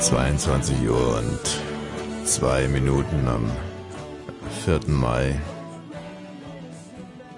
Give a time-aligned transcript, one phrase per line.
[0.00, 3.50] 22 Uhr und zwei Minuten am
[4.64, 4.80] 4.
[4.88, 5.38] Mai.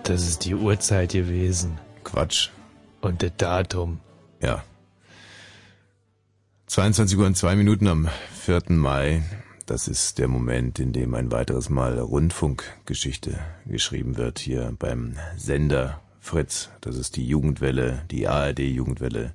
[0.05, 1.77] Das ist die Uhrzeit gewesen.
[2.05, 2.51] Quatsch.
[3.01, 3.99] Und das Datum.
[4.41, 4.63] Ja.
[6.69, 8.09] 22 Uhr und zwei Minuten am
[8.45, 8.63] 4.
[8.69, 9.23] Mai.
[9.67, 16.01] Das ist der Moment, in dem ein weiteres Mal Rundfunkgeschichte geschrieben wird hier beim Sender
[16.21, 16.71] Fritz.
[16.81, 19.35] Das ist die Jugendwelle, die ARD Jugendwelle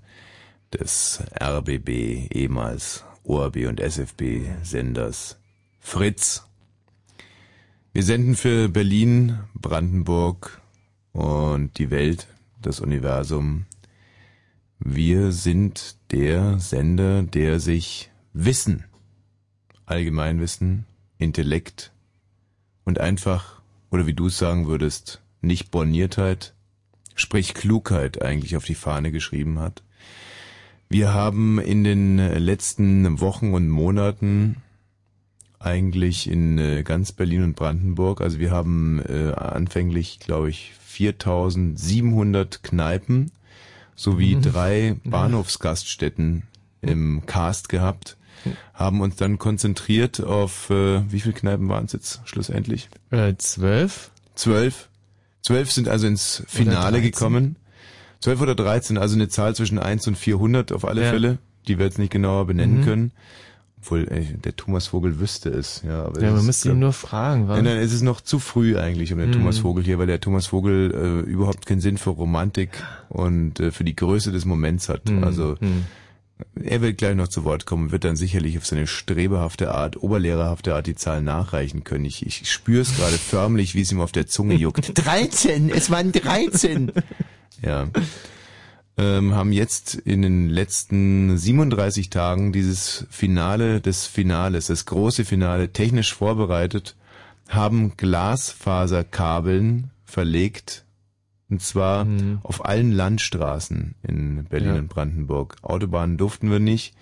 [0.71, 5.37] des RBB, ehemals ORB und SFB Senders
[5.79, 6.47] Fritz.
[7.91, 10.61] Wir senden für Berlin, Brandenburg
[11.11, 12.27] und die Welt,
[12.61, 13.65] das Universum.
[14.79, 18.85] Wir sind der Sender, der sich Wissen,
[19.85, 20.85] Allgemeinwissen,
[21.17, 21.91] Intellekt
[22.85, 26.53] und einfach, oder wie du es sagen würdest, nicht Borniertheit,
[27.13, 29.83] sprich Klugheit eigentlich auf die Fahne geschrieben hat.
[30.89, 34.57] Wir haben in den letzten Wochen und Monaten
[35.59, 42.63] eigentlich in äh, ganz Berlin und Brandenburg, also wir haben äh, anfänglich, glaube ich, 4700
[42.63, 43.31] Kneipen
[43.95, 44.41] sowie mhm.
[44.43, 46.43] drei Bahnhofsgaststätten
[46.81, 48.17] im Cast gehabt,
[48.73, 52.89] haben uns dann konzentriert auf, äh, wie viele Kneipen waren es jetzt schlussendlich?
[53.11, 54.11] Äh, zwölf.
[54.35, 54.89] Zwölf.
[55.41, 57.55] Zwölf sind also ins Finale gekommen.
[58.21, 61.11] 12 oder 13, also eine Zahl zwischen 1 und 400 auf alle ja.
[61.11, 61.37] Fälle,
[61.67, 62.85] die wir jetzt nicht genauer benennen mhm.
[62.85, 63.11] können.
[63.79, 66.05] Obwohl, ey, der Thomas Vogel wüsste es, ja.
[66.05, 67.57] Aber ja, man müsste ihn nur fragen, was?
[67.57, 69.33] Nein, nein, es ist noch zu früh eigentlich um den mhm.
[69.33, 72.71] Thomas Vogel hier, weil der Thomas Vogel äh, überhaupt keinen Sinn für Romantik
[73.09, 75.07] und äh, für die Größe des Moments hat.
[75.09, 75.23] Mhm.
[75.23, 75.85] Also, mhm.
[76.61, 80.73] er wird gleich noch zu Wort kommen, wird dann sicherlich auf seine strebehafte Art, oberlehrerhafte
[80.73, 82.05] Art die Zahlen nachreichen können.
[82.05, 84.91] Ich, ich spüre es gerade förmlich, wie es ihm auf der Zunge juckt.
[85.05, 86.91] 13, es waren 13.
[87.61, 87.87] Ja.
[88.99, 95.71] Ähm, haben jetzt in den letzten 37 Tagen dieses Finale des Finales, das große Finale
[95.71, 96.95] technisch vorbereitet,
[97.47, 100.83] haben Glasfaserkabeln verlegt
[101.49, 102.39] und zwar mhm.
[102.43, 104.79] auf allen Landstraßen in Berlin ja.
[104.79, 105.57] und Brandenburg.
[105.61, 106.95] Autobahnen durften wir nicht.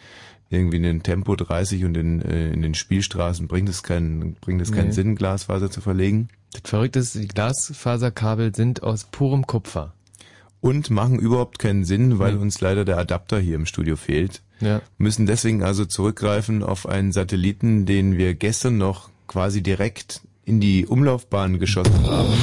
[0.50, 4.62] Irgendwie in den Tempo 30 und in, äh, in den Spielstraßen bringt es keinen, bringt
[4.62, 4.94] es keinen nee.
[4.94, 6.28] Sinn, Glasfaser zu verlegen.
[6.51, 9.94] Das Verrückte ist, die Glasfaserkabel sind aus purem Kupfer
[10.66, 12.42] und machen überhaupt keinen Sinn, weil mhm.
[12.42, 14.42] uns leider der Adapter hier im Studio fehlt.
[14.62, 14.81] Ja.
[14.98, 20.88] Müssen deswegen also zurückgreifen auf einen Satelliten, den wir gestern noch quasi direkt in die
[20.88, 22.34] Umlaufbahn geschossen haben.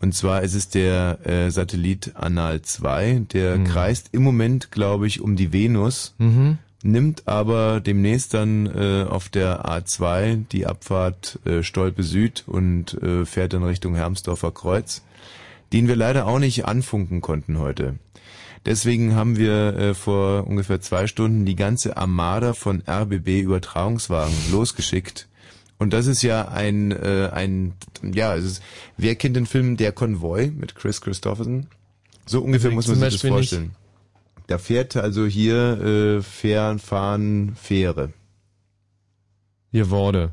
[0.00, 3.64] Und zwar ist es der äh, Satellit Anal 2, der mhm.
[3.64, 6.58] kreist im Moment, glaube ich, um die Venus, mhm.
[6.82, 13.24] nimmt aber demnächst dann äh, auf der A2 die Abfahrt äh, Stolpe Süd und äh,
[13.24, 15.02] fährt dann Richtung Hermsdorfer Kreuz
[15.72, 17.98] den wir leider auch nicht anfunken konnten heute.
[18.64, 25.28] Deswegen haben wir äh, vor ungefähr zwei Stunden die ganze Armada von RBB Übertragungswagen losgeschickt.
[25.78, 28.62] Und das ist ja ein, äh, ein, ja, es ist,
[28.96, 31.66] wer kennt den Film Der Konvoi mit Chris Christopherson?
[32.24, 33.62] So ungefähr muss man sich Beispiel das vorstellen.
[33.62, 33.76] Nicht.
[34.48, 38.12] Da fährt also hier äh, Fähren, Fahren, Fähre.
[39.70, 40.32] Hier wurde.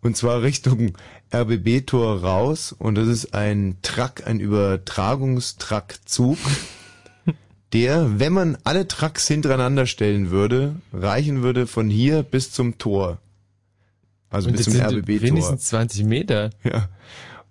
[0.00, 0.92] Und zwar Richtung
[1.32, 6.38] RBB-Tor raus und das ist ein Truck, ein Übertragungstruckzug,
[7.72, 13.18] der, wenn man alle Trucks hintereinander stellen würde, reichen würde von hier bis zum Tor.
[14.28, 15.22] Also und bis zum RBB-Tor.
[15.22, 16.50] Wenigstens 20 Meter.
[16.62, 16.88] Ja.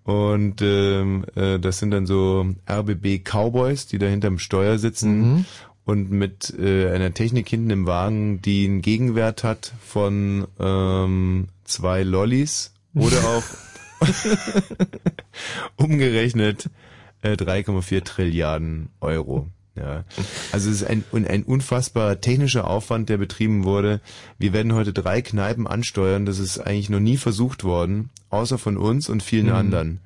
[0.04, 5.46] Und ähm, äh, das sind dann so RBB Cowboys, die da hinterm Steuer sitzen mhm.
[5.86, 12.04] und mit äh, einer Technik hinten im Wagen, die einen Gegenwert hat von ähm, zwei
[12.04, 13.44] Lollis oder auch
[15.76, 16.70] Umgerechnet
[17.22, 19.48] äh, 3,4 Trilliarden Euro.
[19.76, 20.04] Ja.
[20.52, 24.02] Also es ist ein, ein unfassbar technischer Aufwand, der betrieben wurde.
[24.38, 26.26] Wir werden heute drei Kneipen ansteuern.
[26.26, 29.54] Das ist eigentlich noch nie versucht worden, außer von uns und vielen mhm.
[29.54, 30.00] anderen.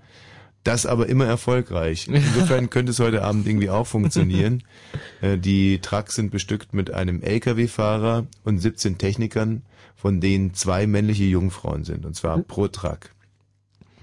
[0.63, 2.07] Das aber immer erfolgreich.
[2.07, 4.63] Insofern könnte es heute Abend irgendwie auch funktionieren.
[5.21, 9.63] Äh, die Trucks sind bestückt mit einem Lkw-Fahrer und 17 Technikern,
[9.95, 13.12] von denen zwei männliche Jungfrauen sind, und zwar pro Truck.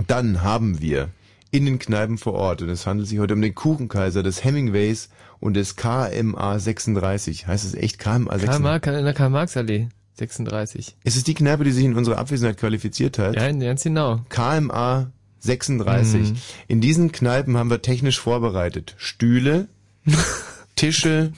[0.06, 1.08] Dann haben wir
[1.50, 5.08] in den Kneipen vor Ort, und es handelt sich heute um den Kuchenkaiser des Hemingways
[5.40, 7.46] und des KMA 36.
[7.46, 8.82] Heißt es echt KMA 36?
[8.82, 10.96] KMA in der Karl-Marx-Allee 36.
[11.02, 13.34] Ist es die Kneipe, die sich in unserer Abwesenheit qualifiziert hat?
[13.34, 14.20] Ja, ganz genau.
[14.28, 15.10] KMA
[15.40, 16.30] 36.
[16.30, 16.36] Mhm.
[16.68, 19.68] In diesen Kneipen haben wir technisch vorbereitet Stühle,
[20.76, 21.32] Tische,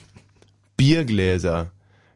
[0.77, 1.71] Biergläser,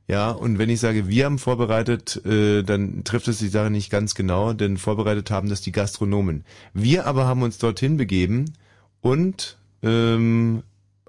[0.07, 3.89] ja, und wenn ich sage, wir haben vorbereitet, äh, dann trifft es die Sache nicht
[3.89, 6.45] ganz genau, denn vorbereitet haben das die Gastronomen.
[6.73, 8.53] Wir aber haben uns dorthin begeben
[9.01, 10.63] und ähm,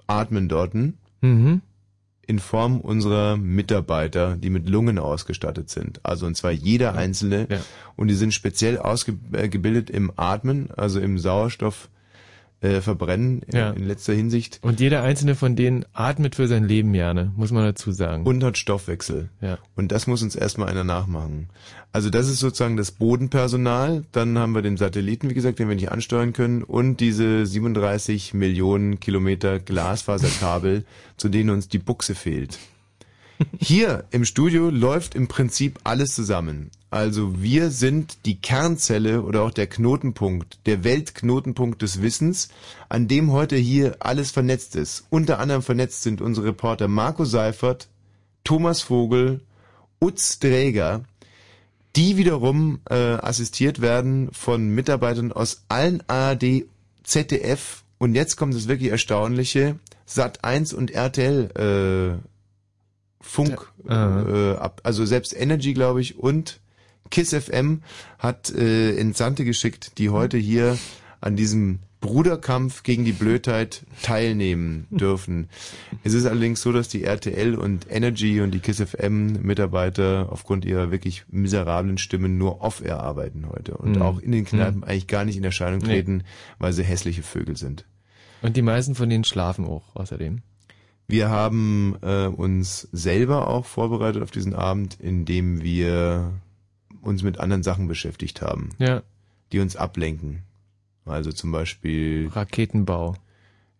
[0.07, 0.97] atmen dorten.
[1.21, 1.61] Mhm.
[2.27, 5.99] in Form unserer Mitarbeiter, die mit Lungen ausgestattet sind.
[6.03, 7.47] Also und zwar jeder einzelne.
[7.49, 7.59] Ja.
[7.95, 11.89] Und die sind speziell ausgebildet im Atmen, also im Sauerstoff
[12.61, 13.69] äh, verbrennen in, ja.
[13.71, 14.59] in, letzter Hinsicht.
[14.61, 18.23] Und jeder einzelne von denen atmet für sein Leben gerne, muss man dazu sagen.
[18.23, 19.29] Und hat Stoffwechsel.
[19.41, 19.57] Ja.
[19.75, 21.49] Und das muss uns erstmal einer nachmachen.
[21.91, 24.03] Also das ist sozusagen das Bodenpersonal.
[24.11, 26.63] Dann haben wir den Satelliten, wie gesagt, den wir nicht ansteuern können.
[26.63, 30.83] Und diese 37 Millionen Kilometer Glasfaserkabel,
[31.17, 32.59] zu denen uns die Buchse fehlt.
[33.57, 36.71] Hier im Studio läuft im Prinzip alles zusammen.
[36.91, 42.49] Also wir sind die Kernzelle oder auch der Knotenpunkt, der Weltknotenpunkt des Wissens,
[42.89, 45.05] an dem heute hier alles vernetzt ist.
[45.11, 47.89] Unter anderem vernetzt sind unsere Reporter Marco Seifert,
[48.43, 49.41] Thomas Vogel,
[50.01, 51.03] Utz Dräger,
[51.95, 56.65] die wiederum äh, assistiert werden von Mitarbeitern aus allen ARD,
[57.03, 62.29] ZDF und jetzt kommt das wirklich Erstaunliche, Sat 1 und RTL äh,
[63.21, 64.53] Funk, ja.
[64.53, 66.59] äh, ab, also selbst Energy, glaube ich, und
[67.09, 67.81] Kiss FM
[68.17, 70.77] hat äh, Entsandte geschickt, die heute hier
[71.21, 75.49] an diesem Bruderkampf gegen die Blödheit teilnehmen dürfen.
[76.03, 80.63] es ist allerdings so, dass die RTL und Energy und die Kiss FM Mitarbeiter aufgrund
[80.63, 84.01] ihrer wirklich miserablen Stimmen nur off-air arbeiten heute und mhm.
[84.01, 84.83] auch in den Kneipen mhm.
[84.85, 86.23] eigentlich gar nicht in Erscheinung treten, nee.
[86.57, 87.85] weil sie hässliche Vögel sind.
[88.41, 90.41] Und die meisten von denen schlafen auch außerdem.
[91.07, 96.31] Wir haben äh, uns selber auch vorbereitet auf diesen Abend, indem wir
[97.01, 98.69] uns mit anderen Sachen beschäftigt haben.
[98.77, 99.03] Ja.
[99.51, 100.43] Die uns ablenken.
[101.05, 103.15] Also zum Beispiel Raketenbau.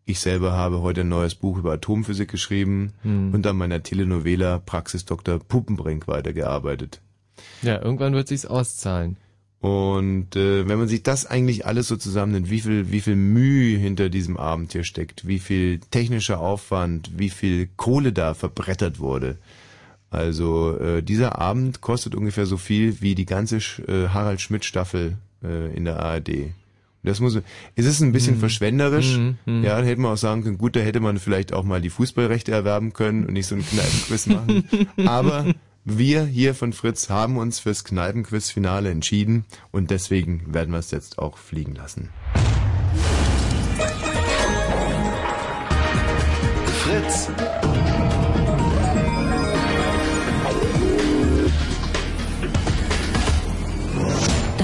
[0.06, 3.34] Ich selber habe heute ein neues Buch über Atomphysik geschrieben hm.
[3.34, 5.38] und an meiner Telenovela Praxis Dr.
[5.38, 7.02] Puppenbrink weitergearbeitet.
[7.62, 9.18] Ja, irgendwann wird sich's auszahlen.
[9.60, 13.78] Und äh, wenn man sich das eigentlich alles so zusammennimmt, wie viel, wie viel Mühe
[13.78, 19.38] hinter diesem Abend hier steckt, wie viel technischer Aufwand, wie viel Kohle da verbrettert wurde.
[20.12, 25.18] Also äh, dieser Abend kostet ungefähr so viel wie die ganze äh, Harald Schmidt Staffel
[25.44, 26.52] äh, in der ARD.
[27.04, 27.40] Das muss,
[27.76, 28.40] es ist ein bisschen mhm.
[28.40, 29.18] verschwenderisch.
[29.18, 29.64] Mhm, mhm.
[29.64, 31.90] Ja, da hätte man auch sagen können, gut, da hätte man vielleicht auch mal die
[31.90, 34.68] Fußballrechte erwerben können und nicht so einen Kneipenquiz machen.
[35.06, 35.46] Aber
[35.86, 41.20] wir hier von Fritz haben uns fürs Kneipenquiz-Finale entschieden und deswegen werden wir es jetzt
[41.20, 42.10] auch fliegen lassen.
[46.84, 47.30] Fritz.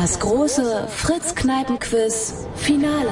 [0.06, 3.10] Das große Fritz-Kneipenquiz Finale.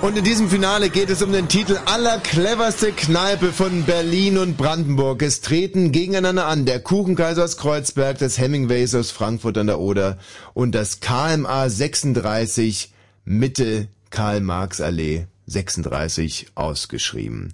[0.00, 5.20] Und in diesem Finale geht es um den Titel Allercleverste Kneipe von Berlin und Brandenburg.
[5.20, 10.16] Es treten gegeneinander an der Kuchenkaiser aus Kreuzberg, das Hemingways aus Frankfurt an der Oder
[10.54, 12.94] und das KMA 36
[13.26, 17.52] Mitte Karl-Marx-Allee 36 ausgeschrieben.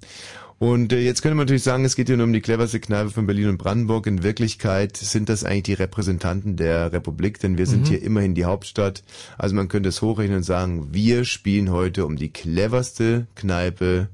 [0.62, 3.10] Und äh, jetzt könnte man natürlich sagen, es geht hier nur um die cleverste Kneipe
[3.10, 4.06] von Berlin und Brandenburg.
[4.06, 7.86] In Wirklichkeit sind das eigentlich die Repräsentanten der Republik, denn wir sind mhm.
[7.86, 9.02] hier immerhin die Hauptstadt.
[9.36, 14.08] Also man könnte es hochrechnen und sagen, wir spielen heute um die cleverste Kneipe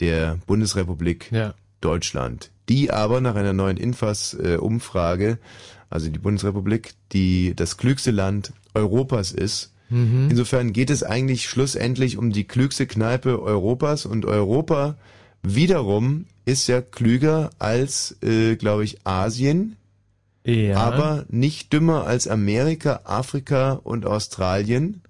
[0.00, 1.54] der Bundesrepublik ja.
[1.80, 2.50] Deutschland.
[2.68, 5.36] Die aber nach einer neuen Infas-Umfrage, äh,
[5.88, 9.72] also die Bundesrepublik, die das klügste Land Europas ist.
[9.90, 10.30] Mhm.
[10.30, 14.96] Insofern geht es eigentlich schlussendlich um die klügste Kneipe Europas und Europa
[15.54, 19.76] wiederum ist ja klüger als, äh, glaube ich, Asien,
[20.44, 20.76] ja.
[20.76, 25.02] aber nicht dümmer als Amerika, Afrika und Australien.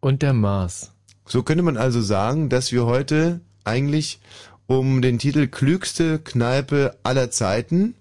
[0.00, 0.92] Und der Mars.
[1.26, 4.20] So könnte man also sagen, dass wir heute eigentlich
[4.66, 7.94] um den Titel klügste Kneipe aller Zeiten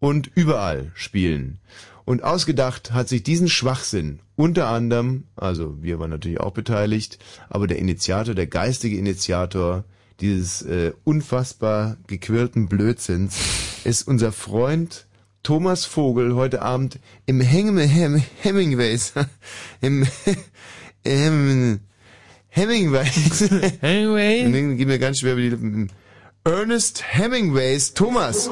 [0.00, 1.58] und überall spielen.
[2.04, 7.18] Und ausgedacht hat sich diesen Schwachsinn unter anderem, also wir waren natürlich auch beteiligt,
[7.48, 9.84] aber der Initiator, der geistige Initiator
[10.20, 13.36] dieses äh, unfassbar gequirlten Blödsinns,
[13.84, 15.06] ist unser Freund
[15.42, 19.12] Thomas Vogel heute Abend im Hem Hem Hemingways
[19.80, 20.06] im
[21.04, 21.80] Hem
[22.48, 25.92] Hemingways Hemingway geht mir ganz schwer über die Lippen
[26.44, 28.50] Ernest Hemingways Thomas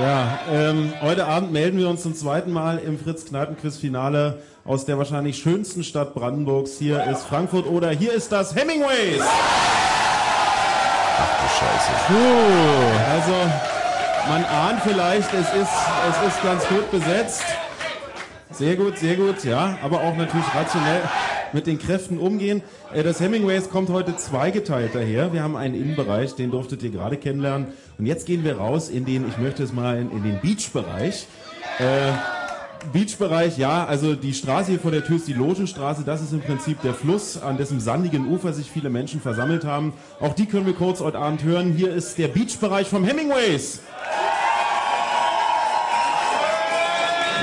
[0.00, 4.86] ja, ähm, heute Abend melden wir uns zum zweiten Mal im Fritz Kneipenquiz Finale aus
[4.86, 6.78] der wahrscheinlich schönsten Stadt Brandenburgs.
[6.78, 9.22] Hier ist Frankfurt oder hier ist das Hemingways.
[11.16, 11.92] Ach du Scheiße.
[12.06, 13.12] Puh.
[13.12, 13.32] Also,
[14.28, 15.72] man ahnt vielleicht, es ist,
[16.10, 17.44] es ist ganz gut besetzt.
[18.50, 19.78] Sehr gut, sehr gut, ja.
[19.82, 21.02] Aber auch natürlich rationell
[21.52, 22.62] mit den Kräften umgehen.
[22.92, 25.32] Äh, das Hemingways kommt heute zweigeteilt daher.
[25.32, 27.68] Wir haben einen Innenbereich, den durftet ihr gerade kennenlernen.
[27.98, 31.26] Und jetzt gehen wir raus in den, ich möchte es mal, in, in den Beach-Bereich.
[31.78, 32.12] Äh,
[32.92, 36.04] Beachbereich, ja, also die Straße hier vor der Tür ist die Logenstraße.
[36.04, 39.92] Das ist im Prinzip der Fluss, an dessen sandigen Ufer sich viele Menschen versammelt haben.
[40.20, 41.72] Auch die können wir kurz heute Abend hören.
[41.72, 43.80] Hier ist der Beachbereich vom Hemingways.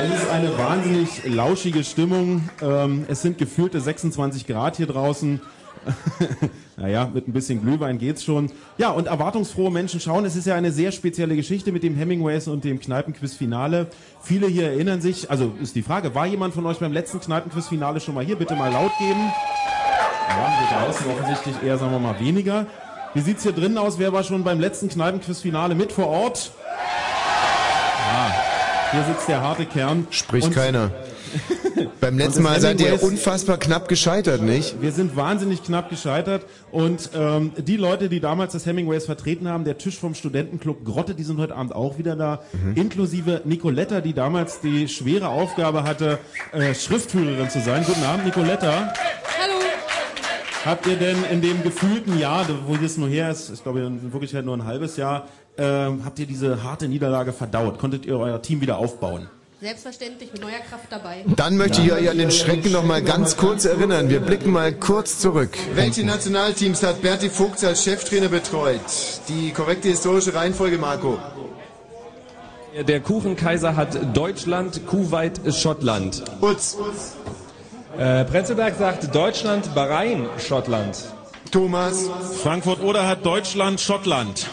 [0.04, 2.50] Es ist eine wahnsinnig lauschige Stimmung.
[2.62, 5.42] Ähm, es sind gefühlte 26 Grad hier draußen.
[6.82, 8.52] naja, mit ein bisschen Glühwein geht's schon.
[8.80, 10.26] Ja, und erwartungsfrohe Menschen schauen.
[10.26, 13.88] Es ist ja eine sehr spezielle Geschichte mit dem Hemingways und dem Kneipenquiz-Finale.
[14.24, 18.00] Viele hier erinnern sich, also ist die Frage, war jemand von euch beim letzten Kneipenquiz-Finale
[18.00, 18.36] schon mal hier?
[18.36, 19.32] Bitte mal laut geben.
[20.30, 22.66] Ja, hier draußen offensichtlich eher, sagen wir mal, weniger.
[23.14, 24.00] Wie sieht's hier drinnen aus?
[24.00, 26.52] Wer war schon beim letzten Kneipenquiz-Finale mit vor Ort?
[28.12, 28.34] Ja,
[28.92, 30.08] hier sitzt der harte Kern.
[30.10, 30.90] Spricht Und keiner.
[32.00, 34.82] Beim letzten Mal seid ihr unfassbar knapp gescheitert, nicht?
[34.82, 39.64] Wir sind wahnsinnig knapp gescheitert und ähm, die Leute, die damals das Hemingways vertreten haben,
[39.64, 42.76] der Tisch vom Studentenclub Grotte, die sind heute Abend auch wieder da, mhm.
[42.76, 46.20] inklusive Nicoletta, die damals die schwere Aufgabe hatte,
[46.52, 47.84] äh, Schriftführerin zu sein.
[47.86, 48.94] Guten Abend, Nicoletta.
[49.40, 49.60] Hallo.
[50.66, 54.14] Habt ihr denn in dem gefühlten Jahr, wo das nur her ist, ich glaube in
[54.14, 57.80] Wirklichkeit nur ein halbes Jahr, äh, habt ihr diese harte Niederlage verdaut?
[57.80, 59.28] Konntet ihr euer Team wieder aufbauen?
[59.62, 61.24] Selbstverständlich mit neuer Kraft dabei.
[61.36, 64.10] Dann möchte ich euch an den Schrecken noch mal ganz kurz erinnern.
[64.10, 65.56] Wir blicken mal kurz zurück.
[65.76, 68.82] Welche Nationalteams hat Berti Fuchs als Cheftrainer betreut?
[69.30, 71.20] Die korrekte historische Reihenfolge, Marco.
[72.88, 76.24] Der Kuchenkaiser hat Deutschland, Kuwait, Schottland.
[76.42, 76.78] Utz.
[78.00, 80.98] Äh, Prenzelberg sagt Deutschland, Bahrain, Schottland.
[81.52, 82.10] Thomas.
[82.42, 84.48] Frankfurt-Oder hat Deutschland, Schottland.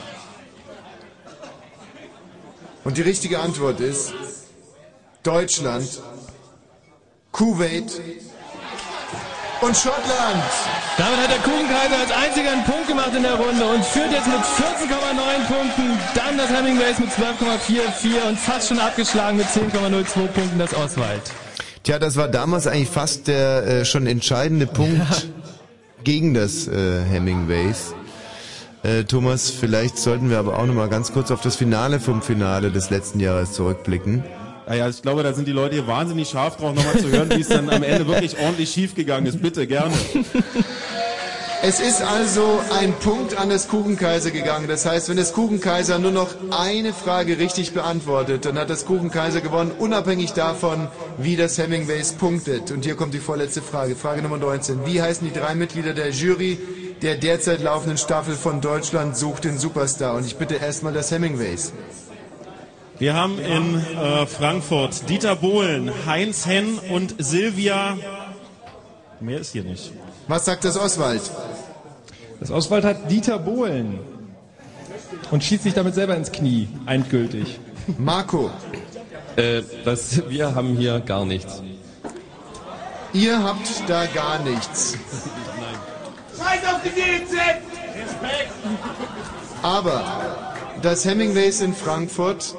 [2.84, 4.12] Und die richtige Antwort ist
[5.28, 5.86] Deutschland,
[7.32, 8.00] Kuwait
[9.60, 10.42] und Schottland.
[10.96, 14.26] Damit hat der Kuchenkaiser als einziger einen Punkt gemacht in der Runde und führt jetzt
[14.26, 15.98] mit 14,9 Punkten.
[16.14, 21.20] Dann das Hemingways mit 12,44 und fast schon abgeschlagen mit 10,02 Punkten das Oswald.
[21.82, 25.16] Tja, das war damals eigentlich fast der äh, schon entscheidende Punkt ja.
[26.04, 27.92] gegen das äh, Hemingways.
[28.82, 32.22] Äh, Thomas, vielleicht sollten wir aber auch noch mal ganz kurz auf das Finale vom
[32.22, 34.24] Finale des letzten Jahres zurückblicken.
[34.68, 37.40] Naja, ich glaube, da sind die Leute hier wahnsinnig scharf drauf, nochmal zu hören, wie
[37.40, 39.40] es dann am Ende wirklich ordentlich schief gegangen ist.
[39.40, 39.94] Bitte, gerne.
[41.62, 44.68] Es ist also ein Punkt an das Kuchenkaiser gegangen.
[44.68, 49.40] Das heißt, wenn das Kuchenkaiser nur noch eine Frage richtig beantwortet, dann hat das Kuchenkaiser
[49.40, 52.70] gewonnen, unabhängig davon, wie das Hemingways punktet.
[52.70, 53.96] Und hier kommt die vorletzte Frage.
[53.96, 54.84] Frage Nummer 19.
[54.84, 56.58] Wie heißen die drei Mitglieder der Jury
[57.00, 60.14] der derzeit laufenden Staffel von Deutschland sucht den Superstar?
[60.14, 61.72] Und ich bitte erstmal das Hemingways.
[62.98, 67.96] Wir haben in äh, Frankfurt Dieter Bohlen, Heinz Henn und Silvia.
[69.20, 69.92] Mehr ist hier nicht.
[70.26, 71.22] Was sagt das Oswald?
[72.40, 74.00] Das Oswald hat Dieter Bohlen
[75.30, 77.60] und schießt sich damit selber ins Knie, endgültig.
[77.98, 78.50] Marco.
[79.36, 81.62] Äh, das, wir haben hier gar nichts.
[83.12, 84.98] Ihr habt da gar nichts.
[86.36, 87.32] Scheiß auf die GZ!
[87.94, 88.52] Respekt!
[89.62, 92.54] Aber das Hemingways in Frankfurt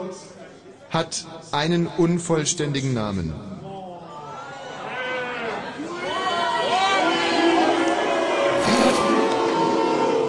[0.90, 3.34] hat einen unvollständigen Namen.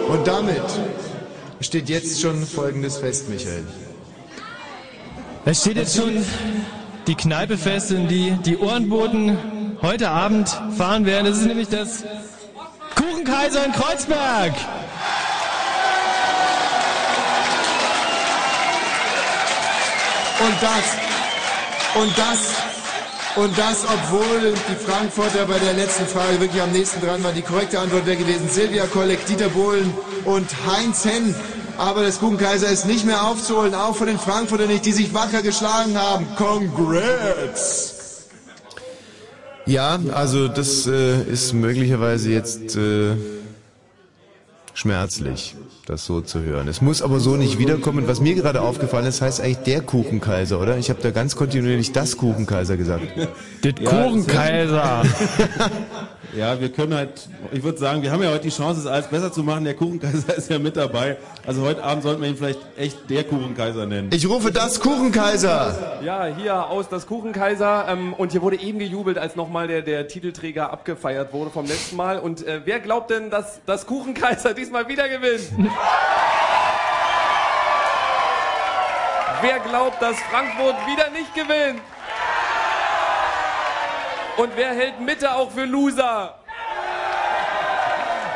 [0.07, 0.61] Und damit
[1.61, 3.63] steht jetzt schon Folgendes fest, Michael.
[5.45, 6.23] Es steht jetzt schon
[7.07, 9.37] die Kneipe fest, in die die Ohrenboten
[9.81, 11.25] heute Abend fahren werden.
[11.25, 12.03] Das ist nämlich das
[12.95, 14.53] Kuchenkaiser in Kreuzberg.
[20.43, 22.39] Und das, und das,
[23.35, 27.35] und das, obwohl die Frankfurter bei der letzten Frage wirklich am nächsten dran waren.
[27.35, 29.93] Die korrekte Antwort wäre gewesen Silvia Kolleg, Dieter Bohlen
[30.25, 31.35] und Heinz Henn.
[31.77, 35.43] Aber das Kuchenkaiser ist nicht mehr aufzuholen, auch von den Frankfurtern nicht, die sich wacker
[35.43, 36.25] geschlagen haben.
[36.37, 38.25] Congrats!
[39.67, 43.15] Ja, also das äh, ist möglicherweise jetzt äh,
[44.73, 45.55] schmerzlich
[45.91, 46.69] das so zu hören.
[46.69, 48.07] Es muss aber so nicht wiederkommen.
[48.07, 50.77] Was mir gerade aufgefallen ist, heißt eigentlich der Kuchenkaiser, oder?
[50.77, 53.03] Ich habe da ganz kontinuierlich das Kuchenkaiser gesagt.
[53.63, 55.03] Der Kuchenkaiser!
[56.33, 59.07] Ja, wir können halt, ich würde sagen, wir haben ja heute die Chance, es alles
[59.07, 59.65] besser zu machen.
[59.65, 61.17] Der Kuchenkaiser ist ja mit dabei.
[61.45, 64.09] Also heute Abend sollten wir ihn vielleicht echt der Kuchenkaiser nennen.
[64.13, 65.99] Ich rufe das Kuchenkaiser!
[66.03, 67.85] Ja, hier aus das Kuchenkaiser.
[67.89, 71.97] Ähm, und hier wurde eben gejubelt, als nochmal der, der Titelträger abgefeiert wurde vom letzten
[71.97, 72.19] Mal.
[72.19, 75.49] Und äh, wer glaubt denn, dass das Kuchenkaiser diesmal wieder gewinnt?
[79.41, 81.81] wer glaubt, dass Frankfurt wieder nicht gewinnt?
[84.37, 86.40] Und wer hält Mitte auch für Loser?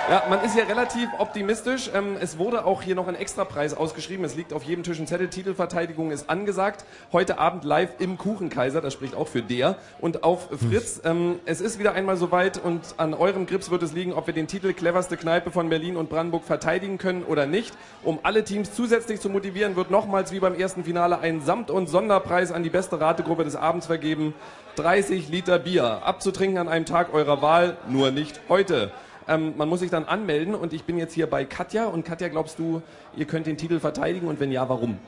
[0.08, 1.90] Ja, man ist hier relativ optimistisch.
[1.92, 4.24] Ähm, es wurde auch hier noch ein Extrapreis ausgeschrieben.
[4.24, 5.30] Es liegt auf jedem Tisch ein Zettel.
[5.30, 6.86] Titelverteidigung ist angesagt.
[7.12, 8.82] Heute Abend live im Kuchenkaiser.
[8.82, 9.78] Das spricht auch für der.
[10.00, 11.02] Und auf Fritz.
[11.04, 14.36] Ähm, es ist wieder einmal soweit und an eurem Grips wird es liegen, ob wir
[14.36, 17.74] den Titel cleverste Kneipe von Berlin und Brandenburg verteidigen können oder nicht.
[18.04, 21.88] Um alle Teams zusätzlich zu motivieren, wird nochmals wie beim ersten Finale ein Samt- und
[21.88, 24.36] Sonderpreis an die beste Rategruppe des Abends vergeben.
[24.76, 26.04] 30 Liter Bier.
[26.04, 28.92] Abzutrinken an einem Tag eurer Wahl, nur nicht heute.
[29.27, 31.86] Ähm, man muss sich dann anmelden und ich bin jetzt hier bei Katja.
[31.86, 32.82] Und Katja, glaubst du,
[33.15, 35.00] ihr könnt den Titel verteidigen und wenn ja, warum?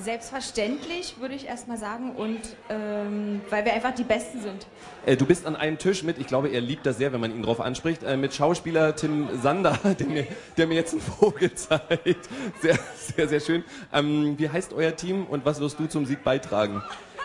[0.00, 2.38] Selbstverständlich würde ich erstmal sagen und
[2.70, 4.68] ähm, weil wir einfach die Besten sind.
[5.04, 7.32] Äh, du bist an einem Tisch mit, ich glaube, er liebt das sehr, wenn man
[7.32, 11.52] ihn drauf anspricht, äh, mit Schauspieler Tim Sander, der mir, der mir jetzt einen Vogel
[11.52, 12.28] zeigt.
[12.62, 13.64] Sehr, sehr, sehr schön.
[13.92, 16.80] Ähm, wie heißt euer Team und was wirst du zum Sieg beitragen?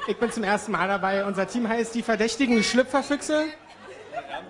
[0.07, 1.25] Ich bin zum ersten Mal dabei.
[1.25, 3.45] Unser Team heißt die verdächtigen Schlüpferfüchse.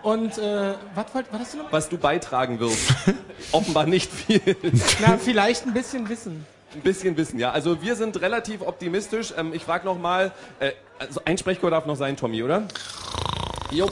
[0.01, 1.71] Und äh, was was hast du noch?
[1.71, 2.93] Was du beitragen wirst.
[3.51, 4.55] Offenbar nicht viel.
[5.01, 6.45] Na, vielleicht ein bisschen Wissen.
[6.73, 7.51] Ein bisschen Wissen, ja.
[7.51, 9.33] Also wir sind relativ optimistisch.
[9.37, 12.63] Ähm, ich frage nochmal, äh, also ein Sprechchor darf noch sein, Tommy, oder?
[13.71, 13.89] Jo.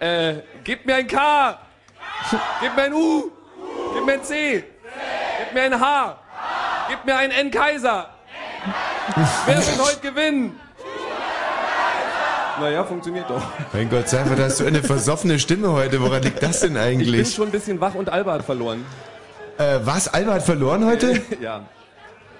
[0.00, 1.58] Äh, gib mir ein K.
[2.60, 3.30] Gib mir ein U.
[3.94, 4.64] Gib mir ein C.
[5.38, 6.18] Gib mir ein H.
[6.88, 8.10] Gib mir ein N Kaiser.
[9.46, 10.60] Wer wird heute gewinnen?
[12.60, 13.42] Naja, funktioniert doch.
[13.72, 16.00] Mein Gott, sag mal, da hast du eine versoffene Stimme heute.
[16.00, 17.34] Woran liegt das denn Ich bin eigentlich?
[17.34, 18.84] schon ein bisschen wach und Alba hat verloren.
[19.58, 20.08] Äh, was?
[20.08, 21.20] Alba hat verloren heute?
[21.40, 21.62] Ja,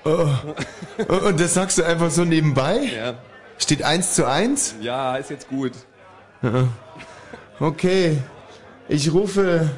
[0.05, 0.27] Oh.
[1.09, 2.79] Und das sagst du einfach so nebenbei?
[2.97, 3.15] ja.
[3.59, 4.75] Steht 1 zu 1?
[4.81, 5.71] Ja, ist jetzt gut.
[7.61, 8.19] Okay.
[8.89, 9.71] Ich rufe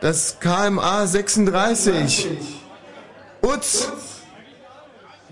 [0.00, 2.28] das KMA 36.
[3.42, 3.88] Utz!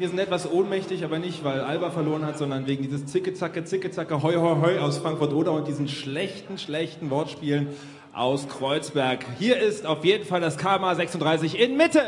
[0.03, 4.21] Wir sind etwas ohnmächtig, aber nicht, weil Alba verloren hat, sondern wegen dieses Zicke-Zacke, Zicke-Zacke,
[4.21, 7.69] Hoi, Hoi, Hoi aus Frankfurt-Oder und diesen schlechten, schlechten Wortspielen
[8.13, 9.25] aus Kreuzberg.
[9.39, 12.01] Hier ist auf jeden Fall das KMA 36 in Mitte.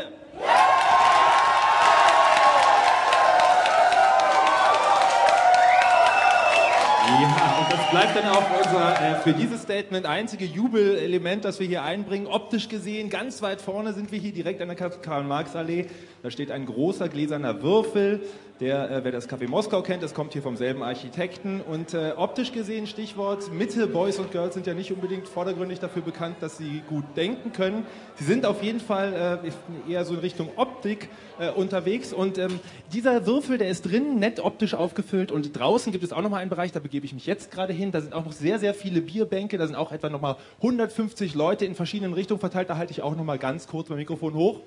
[7.07, 11.69] Ja, und das bleibt dann auch unser äh, für dieses Statement einzige Jubelelement, das wir
[11.69, 12.27] hier einbringen.
[12.27, 15.87] Optisch gesehen, ganz weit vorne sind wir hier direkt an der Karl-Marx-Allee.
[16.25, 18.23] Da steht ein großer gläserner Würfel,
[18.59, 21.61] der, äh, wer das Café Moskau kennt, das kommt hier vom selben Architekten.
[21.61, 26.01] Und äh, optisch gesehen, Stichwort Mitte, Boys und Girls sind ja nicht unbedingt vordergründig dafür
[26.01, 27.85] bekannt, dass sie gut denken können.
[28.15, 32.15] Sie sind auf jeden Fall äh, eher so in Richtung Optik äh, unterwegs.
[32.15, 32.59] Und ähm,
[32.95, 35.31] dieser Würfel, der ist drin, nett optisch aufgefüllt.
[35.31, 37.93] Und draußen gibt es auch nochmal einen Bereich, da begebe ich mich jetzt gerade hin.
[37.93, 39.59] Da sind auch noch sehr, sehr viele Bierbänke.
[39.59, 42.71] Da sind auch etwa nochmal 150 Leute in verschiedenen Richtungen verteilt.
[42.71, 44.61] Da halte ich auch nochmal ganz kurz mein Mikrofon hoch.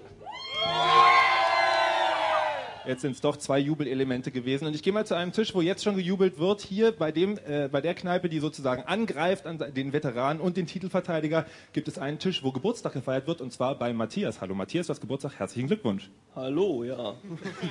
[2.87, 4.65] Jetzt sind es doch zwei Jubelelemente gewesen.
[4.65, 6.61] Und ich gehe mal zu einem Tisch, wo jetzt schon gejubelt wird.
[6.61, 10.67] Hier bei, dem, äh, bei der Kneipe, die sozusagen angreift an den Veteranen und den
[10.67, 13.41] Titelverteidiger, gibt es einen Tisch, wo Geburtstag gefeiert wird.
[13.41, 14.39] Und zwar bei Matthias.
[14.39, 15.37] Hallo Matthias, du hast Geburtstag.
[15.37, 16.09] Herzlichen Glückwunsch.
[16.33, 17.15] Hallo, ja.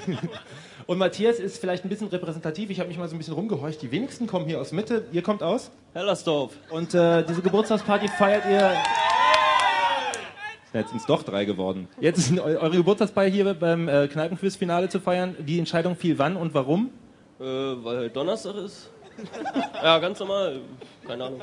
[0.86, 2.68] Und Matthias ist vielleicht ein bisschen repräsentativ.
[2.68, 3.80] Ich habe mich mal so ein bisschen rumgehorcht.
[3.80, 5.06] Die wenigsten kommen hier aus Mitte.
[5.12, 5.70] Ihr kommt aus?
[5.94, 6.52] Hellersdorf.
[6.68, 8.76] Und äh, diese Geburtstagsparty feiert ihr.
[10.72, 11.88] Jetzt sind es doch drei geworden.
[12.00, 15.34] Jetzt ist eu- eure Geburtstagsparty hier beim äh, Kneipenquiz-Finale zu feiern.
[15.38, 16.90] Die Entscheidung fiel wann und warum?
[17.40, 18.90] Äh, weil heute Donnerstag ist.
[19.82, 20.60] ja, ganz normal.
[21.06, 21.40] Keine Ahnung.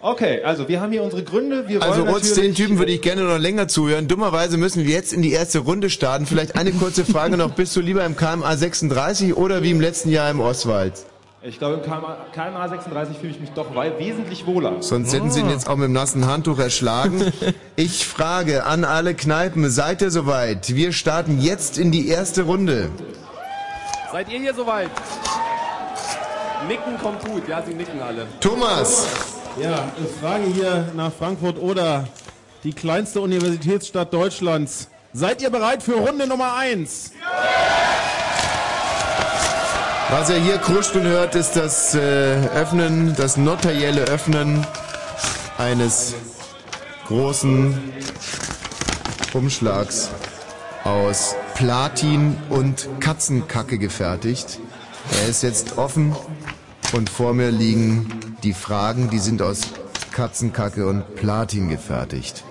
[0.00, 1.66] Okay, also wir haben hier unsere Gründe.
[1.66, 4.06] Wir Also Rutz, den Typen würde ich gerne noch länger zuhören.
[4.06, 6.26] Dummerweise müssen wir jetzt in die erste Runde starten.
[6.26, 7.50] Vielleicht eine kurze Frage noch.
[7.50, 10.92] Bist du lieber im KMA 36 oder wie im letzten Jahr im Ostwald?
[11.40, 14.82] Ich glaube, im KMA, KMA 36 fühle ich mich doch wesentlich wohler.
[14.82, 17.32] Sonst hätten sie ihn jetzt auch mit dem nassen Handtuch erschlagen.
[17.76, 20.74] Ich frage an alle Kneipen, seid ihr soweit?
[20.74, 22.90] Wir starten jetzt in die erste Runde.
[24.10, 24.90] Seid ihr hier soweit?
[26.66, 28.26] Nicken kommt gut, ja, sie nicken alle.
[28.40, 29.06] Thomas!
[29.62, 32.08] Ja, ich frage hier nach Frankfurt oder
[32.64, 34.88] die kleinste Universitätsstadt Deutschlands.
[35.12, 37.12] Seid ihr bereit für Runde Nummer 1?
[40.10, 41.98] Was ihr hier kruscht und hört, ist das äh,
[42.54, 44.66] Öffnen, das notarielle Öffnen
[45.58, 46.14] eines
[47.06, 47.78] großen
[49.34, 50.08] Umschlags
[50.84, 54.60] aus Platin und Katzenkacke gefertigt.
[55.20, 56.16] Er ist jetzt offen
[56.94, 59.60] und vor mir liegen die Fragen, die sind aus
[60.12, 62.44] Katzenkacke und Platin gefertigt.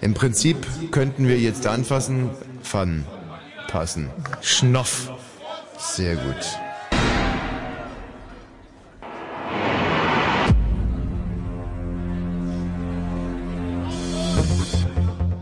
[0.00, 2.30] Im Prinzip könnten wir jetzt anfassen,
[2.64, 3.06] Pfannen
[3.68, 4.10] passen.
[4.40, 5.12] Schnoff.
[5.78, 6.63] Sehr gut.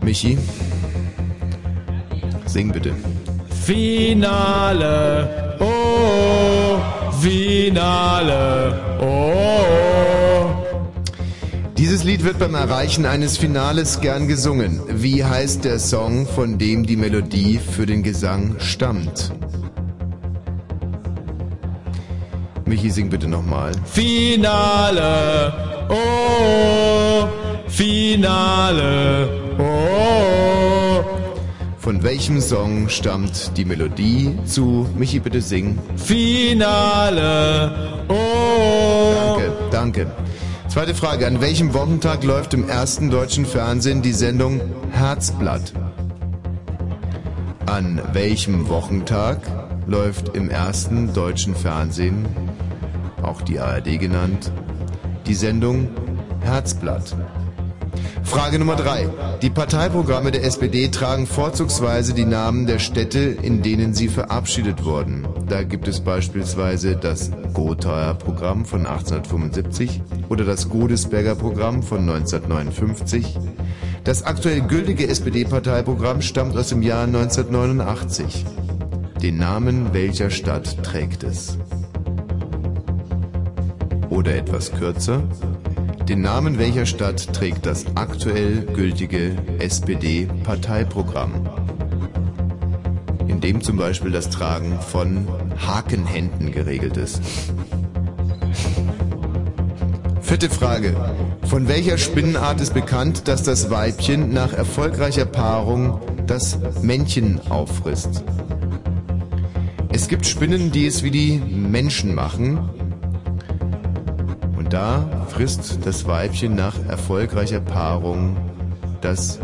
[0.03, 0.37] Michi,
[2.45, 2.93] sing bitte.
[3.65, 5.57] Finale.
[5.59, 6.79] Oh,
[7.21, 8.79] Finale.
[8.99, 9.33] Oh.
[11.77, 14.81] Diese Dieses Lied wird beim Erreichen eines Finales gern gesungen.
[14.89, 19.31] Wie heißt der Song, von dem die Melodie für den Gesang stammt?
[22.65, 23.73] Michi, sing bitte nochmal.
[23.85, 25.53] Finale,
[25.89, 27.27] oh,
[27.67, 29.27] Finale,
[29.59, 31.03] oh.
[31.77, 35.77] Von welchem Song stammt die Melodie zu Michi, bitte sing.
[35.97, 37.71] Finale,
[38.07, 39.35] oh.
[39.35, 40.07] Danke, danke.
[40.69, 41.27] Zweite Frage.
[41.27, 44.59] An welchem Wochentag läuft im ersten deutschen Fernsehen die Sendung
[44.91, 45.73] Herzblatt?
[47.65, 52.25] An welchem Wochentag läuft im ersten deutschen Fernsehen,
[53.21, 54.51] auch die ARD genannt,
[55.27, 55.87] die Sendung
[56.41, 57.15] Herzblatt?
[58.23, 59.07] Frage Nummer drei.
[59.41, 65.27] Die Parteiprogramme der SPD tragen vorzugsweise die Namen der Städte, in denen sie verabschiedet wurden.
[65.47, 73.37] Da gibt es beispielsweise das Gothaer Programm von 1875 oder das Godesberger Programm von 1959.
[74.03, 78.45] Das aktuell gültige SPD-Parteiprogramm stammt aus dem Jahr 1989.
[79.23, 81.57] Den Namen welcher Stadt trägt es?
[84.09, 85.23] Oder etwas kürzer,
[86.09, 91.49] den Namen welcher Stadt trägt das aktuell gültige SPD-Parteiprogramm?
[93.29, 95.25] In dem zum Beispiel das Tragen von
[95.57, 97.21] Hakenhänden geregelt ist.
[100.21, 100.97] Vierte Frage.
[101.43, 108.21] Von welcher Spinnenart ist bekannt, dass das Weibchen nach erfolgreicher Paarung das Männchen auffrisst?
[109.95, 112.57] Es gibt Spinnen, die es wie die Menschen machen.
[114.57, 118.35] Und da frisst das Weibchen nach erfolgreicher Paarung
[119.01, 119.39] das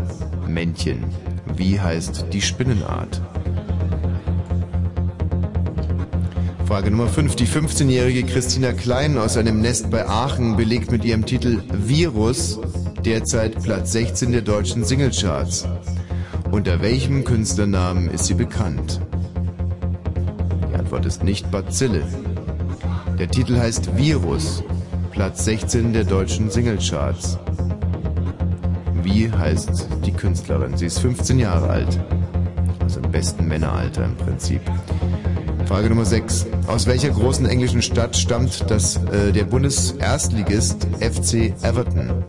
[0.48, 1.04] Männchen.
[1.54, 3.22] Wie heißt die Spinnenart?
[6.66, 7.36] Frage Nummer 5.
[7.36, 12.58] Die 15-jährige Christina Klein aus einem Nest bei Aachen belegt mit ihrem Titel Virus
[13.04, 15.68] derzeit Platz 16 der deutschen Singlecharts.
[16.50, 19.00] Unter welchem Künstlernamen ist sie bekannt?
[21.00, 22.02] Antwort ist nicht Bazille.
[23.18, 24.62] Der Titel heißt Virus,
[25.10, 27.38] Platz 16 der deutschen Singlecharts.
[29.02, 30.76] Wie heißt die Künstlerin?
[30.76, 31.98] Sie ist 15 Jahre alt.
[32.82, 34.60] Also im besten Männeralter im Prinzip.
[35.64, 36.46] Frage Nummer 6.
[36.66, 42.24] Aus welcher großen englischen Stadt stammt das, äh, der Bundeserstligist FC Everton?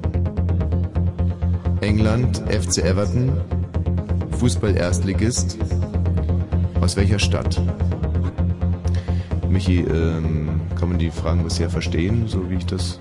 [1.82, 3.34] England, FC Everton,
[4.40, 5.58] Fußball-Erstligist.
[6.80, 7.62] Aus welcher Stadt?
[9.52, 13.00] Michi, ähm, kann man die Fragen bisher verstehen, so wie ich das...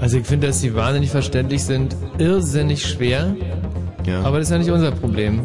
[0.00, 3.36] Also ich finde, dass sie wahnsinnig verständlich sind, irrsinnig schwer.
[4.06, 4.22] Ja.
[4.22, 5.42] Aber das ist ja nicht unser Problem.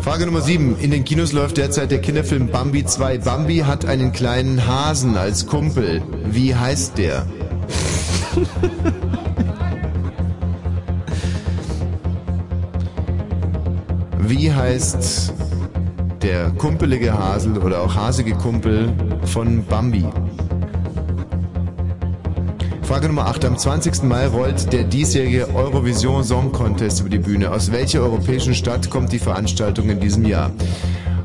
[0.00, 0.78] Frage Nummer 7.
[0.80, 3.18] In den Kinos läuft derzeit der Kinderfilm Bambi 2.
[3.18, 6.02] Bambi hat einen kleinen Hasen als Kumpel.
[6.30, 7.26] Wie heißt der?
[14.18, 15.43] Wie heißt
[16.24, 18.90] der kumpelige Hasel oder auch hasige Kumpel
[19.26, 20.06] von Bambi?
[22.82, 23.44] Frage Nummer 8.
[23.44, 24.04] Am 20.
[24.04, 27.50] Mai rollt der diesjährige Eurovision Song Contest über die Bühne.
[27.50, 30.50] Aus welcher europäischen Stadt kommt die Veranstaltung in diesem Jahr?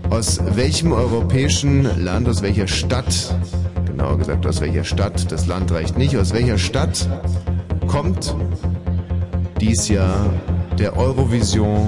[0.09, 3.33] Aus welchem europäischen Land, aus welcher Stadt,
[3.85, 7.07] genauer gesagt aus welcher Stadt, das Land reicht nicht, aus welcher Stadt
[7.87, 8.35] kommt
[9.61, 10.25] dies Jahr
[10.77, 11.87] der Eurovision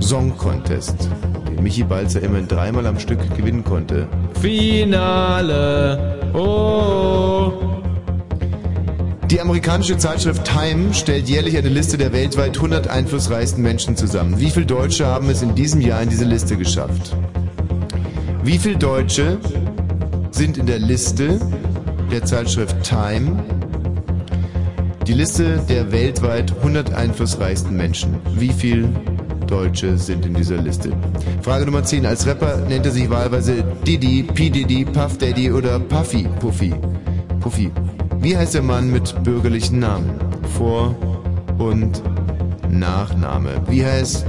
[0.00, 1.08] Song Contest,
[1.60, 4.06] Michi Balzer immerhin dreimal am Stück gewinnen konnte.
[4.40, 7.52] Finale, oh.
[9.30, 14.40] Die amerikanische Zeitschrift Time stellt jährlich eine Liste der weltweit 100 einflussreichsten Menschen zusammen.
[14.40, 17.14] Wie viele Deutsche haben es in diesem Jahr in diese Liste geschafft?
[18.42, 19.38] Wie viele Deutsche
[20.32, 21.38] sind in der Liste
[22.10, 23.44] der Zeitschrift Time?
[25.06, 28.16] Die Liste der weltweit 100 einflussreichsten Menschen.
[28.36, 28.88] Wie viele
[29.50, 30.92] Deutsche sind in dieser Liste?
[31.42, 32.06] Frage Nummer 10.
[32.06, 34.48] Als Rapper nennt er sich wahlweise Diddy, P.
[34.48, 36.72] Diddy, Puff Daddy oder Puffy, Puffy.
[37.40, 37.70] Puffy.
[38.20, 40.12] Wie heißt der Mann mit bürgerlichen Namen?
[40.56, 40.94] Vor-
[41.58, 42.00] und
[42.70, 43.60] Nachname.
[43.68, 44.24] Wie heißt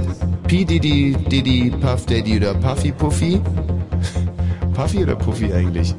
[0.48, 0.64] P.
[0.64, 3.40] Diddy, Diddy, Puff Daddy oder Puffy Puffy?
[4.74, 5.94] Puffy oder Puffy eigentlich?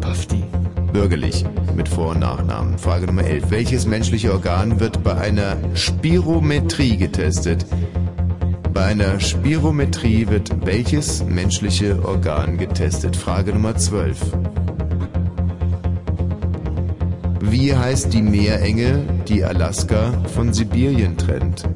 [0.00, 0.44] Puffy.
[0.92, 1.44] Bürgerlich.
[1.74, 2.76] Mit Vor- und Nachnamen.
[2.76, 3.50] Frage Nummer 11.
[3.50, 7.64] Welches menschliche Organ wird bei einer Spirometrie getestet?
[8.78, 13.16] Bei einer Spirometrie wird welches menschliche Organ getestet?
[13.16, 14.16] Frage Nummer 12.
[17.40, 21.68] Wie heißt die Meerenge, die Alaska von Sibirien trennt?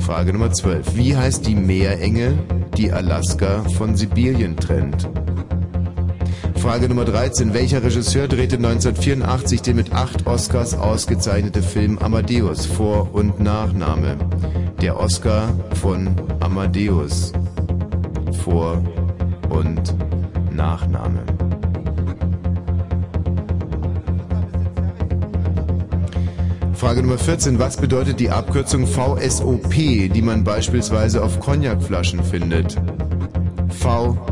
[0.00, 0.96] Frage Nummer 12.
[0.96, 2.34] Wie heißt die Meerenge,
[2.76, 5.08] die Alaska von Sibirien trennt?
[6.64, 7.52] Frage Nummer 13.
[7.52, 12.64] Welcher Regisseur drehte 1984 den mit acht Oscars ausgezeichnete Film Amadeus?
[12.64, 14.16] Vor- und Nachname.
[14.80, 17.34] Der Oscar von Amadeus.
[18.42, 18.82] Vor-
[19.50, 19.94] und
[20.56, 21.20] Nachname.
[26.72, 27.58] Frage Nummer 14.
[27.58, 32.80] Was bedeutet die Abkürzung VSOP, die man beispielsweise auf Cognacflaschen findet?
[33.68, 34.24] VSOP.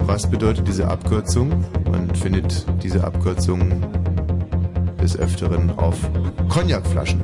[0.00, 1.64] Was bedeutet diese Abkürzung?
[1.90, 3.82] Man findet diese Abkürzung
[5.00, 5.96] des Öfteren auf
[6.50, 7.22] Cognacflaschen.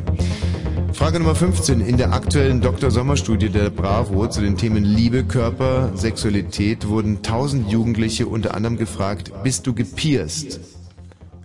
[0.95, 1.83] Frage Nummer 15.
[1.83, 2.91] In der aktuellen Dr.
[2.91, 9.31] Sommer-Studie der Bravo zu den Themen Liebe, Körper, Sexualität wurden 1000 Jugendliche unter anderem gefragt,
[9.45, 10.61] bist du gepierst?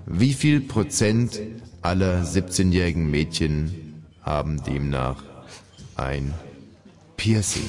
[0.05, 1.41] Wie viel Prozent
[1.81, 5.21] aller 17-jährigen Mädchen haben demnach
[5.97, 6.33] ein
[7.17, 7.67] Piercing?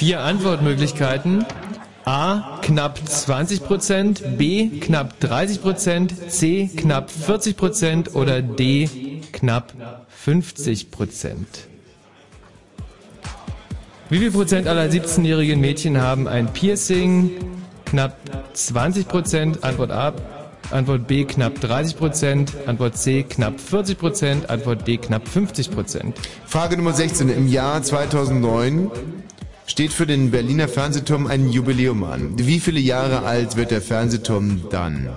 [0.00, 1.44] Vier Antwortmöglichkeiten.
[2.06, 8.88] A knapp 20%, B knapp 30%, C knapp 40% oder D
[9.32, 9.74] knapp
[10.26, 11.34] 50%.
[14.08, 17.32] Wie viel Prozent aller 17-jährigen Mädchen haben ein Piercing?
[17.84, 18.16] Knapp
[18.54, 20.14] 20%, Antwort A.
[20.70, 26.14] Antwort B knapp 30%, Antwort C knapp 40%, Antwort D knapp 50%.
[26.46, 27.28] Frage Nummer 16.
[27.28, 28.90] Im Jahr 2009
[29.70, 32.36] steht für den Berliner Fernsehturm ein Jubiläum an.
[32.36, 35.08] Wie viele Jahre alt wird der Fernsehturm dann?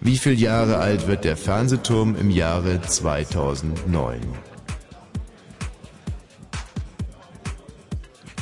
[0.00, 4.20] Wie viele Jahre alt wird der Fernsehturm im Jahre 2009?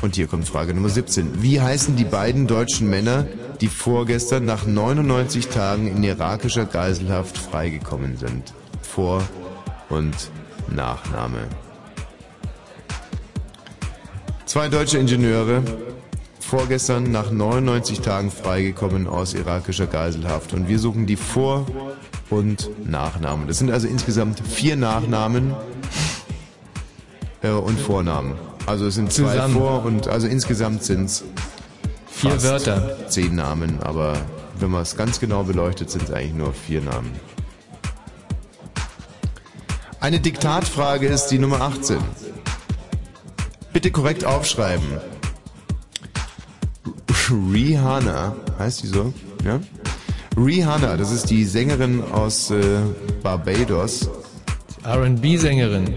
[0.02, 1.42] Und hier kommt Frage Nummer 17.
[1.42, 3.26] Wie heißen die beiden deutschen Männer,
[3.62, 8.52] die vorgestern nach 99 Tagen in irakischer Geiselhaft freigekommen sind?
[8.82, 9.26] Vor-
[9.88, 10.14] und
[10.68, 11.48] Nachname.
[14.50, 15.62] Zwei deutsche Ingenieure,
[16.40, 20.54] vorgestern nach 99 Tagen freigekommen aus irakischer Geiselhaft.
[20.54, 21.66] Und wir suchen die Vor-
[22.30, 23.46] und Nachnamen.
[23.46, 25.54] Das sind also insgesamt vier Nachnamen
[27.42, 28.34] äh, und Vornamen.
[28.66, 29.54] Also es sind zwei Zusammen.
[29.54, 31.22] Vor- und also insgesamt sind es
[32.08, 33.08] Vier Wörter.
[33.08, 34.14] Zehn Namen, aber
[34.58, 37.12] wenn man es ganz genau beleuchtet, sind es eigentlich nur vier Namen.
[40.00, 41.98] Eine Diktatfrage ist die Nummer 18.
[43.72, 44.98] Bitte korrekt aufschreiben.
[47.52, 49.12] Rihanna, heißt die so?
[49.44, 49.60] Ja?
[50.36, 52.80] Rihanna, das ist die Sängerin aus äh,
[53.22, 54.08] Barbados.
[54.84, 55.94] RB-Sängerin.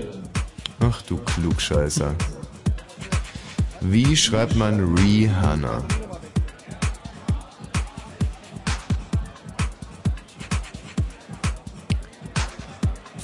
[0.80, 2.14] Ach du Klugscheißer.
[3.82, 5.84] Wie schreibt man Rihanna?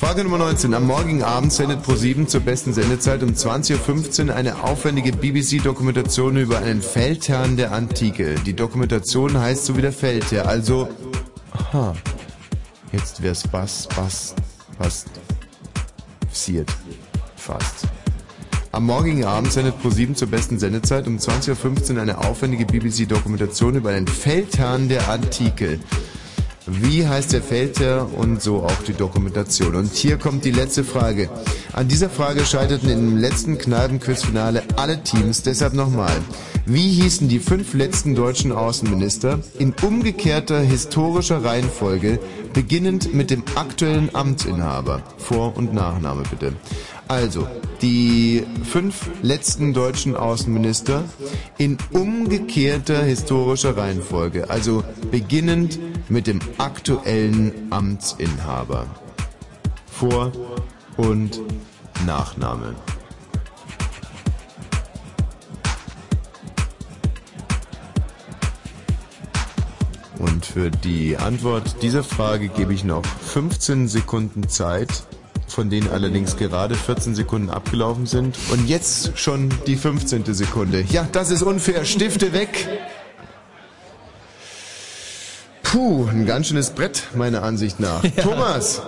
[0.09, 0.73] Frage Nummer 19.
[0.73, 6.57] Am morgigen Abend sendet Pro7 zur besten Sendezeit um 20.15 Uhr eine aufwendige BBC-Dokumentation über
[6.57, 8.33] einen Feldherrn der Antike.
[8.43, 10.89] Die Dokumentation heißt so wie der Feldherr, also...
[11.51, 11.93] Aha.
[12.91, 14.33] Jetzt wär's Bass, Bass,
[14.79, 15.05] Bass...
[16.27, 16.75] Passiert.
[17.35, 17.87] Fast.
[18.71, 23.91] Am morgigen Abend sendet Pro7 zur besten Sendezeit um 20.15 Uhr eine aufwendige BBC-Dokumentation über
[23.91, 25.77] einen Feldherrn der Antike.
[26.71, 29.75] Wie heißt der Feldherr und so auch die Dokumentation?
[29.75, 31.27] Und hier kommt die letzte Frage.
[31.73, 36.15] An dieser Frage scheiterten im letzten Kneipenquizfinale alle Teams, deshalb nochmal.
[36.67, 42.19] Wie hießen die fünf letzten deutschen Außenminister in umgekehrter historischer Reihenfolge,
[42.53, 45.01] beginnend mit dem aktuellen Amtsinhaber?
[45.17, 46.53] Vor- und Nachname bitte.
[47.09, 47.47] Also,
[47.81, 51.05] die fünf letzten deutschen Außenminister
[51.57, 58.85] in umgekehrter historischer Reihenfolge, also beginnend mit dem aktuellen Amtsinhaber.
[59.87, 60.31] Vor-
[60.97, 61.41] und
[62.05, 62.75] Nachname.
[70.19, 75.07] Und für die Antwort dieser Frage gebe ich noch 15 Sekunden Zeit,
[75.59, 78.37] von denen allerdings gerade 14 Sekunden abgelaufen sind.
[78.49, 80.23] Und jetzt schon die 15.
[80.33, 80.85] Sekunde.
[80.89, 81.83] Ja, das ist unfair.
[81.83, 82.65] Stifte weg.
[85.61, 88.01] Puh, ein ganz schönes Brett, meiner Ansicht nach.
[88.05, 88.23] Ja.
[88.23, 88.81] Thomas.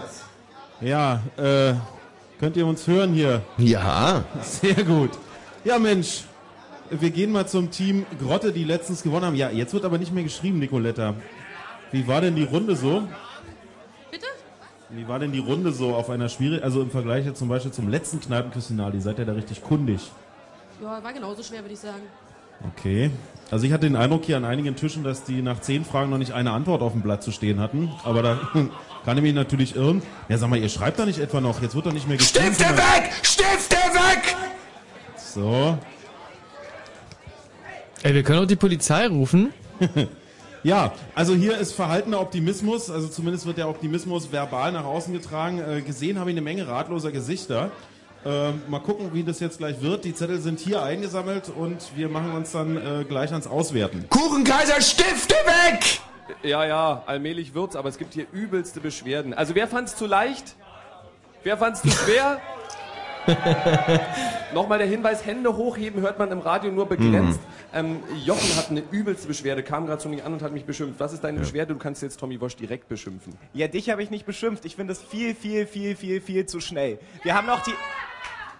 [0.79, 1.73] Ja, äh,
[2.39, 3.41] könnt ihr uns hören hier?
[3.57, 4.23] Ja.
[4.41, 5.09] Sehr gut.
[5.65, 6.23] Ja, Mensch,
[6.89, 9.35] wir gehen mal zum Team Grotte, die letztens gewonnen haben.
[9.35, 11.15] Ja, jetzt wird aber nicht mehr geschrieben, Nicoletta.
[11.91, 13.03] Wie war denn die Runde so?
[14.93, 17.71] Wie war denn die Runde so auf einer schwierigen, also im Vergleich jetzt zum Beispiel
[17.71, 18.95] zum letzten Kneipenquiz-Finale?
[18.95, 20.11] Ihr seid ja da richtig kundig.
[20.81, 22.01] Ja, war genauso schwer, würde ich sagen.
[22.67, 23.09] Okay.
[23.49, 26.17] Also ich hatte den Eindruck hier an einigen Tischen, dass die nach zehn Fragen noch
[26.17, 27.89] nicht eine Antwort auf dem Blatt zu stehen hatten.
[28.03, 28.39] Aber da
[29.05, 30.01] kann ich mich natürlich irren.
[30.27, 31.61] Ja, sag mal, ihr schreibt da nicht etwa noch.
[31.61, 32.53] Jetzt wird doch nicht mehr geschrieben.
[32.53, 33.11] Stifte weg!
[33.23, 34.35] Stifte weg!
[35.15, 35.77] So.
[38.03, 39.53] Ey, wir können auch die Polizei rufen.
[40.63, 45.59] Ja, also hier ist verhaltener Optimismus, also zumindest wird der Optimismus verbal nach außen getragen.
[45.59, 47.71] Äh, gesehen habe ich eine Menge ratloser Gesichter.
[48.23, 50.05] Ähm, mal gucken, wie das jetzt gleich wird.
[50.05, 54.05] Die Zettel sind hier eingesammelt und wir machen uns dann äh, gleich ans Auswerten.
[54.09, 55.99] Kuchenkaiser, Stifte weg!
[56.43, 59.33] Ja, ja, allmählich wird's, aber es gibt hier übelste Beschwerden.
[59.33, 60.55] Also wer fand's zu leicht?
[61.43, 62.39] Wer fand's zu schwer?
[64.53, 67.39] Nochmal der Hinweis, Hände hochheben hört man im Radio nur begrenzt.
[67.73, 70.99] Ähm, Jochen hat eine übelste Beschwerde, kam gerade zu mir an und hat mich beschimpft.
[70.99, 71.73] Was ist deine Beschwerde?
[71.73, 73.33] Du kannst jetzt Tommy Wosch direkt beschimpfen.
[73.53, 74.65] Ja, dich habe ich nicht beschimpft.
[74.65, 76.99] Ich finde es viel, viel, viel, viel, viel zu schnell.
[77.23, 77.71] Wir haben noch die,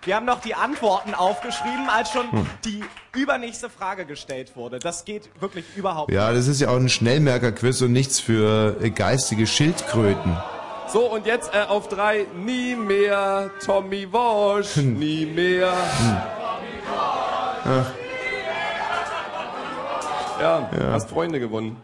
[0.06, 2.46] wir haben noch die Antworten aufgeschrieben, als schon Hm.
[2.66, 2.84] die
[3.20, 4.80] übernächste Frage gestellt wurde.
[4.80, 9.46] Das geht wirklich überhaupt Ja, das ist ja auch ein Schnellmerker-Quiz und nichts für geistige
[9.46, 10.38] Schildkröten.
[10.92, 12.26] So, und jetzt äh, auf drei.
[12.36, 14.76] Nie mehr Tommy Wosch.
[14.78, 15.72] Nie mehr.
[17.64, 17.92] Ach,
[20.40, 20.92] Ja, Ja.
[20.92, 21.78] hast Freunde gewonnen.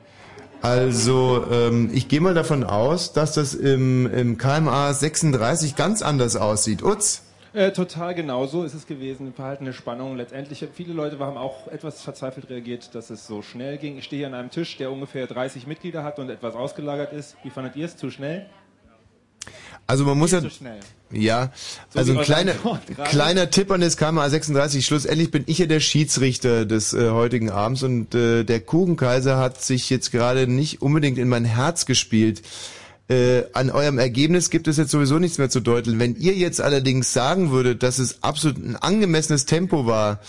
[0.62, 6.36] also, ähm, ich gehe mal davon aus, dass das im, im KMA 36 ganz anders
[6.36, 6.82] aussieht.
[6.84, 7.22] Utz?
[7.54, 9.34] Äh, total genauso ist es gewesen.
[9.34, 10.18] Verhaltene Spannung.
[10.18, 14.00] Letztendlich, viele Leute haben auch etwas verzweifelt reagiert, dass es so schnell ging.
[14.00, 17.38] Ich stehe hier an einem Tisch, der ungefähr 30 Mitglieder hat und etwas ausgelagert ist.
[17.44, 17.96] Wie fandet ihr es?
[17.96, 18.48] Zu schnell?
[19.88, 20.42] Also man muss ja,
[21.12, 21.52] ja,
[21.90, 22.54] So also ein kleiner,
[23.06, 24.86] kleiner Tipp an das KMA 36.
[24.86, 29.62] Schlussendlich bin ich ja der Schiedsrichter des äh, heutigen Abends und äh, der Kuchenkaiser hat
[29.62, 32.42] sich jetzt gerade nicht unbedingt in mein Herz gespielt.
[33.10, 35.98] Äh, an eurem Ergebnis gibt es jetzt sowieso nichts mehr zu deuteln.
[35.98, 40.20] Wenn ihr jetzt allerdings sagen würdet, dass es absolut ein angemessenes Tempo war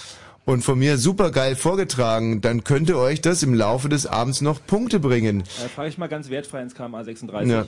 [0.44, 5.00] und von mir supergeil vorgetragen, dann könnte euch das im Laufe des Abends noch Punkte
[5.00, 5.40] bringen.
[5.40, 7.50] Äh, Frage ich mal ganz wertfrei ins KMA 36.
[7.50, 7.66] Ja.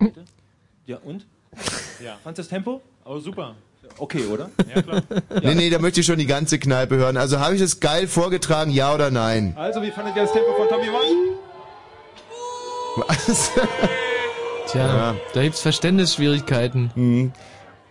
[0.00, 0.24] Bitte?
[0.86, 1.26] Ja, und?
[2.02, 2.18] Ja.
[2.22, 2.80] Fandst du das Tempo?
[3.04, 3.54] Oh, super.
[3.98, 4.48] Okay, oder?
[4.74, 5.02] Ja, klar.
[5.42, 7.16] Nee, nee, da möchte ich schon die ganze Kneipe hören.
[7.16, 9.54] Also habe ich es geil vorgetragen, ja oder nein?
[9.56, 11.38] Also, wie fandet ihr das Tempo von Tommy Walsh?
[12.96, 13.50] Was?
[14.68, 15.14] Tja, Ja.
[15.34, 16.90] da gibt's Verständnisschwierigkeiten.
[16.94, 17.32] Mhm.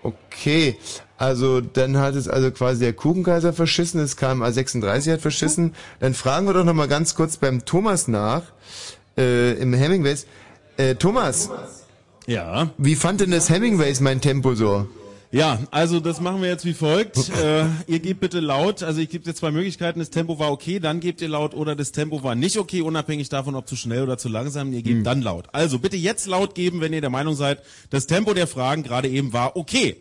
[0.04, 0.78] Okay,
[1.18, 5.76] also dann hat es also quasi der Kuchenkaiser verschissen, das KMA 36 hat verschissen.
[6.00, 8.42] Dann fragen wir doch noch mal ganz kurz beim Thomas nach,
[9.18, 10.26] äh, im Hemingways.
[10.78, 11.50] Äh, Thomas.
[12.32, 12.70] Ja.
[12.78, 14.88] Wie fand denn das Hemingways mein Tempo so?
[15.34, 17.30] Ja, also das machen wir jetzt wie folgt.
[17.42, 20.80] äh, ihr gebt bitte laut, also ich gebe dir zwei Möglichkeiten, das Tempo war okay,
[20.80, 24.04] dann gebt ihr laut oder das Tempo war nicht okay, unabhängig davon, ob zu schnell
[24.04, 25.48] oder zu langsam, ihr gebt dann laut.
[25.52, 29.10] Also bitte jetzt laut geben, wenn ihr der Meinung seid, das Tempo der Fragen gerade
[29.10, 29.98] eben war okay.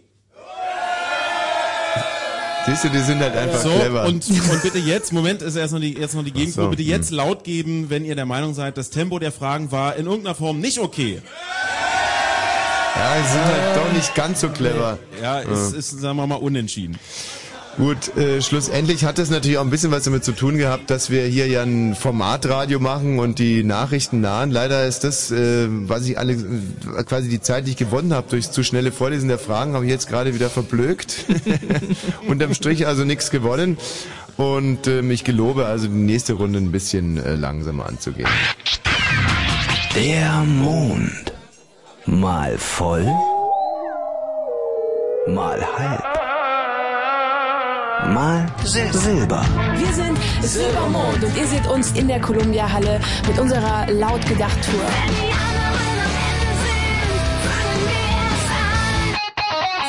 [2.66, 4.04] Siehst du, die sind halt einfach so, clever.
[4.04, 6.82] Und, und bitte jetzt, Moment, ist erst noch die, jetzt noch die Gegenprobe, so, bitte
[6.82, 7.16] jetzt hm.
[7.16, 10.60] laut geben, wenn ihr der Meinung seid, das Tempo der Fragen war in irgendeiner Form
[10.60, 11.22] nicht okay.
[12.96, 14.98] Ja, die sind halt doch nicht ganz so clever.
[15.22, 16.98] Ja, es ist, sagen wir mal, unentschieden.
[17.76, 21.08] Gut, äh, schlussendlich hat es natürlich auch ein bisschen was damit zu tun gehabt, dass
[21.08, 24.50] wir hier ja ein Formatradio machen und die Nachrichten nahen.
[24.50, 28.26] Leider ist das, äh, was ich alle, äh, quasi die Zeit, die ich gewonnen habe
[28.28, 31.24] durch zu schnelle Vorlesen der Fragen, habe ich jetzt gerade wieder verblökt.
[32.28, 33.78] Unterm Strich also nichts gewonnen.
[34.36, 38.28] Und ähm, ich gelobe also die nächste Runde ein bisschen äh, langsamer anzugehen.
[39.94, 41.32] Der Mond.
[42.10, 43.06] Mal voll,
[45.28, 46.02] mal halb,
[48.12, 49.44] mal Silber.
[49.76, 54.80] Wir sind Silbermond und ihr seht uns in der Columbia Halle mit unserer Lautgedacht-Tour.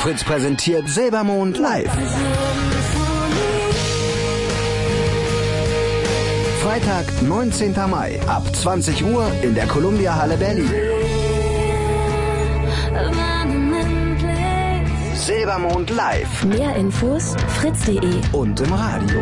[0.01, 1.91] Fritz präsentiert Silbermond live.
[6.61, 7.73] Freitag, 19.
[7.89, 10.69] Mai, ab 20 Uhr in der Columbia Halle Berlin.
[15.15, 16.43] Silbermond live.
[16.45, 18.01] Mehr Infos fritz.de
[18.31, 19.21] Und im Radio.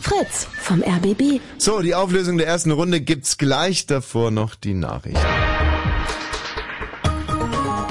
[0.00, 1.40] Fritz vom RBB.
[1.58, 5.18] So, die Auflösung der ersten Runde gibt's gleich davor noch die Nachricht.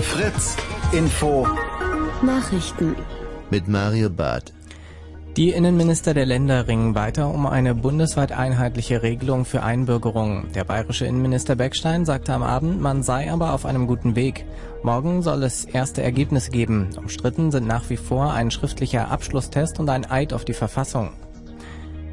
[0.02, 0.56] Fritz
[0.92, 1.48] Info.
[2.22, 2.96] Nachrichten.
[3.50, 4.54] Mit Mario Barth.
[5.38, 10.52] Die Innenminister der Länder ringen weiter um eine bundesweit einheitliche Regelung für Einbürgerung.
[10.54, 14.46] Der bayerische Innenminister Beckstein sagte am Abend, man sei aber auf einem guten Weg.
[14.84, 16.90] Morgen soll es erste Ergebnisse geben.
[16.98, 21.12] Umstritten sind nach wie vor ein schriftlicher Abschlusstest und ein Eid auf die Verfassung.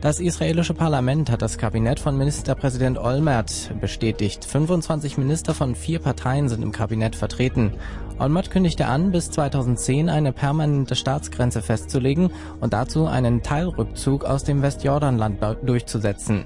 [0.00, 4.44] Das israelische Parlament hat das Kabinett von Ministerpräsident Olmert bestätigt.
[4.44, 7.72] 25 Minister von vier Parteien sind im Kabinett vertreten.
[8.20, 12.30] Olmert kündigte an, bis 2010 eine permanente Staatsgrenze festzulegen
[12.60, 16.44] und dazu einen Teilrückzug aus dem Westjordanland durchzusetzen.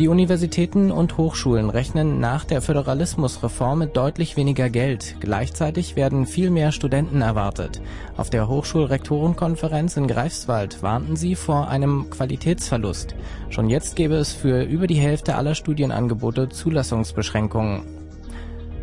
[0.00, 5.16] Die Universitäten und Hochschulen rechnen nach der Föderalismusreform mit deutlich weniger Geld.
[5.20, 7.82] Gleichzeitig werden viel mehr Studenten erwartet.
[8.16, 13.14] Auf der Hochschulrektorenkonferenz in Greifswald warnten sie vor einem Qualitätsverlust.
[13.50, 17.99] Schon jetzt gäbe es für über die Hälfte aller Studienangebote Zulassungsbeschränkungen.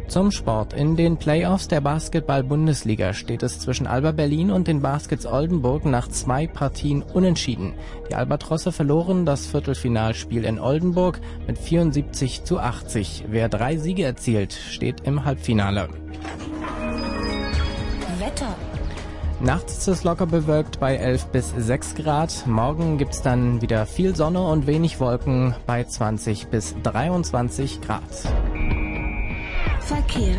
[0.07, 0.73] Zum Sport.
[0.73, 6.07] In den Playoffs der Basketball-Bundesliga steht es zwischen Alba Berlin und den Baskets Oldenburg nach
[6.07, 7.73] zwei Partien unentschieden.
[8.09, 13.25] Die Albatrosse verloren das Viertelfinalspiel in Oldenburg mit 74 zu 80.
[13.27, 15.89] Wer drei Siege erzielt, steht im Halbfinale.
[18.17, 18.55] Wetter.
[19.41, 22.47] Nachts ist es locker bewölkt bei 11 bis 6 Grad.
[22.47, 28.01] Morgen gibt's dann wieder viel Sonne und wenig Wolken bei 20 bis 23 Grad.
[29.87, 30.35] Verkehr.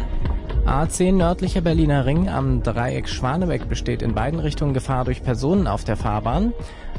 [0.66, 5.84] A10 nördlicher Berliner Ring am Dreieck Schwanebeck besteht in beiden Richtungen Gefahr durch Personen auf
[5.84, 6.52] der Fahrbahn.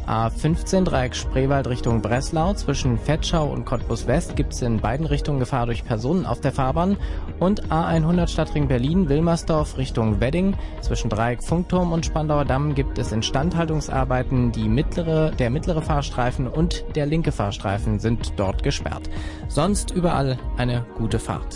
[0.07, 5.37] A15 Dreieck Spreewald Richtung Breslau zwischen Fetschau und Cottbus West gibt es in beiden Richtungen
[5.39, 6.97] Gefahr durch Personen auf der Fahrbahn.
[7.37, 13.11] Und A100 Stadtring Berlin Wilmersdorf Richtung Wedding zwischen Dreieck Funkturm und Spandauer Damm gibt es
[13.11, 14.51] Instandhaltungsarbeiten.
[14.51, 19.07] Die mittlere, der mittlere Fahrstreifen und der linke Fahrstreifen sind dort gesperrt.
[19.47, 21.55] Sonst überall eine gute Fahrt.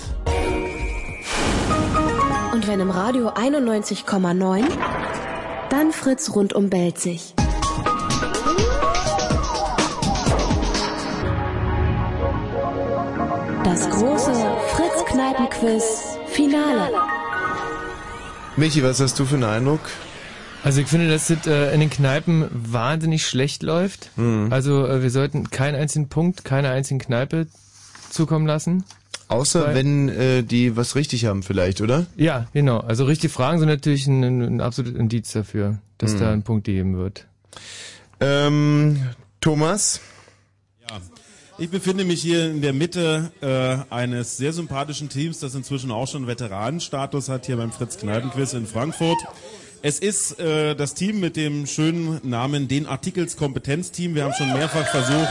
[2.53, 4.63] Und wenn im Radio 91,9,
[5.69, 7.33] dann Fritz rund um Belzig.
[13.63, 14.31] Das große
[14.75, 16.91] Fritz-Kneipen-Quiz Finale.
[18.55, 19.81] Michi, was hast du für einen Eindruck?
[20.63, 24.11] Also ich finde, dass es äh, in den Kneipen wahnsinnig schlecht läuft.
[24.15, 24.47] Mhm.
[24.51, 27.47] Also äh, wir sollten keinen einzigen Punkt, keine einzigen Kneipe
[28.09, 28.85] zukommen lassen.
[29.33, 32.05] Außer Weil- wenn äh, die was richtig haben vielleicht, oder?
[32.15, 32.79] Ja, genau.
[32.79, 36.19] Also richtige Fragen sind natürlich ein, ein absolutes Indiz dafür, dass Mhm.
[36.19, 37.27] da ein Punkt gegeben wird.
[38.19, 39.01] Ähm,
[39.41, 39.99] Thomas?
[41.59, 46.07] Ich befinde mich hier in der Mitte äh, eines sehr sympathischen Teams, das inzwischen auch
[46.07, 49.17] schon Veteranenstatus hat, hier beim Fritz-Kneipen-Quiz in Frankfurt.
[49.83, 54.15] Es ist äh, das Team mit dem schönen Namen den Artikels-Kompetenzteam.
[54.15, 55.27] Wir haben schon mehrfach versucht,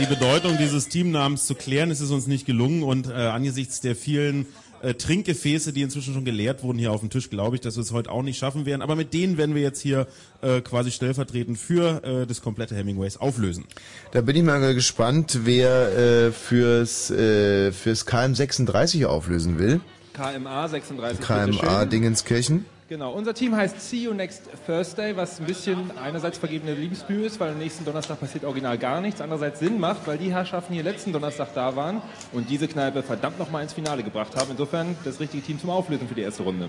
[0.00, 1.90] die Bedeutung dieses Teamnamens zu klären.
[1.90, 4.46] Es ist uns nicht gelungen und äh, angesichts der vielen
[4.80, 7.82] äh, Trinkgefäße, die inzwischen schon geleert wurden hier auf dem Tisch, glaube ich, dass wir
[7.82, 8.80] es heute auch nicht schaffen werden.
[8.80, 10.06] Aber mit denen werden wir jetzt hier
[10.40, 13.66] äh, quasi stellvertretend für äh, das komplette Hemingways auflösen.
[14.12, 19.80] Da bin ich mal gespannt, wer äh, fürs, äh, fürs KM36 auflösen will.
[20.14, 21.20] KMA 36.
[21.20, 21.84] KMA.
[21.84, 22.64] Dingenskirchen.
[22.90, 27.38] Genau, unser Team heißt See You Next Thursday, was ein bisschen einerseits vergebene Liebesmühe ist,
[27.38, 30.82] weil am nächsten Donnerstag passiert original gar nichts, andererseits Sinn macht, weil die Herrschaften hier
[30.82, 34.50] letzten Donnerstag da waren und diese Kneipe verdammt nochmal ins Finale gebracht haben.
[34.50, 36.68] Insofern das richtige Team zum Auflösen für die erste Runde.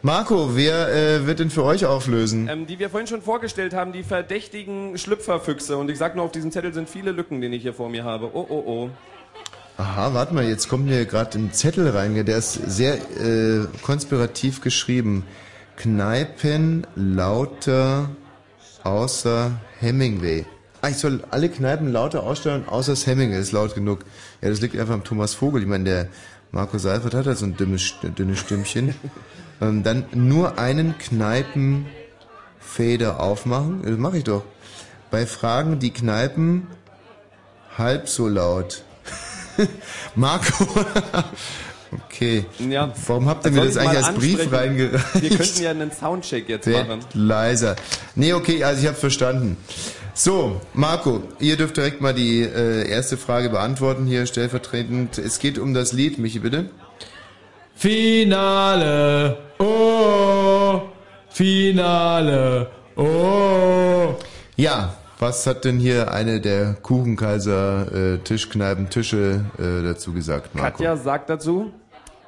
[0.00, 2.46] Marco, wer äh, wird denn für euch auflösen?
[2.48, 5.76] Ähm, die wir vorhin schon vorgestellt haben, die verdächtigen Schlüpferfüchse.
[5.76, 8.04] Und ich sag nur, auf diesem Zettel sind viele Lücken, den ich hier vor mir
[8.04, 8.30] habe.
[8.32, 8.90] Oh, oh, oh.
[9.78, 14.62] Aha, warte mal, jetzt kommt mir gerade ein Zettel rein, der ist sehr äh, konspirativ
[14.62, 15.24] geschrieben.
[15.76, 18.08] Kneipen lauter
[18.84, 19.50] außer
[19.80, 20.46] Hemingway.
[20.80, 24.06] Ah, ich soll alle Kneipen lauter ausstellen, außer das Hemingway ist laut genug.
[24.40, 25.60] Ja, das liegt einfach am Thomas Vogel.
[25.60, 26.08] Ich meine, der
[26.52, 28.94] Marco Seifert hat halt so ein dünnes, dünnes Stimmchen.
[29.60, 33.82] ähm, dann nur einen Kneipenfader aufmachen.
[33.82, 34.42] Das mache ich doch.
[35.10, 36.66] Bei Fragen, die Kneipen
[37.76, 38.85] halb so laut.
[40.14, 40.66] Marco.
[42.08, 42.44] okay.
[42.58, 42.92] Ja.
[43.06, 44.54] Warum habt ihr mir das ich eigentlich als Brief ansprechen?
[44.54, 45.22] reingereicht?
[45.22, 47.00] Wir könnten ja einen Soundcheck jetzt machen.
[47.14, 47.76] leiser.
[48.14, 49.56] Nee, okay, also ich habe verstanden.
[50.14, 55.18] So, Marco, ihr dürft direkt mal die äh, erste Frage beantworten hier stellvertretend.
[55.18, 56.70] Es geht um das Lied, Michi, bitte.
[57.74, 59.36] Finale.
[59.58, 60.80] Oh.
[61.28, 62.70] Finale.
[62.96, 64.14] Oh.
[64.56, 70.78] Ja, was hat denn hier eine der Kuchenkaiser äh, Tischkneipen Tische äh, dazu gesagt, Marco?
[70.78, 71.72] Katja sagt dazu.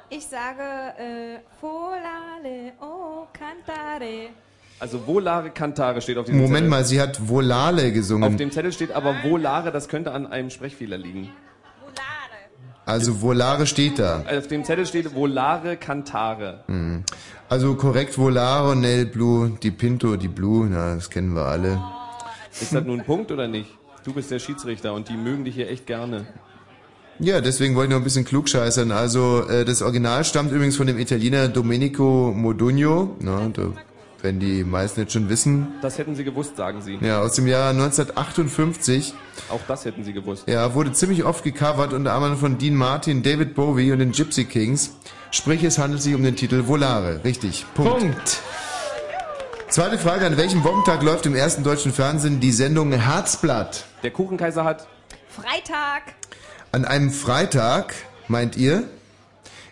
[0.09, 0.63] Ich sage
[0.97, 4.29] äh, Volale, oh, cantare.
[4.79, 6.69] Also Volare Cantare steht auf diesem Moment Zettel.
[6.69, 8.23] mal, sie hat Volale gesungen.
[8.27, 11.29] Auf dem Zettel steht aber Volare, das könnte an einem Sprechfehler liegen.
[12.85, 14.23] also Volare steht da.
[14.35, 16.63] Auf dem Zettel steht Volare Cantare.
[16.67, 17.03] Mhm.
[17.49, 21.79] Also korrekt Volare, Nel Blue, die Pinto, die Blue, na, das kennen wir alle.
[22.51, 23.69] Ist das nun ein Punkt oder nicht?
[24.03, 26.25] Du bist der Schiedsrichter und die mögen dich hier echt gerne.
[27.19, 28.91] Ja, deswegen wollte ich noch ein bisschen klugscheißern.
[28.91, 33.73] Also äh, das Original stammt übrigens von dem Italiener Domenico Modugno, na, da,
[34.21, 35.67] wenn die meisten jetzt schon wissen.
[35.81, 36.97] Das hätten sie gewusst, sagen sie.
[37.01, 39.13] Ja, aus dem Jahr 1958.
[39.49, 40.47] Auch das hätten sie gewusst.
[40.47, 44.45] Ja, wurde ziemlich oft gecovert, unter anderem von Dean Martin, David Bowie und den Gypsy
[44.45, 44.95] Kings.
[45.31, 47.21] Sprich, es handelt sich um den Titel Volare.
[47.25, 47.65] Richtig.
[47.75, 47.99] Punkt.
[47.99, 48.41] Punkt.
[49.69, 53.85] Zweite Frage, an welchem Wochentag läuft im ersten deutschen Fernsehen die Sendung Herzblatt?
[54.01, 54.87] Der Kuchenkaiser hat
[55.29, 56.15] Freitag.
[56.71, 57.93] An einem Freitag,
[58.27, 58.85] meint ihr?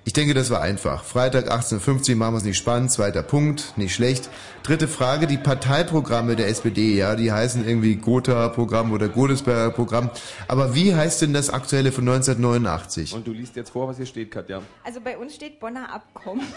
[0.06, 1.04] Ich denke, das war einfach.
[1.04, 2.91] Freitag 18.50 Uhr machen wir es nicht spannend.
[2.91, 4.30] Zweiter Punkt, nicht schlecht.
[4.62, 10.12] Dritte Frage, die Parteiprogramme der SPD, ja, die heißen irgendwie Gotha-Programm oder Godesberger-Programm.
[10.48, 13.16] Aber wie heißt denn das aktuelle von 1989?
[13.16, 14.62] Und du liest jetzt vor, was hier steht, Katja.
[14.84, 16.45] Also bei uns steht Bonner Abkommen.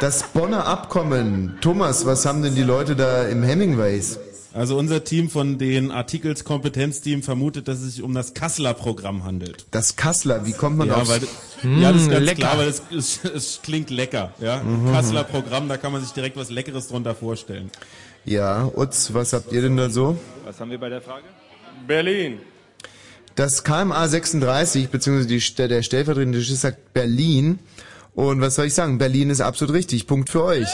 [0.00, 1.56] Das Bonner Abkommen.
[1.60, 4.18] Thomas, was haben denn die Leute da im Hemingways?
[4.52, 9.66] Also unser Team von den Artikelskompetenzteam vermutet, dass es sich um das Kasseler Programm handelt.
[9.70, 11.20] Das Kassler, wie kommt man ja, aufs- weil,
[11.62, 12.38] Mm, ja, das ist ganz lecker.
[12.40, 14.32] klar, weil es, es, es klingt lecker.
[14.40, 14.62] Ja?
[14.62, 14.92] Mhm.
[14.92, 17.70] Kasseler Programm, da kann man sich direkt was Leckeres drunter vorstellen.
[18.26, 20.18] Ja, Utz, was habt ihr denn da so?
[20.44, 21.24] Was haben wir bei der Frage?
[21.86, 22.38] Berlin.
[23.34, 27.58] Das KMA 36, beziehungsweise die, der stellvertretende Schiss sagt Berlin.
[28.16, 28.96] Und was soll ich sagen?
[28.96, 30.06] Berlin ist absolut richtig.
[30.06, 30.66] Punkt für euch.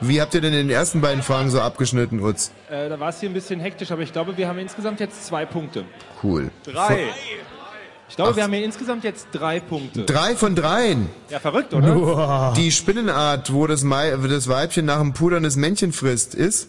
[0.00, 2.52] Wie habt ihr denn in den ersten beiden Fragen so abgeschnitten, Utz?
[2.70, 5.26] Äh, da war es hier ein bisschen hektisch, aber ich glaube, wir haben insgesamt jetzt
[5.26, 5.84] zwei Punkte.
[6.22, 6.50] Cool.
[6.62, 7.08] Drei.
[8.08, 10.04] Ich glaube, wir haben hier insgesamt jetzt drei Punkte.
[10.04, 11.10] Drei von dreien.
[11.30, 12.54] Ja, verrückt, oder?
[12.56, 16.68] Die Spinnenart, wo das, Mai, das Weibchen nach dem Pudern das Männchen frisst, ist?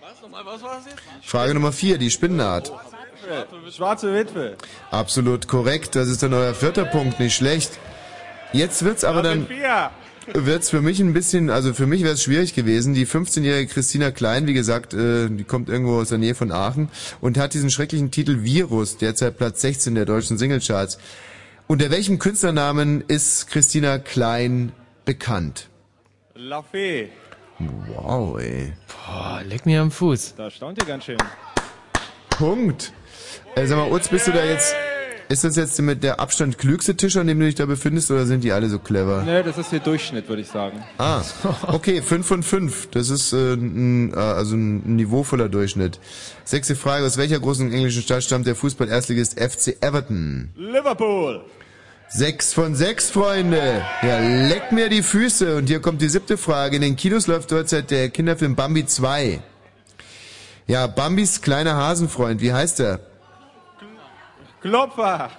[0.00, 0.22] Was?
[0.22, 1.28] Nochmal, was war das jetzt?
[1.28, 2.72] Frage Nummer vier, die Spinnenart.
[3.70, 4.56] Schwarze Witwe.
[4.90, 7.78] Absolut korrekt, das ist dann euer vierter Punkt, nicht schlecht.
[8.52, 9.46] Jetzt wird's aber dann,
[10.26, 12.94] wird's für mich ein bisschen, also für mich wäre es schwierig gewesen.
[12.94, 16.90] Die 15-jährige Christina Klein, wie gesagt, äh, die kommt irgendwo aus der Nähe von Aachen
[17.20, 20.98] und hat diesen schrecklichen Titel Virus, derzeit Platz 16 der deutschen Singlecharts.
[21.66, 24.72] Unter welchem Künstlernamen ist Christina Klein
[25.04, 25.68] bekannt?
[26.34, 27.08] La Fee.
[27.58, 28.72] Wow, ey.
[28.88, 30.34] Boah, leck mir am Fuß.
[30.36, 31.18] Da staunt ihr ganz schön.
[32.30, 32.92] Punkt.
[33.54, 34.74] Äh, sag mal, Utz, bist du da jetzt,
[35.28, 38.24] ist das jetzt mit der Abstand klügste Tisch, an dem du dich da befindest, oder
[38.24, 39.24] sind die alle so clever?
[39.24, 40.82] Ne, das ist hier Durchschnitt, würde ich sagen.
[40.96, 41.20] Ah,
[41.66, 42.88] okay, 5 von 5.
[42.92, 46.00] Das ist äh, ein, äh, also ein niveauvoller Durchschnitt.
[46.44, 50.50] Sechste Frage, aus welcher großen englischen Stadt stammt der Fußball-Erstligist FC Everton?
[50.56, 51.42] Liverpool.
[52.08, 53.82] Sechs von sechs, Freunde.
[54.02, 55.56] Ja, leck mir die Füße.
[55.56, 56.76] Und hier kommt die siebte Frage.
[56.76, 59.40] In den Kinos läuft derzeit der Kinderfilm Bambi 2.
[60.66, 63.00] Ja, Bambis kleiner Hasenfreund, wie heißt er?
[64.62, 65.30] Klopfer.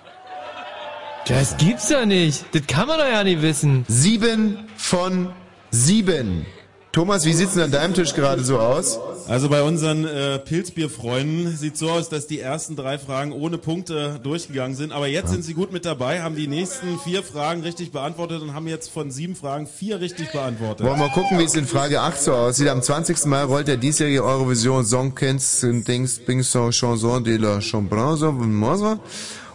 [1.27, 2.53] Das gibt's ja nicht.
[2.53, 3.85] Das kann man doch ja nicht wissen.
[3.87, 5.31] Sieben von
[5.71, 6.45] sieben.
[6.91, 8.99] Thomas, wie sieht's denn an deinem Tisch gerade so aus?
[9.27, 14.19] Also bei unseren äh, Pilzbierfreunden sieht so aus, dass die ersten drei Fragen ohne Punkte
[14.21, 14.91] durchgegangen sind.
[14.91, 18.53] Aber jetzt sind sie gut mit dabei, haben die nächsten vier Fragen richtig beantwortet und
[18.53, 20.85] haben jetzt von sieben Fragen vier richtig beantwortet.
[20.85, 22.67] Wollen wir mal gucken, wie es in Frage 8 so aussieht.
[22.67, 23.25] Am 20.
[23.25, 28.99] Mai rollt der diesjährige Eurovision Song Kens Dings Bingson Chanson de la Chambranzo Mosa.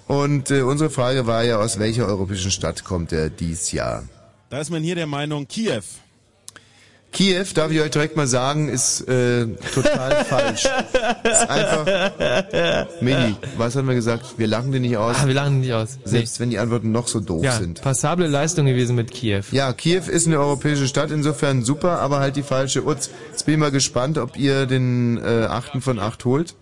[0.06, 4.04] Und äh, unsere Frage war ja, aus welcher europäischen Stadt kommt er dies Jahr?
[4.48, 5.82] Da ist man hier der Meinung Kiew.
[7.10, 10.64] Kiew, darf ich euch direkt mal sagen, ist äh, total falsch.
[11.24, 12.92] Ist einfach.
[13.00, 14.34] Mini, was haben wir gesagt?
[14.38, 15.16] Wir lachen dir nicht aus.
[15.18, 15.98] Ah, wir lachen nicht aus.
[16.04, 17.80] Selbst wenn die Antworten noch so doof Ja, sind.
[17.80, 19.42] passable Leistung gewesen mit Kiew.
[19.52, 23.08] Ja, Kiew ist eine europäische Stadt, insofern super, aber halt die falsche Utz.
[23.30, 26.54] Jetzt bin ich mal gespannt, ob ihr den äh, achten von acht holt.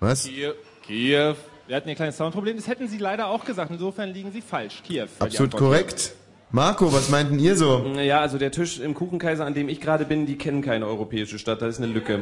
[0.00, 0.24] Was?
[0.24, 0.52] Kiew.
[0.86, 1.34] Kiew.
[1.66, 2.56] Wir hatten hier ein kleines Soundproblem.
[2.56, 3.70] Das hätten Sie leider auch gesagt.
[3.70, 4.82] Insofern liegen Sie falsch.
[4.86, 5.06] Kiew.
[5.18, 6.12] Absolut korrekt.
[6.50, 7.84] Marco, was meinten ihr so?
[8.00, 11.38] Ja, also der Tisch im Kuchenkaiser, an dem ich gerade bin, die kennen keine europäische
[11.38, 11.60] Stadt.
[11.60, 12.20] Da ist eine Lücke.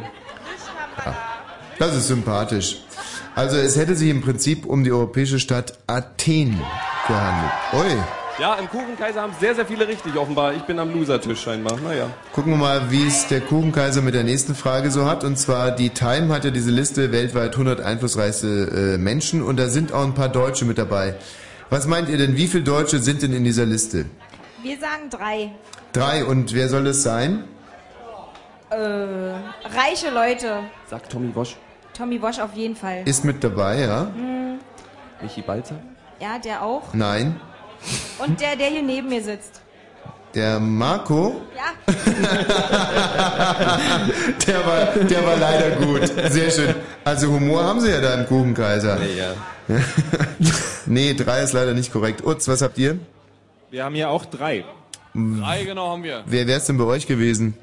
[1.79, 2.79] Das ist sympathisch.
[3.37, 6.61] Also es hätte sich im Prinzip um die europäische Stadt Athen
[7.07, 7.53] gehandelt.
[7.75, 7.97] Ui.
[8.41, 10.55] Ja, im Kuchenkaiser haben sehr, sehr viele richtig offenbar.
[10.55, 11.79] Ich bin am Losertisch scheinbar.
[11.81, 12.11] Naja.
[12.33, 15.23] Gucken wir mal, wie es der Kuchenkaiser mit der nächsten Frage so hat.
[15.23, 19.69] Und zwar, die Time hat ja diese Liste weltweit 100 einflussreichste äh, Menschen und da
[19.69, 21.15] sind auch ein paar Deutsche mit dabei.
[21.71, 24.07] Was meint ihr denn, wie viele Deutsche sind denn in dieser Liste?
[24.63, 25.53] Wir sagen drei.
[25.93, 26.25] Drei.
[26.25, 27.45] Und wer soll es sein?
[28.71, 30.61] Äh, reiche Leute.
[30.89, 31.57] Sagt Tommy Wosch.
[31.93, 33.03] Tommy Bosch auf jeden Fall.
[33.05, 34.13] Ist mit dabei, ja?
[34.15, 34.59] Hm,
[35.23, 35.77] Michi Balzer?
[36.21, 36.93] ja, der auch.
[36.95, 37.41] Nein.
[38.19, 39.61] Und der, der hier neben mir sitzt.
[40.35, 41.41] Der Marco?
[41.57, 41.63] Ja.
[44.47, 46.07] der, war, der war leider gut.
[46.31, 46.75] Sehr schön.
[47.05, 48.99] Also Humor haben sie ja da im Kuchenkaiser.
[48.99, 49.33] Nee, ja.
[50.87, 52.25] nee, drei ist leider nicht korrekt.
[52.25, 52.99] Utz, was habt ihr?
[53.71, 54.65] Wir haben hier auch drei.
[55.15, 56.23] Drei genau haben wir.
[56.27, 57.57] Wer wär's denn bei euch gewesen?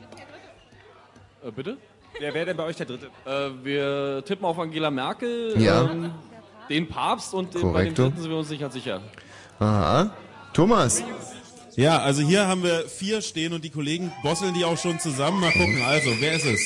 [1.46, 1.78] Äh, bitte?
[2.20, 3.08] Wer wäre denn bei euch der Dritte?
[3.26, 5.84] Äh, wir tippen auf Angela Merkel, Ja.
[5.92, 6.12] ähm,
[6.70, 8.04] den Papst und den, bei dem Korrekto.
[8.04, 9.02] Dritten sind wir uns nicht ganz sicher.
[9.60, 10.10] Aha.
[10.54, 11.04] Thomas.
[11.76, 15.40] Ja, also hier haben wir vier stehen und die Kollegen bosseln die auch schon zusammen.
[15.40, 16.60] Mal gucken, also, wer ist es?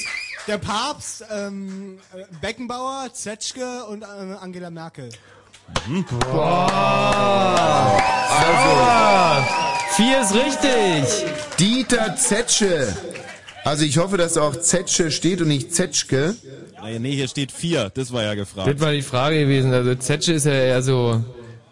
[0.47, 5.09] Der Papst, ähm, äh, Beckenbauer, Zetschke und äh, Angela Merkel.
[8.39, 9.45] Also,
[9.95, 11.25] vier ist richtig.
[11.59, 12.95] Dieter Zetsche.
[13.65, 16.35] Also ich hoffe, dass auch Zetsche steht und nicht Zetschke.
[16.99, 17.91] Nee, hier steht vier.
[17.93, 18.69] Das war ja gefragt.
[18.69, 19.73] Das war die Frage gewesen.
[19.73, 21.21] Also Zetsche ist ja eher so.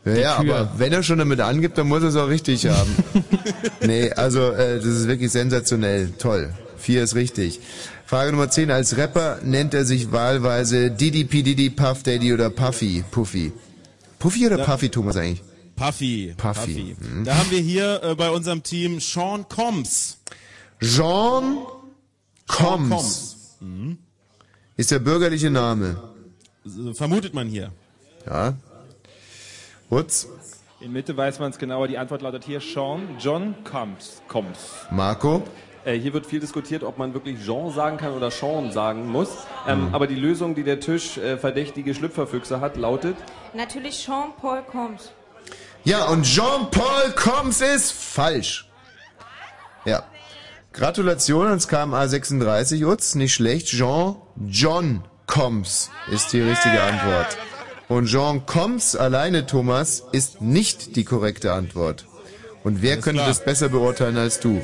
[0.06, 2.96] Ja, ja, aber wenn er schon damit angibt, dann muss er es auch richtig haben.
[3.82, 6.12] nee, also äh, das ist wirklich sensationell.
[6.20, 6.54] Toll.
[6.78, 7.60] Vier ist richtig.
[8.06, 8.70] Frage Nummer 10.
[8.70, 11.42] Als Rapper nennt er sich wahlweise Didi, P.
[11.42, 13.04] Didi, Puff Daddy oder Puffy.
[13.10, 13.52] Puffy.
[14.20, 14.66] Puffy oder Ja.
[14.66, 15.42] Puffy, Thomas eigentlich?
[15.76, 16.36] Puffy.
[16.38, 16.96] Puffy.
[17.00, 17.24] Mhm.
[17.26, 20.18] Da haben wir hier äh, bei unserem Team Sean Combs.
[20.80, 21.58] Jean
[22.48, 22.90] Combs.
[22.90, 23.36] Combs.
[23.60, 23.98] Mhm.
[24.78, 25.98] Ist der bürgerliche Name.
[26.94, 27.72] Vermutet man hier.
[28.28, 28.54] Ja.
[29.90, 30.28] Wutz.
[30.80, 31.88] In Mitte weiß man es genauer.
[31.88, 34.22] Die Antwort lautet hier Sean John Combs.
[34.28, 34.60] Combs.
[34.92, 35.44] Marco.
[35.86, 39.30] Äh, hier wird viel diskutiert, ob man wirklich Jean sagen kann oder Sean sagen muss.
[39.68, 39.96] Ähm, Mhm.
[39.96, 43.16] Aber die Lösung, die der Tisch äh, verdächtige Schlüpferfüchse hat, lautet
[43.54, 45.12] Natürlich Jean-Paul Combs.
[45.84, 48.68] Ja, und Jean-Paul Combs ist falsch.
[49.86, 50.04] Ja.
[50.74, 53.16] Gratulation ans KMA 36, Utz.
[53.16, 53.68] Nicht schlecht.
[53.68, 54.16] Jean,
[54.48, 57.38] John Combs ist die richtige Antwort.
[57.88, 62.06] Und Jean Combs alleine, Thomas, ist nicht die korrekte Antwort.
[62.64, 63.28] Und wer könnte klar.
[63.28, 64.60] das besser beurteilen als du?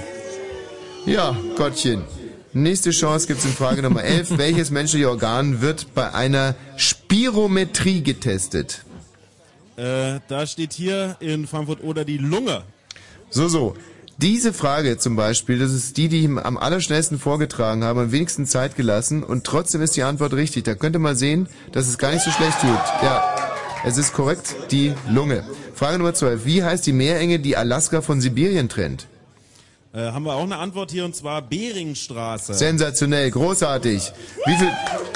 [1.06, 2.04] Ja, Gottchen.
[2.54, 4.32] Nächste Chance gibt's in Frage Nummer 11.
[4.38, 8.84] Welches menschliche Organ wird bei einer Spirometrie getestet?
[9.78, 12.64] Äh, da steht hier in Frankfurt oder die Lunge.
[13.30, 13.76] So, so.
[14.18, 18.46] Diese Frage zum Beispiel, das ist die, die ich am allerschnellsten vorgetragen habe, am wenigsten
[18.46, 20.64] Zeit gelassen und trotzdem ist die Antwort richtig.
[20.64, 22.70] Da könnt ihr mal sehen, dass es gar nicht so schlecht tut.
[23.02, 23.24] Ja,
[23.84, 25.44] es ist korrekt, die Lunge.
[25.74, 26.46] Frage Nummer 12.
[26.46, 29.08] Wie heißt die Meerenge, die Alaska von Sibirien trennt?
[29.94, 32.54] Äh, haben wir auch eine Antwort hier und zwar Beringstraße.
[32.54, 34.14] Sensationell, großartig.
[34.46, 34.70] Wie viel,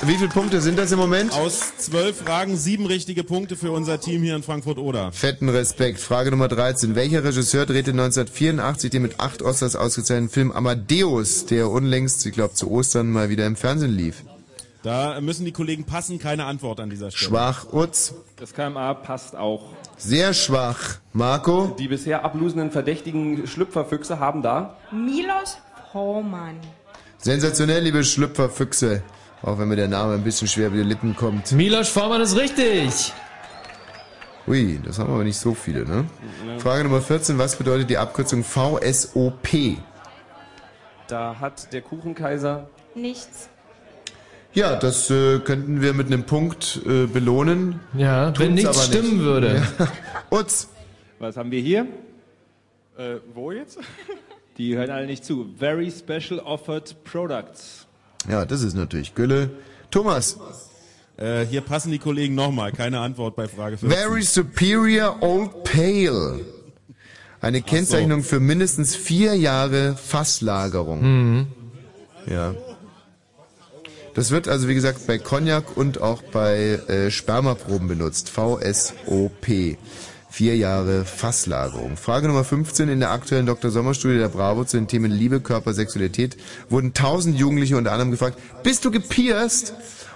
[0.03, 1.31] wie viele Punkte sind das im Moment?
[1.31, 5.13] Aus zwölf Fragen sieben richtige Punkte für unser Team hier in Frankfurt-Oder.
[5.13, 6.01] Fetten Respekt.
[6.01, 6.93] Frage Nummer 13.
[6.93, 12.53] Welcher Regisseur drehte 1984 den mit acht Oscars ausgezeichneten Film Amadeus, der unlängst, ich glaube
[12.53, 14.23] zu Ostern, mal wieder im Fernsehen lief?
[14.83, 17.29] Da müssen die Kollegen passen, keine Antwort an dieser Stelle.
[17.29, 18.13] Schwach, Utz.
[18.35, 19.69] Das KMA passt auch.
[19.97, 20.97] Sehr schwach.
[21.13, 21.75] Marco?
[21.79, 25.57] Die bisher ablosenden verdächtigen Schlüpferfüchse haben da Milos
[25.91, 26.59] Forman.
[27.17, 29.01] Sensationell, liebe Schlüpferfüchse.
[29.41, 31.51] Auch wenn mir der Name ein bisschen schwer über die Lippen kommt.
[31.51, 33.13] Milos Forman ist richtig.
[34.47, 36.05] Ui, das haben aber nicht so viele, ne?
[36.59, 37.37] Frage Nummer 14.
[37.39, 39.77] Was bedeutet die Abkürzung VSOP?
[41.07, 43.49] Da hat der Kuchenkaiser Nichts.
[44.55, 47.79] Ja, das äh, könnten wir mit einem Punkt äh, belohnen.
[47.93, 48.87] Ja, wenn Tun's nichts aber nicht.
[48.87, 49.61] stimmen würde.
[49.79, 49.87] Ja.
[50.31, 50.69] Utz.
[51.19, 51.87] Was haben wir hier?
[52.97, 53.77] Äh, wo jetzt?
[54.57, 55.47] Die hören alle nicht zu.
[55.59, 57.85] Very Special Offered Products.
[58.29, 59.49] Ja, das ist natürlich Gülle.
[59.91, 60.37] Thomas.
[61.17, 63.97] Äh, hier passen die Kollegen nochmal, keine Antwort bei Frage 14.
[63.97, 66.41] Very Superior Old Pale.
[67.41, 71.01] Eine Kennzeichnung für mindestens vier Jahre Fasslagerung.
[71.01, 71.47] Mhm.
[72.27, 72.55] Ja.
[74.15, 78.29] Das wird also, wie gesagt, bei Cognac und auch bei äh, Spermaproben benutzt.
[78.29, 79.77] VSOP.
[80.29, 81.97] Vier Jahre Fasslagerung.
[81.97, 82.87] Frage Nummer 15.
[82.87, 83.71] In der aktuellen Dr.
[83.71, 86.37] Sommer-Studie der Bravo zu den Themen Liebe, Körper, Sexualität
[86.69, 89.73] wurden 1000 Jugendliche unter anderem gefragt, bist du gepierst?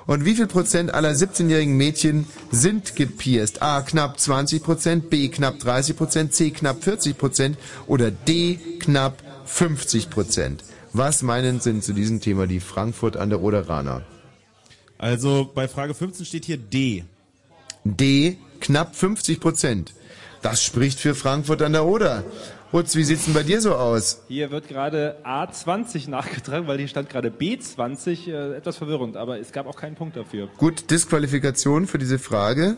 [0.08, 3.62] Und wie viel Prozent aller 17-jährigen Mädchen sind gepierst?
[3.62, 9.22] A, knapp 20 Prozent, B, knapp 30 Prozent, C, knapp 40 Prozent oder D, knapp
[9.46, 10.64] 50 Prozent.
[10.94, 14.02] Was meinen sind zu diesem Thema die Frankfurt an der Oderaner?
[14.98, 17.04] Also bei Frage 15 steht hier D.
[17.84, 19.94] D, knapp 50 Prozent.
[20.42, 22.24] Das spricht für Frankfurt an der Oder.
[22.72, 24.24] Rutz, wie sieht's denn bei dir so aus?
[24.28, 28.28] Hier wird gerade A20 nachgetragen, weil hier stand gerade B20.
[28.28, 30.50] Äh, etwas verwirrend, aber es gab auch keinen Punkt dafür.
[30.58, 32.78] Gut, Disqualifikation für diese Frage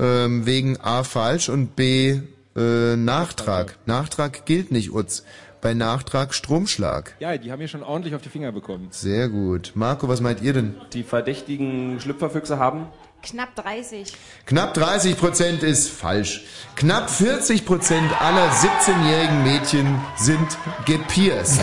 [0.00, 2.20] ähm, wegen A falsch und B
[2.56, 3.78] äh, Nachtrag.
[3.86, 5.24] Nachtrag gilt nicht, Utz.
[5.62, 7.14] Bei Nachtrag Stromschlag.
[7.20, 8.88] Ja, die haben hier schon ordentlich auf die Finger bekommen.
[8.90, 9.70] Sehr gut.
[9.76, 10.74] Marco, was meint ihr denn?
[10.92, 12.88] die verdächtigen Schlüpferfüchse haben
[13.22, 14.12] Knapp 30.
[14.46, 16.42] Knapp 30 Prozent ist falsch.
[16.74, 21.60] Knapp 40 Prozent aller 17-jährigen Mädchen sind gepierst.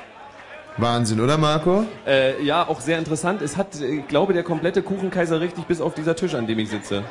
[0.76, 1.86] Wahnsinn, oder Marco?
[2.06, 3.40] Äh, ja, auch sehr interessant.
[3.40, 6.58] Es hat, äh, ich glaube, der komplette Kuchenkaiser richtig bis auf dieser Tisch, an dem
[6.58, 7.02] ich sitze.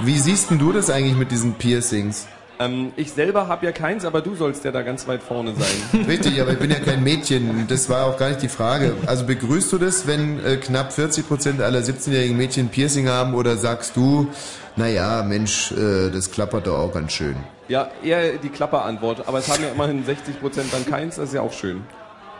[0.00, 2.26] Wie siehst denn du das eigentlich mit diesen Piercings?
[2.60, 6.04] Ähm, ich selber habe ja keins, aber du sollst ja da ganz weit vorne sein.
[6.08, 7.66] Richtig, aber ich bin ja kein Mädchen.
[7.68, 8.96] Das war auch gar nicht die Frage.
[9.06, 13.56] Also begrüßt du das, wenn äh, knapp 40 Prozent aller 17-jährigen Mädchen Piercing haben oder
[13.56, 14.28] sagst du,
[14.76, 17.36] naja, Mensch, äh, das klappert doch auch ganz schön.
[17.68, 19.28] Ja, eher die Klapperantwort.
[19.28, 21.84] Aber es haben ja immerhin 60 Prozent dann keins, das ist ja auch schön.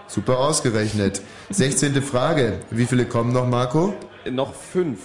[0.09, 1.21] Super ausgerechnet.
[1.51, 2.03] 16.
[2.03, 2.61] Frage.
[2.71, 3.95] Wie viele kommen noch, Marco?
[4.29, 5.01] Noch fünf.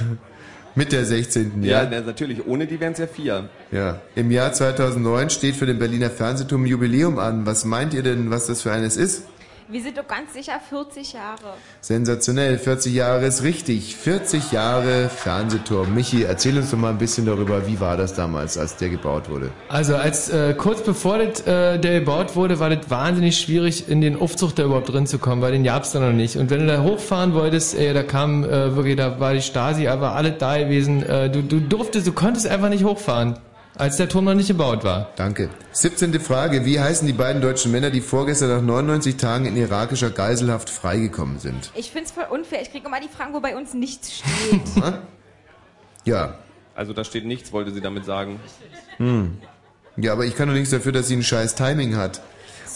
[0.76, 1.62] Mit der 16.
[1.64, 1.88] Ja, Ja.
[1.90, 2.46] na, natürlich.
[2.46, 3.48] Ohne die wären es ja vier.
[3.72, 4.00] ja.
[4.14, 7.44] Im Jahr 2009 steht für den Berliner Fernsehturm Jubiläum an.
[7.46, 9.24] Was meint ihr denn, was das für eines ist?
[9.72, 11.54] Wir sind doch ganz sicher 40 Jahre.
[11.80, 13.94] Sensationell, 40 Jahre ist richtig.
[13.94, 15.94] 40 Jahre Fernsehturm.
[15.94, 19.30] Michi, erzähl uns doch mal ein bisschen darüber, wie war das damals, als der gebaut
[19.30, 19.52] wurde?
[19.68, 24.00] Also als äh, kurz bevor das, äh, der gebaut wurde, war das wahnsinnig schwierig, in
[24.00, 26.36] den Aufzug da überhaupt drin zu kommen, weil den gab's da noch nicht.
[26.36, 29.86] Und wenn du da hochfahren wolltest, ey, da kam äh, wirklich, da war die Stasi,
[29.86, 31.04] aber alle da gewesen.
[31.04, 33.38] Äh, du, du durftest, du konntest einfach nicht hochfahren,
[33.80, 35.10] als der Turm noch nicht gebaut war.
[35.16, 35.48] Danke.
[35.72, 36.20] 17.
[36.20, 36.64] Frage.
[36.66, 41.38] Wie heißen die beiden deutschen Männer, die vorgestern nach 99 Tagen in irakischer Geiselhaft freigekommen
[41.38, 41.70] sind?
[41.74, 42.60] Ich find's voll unfair.
[42.62, 44.60] Ich kriege immer die Fragen, wo bei uns nichts steht.
[46.06, 46.38] Ja.
[46.74, 48.40] Also da steht nichts, wollte sie damit sagen.
[48.96, 49.36] Hm.
[49.98, 52.22] Ja, aber ich kann doch nichts dafür, dass sie ein scheiß Timing hat.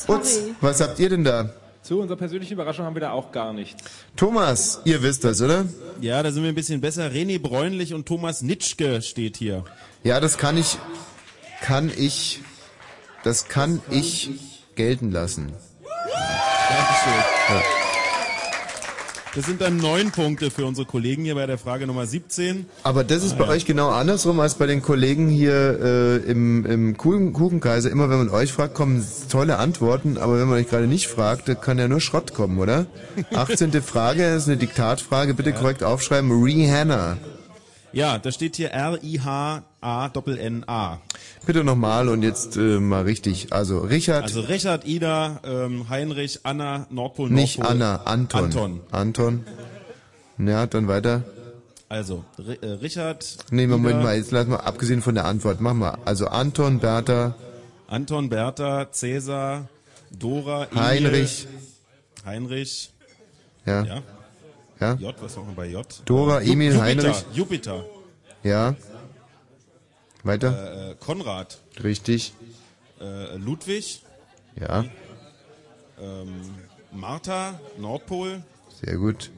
[0.08, 1.54] Utz, was habt ihr denn da?
[1.82, 3.82] Zu unserer persönlichen Überraschung haben wir da auch gar nichts.
[4.16, 5.64] Thomas, ihr wisst das, oder?
[6.00, 7.10] Ja, da sind wir ein bisschen besser.
[7.10, 9.64] René Bräunlich und Thomas Nitschke steht hier.
[10.04, 10.78] Ja, das kann ich,
[11.62, 12.40] kann ich,
[13.22, 14.30] das kann ich
[14.76, 15.52] gelten lassen.
[16.68, 17.24] Dankeschön.
[17.48, 17.62] Ja.
[19.34, 22.66] Das sind dann neun Punkte für unsere Kollegen hier bei der Frage Nummer 17.
[22.84, 23.50] Aber das ist Ah, bei ja.
[23.50, 27.90] euch genau andersrum als bei den Kollegen hier äh, im, im Kuchen, Kuchenkaiser.
[27.90, 31.50] Immer wenn man euch fragt, kommen tolle Antworten, aber wenn man euch gerade nicht fragt,
[31.62, 32.86] kann ja nur Schrott kommen, oder?
[33.34, 33.72] 18.
[33.82, 36.30] Frage ist eine Diktatfrage, bitte korrekt aufschreiben.
[36.30, 37.16] Rihanna.
[37.94, 38.70] Ja, da steht hier
[39.82, 41.00] R-I-H-A-N-N-A.
[41.46, 43.52] Bitte nochmal und jetzt äh, mal richtig.
[43.52, 47.76] Also Richard, Also Richard, Ida, ähm, Heinrich, Anna, Nordpol, nicht Nordpol.
[47.82, 48.44] Anna, Anton.
[48.44, 48.80] Anton.
[48.90, 49.44] Anton.
[50.38, 51.22] Ja, dann weiter.
[51.88, 53.36] Also, Ri- äh, Richard.
[53.50, 55.98] Nee, Moment Ida, mal, jetzt lass mal, abgesehen von der Antwort, mach mal.
[56.04, 57.34] Also Anton, Bertha,
[57.86, 59.68] Anton, Bertha, Cäsar,
[60.10, 61.46] Dora, Emil, Heinrich.
[62.26, 62.90] Heinrich.
[63.66, 63.84] Ja.
[63.84, 64.02] Ja.
[64.84, 64.94] Ja.
[64.94, 65.86] J, was machen wir bei J?
[66.04, 67.24] Dora, Ju- Emil, Jupiter, Heinrich.
[67.32, 67.84] Jupiter.
[68.42, 68.74] Ja.
[70.24, 70.50] Weiter.
[70.88, 71.58] Äh, äh, Konrad.
[71.82, 72.34] Richtig.
[73.00, 74.02] Äh, Ludwig.
[74.60, 74.84] Ja.
[76.00, 76.42] Ähm,
[76.92, 78.42] Martha, Nordpol.
[78.84, 79.30] Sehr gut.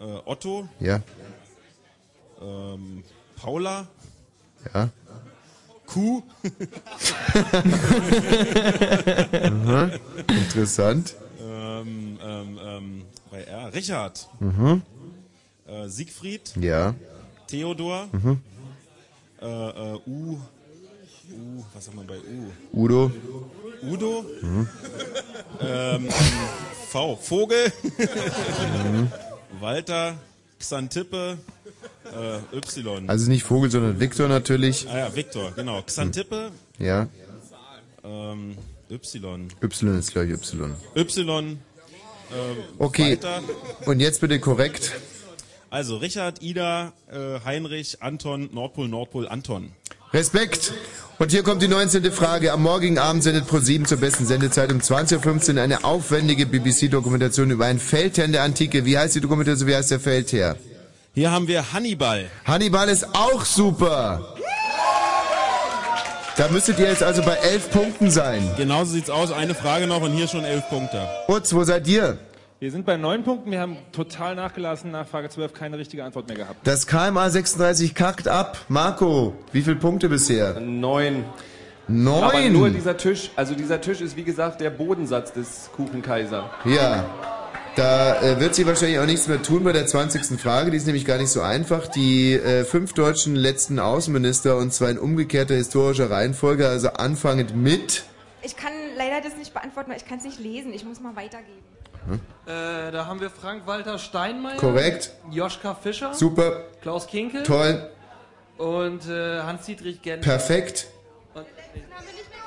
[0.00, 0.68] Äh, Otto.
[0.80, 1.00] Ja.
[2.42, 3.04] Ähm,
[3.36, 3.86] Paula.
[4.74, 4.88] Ja.
[5.86, 6.22] Kuh.
[10.28, 11.14] Interessant.
[11.40, 13.02] ähm, ähm, ähm,
[13.38, 13.72] bei R.
[13.72, 14.28] Richard.
[14.40, 14.82] Mhm.
[15.66, 16.54] Äh, Siegfried.
[16.60, 16.94] Ja.
[17.46, 18.08] Theodor.
[18.12, 18.40] Mhm.
[19.40, 20.38] Äh, äh, U.
[21.30, 21.64] U.
[21.74, 22.82] Was haben wir bei U?
[22.82, 23.12] Udo.
[23.82, 24.24] Udo.
[24.42, 24.68] Mhm.
[25.60, 26.08] Ähm,
[26.88, 27.16] V.
[27.16, 27.72] Vogel.
[27.82, 29.10] Mhm.
[29.60, 30.14] Walter.
[30.60, 31.38] Xantippe.
[32.04, 33.08] Äh, y.
[33.08, 34.88] Also nicht Vogel, sondern Viktor natürlich.
[34.88, 35.82] ah ja, Viktor, genau.
[35.82, 36.52] Xantippe.
[36.78, 37.08] Ja.
[38.04, 38.56] Ähm,
[38.88, 38.94] y.
[38.94, 40.74] Y ist gleich Y.
[40.94, 41.58] Y.
[42.32, 43.12] Ähm, Okay.
[43.12, 43.42] Weiter.
[43.86, 44.92] Und jetzt bitte korrekt.
[45.70, 49.72] Also Richard, Ida, äh, Heinrich, Anton, Nordpol, Nordpol, Anton.
[50.12, 50.72] Respekt.
[51.18, 52.10] Und hier kommt die 19.
[52.12, 52.52] Frage.
[52.52, 57.66] Am morgigen Abend sendet ProSieben zur besten Sendezeit um 20.15 Uhr eine aufwendige BBC-Dokumentation über
[57.66, 58.84] einen Feldherrn der Antike.
[58.86, 59.68] Wie heißt die Dokumentation?
[59.68, 60.56] Wie heißt der Feldherr?
[61.14, 62.30] Hier haben wir Hannibal.
[62.44, 64.36] Hannibal ist auch super.
[66.38, 68.48] Da müsstet ihr jetzt also bei elf Punkten sein.
[68.56, 69.32] Genauso sieht's aus.
[69.32, 71.04] Eine Frage noch und hier schon elf Punkte.
[71.26, 72.16] Utz, wo seid ihr?
[72.60, 73.50] Wir sind bei neun Punkten.
[73.50, 74.92] Wir haben total nachgelassen.
[74.92, 76.64] Nach Frage 12 keine richtige Antwort mehr gehabt.
[76.64, 78.56] Das KMA 36 kackt ab.
[78.68, 80.60] Marco, wie viele Punkte bisher?
[80.60, 81.24] Neun.
[81.88, 82.22] Neun?
[82.22, 86.48] Aber nur dieser Tisch, also dieser Tisch ist wie gesagt der Bodensatz des Kuchenkaiser.
[86.64, 87.04] Ja.
[87.78, 90.40] Da äh, wird sie wahrscheinlich auch nichts mehr tun bei der 20.
[90.40, 90.72] Frage.
[90.72, 91.86] Die ist nämlich gar nicht so einfach.
[91.86, 98.02] Die äh, fünf deutschen letzten Außenminister und zwar in umgekehrter historischer Reihenfolge, also anfangend mit.
[98.42, 100.74] Ich kann leider das nicht beantworten, weil ich kann es nicht lesen.
[100.74, 101.62] Ich muss mal weitergeben.
[102.46, 104.56] Äh, da haben wir Frank-Walter Steinmeier.
[104.56, 105.12] Korrekt.
[105.30, 106.12] Joschka Fischer.
[106.14, 106.64] Super.
[106.82, 107.44] Klaus Kinkel.
[107.44, 107.88] Toll.
[108.56, 110.28] Und äh, Hans-Dietrich Genscher.
[110.28, 110.88] Perfekt.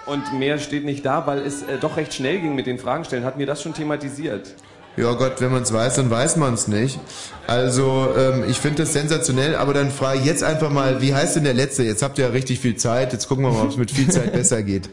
[0.08, 3.06] Und mehr steht nicht da, weil es äh, doch recht schnell ging mit den Fragen
[3.06, 3.24] stellen.
[3.24, 4.56] Hatten wir das schon thematisiert?
[4.98, 7.00] Ja Gott, wenn man es weiß, dann weiß man es nicht.
[7.48, 11.38] Also ähm, ich finde das sensationell, aber dann frage ich jetzt einfach mal, wie heißt
[11.38, 11.84] denn der letzte?
[11.84, 13.14] Jetzt habt ihr ja richtig viel Zeit.
[13.14, 14.90] Jetzt gucken wir mal, ob es mit viel Zeit besser geht.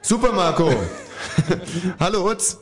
[0.00, 0.72] Super, Marco.
[2.00, 2.58] Hallo Utz.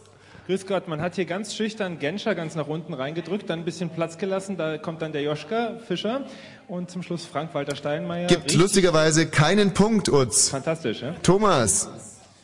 [0.46, 3.90] Grüß Gott, man hat hier ganz schüchtern Genscher ganz nach unten reingedrückt, dann ein bisschen
[3.90, 6.26] Platz gelassen, da kommt dann der Joschka Fischer
[6.66, 8.26] und zum Schluss Frank-Walter Steinmeier.
[8.26, 10.48] Gibt Richtig lustigerweise keinen Punkt, Utz.
[10.48, 11.14] Fantastisch, ja?
[11.22, 11.88] Thomas.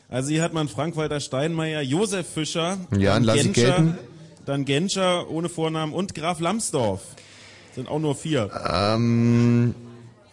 [0.08, 3.98] Also hier hat man Frank-Walter Steinmeier, Josef Fischer, Ja, dann lass Genscher, gelten.
[4.46, 7.02] dann Genscher ohne Vornamen und Graf Lambsdorff.
[7.74, 8.50] Sind auch nur vier.
[8.72, 9.74] Ähm,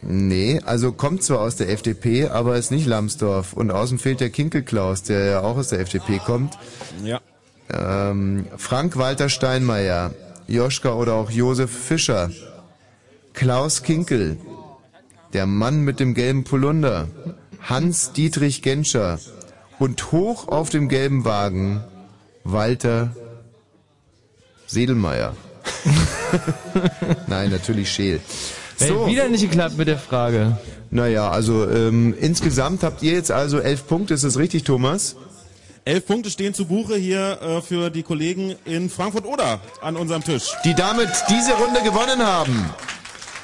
[0.01, 3.51] nee, also kommt zwar aus der FDP, aber ist nicht Lambsdorff.
[3.53, 6.57] Und außen fehlt der Kinkelklaus, der ja auch aus der FDP kommt.
[7.03, 7.19] Ja.
[7.69, 10.11] Ähm, Frank-Walter Steinmeier,
[10.47, 12.31] Joschka oder auch Josef Fischer,
[13.33, 14.37] Klaus Kinkel,
[15.33, 17.09] der Mann mit dem gelben Polunder,
[17.61, 19.19] Hans-Dietrich Genscher
[19.79, 21.83] und hoch auf dem gelben Wagen
[22.43, 23.15] Walter
[24.67, 25.35] Sedelmeier.
[27.27, 28.19] Nein, natürlich Scheel.
[28.79, 30.57] Ey, wieder nicht geklappt mit der Frage.
[30.89, 35.15] Naja, also ähm, insgesamt habt ihr jetzt also elf Punkte, ist das richtig, Thomas?
[35.85, 40.51] Elf Punkte stehen zu Buche hier äh, für die Kollegen in Frankfurt-Oder an unserem Tisch.
[40.63, 42.69] Die damit diese Runde gewonnen haben.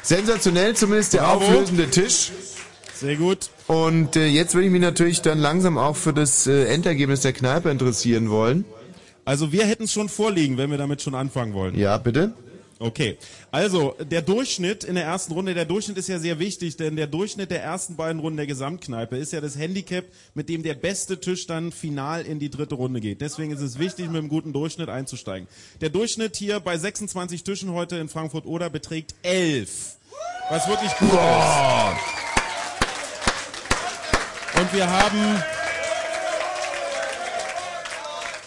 [0.01, 1.45] Sensationell zumindest der Bravo.
[1.45, 2.31] auflösende Tisch.
[3.01, 3.49] Sehr gut.
[3.65, 7.33] Und äh, jetzt würde ich mich natürlich dann langsam auch für das äh, Endergebnis der
[7.33, 8.63] Kneipe interessieren wollen.
[9.25, 11.75] Also wir hätten es schon vorliegen, wenn wir damit schon anfangen wollen.
[11.77, 12.33] Ja, bitte.
[12.77, 13.17] Okay,
[13.51, 17.05] also der Durchschnitt in der ersten Runde, der Durchschnitt ist ja sehr wichtig, denn der
[17.07, 21.19] Durchschnitt der ersten beiden Runden der Gesamtkneipe ist ja das Handicap, mit dem der beste
[21.19, 23.21] Tisch dann final in die dritte Runde geht.
[23.21, 25.47] Deswegen ist es wichtig, mit einem guten Durchschnitt einzusteigen.
[25.79, 29.97] Der Durchschnitt hier bei 26 Tischen heute in Frankfurt-Oder beträgt 11,
[30.49, 32.30] was wirklich gut ist.
[34.61, 35.43] Und wir haben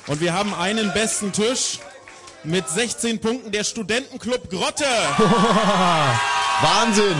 [0.06, 1.80] und wir haben einen besten Tisch
[2.44, 4.84] mit 16 Punkten der Studentenclub Grotte.
[6.60, 7.16] Wahnsinn!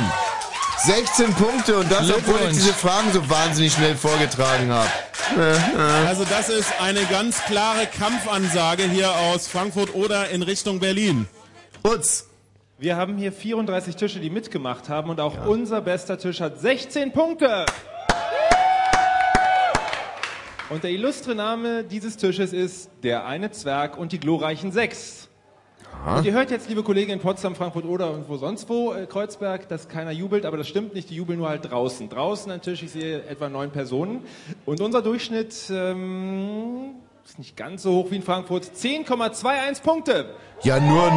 [0.85, 4.89] 16 Punkte und das, obwohl ich diese Fragen so wahnsinnig schnell vorgetragen habe.
[6.07, 11.27] Also das ist eine ganz klare Kampfansage hier aus Frankfurt oder in Richtung Berlin.
[11.83, 12.27] Utz.
[12.79, 17.13] Wir haben hier 34 Tische, die mitgemacht haben und auch unser bester Tisch hat 16
[17.13, 17.65] Punkte.
[20.71, 25.29] Und der illustre Name dieses Tisches ist Der eine Zwerg und die glorreichen Sechs.
[26.05, 26.19] Aha.
[26.19, 29.69] Und ihr hört jetzt, liebe Kollegen in Potsdam, Frankfurt oder irgendwo sonst wo, äh, Kreuzberg,
[29.69, 32.09] dass keiner jubelt, aber das stimmt nicht, die jubeln nur halt draußen.
[32.09, 34.23] Draußen ein Tisch, ich sehe etwa neun Personen.
[34.65, 38.65] Und unser Durchschnitt ähm, ist nicht ganz so hoch wie in Frankfurt.
[38.65, 40.31] 10,21 Punkte.
[40.63, 41.11] Ja, nur,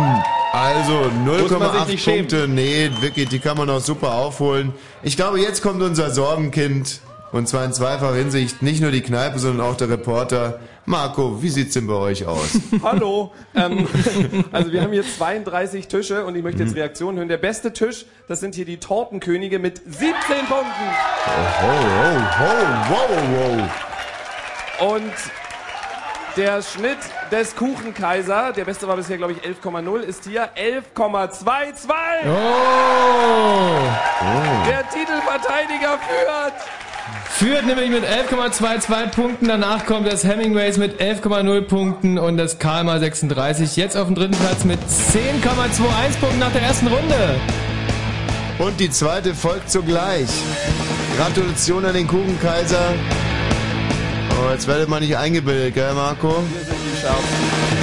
[0.54, 0.94] also
[1.26, 2.20] Muss man sich 0,8 nicht schämen.
[2.28, 2.48] Punkte.
[2.48, 4.74] Nee, wirklich, die kann man auch super aufholen.
[5.04, 7.02] Ich glaube, jetzt kommt unser Sorgenkind.
[7.32, 8.62] Und zwar in zweifacher Hinsicht.
[8.62, 10.60] Nicht nur die Kneipe, sondern auch der Reporter.
[10.86, 12.58] Marco, wie sieht's denn bei euch aus?
[12.84, 13.34] Hallo.
[13.54, 13.86] Ähm,
[14.54, 17.28] also wir haben hier 32 Tische und ich möchte jetzt Reaktionen hören.
[17.28, 20.14] Der beste Tisch, das sind hier die Tortenkönige mit 17
[20.48, 20.88] Punkten.
[21.26, 21.32] Oh,
[21.64, 22.56] oh, oh,
[22.90, 23.10] wow,
[24.80, 24.94] wow.
[24.96, 25.14] Und
[26.38, 27.00] der Schnitt
[27.32, 31.92] des Kuchenkaiser, der beste war bisher, glaube ich, 11,0, ist hier 11,22.
[32.26, 33.80] Oh.
[34.70, 36.54] Der Titelverteidiger führt.
[37.30, 39.48] Führt nämlich mit 11,22 Punkten.
[39.48, 43.76] Danach kommt das Hemingways mit 11,0 Punkten und das Kalmar 36.
[43.76, 47.36] Jetzt auf dem dritten Platz mit 10,21 Punkten nach der ersten Runde.
[48.58, 50.30] Und die zweite folgt sogleich.
[51.16, 52.94] Gratulation an den Kuchenkaiser.
[54.32, 56.30] Oh, jetzt werdet man nicht eingebildet, gell, Marco?
[56.30, 57.77] Wir sind die.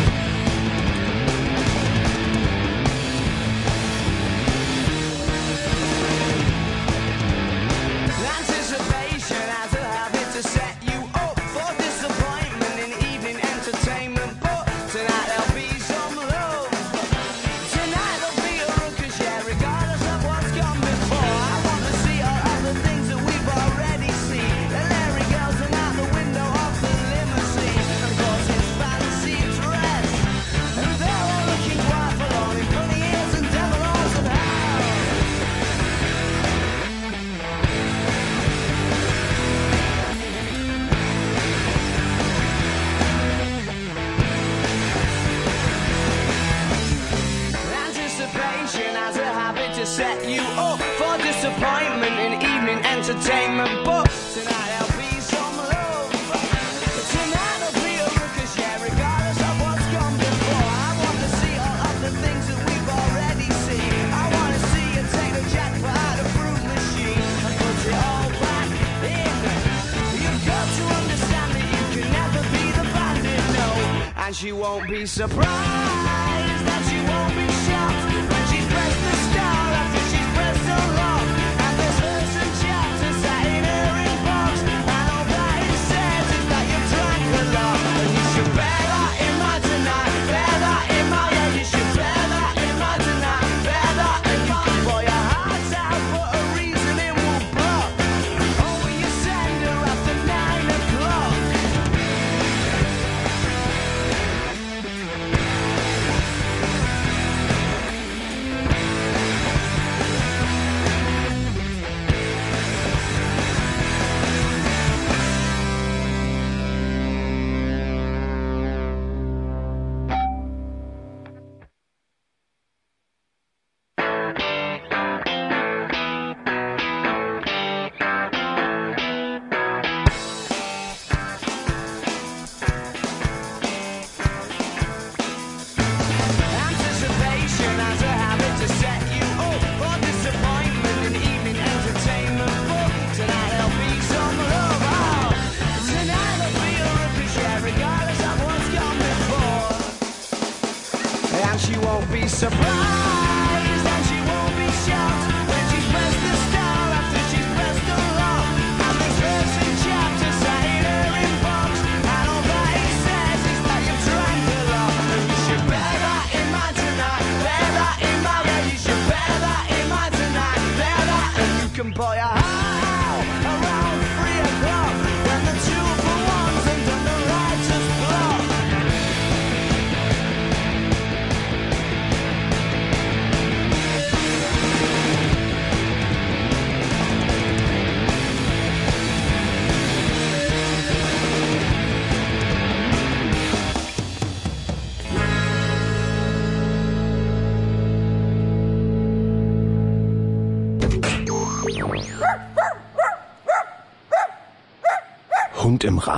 [75.14, 75.63] surprise.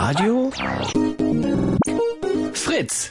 [0.08, 0.52] Radio?
[2.52, 3.10] Fritz!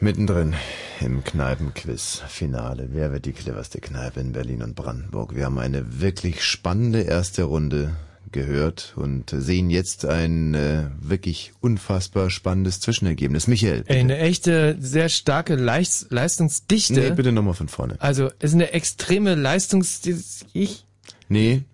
[0.00, 0.54] Mittendrin
[1.02, 2.88] im Kneipenquiz-Finale.
[2.92, 5.36] Wer wird die cleverste Kneipe in Berlin und Brandenburg?
[5.36, 7.94] Wir haben eine wirklich spannende erste Runde
[8.32, 13.46] gehört und sehen jetzt ein äh, wirklich unfassbar spannendes Zwischenergebnis.
[13.46, 16.94] Michael, Ey, eine echte, sehr starke Leist Leistungsdichte.
[16.94, 17.96] Nee, bitte nochmal von vorne.
[17.98, 20.46] Also, ist eine extreme Leistungsdichte.
[20.54, 20.86] Ich,
[21.28, 21.64] Nee,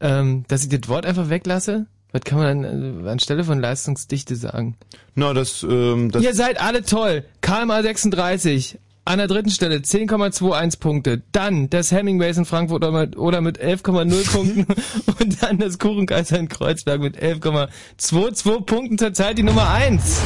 [0.00, 1.86] ähm, dass ich das Wort einfach weglasse?
[2.12, 4.76] Was kann man an, äh, anstelle von Leistungsdichte sagen?
[5.14, 7.24] na, das, ähm, das Ihr seid alle toll.
[7.40, 8.78] KMA 36.
[9.04, 11.22] An der dritten Stelle 10,21 Punkte.
[11.32, 14.66] Dann das Hemingways in Frankfurt oder mit, oder mit 11,0 Punkten.
[15.18, 20.20] Und dann das Kuchenkaiser in Kreuzberg mit 11,22 Punkten zurzeit die Nummer 1.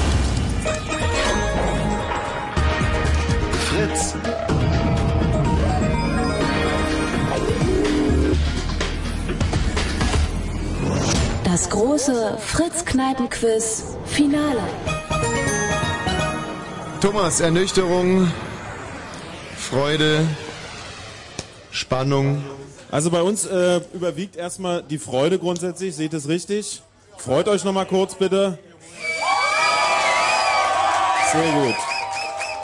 [11.53, 14.63] Das große Fritz-Kneipen-Quiz Finale.
[17.03, 18.33] Thomas, Ernüchterung,
[19.59, 20.27] Freude,
[21.71, 22.43] Spannung.
[22.91, 26.81] Also bei uns äh, überwiegt erstmal die Freude grundsätzlich, seht es richtig?
[27.19, 28.59] Freut euch nochmal kurz bitte.
[31.33, 31.92] Sehr gut.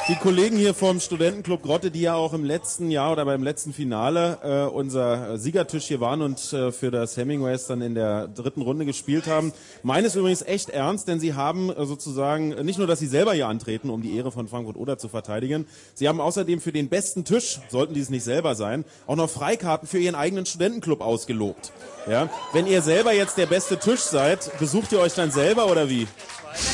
[0.08, 3.74] Die Kollegen hier vom Studentenclub Grotte, die ja auch im letzten Jahr oder beim letzten
[3.74, 8.62] Finale äh, unser Siegertisch hier waren und äh, für das Hemingways dann in der dritten
[8.62, 9.52] Runde gespielt haben,
[9.82, 13.06] meinen es übrigens echt ernst, denn sie haben äh, sozusagen äh, nicht nur, dass sie
[13.06, 16.72] selber hier antreten, um die Ehre von Frankfurt Oder zu verteidigen, sie haben außerdem für
[16.72, 20.46] den besten Tisch, sollten die es nicht selber sein, auch noch Freikarten für ihren eigenen
[20.46, 21.70] Studentenclub ausgelobt.
[22.08, 25.90] Ja, wenn ihr selber jetzt der beste Tisch seid, besucht ihr euch dann selber oder
[25.90, 26.06] wie?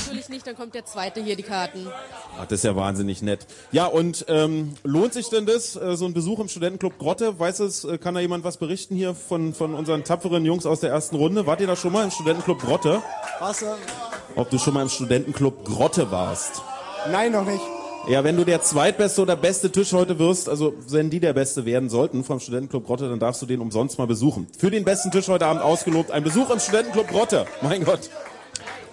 [0.07, 1.87] Natürlich nicht, dann kommt der zweite hier die Karten.
[2.39, 3.47] Ach, das ist ja wahnsinnig nett.
[3.73, 7.39] Ja, und ähm, lohnt sich denn das, äh, so ein Besuch im Studentenclub Grotte?
[7.39, 10.81] Weiß es, äh, kann da jemand was berichten hier von, von unseren tapferen Jungs aus
[10.81, 11.47] der ersten Runde?
[11.47, 13.03] Wart ihr da schon mal im Studentenclub Grotte?
[13.41, 13.63] Was?
[13.63, 13.67] äh,
[14.37, 16.63] Ob du schon mal im Studentenclub Grotte warst?
[17.11, 17.63] Nein, noch nicht.
[18.07, 21.65] Ja, wenn du der zweitbeste oder beste Tisch heute wirst, also wenn die der beste
[21.65, 24.47] werden sollten vom Studentenclub Grotte, dann darfst du den umsonst mal besuchen.
[24.59, 27.47] Für den besten Tisch heute Abend ausgelobt, ein Besuch im Studentenclub Grotte.
[27.63, 28.11] Mein Gott.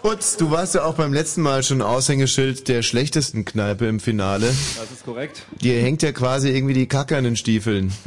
[0.03, 4.47] Utz, du warst ja auch beim letzten Mal schon Aushängeschild der schlechtesten Kneipe im Finale.
[4.47, 5.43] Das ist korrekt.
[5.61, 7.91] Dir hängt ja quasi irgendwie die Kacke an den Stiefeln.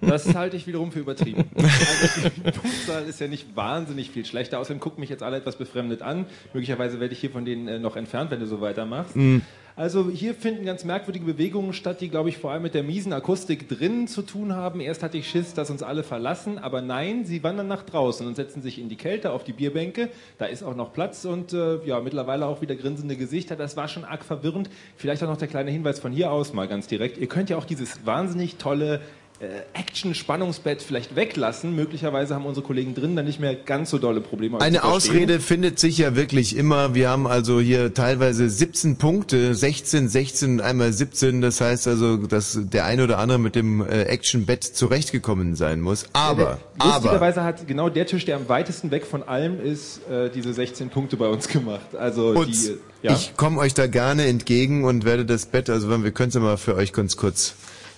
[0.00, 1.44] Das halte ich wiederum für übertrieben.
[1.54, 4.58] Also die Punktzahl ist ja nicht wahnsinnig viel schlechter.
[4.58, 6.26] Außerdem gucken mich jetzt alle etwas befremdet an.
[6.52, 9.16] Möglicherweise werde ich hier von denen äh, noch entfernt, wenn du so weitermachst.
[9.16, 9.42] Mhm.
[9.82, 13.12] Also hier finden ganz merkwürdige Bewegungen statt, die, glaube ich, vor allem mit der miesen
[13.12, 14.78] Akustik drinnen zu tun haben.
[14.78, 18.36] Erst hatte ich Schiss, dass uns alle verlassen, aber nein, sie wandern nach draußen und
[18.36, 20.08] setzen sich in die Kälte auf die Bierbänke.
[20.38, 23.56] Da ist auch noch Platz und äh, ja, mittlerweile auch wieder grinsende Gesichter.
[23.56, 24.70] Das war schon arg verwirrend.
[24.94, 27.18] Vielleicht auch noch der kleine Hinweis von hier aus mal ganz direkt.
[27.18, 29.00] Ihr könnt ja auch dieses wahnsinnig tolle
[29.74, 31.74] Action-Spannungsbett vielleicht weglassen.
[31.74, 34.60] Möglicherweise haben unsere Kollegen drin dann nicht mehr ganz so dolle Probleme.
[34.60, 34.84] Eine.
[34.84, 36.94] Ausrede findet sich ja wirklich immer.
[36.94, 41.40] Wir haben also hier teilweise 17 Punkte, 16, 16 und einmal 17.
[41.40, 46.06] Das heißt also, dass der eine oder andere mit dem äh, Action-Bett zurechtgekommen sein muss.
[46.12, 50.30] Aber, aber, Lustigerweise hat genau der Tisch, der am weitesten weg von allem ist, äh,
[50.30, 51.94] diese 16 Punkte bei uns gemacht.
[51.98, 53.12] Also die, ja.
[53.12, 56.40] ich komme euch da gerne entgegen und werde das Bett, also wir können es ja
[56.40, 57.54] mal für euch ganz kurz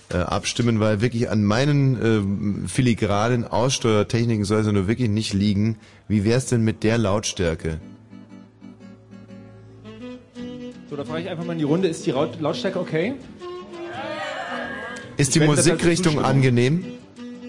[0.09, 5.33] äh, abstimmen, weil wirklich an meinen ähm, filigranen Aussteuertechniken soll es ja nur wirklich nicht
[5.33, 5.77] liegen.
[6.07, 7.79] Wie wär's denn mit der Lautstärke?
[10.89, 13.15] So, da frage ich einfach mal in die Runde, ist die Raut- Lautstärke okay?
[15.17, 16.85] Ist die Musikrichtung angenehm?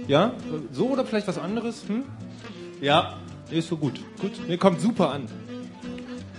[0.06, 0.32] Ja?
[0.72, 1.84] So oder vielleicht was anderes?
[1.88, 2.04] Hm?
[2.80, 3.16] Ja.
[3.50, 4.00] Ist so gut.
[4.20, 4.32] Gut.
[4.48, 5.26] Mir kommt super an.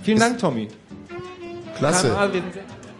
[0.03, 0.67] Vielen Dank, Tommy.
[1.77, 2.07] Klasse.
[2.07, 2.31] Sehr-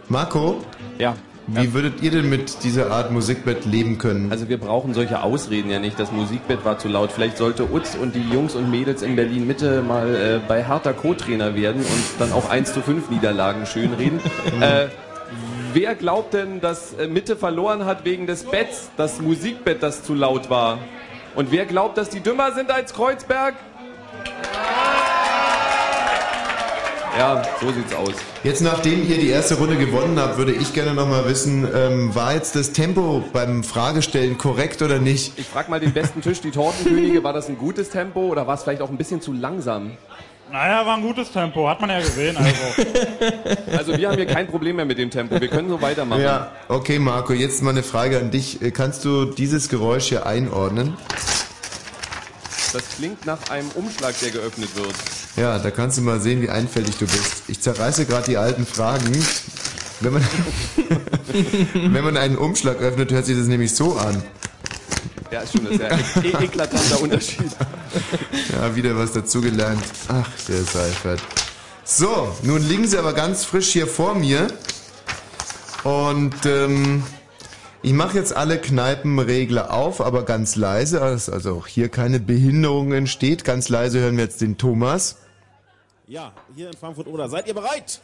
[0.10, 0.62] Marco?
[1.00, 1.16] Ja.
[1.50, 4.30] Wie würdet ihr denn mit dieser Art Musikbett leben können?
[4.32, 5.98] Also wir brauchen solche Ausreden ja nicht.
[5.98, 7.10] Das Musikbett war zu laut.
[7.14, 10.92] Vielleicht sollte Utz und die Jungs und Mädels in Berlin Mitte mal äh, bei Hertha
[10.92, 14.20] Co-Trainer werden und dann auch 1 zu 5 Niederlagen schönreden.
[14.62, 14.88] äh,
[15.72, 20.14] wer glaubt denn, dass äh, Mitte verloren hat wegen des Betts, das Musikbett, das zu
[20.14, 20.80] laut war?
[21.34, 23.56] Und wer glaubt, dass die dümmer sind als Kreuzberg?
[24.54, 25.07] Ja,
[27.60, 28.14] so sieht's aus.
[28.44, 32.14] Jetzt, nachdem ihr die erste Runde gewonnen habt, würde ich gerne noch mal wissen, ähm,
[32.16, 35.34] war jetzt das Tempo beim Fragestellen korrekt oder nicht?
[35.38, 38.56] Ich frag mal den besten Tisch, die Tortenkönige, war das ein gutes Tempo oder war
[38.56, 39.92] es vielleicht auch ein bisschen zu langsam?
[40.52, 42.38] Naja, war ein gutes Tempo, hat man ja gesehen.
[42.38, 42.56] Also.
[43.78, 46.22] Also wir haben hier kein Problem mehr mit dem Tempo, wir können so weitermachen.
[46.22, 48.60] Ja, okay, Marco, jetzt mal eine Frage an dich.
[48.74, 50.96] Kannst du dieses Geräusch hier einordnen?
[52.74, 54.94] Das klingt nach einem Umschlag, der geöffnet wird.
[55.36, 57.44] Ja, da kannst du mal sehen, wie einfältig du bist.
[57.48, 59.26] Ich zerreiße gerade die alten Fragen.
[60.00, 60.28] Wenn man,
[61.74, 64.22] wenn man einen Umschlag öffnet, hört sich das nämlich so an.
[65.32, 65.92] Ja, ist schon ein sehr
[66.24, 67.52] e eklatanter Unterschied.
[68.54, 69.84] Ja, wieder was dazugelernt.
[70.08, 71.22] Ach, der Seifert.
[71.84, 74.48] So, nun liegen sie aber ganz frisch hier vor mir.
[75.84, 77.04] Und ähm,
[77.84, 82.92] ich mache jetzt alle Kneipenregler auf, aber ganz leise, dass also auch hier keine Behinderung
[82.92, 83.44] entsteht.
[83.44, 85.18] Ganz leise hören wir jetzt den Thomas.
[86.08, 88.02] Ja, hier in Frankfurt oder seid ihr bereit?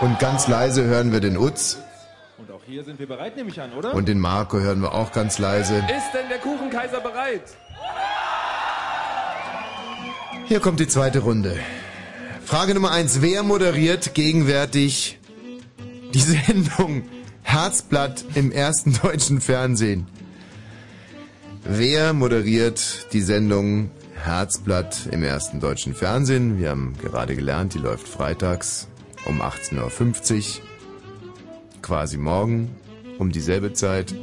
[0.00, 1.78] Und ganz leise hören wir den Utz.
[2.38, 3.94] Und auch hier sind wir bereit, nehme ich an, oder?
[3.94, 5.78] Und den Marco hören wir auch ganz leise.
[5.78, 7.42] Ist denn der Kuchenkaiser bereit?
[10.46, 11.58] Hier kommt die zweite Runde.
[12.44, 15.18] Frage Nummer eins: Wer moderiert gegenwärtig
[16.14, 17.02] die Sendung
[17.48, 20.06] Herzblatt im ersten deutschen Fernsehen?
[21.64, 23.90] Wer moderiert die Sendung
[24.22, 26.58] Herzblatt im ersten deutschen Fernsehen?
[26.58, 28.88] Wir haben gerade gelernt, die läuft freitags
[29.24, 30.62] um 18.50 Uhr.
[31.80, 32.76] Quasi morgen
[33.18, 34.14] um dieselbe Zeit.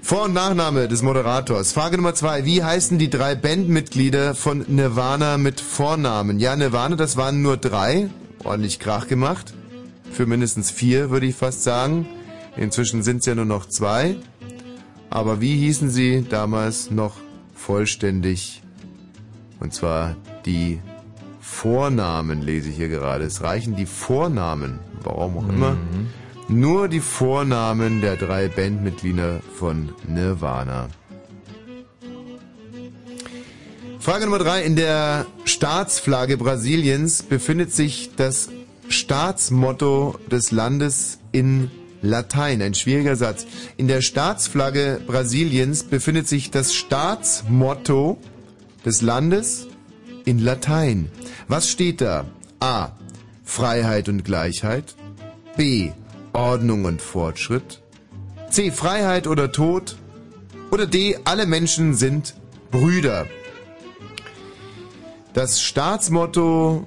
[0.00, 1.72] Vor- und Nachname des Moderators.
[1.72, 2.44] Frage Nummer zwei.
[2.44, 6.38] Wie heißen die drei Bandmitglieder von Nirvana mit Vornamen?
[6.38, 8.08] Ja, Nirvana, das waren nur drei.
[8.44, 9.52] Ordentlich Krach gemacht.
[10.12, 12.06] Für mindestens vier, würde ich fast sagen.
[12.56, 14.16] Inzwischen sind es ja nur noch zwei.
[15.10, 17.16] Aber wie hießen sie damals noch
[17.54, 18.62] vollständig?
[19.60, 20.80] Und zwar die
[21.40, 23.24] Vornamen, lese ich hier gerade.
[23.24, 25.76] Es reichen die Vornamen, warum auch immer.
[26.48, 30.88] Nur die Vornamen der drei Bandmitglieder von Nirvana.
[33.98, 34.62] Frage Nummer drei.
[34.62, 38.48] In der Staatsflagge Brasiliens befindet sich das
[38.88, 41.70] Staatsmotto des Landes in
[42.02, 42.62] Latein.
[42.62, 43.46] Ein schwieriger Satz.
[43.76, 48.18] In der Staatsflagge Brasiliens befindet sich das Staatsmotto
[48.84, 49.66] des Landes
[50.24, 51.10] in Latein.
[51.48, 52.26] Was steht da?
[52.60, 52.90] A.
[53.44, 54.94] Freiheit und Gleichheit.
[55.56, 55.90] B.
[56.32, 57.82] Ordnung und Fortschritt.
[58.50, 58.70] C.
[58.70, 59.96] Freiheit oder Tod.
[60.70, 61.18] Oder D.
[61.24, 62.34] Alle Menschen sind
[62.70, 63.26] Brüder.
[65.34, 66.86] Das Staatsmotto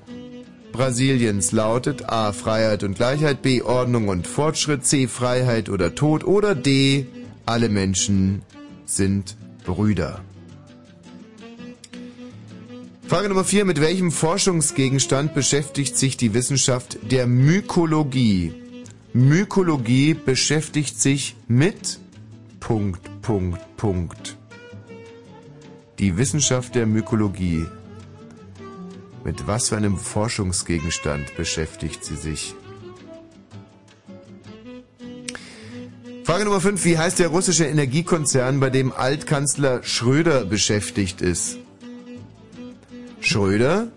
[0.72, 2.32] Brasiliens lautet A.
[2.32, 3.61] Freiheit und Gleichheit, B.
[3.61, 5.07] Ordnung und Fortschritt, C.
[5.07, 7.07] Freiheit oder Tod oder D.
[7.45, 8.41] Alle Menschen
[8.86, 10.22] sind Brüder.
[13.07, 13.65] Frage Nummer 4.
[13.65, 18.53] Mit welchem Forschungsgegenstand beschäftigt sich die Wissenschaft der Mykologie?
[19.11, 21.99] Mykologie beschäftigt sich mit
[22.61, 24.38] Punkt, Punkt, Punkt.
[25.99, 27.65] Die Wissenschaft der Mykologie.
[29.24, 32.55] Mit was für einem Forschungsgegenstand beschäftigt sie sich?
[36.24, 36.86] Frage Nummer 5.
[36.86, 41.58] Wie heißt der russische Energiekonzern, bei dem Altkanzler Schröder beschäftigt ist?
[43.20, 43.89] Schröder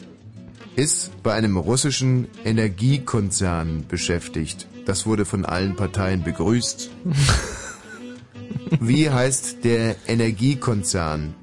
[0.76, 4.66] ist bei einem russischen Energiekonzern beschäftigt.
[4.84, 6.90] Das wurde von allen Parteien begrüßt.
[8.80, 11.34] Wie heißt der Energiekonzern?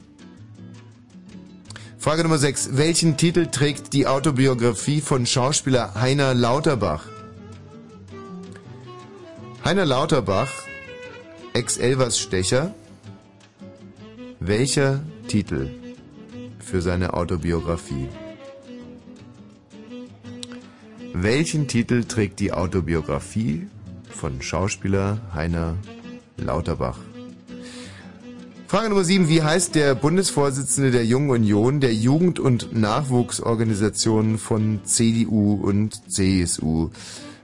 [2.01, 2.77] Frage Nummer 6.
[2.77, 7.05] Welchen Titel trägt die Autobiografie von Schauspieler Heiner Lauterbach?
[9.63, 10.49] Heiner Lauterbach,
[11.53, 12.73] Ex-Elvers Stecher.
[14.39, 15.69] Welcher Titel
[16.57, 18.09] für seine Autobiografie?
[21.13, 23.67] Welchen Titel trägt die Autobiografie
[24.09, 25.77] von Schauspieler Heiner
[26.37, 26.97] Lauterbach?
[28.71, 29.27] Frage Nummer 7.
[29.27, 36.89] Wie heißt der Bundesvorsitzende der Jungen Union der Jugend- und Nachwuchsorganisationen von CDU und CSU?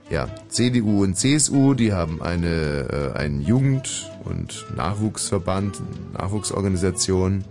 [0.08, 5.82] Ja, CDU und CSU, die haben eine, äh, einen Jugend- und Nachwuchsverband,
[6.14, 7.44] Nachwuchsorganisation,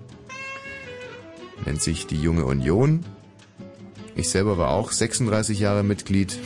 [1.64, 3.06] nennt sich die Junge Union.
[4.16, 6.40] Ich selber war auch 36 Jahre Mitglied.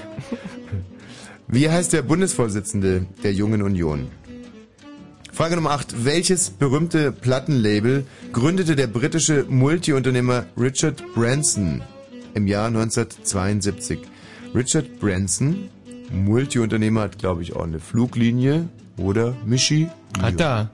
[1.46, 4.08] Wie heißt der Bundesvorsitzende der Jungen Union?
[5.32, 6.04] Frage Nummer 8.
[6.04, 11.80] Welches berühmte Plattenlabel gründete der britische Multiunternehmer Richard Branson
[12.34, 14.00] im Jahr 1972?
[14.54, 15.70] Richard Branson,
[16.12, 18.68] Multiunternehmer, hat glaube ich auch eine Fluglinie
[18.98, 19.88] oder Michi?
[20.20, 20.70] Hat er.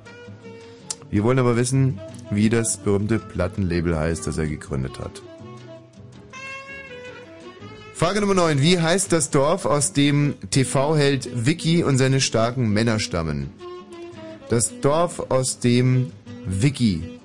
[1.09, 2.01] Wir wollen aber wissen,
[2.33, 5.23] wie das berühmte Plattenlabel heißt, das er gegründet hat.
[7.95, 8.61] Frage Nummer 9.
[8.61, 13.51] Wie heißt das Dorf, aus dem TV-Held Vicky und seine starken Männer stammen?
[14.49, 16.13] Das Dorf, aus dem
[16.47, 17.21] Vicky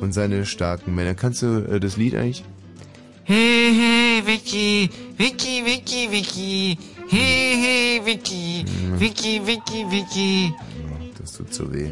[0.00, 1.14] und seine starken Männer.
[1.14, 2.44] Kannst du äh, das Lied eigentlich?
[3.24, 6.78] Hey, hey, Vicky, Vicky, Vicky, Vicky.
[7.08, 8.64] Hey, hey, Vicky,
[8.98, 10.54] Vicky, Vicky, Vicky.
[11.18, 11.90] Das tut so weh.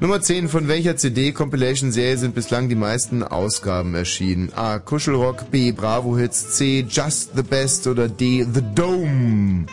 [0.00, 0.48] Nummer 10.
[0.48, 4.50] Von welcher CD-Compilation-Serie sind bislang die meisten Ausgaben erschienen?
[4.54, 4.78] A.
[4.78, 5.72] Kuschelrock, B.
[5.72, 6.86] Bravo Hits, C.
[6.88, 8.46] Just the Best oder D.
[8.50, 9.66] The Dome?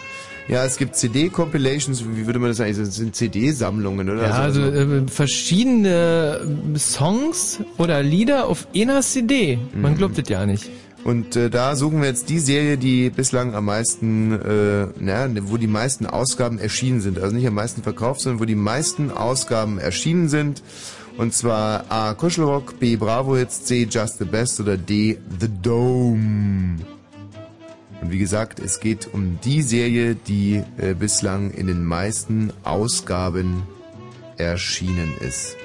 [0.49, 2.87] Ja, es gibt CD-Compilations, wie würde man das eigentlich sagen?
[2.87, 4.23] Das sind CD-Sammlungen, oder?
[4.23, 6.39] Ja, also äh, verschiedene
[6.73, 9.59] äh, Songs oder Lieder auf einer CD.
[9.75, 9.97] Man Mhm.
[9.97, 10.69] glaubt es ja nicht.
[11.03, 15.57] Und äh, da suchen wir jetzt die Serie, die bislang am meisten, äh, naja, wo
[15.57, 17.19] die meisten Ausgaben erschienen sind.
[17.19, 20.63] Also nicht am meisten verkauft, sondern wo die meisten Ausgaben erschienen sind.
[21.17, 22.13] Und zwar A.
[22.13, 22.95] Kuschelrock, B.
[22.95, 23.87] Bravo Hits, C.
[23.89, 25.17] Just the Best oder D.
[25.39, 26.77] The Dome.
[28.01, 33.63] Und wie gesagt, es geht um die Serie, die äh, bislang in den meisten Ausgaben
[34.37, 35.55] erschienen ist.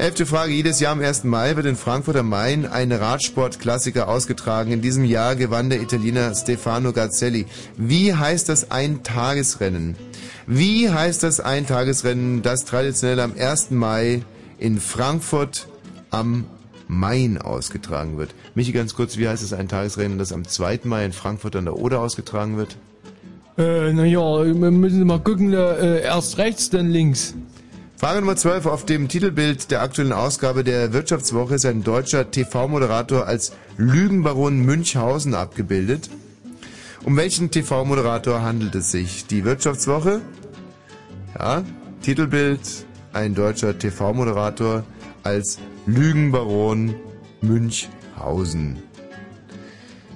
[0.00, 0.52] Elfte Frage.
[0.52, 1.24] Jedes Jahr am 1.
[1.24, 4.72] Mai wird in Frankfurt am Main ein Radsportklassiker ausgetragen.
[4.72, 7.44] In diesem Jahr gewann der Italiener Stefano Gazzelli.
[7.76, 9.96] Wie heißt das Eintagesrennen?
[10.46, 13.72] Wie heißt das Eintagesrennen, das traditionell am 1.
[13.72, 14.22] Mai
[14.58, 15.68] in Frankfurt
[16.10, 16.46] am
[16.90, 18.34] Main ausgetragen wird?
[18.54, 20.80] Michi, ganz kurz, wie heißt das Eintagesrennen, das am 2.
[20.84, 22.76] Mai in Frankfurt an der Oder ausgetragen wird?
[23.56, 27.34] Äh, naja, wir müssen mal gucken, äh, erst rechts, dann links.
[27.96, 28.64] Frage Nummer 12.
[28.66, 35.34] Auf dem Titelbild der aktuellen Ausgabe der Wirtschaftswoche ist ein deutscher TV-Moderator als Lügenbaron Münchhausen
[35.34, 36.08] abgebildet.
[37.04, 39.26] Um welchen TV-Moderator handelt es sich?
[39.26, 40.22] Die Wirtschaftswoche?
[41.38, 41.62] Ja,
[42.02, 42.60] Titelbild,
[43.12, 44.84] ein deutscher TV-Moderator
[45.22, 46.94] als Lügenbaron
[47.40, 48.82] Münchhausen.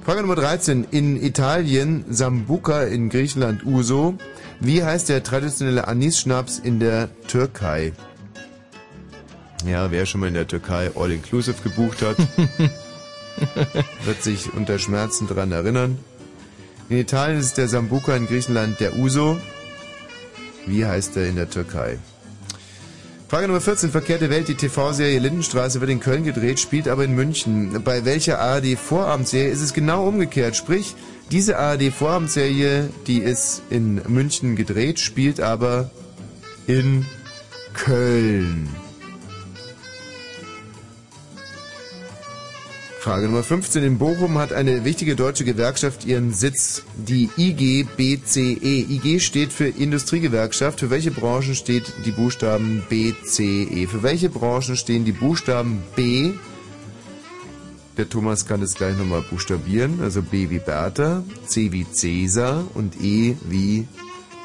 [0.04, 0.86] Frage Nummer 13.
[0.90, 4.14] In Italien Sambuca, in Griechenland Uso.
[4.60, 7.92] Wie heißt der traditionelle Anis-Schnaps in der Türkei?
[9.66, 12.18] Ja, wer schon mal in der Türkei All-Inclusive gebucht hat,
[14.04, 15.98] wird sich unter Schmerzen daran erinnern.
[16.90, 19.40] In Italien ist der Sambuca, in Griechenland der Uso.
[20.66, 21.98] Wie heißt er in der Türkei?
[23.34, 23.90] Frage Nummer 14.
[23.90, 24.46] Verkehrte Welt.
[24.46, 27.82] Die TV-Serie Lindenstraße wird in Köln gedreht, spielt aber in München.
[27.82, 30.54] Bei welcher ARD-Vorabendserie ist es genau umgekehrt?
[30.54, 30.94] Sprich,
[31.32, 35.90] diese ARD-Vorabendserie, die ist in München gedreht, spielt aber
[36.68, 37.06] in
[37.72, 38.68] Köln.
[43.04, 43.84] Frage Nummer 15.
[43.84, 48.56] In Bochum hat eine wichtige deutsche Gewerkschaft ihren Sitz, die IGBCE.
[48.64, 50.80] IG steht für Industriegewerkschaft.
[50.80, 53.86] Für welche Branchen steht die Buchstaben BCE?
[53.88, 56.32] Für welche Branchen stehen die Buchstaben B?
[57.98, 60.00] Der Thomas kann es gleich nochmal buchstabieren.
[60.00, 63.86] Also B wie Bertha, C wie Cäsar und E wie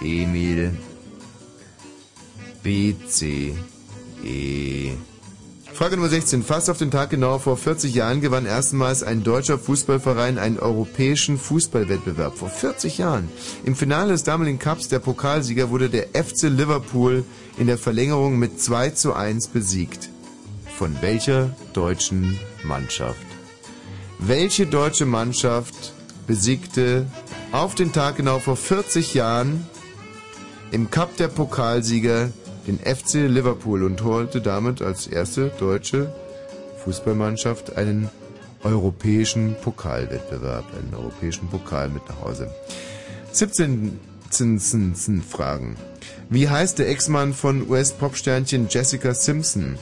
[0.01, 0.77] Emil.
[2.61, 3.55] B, C,
[4.21, 4.91] E.
[5.79, 6.43] Frage Nummer 16.
[6.43, 11.37] Fast auf den Tag genau vor 40 Jahren gewann erstmals ein deutscher Fußballverein einen europäischen
[11.37, 12.37] Fußballwettbewerb.
[12.37, 13.29] Vor 40 Jahren.
[13.63, 17.23] Im Finale des damaligen Cups der Pokalsieger wurde der FC Liverpool
[17.57, 20.09] in der Verlängerung mit 2 zu 1 besiegt.
[20.77, 23.25] Von welcher deutschen Mannschaft?
[24.17, 25.93] Welche deutsche Mannschaft
[26.27, 27.05] besiegte
[27.53, 29.65] auf den Tag genau vor 40 Jahren
[30.71, 32.31] im Cup der Pokalsieger
[32.69, 36.13] den FC Liverpool und holte damit als erste deutsche
[36.83, 38.09] Fußballmannschaft einen
[38.63, 42.53] europäischen Pokalwettbewerb, einen europäischen Pokal mit nach Hause.
[43.31, 45.77] 17 Zinsen Fragen.
[46.29, 49.79] Wie heißt der Ex-Mann von US-Popsternchen Jessica Simpson?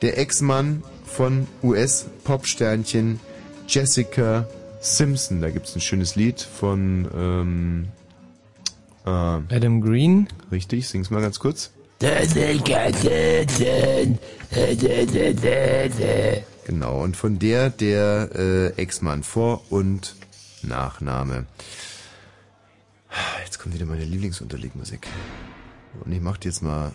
[0.00, 3.20] Der Ex-Mann von US-Popsternchen
[3.68, 4.48] Jessica
[4.80, 5.42] Simpson.
[5.42, 7.88] Da gibt es ein schönes Lied von ähm,
[9.04, 10.28] äh, Adam Green.
[10.50, 11.70] Richtig, sing's mal ganz kurz.
[16.66, 20.16] Genau, und von der der äh, Ex-Mann Vor- und
[20.62, 21.46] Nachname.
[23.44, 25.06] Jetzt kommt wieder meine Lieblingsunterlegmusik.
[26.04, 26.92] Und ich mach die jetzt mal.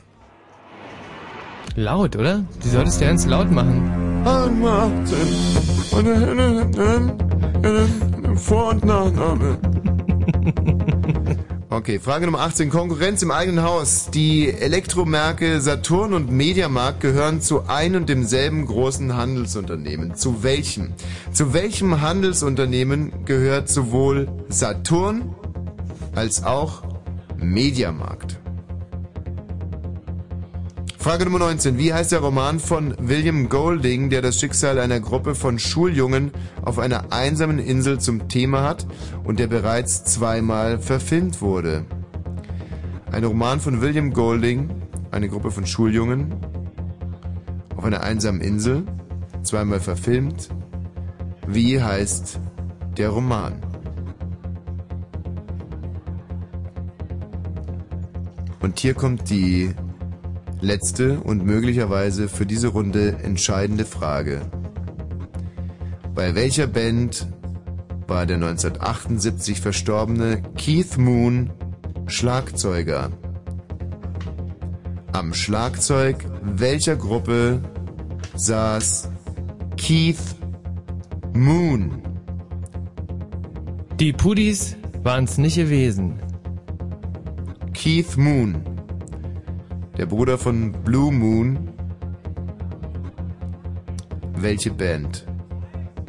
[1.76, 2.44] Laut, oder?
[2.64, 4.24] Die solltest du ganz laut machen.
[8.36, 9.60] Vor- und Nachname.
[11.72, 12.72] Okay, Frage Nummer 18.
[12.72, 14.10] Konkurrenz im eigenen Haus.
[14.12, 20.16] Die Elektromärkte Saturn und Mediamarkt gehören zu ein und demselben großen Handelsunternehmen.
[20.16, 20.96] Zu welchem?
[21.32, 25.36] Zu welchem Handelsunternehmen gehört sowohl Saturn
[26.16, 26.82] als auch
[27.38, 28.40] Mediamarkt?
[31.02, 31.78] Frage Nummer 19.
[31.78, 36.32] Wie heißt der Roman von William Golding, der das Schicksal einer Gruppe von Schuljungen
[36.62, 38.86] auf einer einsamen Insel zum Thema hat
[39.24, 41.86] und der bereits zweimal verfilmt wurde?
[43.14, 44.70] Ein Roman von William Golding,
[45.10, 46.36] eine Gruppe von Schuljungen
[47.78, 48.84] auf einer einsamen Insel,
[49.42, 50.50] zweimal verfilmt.
[51.48, 52.42] Wie heißt
[52.98, 53.54] der Roman?
[58.60, 59.74] Und hier kommt die
[60.62, 64.42] letzte und möglicherweise für diese Runde entscheidende Frage.
[66.14, 67.28] Bei welcher Band
[68.08, 71.52] war der 1978 verstorbene Keith Moon
[72.08, 73.12] Schlagzeuger?
[75.12, 77.62] Am Schlagzeug welcher Gruppe
[78.36, 79.10] saß
[79.78, 80.36] Keith
[81.34, 82.02] Moon?
[84.00, 86.20] Die Pudis waren's nicht gewesen.
[87.74, 88.64] Keith Moon,
[90.00, 91.74] der Bruder von Blue Moon.
[94.34, 95.26] Welche Band?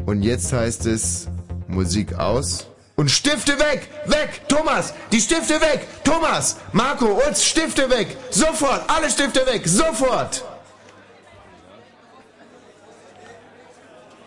[0.06, 1.28] Und jetzt heißt es
[1.66, 3.88] Musik aus und Stifte weg!
[4.06, 4.48] Weg!
[4.48, 4.94] Thomas!
[5.10, 5.88] Die Stifte weg!
[6.04, 6.56] Thomas!
[6.72, 7.20] Marco!
[7.26, 8.16] Uns Stifte weg!
[8.30, 8.88] Sofort!
[8.88, 9.62] Alle Stifte weg!
[9.66, 10.44] Sofort!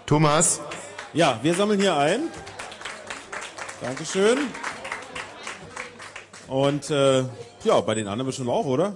[0.06, 0.60] Thomas?
[1.14, 2.24] Ja, wir sammeln hier ein.
[3.82, 4.40] Dankeschön.
[6.50, 7.24] Und äh,
[7.64, 8.94] ja, bei den anderen bestimmt auch, oder?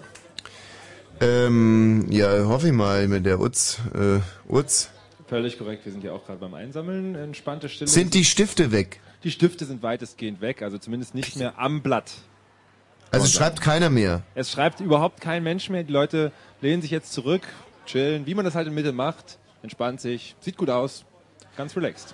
[1.19, 3.79] Ähm, ja, hoffe ich mal mit der Utz.
[3.93, 4.19] Äh,
[4.51, 4.89] Utz.
[5.27, 7.15] Völlig korrekt, wir sind ja auch gerade beim Einsammeln.
[7.15, 7.89] Entspannte Stille.
[7.89, 9.01] Sind die Stifte weg?
[9.23, 12.13] Die Stifte sind weitestgehend weg, also zumindest nicht mehr am Blatt.
[13.11, 14.21] Also es schreibt keiner mehr.
[14.35, 15.83] Es schreibt überhaupt kein Mensch mehr.
[15.83, 16.31] Die Leute
[16.61, 17.41] lehnen sich jetzt zurück,
[17.85, 21.05] chillen, wie man das halt in Mitte macht, entspannt sich, sieht gut aus,
[21.55, 22.13] ganz relaxed.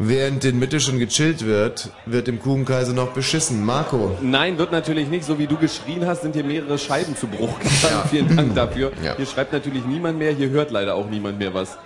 [0.00, 3.66] Während in Mitte schon gechillt wird, wird im Kuchenkaiser noch beschissen.
[3.66, 4.16] Marco.
[4.20, 5.24] Nein, wird natürlich nicht.
[5.24, 8.04] So wie du geschrien hast, sind hier mehrere Scheiben zu Bruch gegangen.
[8.10, 8.92] Vielen Dank dafür.
[9.02, 9.16] Ja.
[9.16, 11.76] Hier schreibt natürlich niemand mehr, hier hört leider auch niemand mehr was.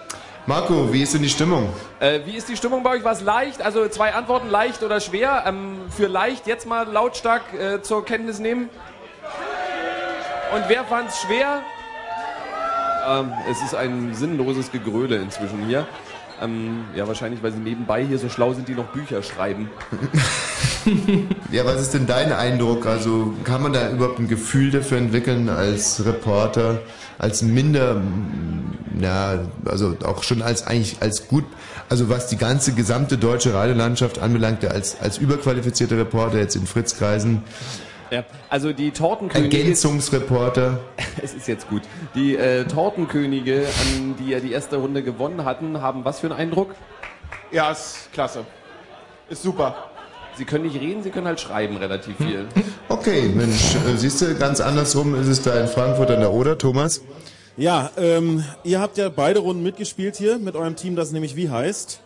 [0.45, 1.71] Marco, wie ist denn die Stimmung?
[2.01, 3.05] Äh, wie ist die Stimmung bei euch?
[3.05, 3.63] War es leicht?
[3.63, 5.45] Also zwei Antworten, leicht oder schwer.
[5.47, 8.69] Ähm, für leicht jetzt mal lautstark äh, zur Kenntnis nehmen.
[10.55, 11.63] Und wer fand es schwer?
[13.09, 15.87] Ähm, es ist ein sinnloses Gegröle inzwischen hier.
[16.43, 19.71] Ähm, ja, wahrscheinlich, weil sie nebenbei hier so schlau sind, die noch Bücher schreiben.
[21.53, 22.87] Ja, was ist denn dein Eindruck?
[22.87, 26.81] Also kann man da überhaupt ein Gefühl dafür entwickeln als Reporter,
[27.19, 28.01] als minder,
[28.99, 31.45] ja, also auch schon als eigentlich als gut,
[31.89, 37.45] also was die ganze gesamte deutsche Radiolandschaft anbelangt, als als überqualifizierter Reporter jetzt in Fritzkreisen,
[38.13, 39.57] Ja, also die Tortenkönige.
[39.57, 40.81] Ergänzungsreporter.
[41.23, 41.83] Es ist jetzt gut.
[42.15, 46.37] Die äh, Tortenkönige, an die ja die erste Runde gewonnen hatten, haben was für einen
[46.37, 46.75] Eindruck?
[47.51, 48.45] Ja, ist klasse.
[49.31, 49.91] Ist super.
[50.37, 52.47] Sie können nicht reden, sie können halt schreiben relativ viel.
[52.89, 56.59] Okay, Mensch, äh, siehst du, ganz andersrum ist es da in Frankfurt an der Oder,
[56.59, 57.01] Thomas.
[57.57, 61.49] Ja, ähm, ihr habt ja beide Runden mitgespielt hier mit eurem Team, das nämlich wie
[61.49, 62.01] heißt?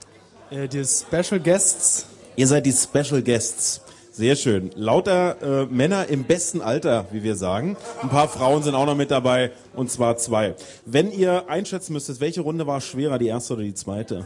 [0.50, 2.06] Äh, die Special Guests.
[2.36, 3.82] Ihr seid die Special Guests.
[4.16, 4.70] Sehr schön.
[4.76, 7.76] Lauter äh, Männer im besten Alter, wie wir sagen.
[8.00, 10.54] Ein paar Frauen sind auch noch mit dabei, und zwar zwei.
[10.86, 14.24] Wenn ihr einschätzen müsstet, welche Runde war schwerer, die erste oder die zweite?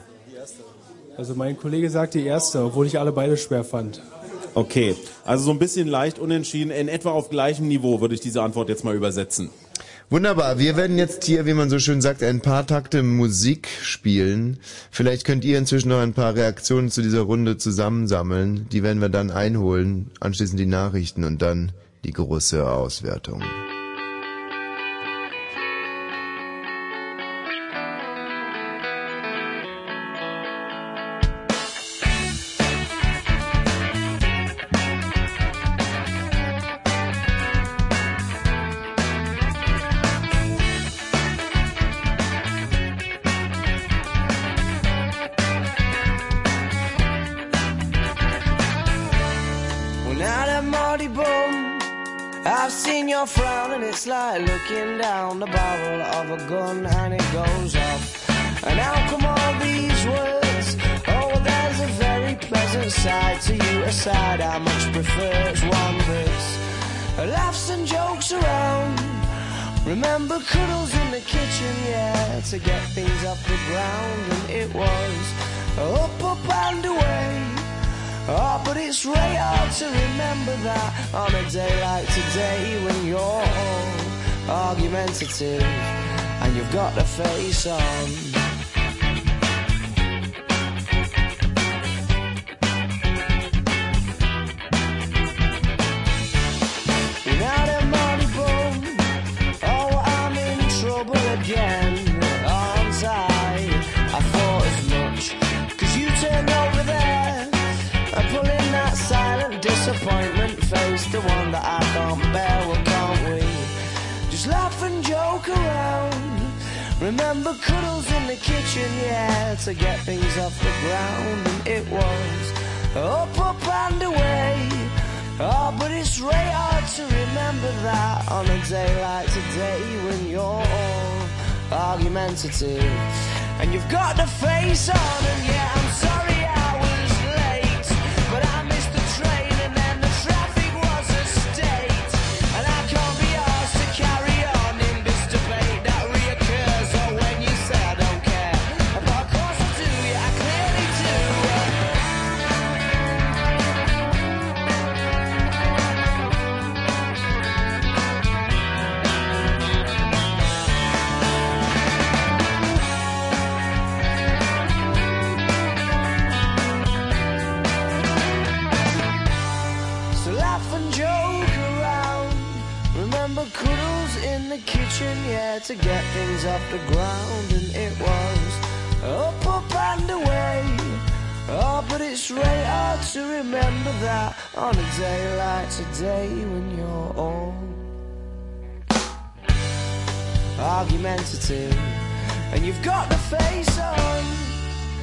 [1.17, 4.01] Also mein Kollege sagt die erste, obwohl ich alle beide schwer fand.
[4.55, 4.95] Okay,
[5.25, 8.69] also so ein bisschen leicht unentschieden, in etwa auf gleichem Niveau würde ich diese Antwort
[8.69, 9.51] jetzt mal übersetzen.
[10.11, 14.59] Wunderbar, wir werden jetzt hier, wie man so schön sagt, ein paar Takte Musik spielen.
[14.91, 18.69] Vielleicht könnt ihr inzwischen noch ein paar Reaktionen zu dieser Runde zusammensammeln.
[18.73, 21.71] Die werden wir dann einholen, anschließend die Nachrichten und dann
[22.03, 23.45] die große Auswertung.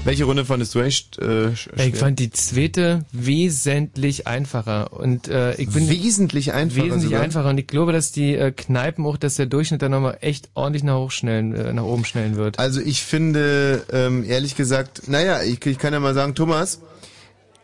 [0.08, 1.86] Welche Runde fandest du echt äh, sch- schwer?
[1.88, 7.22] Ich fand die zweite wesentlich einfacher und äh, ich bin wesentlich einfacher wesentlich sogar?
[7.22, 10.50] einfacher und ich glaube, dass die äh, Kneipen auch, dass der Durchschnitt dann nochmal echt
[10.54, 12.58] ordentlich nach hochschnellen, äh, nach oben schnellen wird.
[12.58, 16.80] Also ich finde, ähm, ehrlich gesagt, naja, ich, ich kann ja mal sagen, Thomas.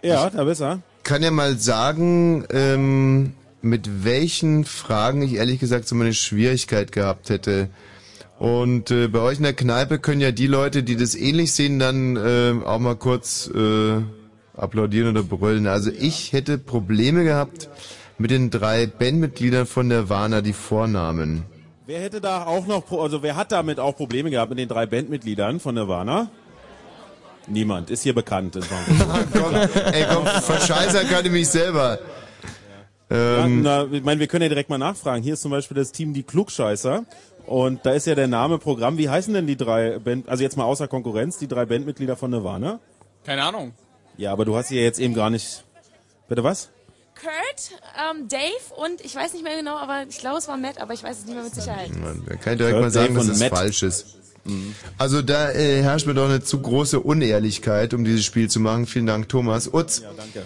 [0.02, 0.82] Ja, da bist du.
[1.03, 7.30] Kann ja mal sagen, ähm, mit welchen Fragen ich ehrlich gesagt so meine Schwierigkeit gehabt
[7.30, 7.70] hätte.
[8.44, 11.80] Und äh, bei euch in der Kneipe können ja die Leute, die das ähnlich sehen,
[11.80, 14.02] dann äh, auch mal kurz äh,
[14.57, 15.65] applaudieren oder brüllen.
[15.65, 17.70] Also ich hätte Probleme gehabt
[18.18, 21.45] mit den drei Bandmitgliedern von der Warner, die Vornamen.
[21.86, 24.88] Wer hätte da auch noch, also wer hat damit auch Probleme gehabt mit den drei
[24.88, 26.30] Bandmitgliedern von Nirvana?
[27.48, 28.56] Niemand, ist hier bekannt.
[28.65, 29.70] Frankfurt.
[29.94, 31.98] Ey, komm, verscheißern kann ich mich selber.
[33.10, 35.24] Ja, Ähm, na, ich meine, wir können ja direkt mal nachfragen.
[35.24, 37.06] Hier ist zum Beispiel das Team Die Klugscheißer.
[37.45, 38.98] Und da ist ja der Name Programm.
[38.98, 42.32] Wie heißen denn die drei Band, also jetzt mal außer Konkurrenz, die drei Bandmitglieder von
[42.32, 42.80] Nirvana?
[43.26, 43.74] Keine Ahnung.
[44.18, 45.64] Ja, aber du hast sie ja jetzt eben gar nicht.
[46.30, 46.70] Bitte was?
[47.15, 47.80] Kurt,
[48.11, 50.94] ähm, Dave und ich weiß nicht mehr genau, aber ich glaube, es war Matt, aber
[50.94, 51.90] ich weiß es nicht mehr mit Sicherheit.
[52.28, 53.49] Da kann ich direkt Kurt, mal sagen, Dave dass es Matt.
[53.57, 54.18] falsch ist.
[54.98, 58.88] Also da äh, herrscht mir doch eine zu große Unehrlichkeit, um dieses Spiel zu machen.
[58.88, 59.74] Vielen Dank, Thomas.
[59.74, 60.44] Utz, Ja, danke.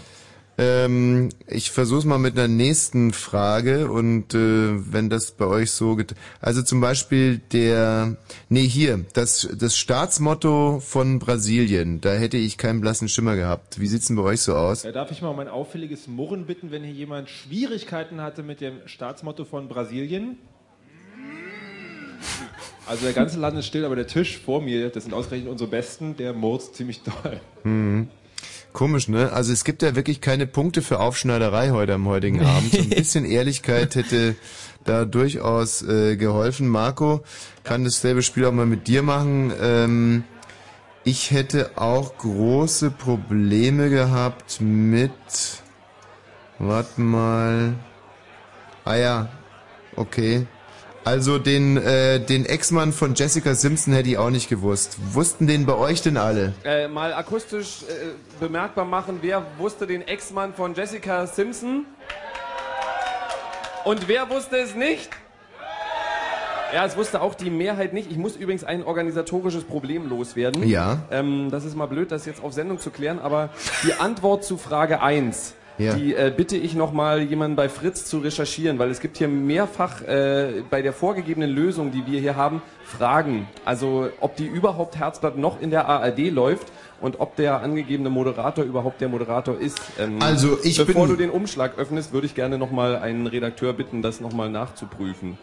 [0.57, 5.95] Ähm, ich versuch's mal mit einer nächsten Frage und äh, wenn das bei euch so
[5.95, 6.15] geht.
[6.41, 8.17] Also zum Beispiel der,
[8.49, 13.79] nee hier, das, das Staatsmotto von Brasilien, da hätte ich keinen blassen Schimmer gehabt.
[13.79, 14.83] Wie sieht's denn bei euch so aus?
[14.83, 18.61] Äh, Darf ich mal um ein auffälliges Murren bitten, wenn hier jemand Schwierigkeiten hatte mit
[18.61, 20.37] dem Staatsmotto von Brasilien?
[22.87, 25.69] Also der ganze Land ist still, aber der Tisch vor mir, das sind ausgerechnet unsere
[25.69, 27.41] Besten, der murzt ziemlich doll.
[27.63, 28.07] Mhm.
[28.77, 29.31] Komisch, ne?
[29.33, 32.71] Also es gibt ja wirklich keine Punkte für Aufschneiderei heute am heutigen Abend.
[32.71, 34.35] So ein bisschen Ehrlichkeit hätte
[34.83, 36.67] da durchaus äh, geholfen.
[36.67, 37.23] Marco
[37.63, 39.51] kann dasselbe Spiel auch mal mit dir machen.
[39.59, 40.25] Ähm,
[41.03, 45.11] ich hätte auch große Probleme gehabt mit.
[46.59, 47.73] Warte mal.
[48.85, 49.29] Ah ja,
[49.95, 50.45] okay.
[51.07, 54.97] Also den, äh, den Ex-Mann von Jessica Simpson hätte ich auch nicht gewusst.
[55.13, 56.51] Wussten den bei euch denn alle?
[56.65, 61.85] Äh, mal akustisch äh, bemerkbar machen, wer wusste den Ex-Mann von Jessica Simpson?
[63.85, 65.09] Und wer wusste es nicht?
[66.73, 68.11] Ja, es wusste auch die Mehrheit nicht.
[68.11, 70.67] Ich muss übrigens ein organisatorisches Problem loswerden.
[70.67, 71.03] Ja.
[71.09, 73.49] Ähm, das ist mal blöd, das jetzt auf Sendung zu klären, aber
[73.85, 75.93] die Antwort zu Frage 1, Ja.
[75.93, 80.01] die äh, bitte ich nochmal jemanden bei Fritz zu recherchieren, weil es gibt hier mehrfach
[80.01, 83.47] äh, bei der vorgegebenen Lösung, die wir hier haben, Fragen.
[83.65, 86.67] Also ob die überhaupt Herzblatt noch in der ARD läuft
[86.99, 89.79] und ob der angegebene Moderator überhaupt der Moderator ist.
[89.99, 93.73] Ähm, Also, ich Bevor bin- du den Umschlag öffnest, würde ich gerne nochmal einen Redakteur
[93.73, 95.37] bitten, das nochmal nachzuprüfen.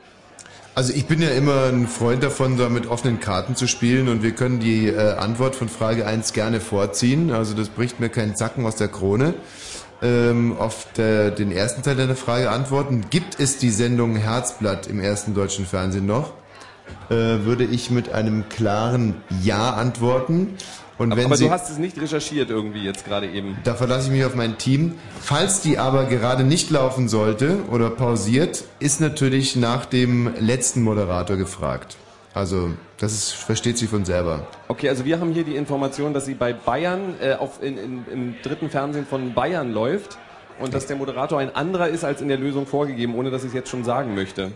[0.77, 4.25] Also ich bin ja immer ein Freund davon, da mit offenen Karten zu spielen und
[4.25, 7.31] wir können die äh, Antwort von Frage 1 gerne vorziehen.
[7.31, 9.35] Also das bricht mir keinen Zacken aus der Krone.
[10.05, 13.07] Ähm, auf der, den ersten Teil deiner Frage antworten.
[13.09, 16.35] Gibt es die Sendung Herzblatt im ersten deutschen Fernsehen noch?
[17.09, 20.59] Äh, würde ich mit einem klaren Ja antworten.
[20.99, 23.57] Und Aber, wenn aber Sie, du hast es nicht recherchiert irgendwie jetzt gerade eben.
[23.65, 24.93] da verlasse ich mich auf mein Team.
[25.21, 31.37] Falls die aber gerade nicht laufen sollte oder pausiert, ist natürlich nach dem letzten Moderator
[31.37, 31.97] gefragt.
[32.35, 34.47] Also, das ist, versteht sich von selber.
[34.69, 38.05] Okay, also wir haben hier die Information, dass sie bei Bayern äh, auf, in, in,
[38.13, 40.19] im dritten Fernsehen von Bayern läuft.
[40.61, 43.49] Und dass der Moderator ein anderer ist als in der Lösung vorgegeben, ohne dass ich
[43.49, 44.53] es jetzt schon sagen möchte.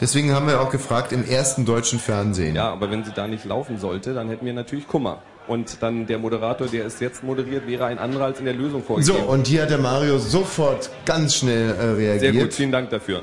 [0.00, 2.54] Deswegen haben wir auch gefragt im ersten deutschen Fernsehen.
[2.54, 5.22] Ja, aber wenn sie da nicht laufen sollte, dann hätten wir natürlich Kummer.
[5.48, 8.82] Und dann der Moderator, der es jetzt moderiert, wäre ein anderer als in der Lösung
[8.82, 9.24] So, vorgegeben.
[9.26, 12.20] und hier hat der Mario sofort ganz schnell äh, reagiert.
[12.20, 13.22] Sehr gut, vielen Dank dafür.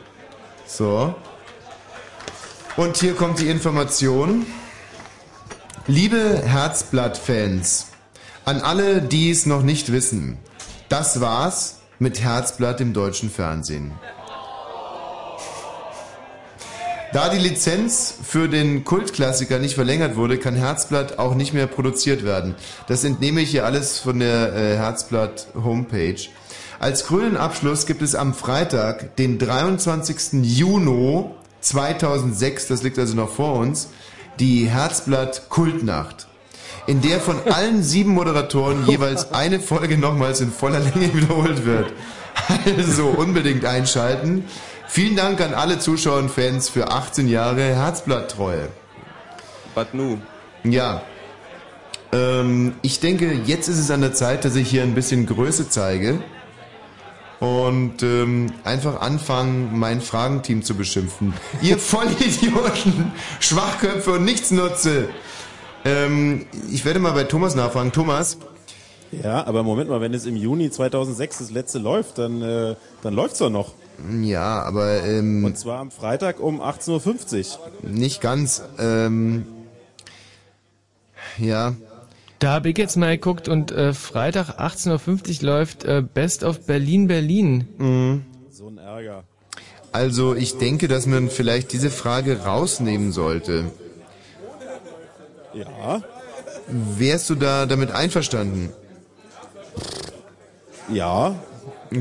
[0.65, 1.13] So.
[2.75, 4.47] Und hier kommt die Information.
[5.85, 7.87] Liebe Herzblatt-Fans,
[8.45, 10.39] an alle, die es noch nicht wissen,
[10.89, 13.91] das war's mit Herzblatt im deutschen Fernsehen.
[17.11, 22.25] Da die Lizenz für den Kultklassiker nicht verlängert wurde, kann Herzblatt auch nicht mehr produziert
[22.25, 22.55] werden.
[22.87, 26.17] Das entnehme ich hier alles von der äh, Herzblatt Homepage.
[26.79, 30.41] Als grünen Abschluss gibt es am Freitag, den 23.
[30.41, 31.29] Juni
[31.63, 33.89] 2006, das liegt also noch vor uns,
[34.39, 36.27] die Herzblatt Kultnacht,
[36.87, 41.93] in der von allen sieben Moderatoren jeweils eine Folge nochmals in voller Länge wiederholt wird.
[42.65, 44.45] Also unbedingt einschalten.
[44.87, 48.69] Vielen Dank an alle Zuschauer und Fans für 18 Jahre Herzblatttreue.
[49.75, 50.17] But nu.
[50.63, 51.03] Ja.
[52.11, 55.69] Ähm, ich denke, jetzt ist es an der Zeit, dass ich hier ein bisschen Größe
[55.69, 56.19] zeige
[57.39, 61.33] und ähm, einfach anfangen, mein Fragenteam zu beschimpfen.
[61.61, 65.09] Ihr Vollidioten, Schwachköpfe und Nichtsnutze.
[65.85, 67.91] Ähm, ich werde mal bei Thomas nachfragen.
[67.91, 68.37] Thomas,
[69.11, 73.13] Ja, aber Moment mal, wenn es im Juni 2006 das letzte läuft, dann, äh, dann
[73.13, 73.73] läuft's doch noch.
[74.21, 77.89] Ja, aber ähm, Und zwar am Freitag um 18.50 Uhr.
[77.89, 78.63] nicht ganz.
[78.79, 79.45] Ähm,
[81.37, 81.75] ja.
[82.43, 86.65] Da habe ich jetzt mal geguckt und äh, Freitag 18.50 Uhr läuft äh, Best of
[86.65, 87.69] Berlin Berlin.
[87.77, 88.25] Mhm.
[88.51, 89.23] So ein Ärger.
[89.93, 93.71] Also ich denke, dass man vielleicht diese Frage rausnehmen sollte.
[95.53, 96.01] Ja.
[96.67, 98.71] Wärst du da damit einverstanden?
[100.91, 101.35] Ja.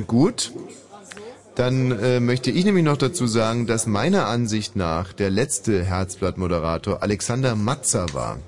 [0.08, 0.52] Gut.
[1.54, 7.00] Dann äh, möchte ich nämlich noch dazu sagen, dass meiner Ansicht nach der letzte Herzblatt-Moderator
[7.00, 8.38] Alexander Matzer war.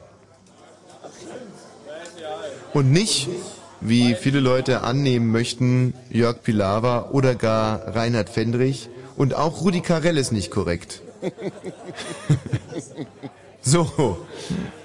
[2.75, 3.29] Und nicht,
[3.81, 8.91] wie viele Leute annehmen möchten, Jörg Pilawa oder gar Reinhard Fendrich.
[9.17, 11.01] Und auch Rudi Carell ist nicht korrekt.
[13.67, 14.19] So,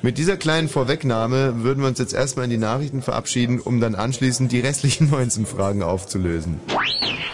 [0.02, 3.94] mit dieser kleinen Vorwegnahme würden wir uns jetzt erstmal in die Nachrichten verabschieden, um dann
[3.94, 6.62] anschließend die restlichen 19 Fragen aufzulösen.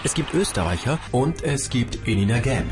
[0.04, 2.64] Es gibt Österreicher und es gibt Elina Gap.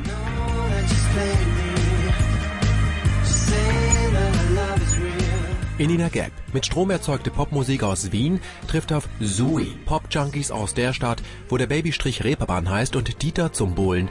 [5.84, 8.39] Elina Gap, mit Strom erzeugte Popmusik aus Wien,
[8.69, 13.76] trifft auf Zoe, Pop-Junkies aus der Stadt, wo der Babystrich Reeperbahn heißt und Dieter zum
[13.76, 14.07] Bohlen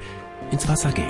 [0.51, 1.07] ins Wasser geht.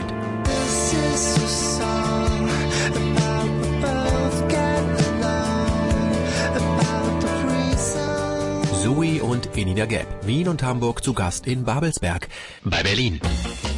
[8.82, 12.28] Zoe und Elina Gap, Wien und Hamburg zu Gast in Babelsberg
[12.64, 13.20] bei Berlin.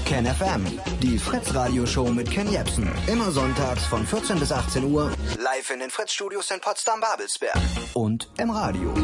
[0.06, 0.64] Ken FM,
[1.02, 2.88] die Fritz Radioshow mit Ken Jebsen.
[3.06, 5.12] Immer sonntags von 14 bis 18 Uhr.
[5.36, 7.54] Live in den Fritz Studios in Potsdam-Babelsberg.
[7.92, 8.94] Und im Radio.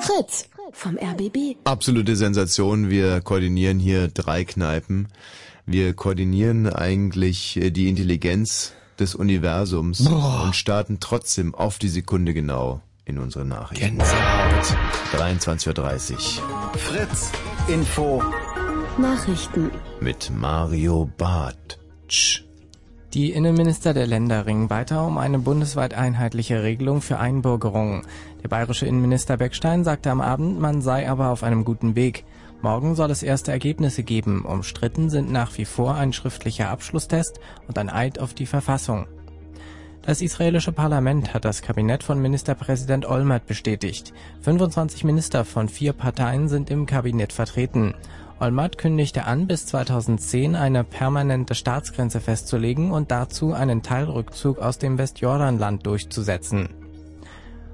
[0.00, 1.58] Fritz vom RBB.
[1.62, 2.90] Absolute Sensation.
[2.90, 5.06] Wir koordinieren hier drei Kneipen.
[5.66, 10.42] Wir koordinieren eigentlich äh, die Intelligenz des Universums Boah.
[10.46, 13.98] und starten trotzdem auf die Sekunde genau in unsere Nachrichten.
[13.98, 14.76] Gänsehaut.
[15.12, 17.32] 23.30 Uhr Fritz
[17.66, 18.22] Info.
[18.98, 19.70] Nachrichten.
[20.00, 22.42] mit Mario Bartsch.
[23.14, 28.02] Die Innenminister der Länder ringen weiter um eine bundesweit einheitliche Regelung für Einbürgerungen.
[28.42, 32.24] Der bayerische Innenminister Beckstein sagte am Abend, man sei aber auf einem guten Weg.
[32.60, 34.44] Morgen soll es erste Ergebnisse geben.
[34.44, 39.06] Umstritten sind nach wie vor ein schriftlicher Abschlusstest und ein Eid auf die Verfassung.
[40.02, 44.14] Das israelische Parlament hat das Kabinett von Ministerpräsident Olmert bestätigt.
[44.40, 47.94] 25 Minister von vier Parteien sind im Kabinett vertreten.
[48.40, 54.96] Olmert kündigte an, bis 2010 eine permanente Staatsgrenze festzulegen und dazu einen Teilrückzug aus dem
[54.96, 56.68] Westjordanland durchzusetzen.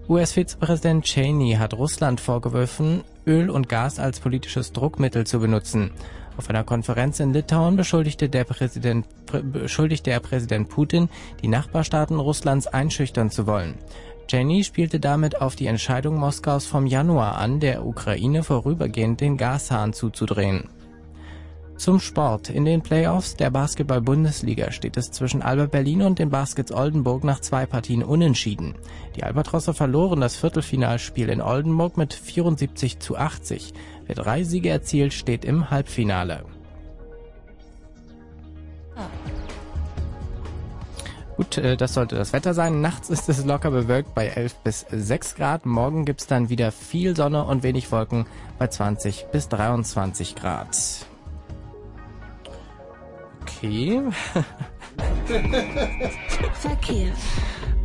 [0.09, 5.93] US-Vizepräsident Cheney hat Russland vorgeworfen, Öl und Gas als politisches Druckmittel zu benutzen.
[6.37, 11.09] Auf einer Konferenz in Litauen beschuldigte der Präsident, prä- beschuldigte er Präsident Putin,
[11.43, 13.75] die Nachbarstaaten Russlands einschüchtern zu wollen.
[14.27, 19.93] Cheney spielte damit auf die Entscheidung Moskaus vom Januar an, der Ukraine vorübergehend den Gashahn
[19.93, 20.69] zuzudrehen.
[21.77, 22.51] Zum Sport.
[22.51, 27.41] In den Playoffs der Basketball-Bundesliga steht es zwischen Alba Berlin und den Baskets Oldenburg nach
[27.41, 28.77] zwei Partien unentschieden.
[29.17, 33.75] Die Albatrosse verloren das Viertelfinalspiel in Oldenburg mit 74 zu 80.
[34.07, 36.45] Wer drei Siege erzielt, steht im Halbfinale.
[41.37, 42.81] Gut, äh, das sollte das Wetter sein.
[42.81, 45.67] Nachts ist es locker bewölkt bei 11 bis 6 Grad.
[45.67, 48.27] Morgen gibt's dann wieder viel Sonne und wenig Wolken
[48.59, 50.77] bei 20 bis 23 Grad.
[53.43, 54.03] Okay.
[56.55, 57.13] Verkehr.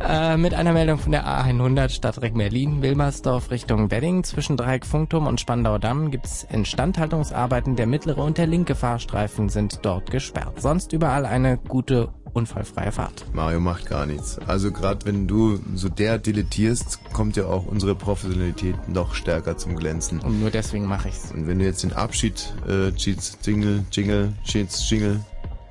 [0.02, 4.24] Äh, mit einer Meldung von der A100 Stadtreck Berlin, Wilmersdorf Richtung Wedding.
[4.24, 7.76] Zwischen Dreieck Funkturm und Spandauer Damm gibt's Instandhaltungsarbeiten.
[7.76, 10.60] Der mittlere und der linke Fahrstreifen sind dort gesperrt.
[10.60, 13.26] Sonst überall eine gute, unfallfreie Fahrt.
[13.34, 14.38] Mario macht gar nichts.
[14.46, 19.76] Also gerade wenn du so der dilettierst, kommt ja auch unsere Professionalität noch stärker zum
[19.76, 20.20] Glänzen.
[20.20, 21.30] Und nur deswegen mache ich's.
[21.30, 25.20] Und wenn du jetzt den Abschied, äh, Cheats, Jingle, Jingle, Cheats, Jingle,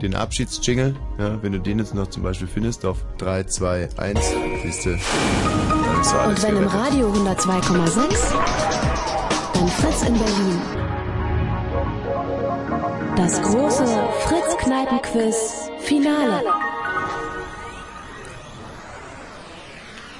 [0.01, 4.19] den Abschiedsjingle, ja, wenn du den jetzt noch zum Beispiel findest auf 3, 2, 1,
[4.63, 6.93] siehst du, dann ist so alles Und wenn im gerettet.
[6.93, 8.33] Radio 102,6,
[9.53, 10.61] dann Fritz in Berlin.
[13.17, 13.85] Das große
[14.21, 16.43] Fritz-Kneipen-Quiz Finale.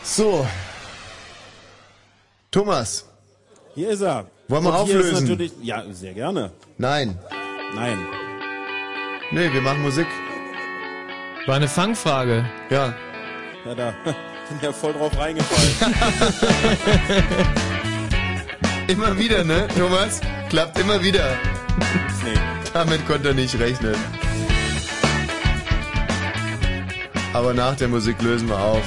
[0.04, 0.46] So.
[2.52, 3.06] Thomas.
[3.76, 4.26] Hier ist er.
[4.50, 5.28] Wollen wir Und hier ist auflösen?
[5.28, 6.52] natürlich, ja, sehr gerne.
[6.78, 7.18] Nein.
[7.76, 8.00] Nein.
[9.32, 10.08] Nee, wir machen Musik.
[11.46, 12.46] War eine Fangfrage.
[12.70, 12.94] Ja.
[13.66, 15.96] Ja, da bin ja voll drauf reingefallen.
[18.88, 20.20] Immer wieder, ne, Thomas?
[20.50, 21.38] Klappt immer wieder.
[22.24, 22.40] Nee.
[22.74, 23.96] Damit konnte er nicht rechnen.
[27.34, 28.84] Aber nach der Musik lösen wir auf.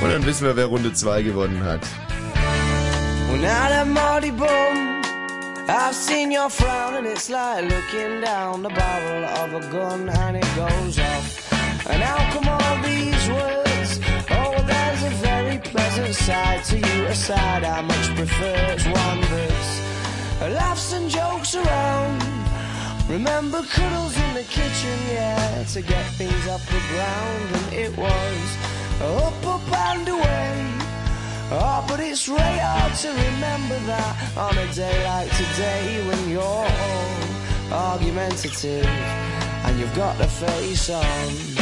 [0.00, 1.80] Und dann wissen wir, wer Runde 2 gewonnen hat.
[3.82, 4.46] At Marty Bum,
[5.68, 10.36] I've seen your frown and it's like looking down the barrel of a gun and
[10.36, 11.52] it goes off.
[11.88, 14.00] And how come all these words?
[14.30, 18.56] Oh, there's a very pleasant side to you, a side I much prefer.
[18.74, 22.22] It's one that's laughs and jokes around.
[23.08, 28.56] Remember cuddles in the kitchen, yeah, to get things off the ground, and it was
[29.00, 30.91] up, up and away.
[31.54, 36.66] Oh, but it's hard to remember that on a day like today when you're
[37.70, 41.61] argumentative and you've got the face on.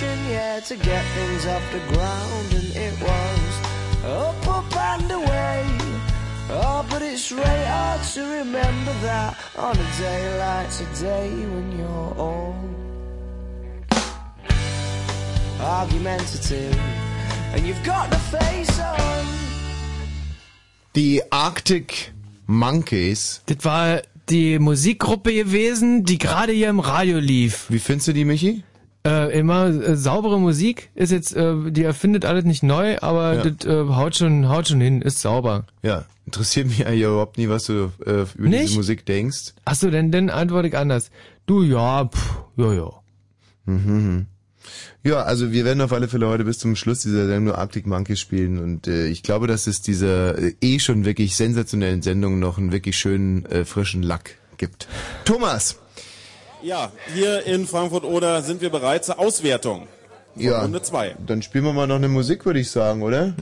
[0.00, 3.52] kitchen, yeah, to get things off the ground, and it was
[4.04, 5.64] up, up and away.
[6.52, 12.14] Oh, but it's really hard to remember that on a day like today when you're
[12.18, 12.56] all
[15.60, 16.76] argumentative
[17.54, 19.26] and you've got the face on.
[20.94, 22.12] Die Arctic
[22.46, 23.42] Monkeys.
[23.46, 27.66] Das war die Musikgruppe gewesen, die gerade hier im Radio lief.
[27.68, 28.64] Wie findest du die, Michi?
[29.06, 33.42] Äh, immer äh, saubere Musik ist jetzt, äh, die erfindet alles nicht neu, aber Ja.
[33.50, 35.64] das äh, haut schon, haut schon hin, ist sauber.
[35.82, 38.64] Ja, interessiert mich eigentlich überhaupt nie, was du äh, über Nicht?
[38.64, 39.54] diese Musik denkst.
[39.64, 41.10] Achso, denn dann antworte ich anders.
[41.46, 42.90] Du, ja, pff, ja, ja.
[43.64, 44.26] Mhm.
[45.02, 47.86] Ja, also wir werden auf alle Fälle heute bis zum Schluss dieser Sendung nur Arctic
[47.86, 52.38] Monkeys spielen und äh, ich glaube, dass es dieser äh, eh schon wirklich sensationellen Sendung
[52.38, 54.88] noch einen wirklich schönen äh, frischen Lack gibt.
[55.24, 55.78] Thomas!
[56.62, 59.88] Ja, hier in Frankfurt-Oder sind wir bereit zur Auswertung.
[60.34, 60.62] Von Ja.
[60.62, 61.16] Runde 2.
[61.26, 63.34] Dann spielen wir mal noch eine Musik, würde ich sagen, oder?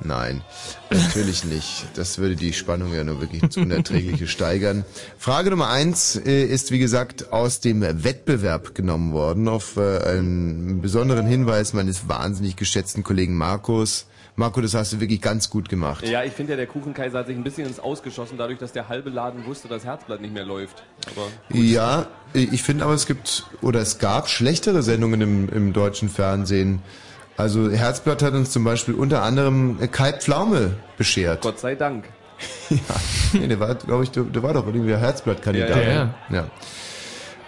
[0.00, 0.42] Nein,
[0.90, 1.86] natürlich nicht.
[1.94, 4.84] Das würde die Spannung ja nur wirklich ins Unerträgliche steigern.
[5.16, 10.82] Frage Nummer eins äh, ist, wie gesagt, aus dem Wettbewerb genommen worden, auf äh, einen
[10.82, 14.06] besonderen Hinweis meines wahnsinnig geschätzten Kollegen Markus.
[14.38, 16.06] Marco, das hast du wirklich ganz gut gemacht.
[16.06, 18.88] Ja, ich finde ja, der Kuchenkaiser hat sich ein bisschen ins Ausgeschossen, dadurch, dass der
[18.88, 20.82] halbe Laden wusste, dass Herzblatt nicht mehr läuft.
[21.48, 26.82] Ja, ich finde aber, es gibt oder es gab schlechtere Sendungen im, im deutschen Fernsehen.
[27.38, 31.40] Also Herzblatt hat uns zum Beispiel unter anderem äh, Kai Pflaume beschert.
[31.40, 32.04] Gott sei Dank.
[32.70, 32.78] ja,
[33.32, 35.76] nee, der war, glaube ich, der, der war doch irgendwie Herzblatt-Kandidat.
[35.76, 36.14] Ja, ja.
[36.30, 36.46] ja.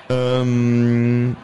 [0.08, 1.36] Ähm,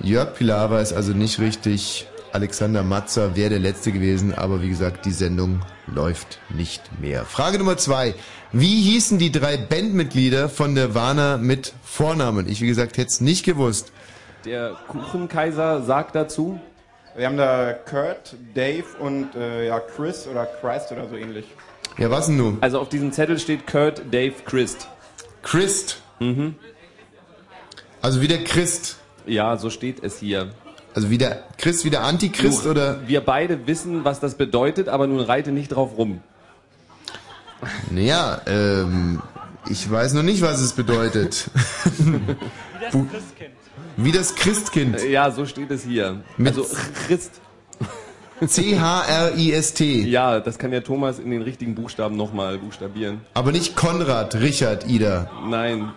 [0.00, 2.06] Jörg Pilawa ist also nicht richtig.
[2.32, 7.24] Alexander Matzer wäre der Letzte gewesen, aber wie gesagt, die Sendung läuft nicht mehr.
[7.24, 8.14] Frage Nummer zwei.
[8.52, 12.48] Wie hießen die drei Bandmitglieder von Nirvana mit Vornamen?
[12.48, 13.92] Ich, wie gesagt, hätte es nicht gewusst.
[14.44, 16.60] Der Kuchenkaiser sagt dazu.
[17.16, 21.46] Wir haben da Kurt, Dave und äh, ja, Chris oder Christ oder so ähnlich.
[21.98, 22.58] Ja, was denn nun?
[22.60, 24.88] Also auf diesem Zettel steht Kurt, Dave, Christ.
[25.42, 26.00] Christ?
[26.20, 26.54] Mhm.
[28.00, 28.98] Also wie der Christ.
[29.26, 30.52] Ja, so steht es hier.
[30.98, 33.06] Also wie der Christ, wie der Antichrist Du, oder?
[33.06, 36.22] Wir beide wissen, was das bedeutet, aber nun reite nicht drauf rum.
[37.88, 39.22] Naja, ähm,
[39.68, 41.50] ich weiß noch nicht, was es bedeutet.
[42.00, 42.10] Wie
[42.82, 43.54] das Christkind.
[43.96, 45.04] Wie das Christkind.
[45.04, 46.20] Ja, so steht es hier.
[46.36, 46.66] Mit also
[47.06, 47.30] Christ.
[48.44, 50.02] C-H-R-I-S-T.
[50.02, 53.20] Ja, das kann ja Thomas in den richtigen Buchstaben nochmal buchstabieren.
[53.34, 55.30] Aber nicht Konrad, Richard, Ida.
[55.48, 55.92] Nein.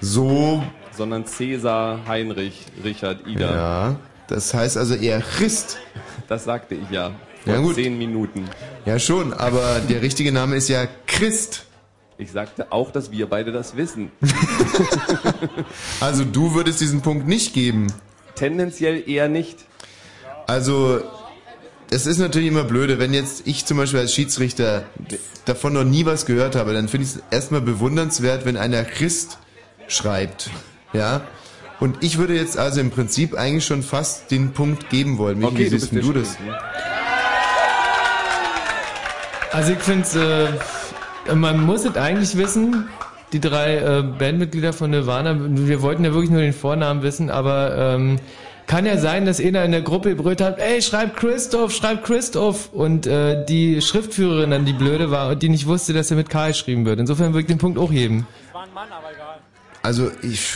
[0.00, 0.62] So.
[0.92, 3.54] Sondern Cäsar, Heinrich, Richard, Ida.
[3.54, 3.96] Ja,
[4.28, 5.78] das heißt also eher Christ.
[6.28, 7.12] Das sagte ich ja.
[7.44, 7.74] Vor Ja, gut.
[7.76, 8.44] zehn Minuten.
[8.84, 11.64] Ja schon, aber der richtige Name ist ja Christ.
[12.18, 14.10] Ich sagte auch, dass wir beide das wissen.
[16.00, 17.92] Also du würdest diesen Punkt nicht geben.
[18.34, 19.58] Tendenziell eher nicht.
[20.46, 21.00] Also,
[21.90, 24.84] es ist natürlich immer blöde, wenn jetzt ich zum Beispiel als Schiedsrichter
[25.44, 29.38] davon noch nie was gehört habe, dann finde ich es erstmal bewundernswert, wenn einer Christ
[29.88, 30.50] schreibt.
[30.92, 31.22] Ja?
[31.78, 35.38] Und ich würde jetzt also im Prinzip eigentlich schon fast den Punkt geben wollen.
[35.38, 36.36] Michi, Okay, wie du siehst bist denn du das?
[39.52, 40.58] Also ich finde
[41.28, 42.88] äh, man muss es eigentlich wissen,
[43.32, 47.76] die drei äh, Bandmitglieder von Nirvana, wir wollten ja wirklich nur den Vornamen wissen, aber
[47.76, 48.18] ähm,
[48.66, 52.72] kann ja sein, dass einer in der Gruppe gebrüllt hat, ey, schreib Christoph, schreib Christoph
[52.72, 56.30] und äh, die Schriftführerin dann die Blöde war und die nicht wusste, dass er mit
[56.30, 56.98] K geschrieben wird.
[56.98, 58.26] Insofern würde ich den Punkt auch heben.
[59.86, 60.52] Also ich,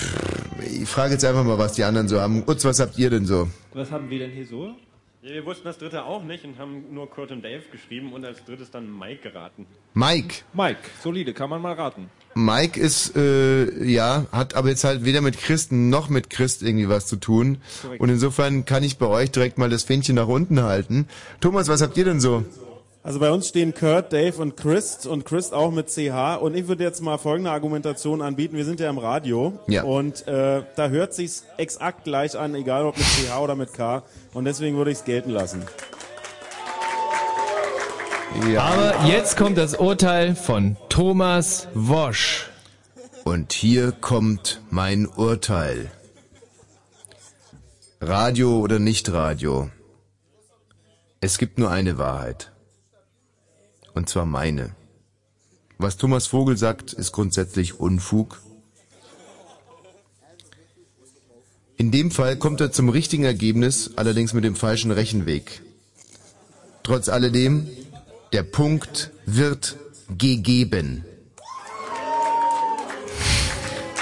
[0.61, 2.43] ich frage jetzt einfach mal, was die anderen so haben.
[2.49, 3.49] Utz, was habt ihr denn so?
[3.75, 4.75] Was haben wir denn hier so?
[5.23, 8.25] Ja, wir wussten das dritte auch nicht und haben nur Kurt und Dave geschrieben und
[8.25, 9.67] als drittes dann Mike geraten.
[9.95, 10.39] Mike.
[10.53, 12.11] Mike, solide, kann man mal raten.
[12.35, 16.89] Mike ist, äh, ja, hat aber jetzt halt weder mit Christen noch mit Christ irgendwie
[16.89, 17.59] was zu tun.
[17.83, 18.01] Korrekt.
[18.01, 21.07] Und insofern kann ich bei euch direkt mal das Fähnchen nach unten halten.
[21.41, 22.45] Thomas, was habt ihr denn so?
[23.03, 26.37] Also bei uns stehen Kurt, Dave und Chris und Chris auch mit CH.
[26.41, 28.57] Und ich würde jetzt mal folgende Argumentation anbieten.
[28.57, 29.85] Wir sind ja im Radio Ja.
[29.85, 34.03] und äh, da hört sich's exakt gleich an, egal ob mit CH oder mit K.
[34.35, 35.63] Und deswegen würde ich es gelten lassen.
[38.59, 42.51] Aber jetzt kommt das Urteil von Thomas Wosch.
[43.25, 45.91] Und hier kommt mein Urteil.
[48.01, 49.71] Radio oder nicht Radio?
[51.21, 52.53] Es gibt nur eine Wahrheit.
[53.95, 54.75] Und zwar meine.
[55.79, 58.41] Was Thomas Vogel sagt, ist grundsätzlich Unfug.
[61.77, 65.63] In dem Fall kommt er zum richtigen Ergebnis, allerdings mit dem falschen Rechenweg.
[66.83, 67.69] Trotz alledem,
[68.35, 69.77] der Punkt wird
[70.19, 71.07] gegeben.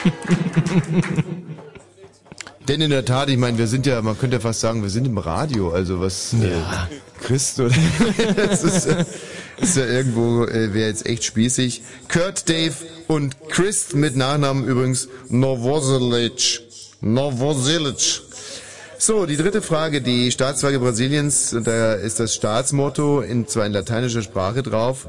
[2.68, 4.90] Denn in der Tat, ich meine, wir sind ja, man könnte ja fast sagen, wir
[4.90, 6.60] sind im Radio, also was äh,
[7.20, 7.74] Christ oder
[8.36, 9.04] das ist, äh,
[9.60, 11.82] ist ja irgendwo, äh, wäre jetzt echt spießig.
[12.08, 12.74] Kurt, Dave
[13.06, 16.60] und Chris mit Nachnamen übrigens Novoselic.
[17.00, 18.22] Novoselic.
[19.00, 24.22] So, die dritte Frage, die Staatsflagge Brasiliens, da ist das Staatsmotto in zwar in lateinischer
[24.22, 25.06] Sprache drauf.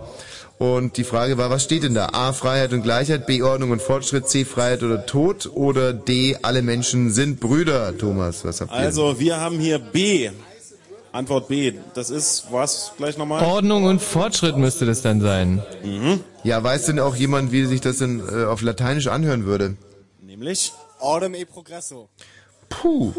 [0.59, 2.09] Und die Frage war, was steht denn da?
[2.11, 6.61] A, Freiheit und Gleichheit, B, Ordnung und Fortschritt, C, Freiheit oder Tod oder D, alle
[6.61, 7.97] Menschen sind Brüder.
[7.97, 8.77] Thomas, was habt ihr?
[8.77, 10.29] Also wir haben hier B.
[11.11, 11.73] Antwort B.
[11.93, 13.43] Das ist was gleich nochmal?
[13.43, 15.63] Ordnung und Fortschritt müsste das dann sein.
[16.43, 19.75] Ja, weiß denn auch jemand, wie sich das denn äh, auf Lateinisch anhören würde?
[20.21, 20.73] Nämlich?
[20.99, 22.09] Ordem e progresso.
[22.69, 23.13] Puh.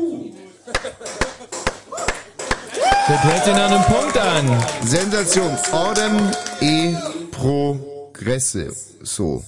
[3.08, 4.64] Das hört sich nach einem Punkt an.
[4.86, 5.50] Sensation.
[5.72, 6.30] Ordem
[6.60, 6.94] e
[7.32, 8.72] progresse.
[9.02, 9.42] So.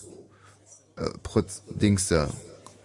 [0.97, 2.29] Äh, Pro Dingster.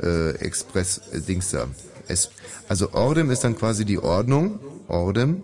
[0.01, 1.69] Äh, Express äh, Dingster.
[2.07, 2.29] Es,
[2.67, 4.59] also Ordem ist dann quasi die Ordnung.
[4.87, 5.43] Ordem.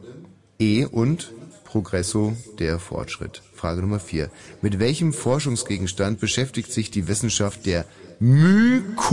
[0.59, 1.31] E und
[1.63, 3.41] Progresso, der Fortschritt.
[3.55, 4.29] Frage Nummer vier.
[4.61, 7.85] Mit welchem Forschungsgegenstand beschäftigt sich die Wissenschaft der
[8.19, 9.03] Mykologie?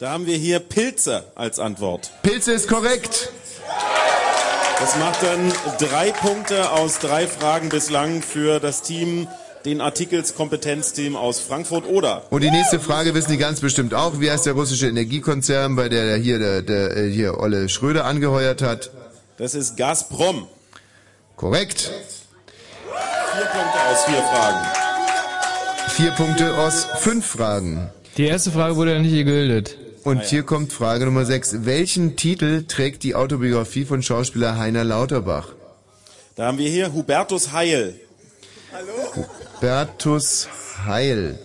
[0.00, 2.10] Da haben wir hier Pilze als Antwort.
[2.22, 3.32] Pilze ist korrekt.
[4.80, 9.28] Das macht dann drei Punkte aus drei Fragen bislang für das Team,
[9.64, 12.24] den Artikelskompetenzteam aus Frankfurt oder.
[12.30, 14.20] Und die nächste Frage wissen die ganz bestimmt auch.
[14.20, 18.62] Wie heißt der russische Energiekonzern, bei der hier der, der äh, hier Olle Schröder angeheuert
[18.62, 18.90] hat?
[19.36, 20.46] Das ist Gazprom.
[21.36, 21.90] Korrekt.
[23.32, 24.66] Vier Punkte aus vier Fragen.
[25.88, 27.90] Vier Punkte aus fünf Fragen.
[28.16, 29.76] Die erste Frage wurde ja nicht gegültet.
[30.04, 31.64] Und hier kommt Frage Nummer sechs.
[31.64, 35.48] Welchen Titel trägt die Autobiografie von Schauspieler Heiner Lauterbach?
[36.36, 37.94] Da haben wir hier Hubertus Heil.
[39.60, 40.48] Hubertus
[40.86, 41.38] Heil.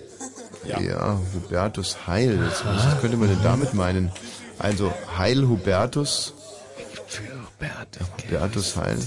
[0.65, 2.39] Ja, Hubertus Heil.
[2.39, 4.09] Was, was könnte man denn damit meinen?
[4.57, 6.33] Also Heil Hubertus.
[8.29, 8.97] Hubertus Heil.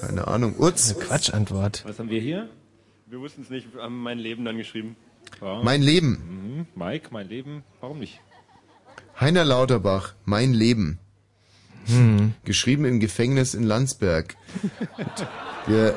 [0.00, 0.56] Keine Ahnung.
[0.58, 0.98] Utz.
[0.98, 1.84] Quatschantwort.
[1.86, 2.48] Was haben wir hier?
[3.06, 4.96] Wir wussten es nicht, wir haben mein Leben dann geschrieben.
[5.40, 5.62] Ja.
[5.62, 6.66] Mein Leben.
[6.66, 6.66] Mhm.
[6.74, 7.62] Mike, mein Leben.
[7.80, 8.20] Warum nicht?
[9.20, 10.98] Heiner Lauterbach, Mein Leben.
[11.86, 12.34] Hm.
[12.44, 14.34] Geschrieben im Gefängnis in Landsberg.
[15.68, 15.94] Wir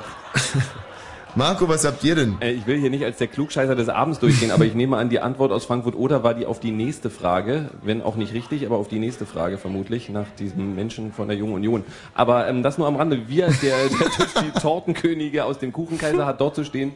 [1.35, 2.38] Marco, was habt ihr denn?
[2.41, 5.10] Äh, ich will hier nicht als der Klugscheißer des Abends durchgehen, aber ich nehme an,
[5.10, 8.65] die Antwort aus Frankfurt oder war die auf die nächste Frage, wenn auch nicht richtig,
[8.65, 11.84] aber auf die nächste Frage vermutlich, nach diesem Menschen von der Jungen Union.
[12.15, 13.27] Aber ähm, das nur am Rande.
[13.27, 16.93] Wir, der, der die Tortenkönige aus dem Kuchenkaiser, hat dort zu stehen.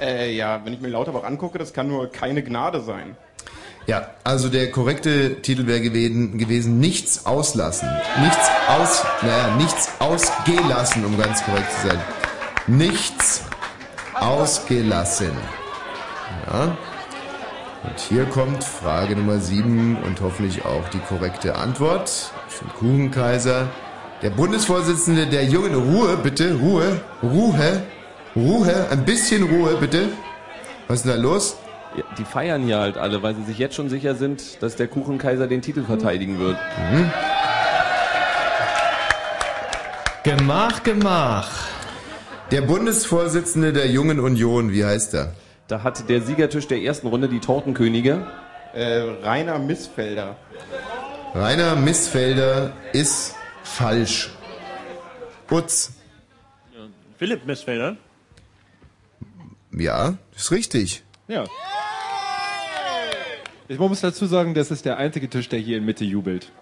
[0.00, 3.16] Äh, ja, wenn ich mir Lauterbach angucke, das kann nur keine Gnade sein.
[3.86, 7.88] Ja, also der korrekte Titel wäre gewesen, gewesen nichts auslassen.
[8.20, 12.00] Nichts aus, naja, nichts ausgelassen, um ganz korrekt zu sein.
[12.66, 13.44] Nichts
[14.20, 15.32] ausgelassen.
[16.46, 16.76] Ja.
[17.84, 23.68] Und hier kommt Frage Nummer sieben und hoffentlich auch die korrekte Antwort von Kuchenkaiser.
[24.22, 27.82] Der Bundesvorsitzende der Jungen, Ruhe bitte, Ruhe, Ruhe,
[28.34, 30.08] Ruhe, ein bisschen Ruhe bitte.
[30.88, 31.56] Was ist denn da los?
[31.96, 34.88] Ja, die feiern hier halt alle, weil sie sich jetzt schon sicher sind, dass der
[34.88, 36.56] Kuchenkaiser den Titel verteidigen wird.
[36.92, 37.10] Mhm.
[40.24, 41.48] Gemach, Gemach.
[42.52, 45.34] Der Bundesvorsitzende der Jungen Union, wie heißt er?
[45.66, 48.24] Da hat der Siegertisch der ersten Runde die Tortenkönige.
[48.72, 50.36] Äh, Rainer Missfelder.
[51.34, 54.30] Rainer Missfelder ist falsch.
[55.50, 55.92] Utz.
[57.18, 57.96] Philipp Missfelder.
[59.72, 61.02] Ja, ist richtig.
[61.26, 61.44] Ja.
[63.66, 66.52] Ich muss dazu sagen, das ist der einzige Tisch, der hier in Mitte jubelt.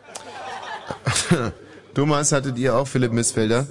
[1.95, 3.67] Thomas, hattet ihr auch Philipp Missfelder?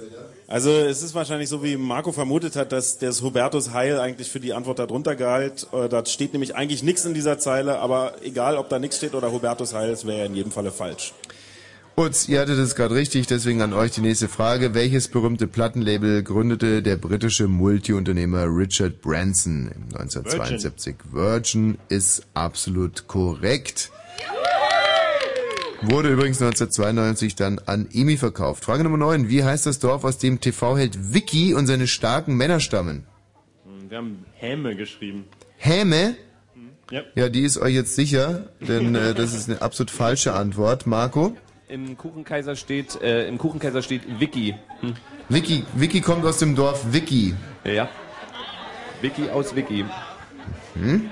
[0.46, 4.40] Also es ist wahrscheinlich so, wie Marco vermutet hat, dass das Hubertus Heil eigentlich für
[4.40, 5.66] die Antwort darunter galt.
[5.72, 9.14] Äh, Da steht nämlich eigentlich nichts in dieser Zeile, aber egal, ob da nichts steht
[9.14, 11.14] oder Hubertus Heil, es wäre in jedem Falle falsch.
[11.96, 14.74] Utz, ihr hattet es gerade richtig, deswegen an euch die nächste Frage.
[14.74, 20.96] Welches berühmte Plattenlabel gründete der britische Multiunternehmer Richard Branson im 1972?
[21.12, 23.92] Virgin, ist absolut korrekt.
[25.86, 28.64] Wurde übrigens 1992 dann an EMI verkauft.
[28.64, 29.28] Frage Nummer 9.
[29.28, 33.06] Wie heißt das Dorf, aus dem TV-Held Vicky und seine starken Männer stammen?
[33.64, 35.24] Hm, Wir haben Häme geschrieben.
[35.56, 36.16] Häme?
[36.90, 37.02] Ja.
[37.14, 40.86] Ja, die ist euch jetzt sicher, denn äh, das ist eine absolut falsche Antwort.
[40.86, 41.36] Marco?
[41.68, 44.54] Im Kuchenkaiser steht, äh, im Kuchenkaiser steht Vicky.
[44.80, 44.94] Hm.
[45.28, 47.34] Vicky, Vicky kommt aus dem Dorf Vicky.
[47.64, 47.88] Ja.
[49.00, 49.84] Vicky aus Vicky.
[50.74, 51.10] Hm?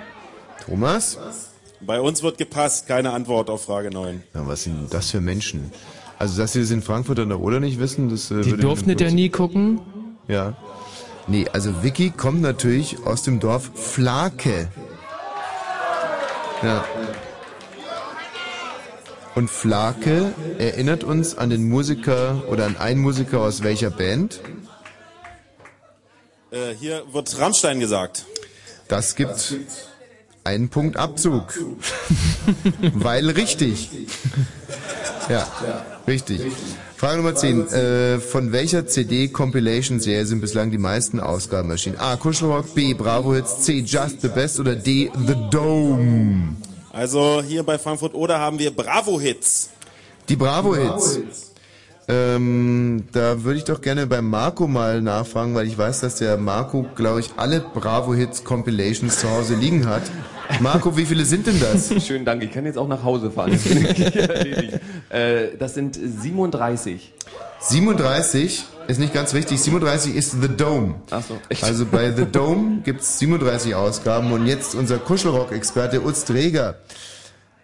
[0.65, 1.52] Thomas?
[1.85, 4.23] Bei uns wird gepasst, keine Antwort auf Frage 9.
[4.35, 5.73] Ja, was sind das für Menschen?
[6.19, 8.97] Also, dass sie das in Frankfurt an der Oder nicht wissen, das äh, Die durften
[8.97, 9.81] ja nie gucken.
[10.29, 10.57] Ja.
[11.27, 14.69] Nee, also Vicky kommt natürlich aus dem Dorf Flake.
[16.63, 16.85] Ja.
[19.35, 24.41] Und Flake erinnert uns an den Musiker oder an einen Musiker aus welcher Band?
[26.53, 28.27] Äh, hier wird Rammstein gesagt.
[28.89, 29.57] Das gibt
[30.44, 31.55] einen Punkt Abzug.
[32.94, 33.90] Weil richtig.
[35.28, 35.47] Ja,
[36.06, 36.40] richtig.
[36.97, 37.69] Frage Nummer 10.
[37.69, 41.98] Äh, von welcher CD-Compilation-Serie sind bislang die meisten Ausgaben erschienen?
[41.98, 42.16] A.
[42.16, 42.94] Kuschelrock, B.
[42.94, 43.81] Bravo Hits, C.
[43.81, 45.10] Just the Best oder D.
[45.27, 46.56] The Dome?
[46.93, 49.70] Also hier bei Frankfurt oder haben wir Bravo-Hits.
[50.28, 51.52] Die Bravo-Hits.
[52.13, 56.37] Ähm, da würde ich doch gerne beim Marco mal nachfragen, weil ich weiß, dass der
[56.37, 60.03] Marco, glaube ich, alle Bravo-Hits-Compilations zu Hause liegen hat.
[60.61, 61.93] Marco, wie viele sind denn das?
[62.07, 63.53] Schönen Dank, ich kann jetzt auch nach Hause fahren.
[63.53, 63.65] Das,
[65.11, 67.15] äh, sind 37.
[67.61, 69.61] 37 ist nicht ganz richtig.
[69.63, 70.97] 37 ist The Dome.
[71.11, 71.65] Ach so, echt?
[71.65, 76.77] Also bei The Dome gibt's 37 Ausgaben und jetzt unser Kuschelrock-Experte Utz Träger.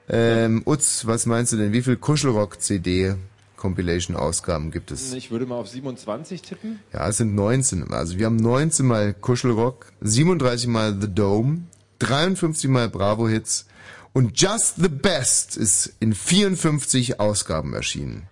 [0.09, 1.73] Ähm, Utz, was meinst du denn?
[1.73, 3.17] Wie viel Kuschelrock-CD
[3.59, 5.13] Compilation-Ausgaben gibt es.
[5.13, 6.81] Ich würde mal auf 27 tippen.
[6.93, 7.93] Ja, es sind 19.
[7.93, 11.65] Also wir haben 19 mal Kuschelrock, 37 mal The Dome,
[11.99, 13.67] 53 mal Bravo Hits
[14.15, 18.27] und Just the Best ist in 54 Ausgaben erschienen.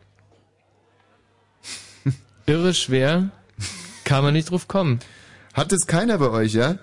[2.47, 3.31] Irre schwer.
[4.05, 5.01] Kann man nicht drauf kommen.
[5.53, 6.78] Hat es keiner bei euch, ja?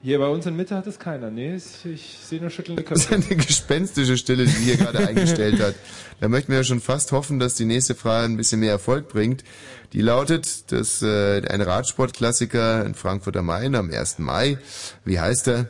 [0.00, 1.30] Hier bei uns in Mitte hat es keiner.
[1.30, 3.30] Nee, ich, ich sehe nur schüttelnde Das ist Köpfe.
[3.30, 5.74] eine gespenstische Stille, die hier gerade eingestellt hat.
[6.20, 9.08] Da möchten wir ja schon fast hoffen, dass die nächste Frage ein bisschen mehr Erfolg
[9.08, 9.44] bringt.
[9.92, 14.18] Die lautet, dass äh, ein Radsportklassiker in Frankfurt am Main am 1.
[14.18, 14.58] Mai,
[15.04, 15.66] wie heißt er?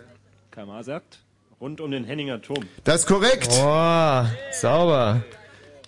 [0.50, 1.18] KMA sagt,
[1.60, 2.64] rund um den Henninger Turm.
[2.84, 3.48] Das ist korrekt.
[3.62, 5.22] Oh, sauber.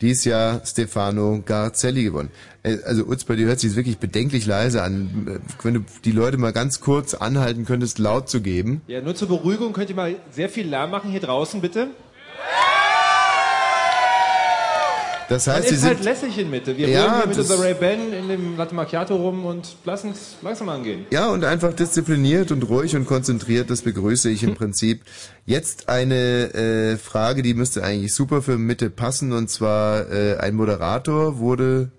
[0.01, 2.31] Dies Jahr Stefano Garzelli gewonnen.
[2.63, 5.27] Äh, Also Utz, bei dir hört sich wirklich bedenklich leise an.
[5.27, 8.83] Äh, Wenn du die Leute mal ganz kurz anhalten könntest, laut zu geben.
[8.87, 11.89] Ja, nur zur Beruhigung könnt ihr mal sehr viel Lärm machen hier draußen, bitte.
[15.31, 16.05] Das Man heißt, sie ist halt sind...
[16.05, 16.77] lässig in Mitte.
[16.77, 20.69] Wir Ja, hier mit unserer Ray-Ban in dem Latte Macchiato rum und lassen es langsam
[20.69, 21.07] angehen.
[21.13, 25.03] Ja, und einfach diszipliniert und ruhig und konzentriert, das begrüße ich im Prinzip.
[25.47, 30.57] Jetzt eine äh, Frage, die müsste eigentlich super für Mitte passen, und zwar äh, ein
[30.57, 31.93] Moderator wurde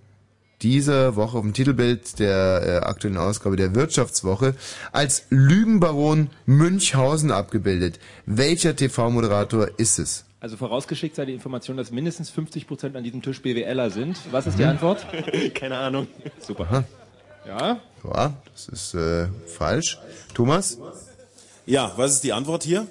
[0.61, 4.55] dieser Woche auf dem Titelbild der äh, aktuellen Ausgabe der Wirtschaftswoche
[4.91, 7.97] als Lügenbaron Münchhausen abgebildet.
[8.25, 10.25] Welcher TV-Moderator ist es?
[10.41, 14.18] Also vorausgeschickt sei die Information, dass mindestens 50% an diesem Tisch BWLer sind.
[14.31, 14.69] Was ist die Mhm.
[14.69, 15.05] Antwort?
[15.53, 16.07] Keine Ahnung.
[16.39, 16.63] Super.
[16.69, 16.84] Aha.
[17.47, 17.80] Ja?
[18.03, 19.99] Ja, das ist äh, falsch.
[20.34, 20.77] Thomas?
[21.65, 22.88] Ja, was ist die Antwort hier?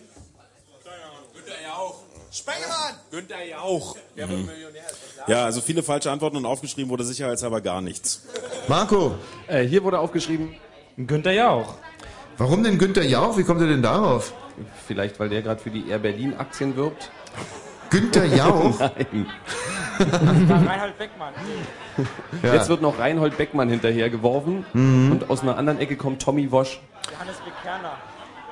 [2.33, 2.95] Spengemann!
[3.11, 3.97] Günther Jauch.
[4.17, 4.47] Der Mhm.
[4.47, 4.83] Millionär.
[5.27, 8.23] Ja, also viele falsche Antworten und aufgeschrieben wurde sicherheitshalber gar nichts.
[8.69, 9.17] Marco?
[9.49, 10.55] Äh, hier wurde aufgeschrieben
[10.97, 11.75] Günther Jauch.
[12.39, 13.37] Warum denn Günther Jauch?
[13.37, 14.33] Wie kommt er denn darauf?
[14.87, 17.11] Vielleicht, weil der gerade für die Air Berlin Aktien wirbt.
[17.91, 18.79] Günther Jauch?
[19.13, 19.27] Nein.
[19.99, 21.33] Reinhold Beckmann.
[22.43, 22.55] Ja.
[22.55, 25.13] Jetzt wird noch Reinhold Beckmann hinterhergeworfen Mhm.
[25.13, 26.81] und aus einer anderen Ecke kommt Tommy Wosch.
[27.13, 27.93] Johannes Bekerner.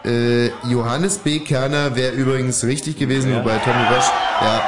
[0.05, 1.39] Äh, Johannes B.
[1.41, 3.39] Kerner wäre übrigens richtig gewesen, Ja.
[3.41, 4.07] wobei Tommy Bosch,
[4.41, 4.61] ja.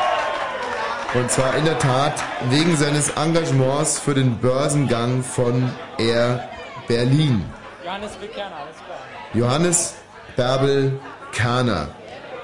[1.20, 2.14] Und zwar in der Tat
[2.50, 5.68] wegen seines Engagements für den Börsengang von
[5.98, 6.48] Air
[6.86, 7.44] Berlin.
[7.84, 8.98] Johannes Bekerner, alles klar.
[9.34, 9.94] Johannes
[10.36, 10.98] Bärbel
[11.32, 11.88] Kerner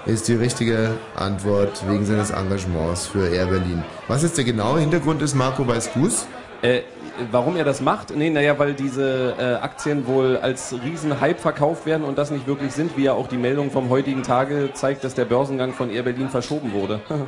[0.06, 3.82] ist die richtige Antwort wegen seines Engagements für Air Berlin.
[4.08, 6.26] Was jetzt der genaue Hintergrund ist, Marco, weißt du's?
[6.62, 6.82] Äh,
[7.30, 8.16] warum er das macht?
[8.16, 12.72] Nee, naja, weil diese äh, Aktien wohl als Riesenhype verkauft werden und das nicht wirklich
[12.72, 16.04] sind, wie ja auch die Meldung vom heutigen Tage zeigt, dass der Börsengang von Air
[16.04, 17.00] Berlin verschoben wurde.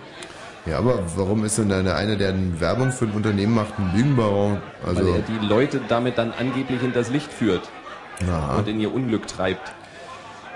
[0.67, 4.59] Ja, aber warum ist denn einer, der eine Werbung für ein Unternehmen macht, ein Lügenbaron?
[4.87, 7.63] Also, weil er die Leute damit dann angeblich hinters Licht führt
[8.27, 9.73] na, und in ihr Unglück treibt.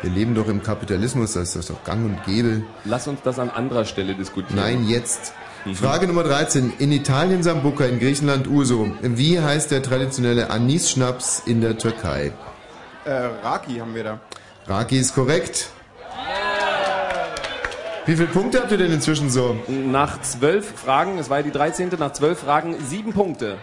[0.03, 2.63] Wir leben doch im Kapitalismus, da ist das doch gang und gäbe.
[2.85, 4.57] Lass uns das an anderer Stelle diskutieren.
[4.57, 5.33] Nein, jetzt.
[5.65, 5.77] Mhm.
[5.77, 6.73] Frage Nummer 13.
[6.79, 8.91] In Italien Sambuca, in Griechenland Uso.
[9.01, 12.33] Wie heißt der traditionelle Anis-Schnaps in der Türkei?
[13.05, 13.13] Äh,
[13.43, 14.21] Raki haben wir da.
[14.67, 15.69] Raki ist korrekt.
[18.05, 19.57] Wie viele Punkte habt ihr denn inzwischen so?
[19.69, 21.91] Nach zwölf Fragen, es war ja die 13.
[22.01, 23.59] nach zwölf Fragen sieben Punkte.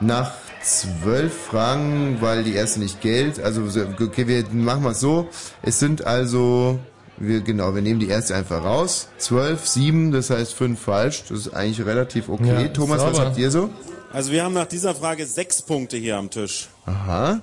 [0.00, 0.32] Nach
[0.66, 3.40] zwölf Fragen, weil die erste nicht gilt.
[3.40, 5.28] Also, so- okay, wir machen mal so.
[5.62, 6.78] Es sind also,
[7.18, 9.08] wir, genau, wir nehmen die erste einfach raus.
[9.18, 11.24] Zwölf, sieben, das heißt fünf falsch.
[11.28, 12.62] Das ist eigentlich relativ okay.
[12.64, 13.26] Ja, Thomas, was sauber.
[13.28, 13.70] habt ihr so?
[14.12, 16.68] Also wir haben nach dieser Frage sechs Punkte hier am Tisch.
[16.86, 17.40] Aha.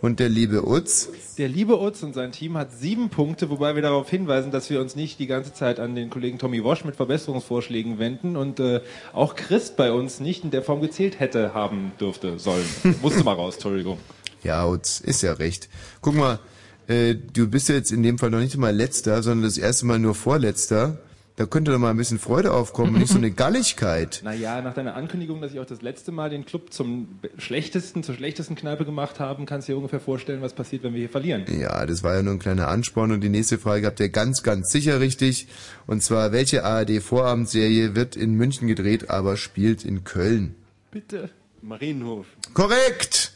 [0.00, 1.08] Und der liebe Utz?
[1.38, 4.80] Der liebe Utz und sein Team hat sieben Punkte, wobei wir darauf hinweisen, dass wir
[4.80, 8.80] uns nicht die ganze Zeit an den Kollegen Tommy Wosch mit Verbesserungsvorschlägen wenden und äh,
[9.12, 12.64] auch Christ bei uns nicht in der Form gezählt hätte, haben dürfte, sollen.
[13.02, 13.98] Musste mal raus, Entschuldigung.
[14.44, 15.68] Ja, Utz, ist ja recht.
[16.00, 16.38] Guck mal,
[16.86, 19.84] äh, du bist ja jetzt in dem Fall noch nicht mal letzter, sondern das erste
[19.86, 20.98] Mal nur vorletzter.
[21.38, 24.22] Da könnte doch mal ein bisschen Freude aufkommen und nicht so eine Galligkeit.
[24.24, 28.16] Naja, nach deiner Ankündigung, dass ich auch das letzte Mal den Club zum schlechtesten, zur
[28.16, 31.44] schlechtesten Kneipe gemacht habe, kannst du dir ungefähr vorstellen, was passiert, wenn wir hier verlieren.
[31.48, 34.42] Ja, das war ja nur ein kleiner Ansporn und die nächste Frage habt ihr ganz,
[34.42, 35.46] ganz sicher richtig.
[35.86, 40.56] Und zwar, welche ARD-Vorabendserie wird in München gedreht, aber spielt in Köln?
[40.90, 41.30] Bitte.
[41.62, 42.26] Marienhof.
[42.52, 43.32] Korrekt!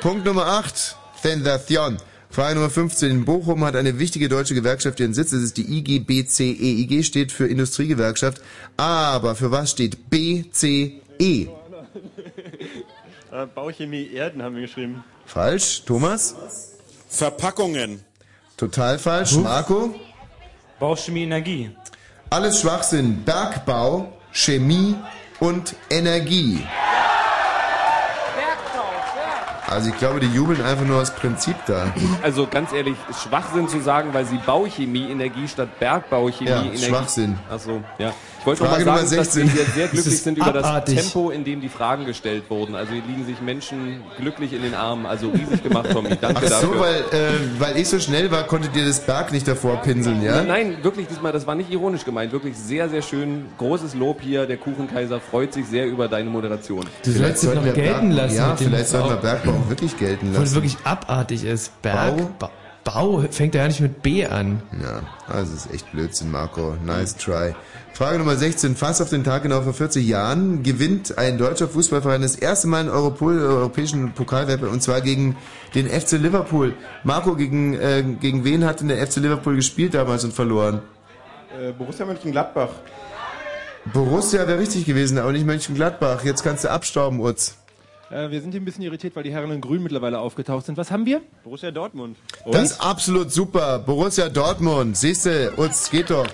[0.00, 0.96] Punkt Nummer 8.
[1.22, 1.98] Sensation.
[2.36, 3.10] Frage Nummer 15.
[3.10, 5.30] In Bochum hat eine wichtige deutsche Gewerkschaft ihren Sitz.
[5.30, 6.42] Das ist die IGBCE.
[6.42, 8.42] IG steht für Industriegewerkschaft.
[8.76, 11.00] Aber für was steht BCE?
[13.32, 15.02] Äh, Bauchemie Erden haben wir geschrieben.
[15.24, 15.82] Falsch.
[15.86, 16.34] Thomas?
[17.08, 18.04] Verpackungen.
[18.58, 19.32] Total falsch.
[19.36, 19.94] Marco?
[20.78, 21.70] Bauchchemie Energie.
[22.28, 23.24] Alles Schwachsinn.
[23.24, 24.94] Bergbau, Chemie
[25.40, 26.62] und Energie.
[29.68, 31.86] Also ich glaube, die jubeln einfach nur aus Prinzip da.
[32.22, 36.78] Also ganz ehrlich, Schwachsinn zu sagen, weil sie Bauchemie Energie statt Bergbauchemie Ja, Energie.
[36.84, 37.38] Schwachsinn.
[37.50, 38.12] Ach so, ja.
[38.54, 39.48] Ich wollte noch mal Frage sagen, Nummer dass wir 16.
[39.50, 41.00] hier sehr Das glücklich sind über das abartig.
[41.00, 42.74] Tempo, in dem die Fragen gestellt wurden.
[42.76, 45.04] Also hier liegen sich Menschen glücklich in den Armen.
[45.06, 46.10] Also riesig gemacht, Tommy.
[46.20, 46.80] Danke Ach so, dafür.
[46.80, 50.36] weil, äh, weil ich so schnell war, konntet ihr das Berg nicht davor pinseln, ja?
[50.36, 52.30] Nein, nein, wirklich diesmal, das war nicht ironisch gemeint.
[52.32, 53.46] Wirklich sehr, sehr schön.
[53.58, 54.46] Großes Lob hier.
[54.46, 56.86] Der Kuchenkaiser freut sich sehr über deine Moderation.
[57.04, 58.36] Du sollst es noch gelten Berg- lassen.
[58.36, 59.22] Ja, vielleicht sollten wir Bau.
[59.22, 60.54] Bergbau auch wirklich gelten Obwohl es lassen.
[60.54, 61.82] wirklich abartig ist.
[61.82, 62.50] Berg, Bau,
[62.84, 64.62] Bau fängt ja nicht mit B an.
[64.80, 65.00] Ja,
[65.34, 66.76] also es ist echt Blödsinn, Marco.
[66.84, 67.52] Nice try.
[67.96, 68.76] Frage Nummer 16.
[68.76, 72.80] Fast auf den Tag genau vor 40 Jahren gewinnt ein deutscher Fußballverein das erste Mal
[72.80, 75.34] einen Europol, europäischen Pokalwettbewerb und zwar gegen
[75.74, 76.74] den FC Liverpool.
[77.04, 80.82] Marco, gegen, äh, gegen wen hat denn der FC Liverpool gespielt damals und verloren?
[81.58, 82.68] Äh, Borussia Mönchengladbach.
[83.94, 86.22] Borussia wäre richtig gewesen, aber nicht Mönchengladbach.
[86.22, 87.56] Jetzt kannst du abstauben, Utz.
[88.10, 90.76] Äh, wir sind hier ein bisschen irritiert, weil die Herren in Grün mittlerweile aufgetaucht sind.
[90.76, 91.22] Was haben wir?
[91.44, 92.18] Borussia Dortmund.
[92.44, 93.78] Das ist absolut super.
[93.78, 94.98] Borussia Dortmund.
[94.98, 96.26] Siehste, Utz, geht doch.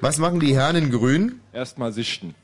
[0.00, 1.40] Was machen die Herren in Grün?
[1.52, 2.34] Erstmal sichten.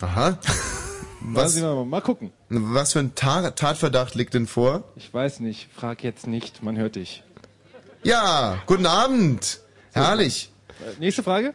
[0.00, 0.38] Aha.
[1.20, 1.56] Was?
[1.56, 2.32] Mal, mal gucken.
[2.48, 4.84] Was für ein Ta Tatverdacht liegt denn vor?
[4.96, 5.68] Ich weiß nicht.
[5.74, 6.62] Frag jetzt nicht.
[6.62, 7.24] Man hört dich.
[8.02, 9.60] Ja, guten Abend.
[9.92, 10.52] Herrlich.
[10.80, 11.54] Äh, nächste Frage.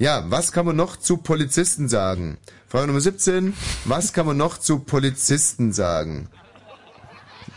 [0.00, 2.38] Ja, was kann man noch zu Polizisten sagen?
[2.68, 3.52] Frage Nummer 17.
[3.84, 6.30] Was kann man noch zu Polizisten sagen?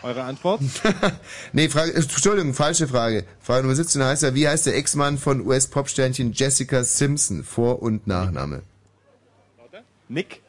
[0.03, 0.61] Eure Antwort?
[1.53, 3.23] nee, Frage, Entschuldigung, falsche Frage.
[3.41, 7.43] Frage Nummer 17 heißt ja, wie heißt der Ex-Mann von US-Popsternchen Jessica Simpson?
[7.43, 8.63] Vor- und Nachname.
[10.09, 10.41] Nick.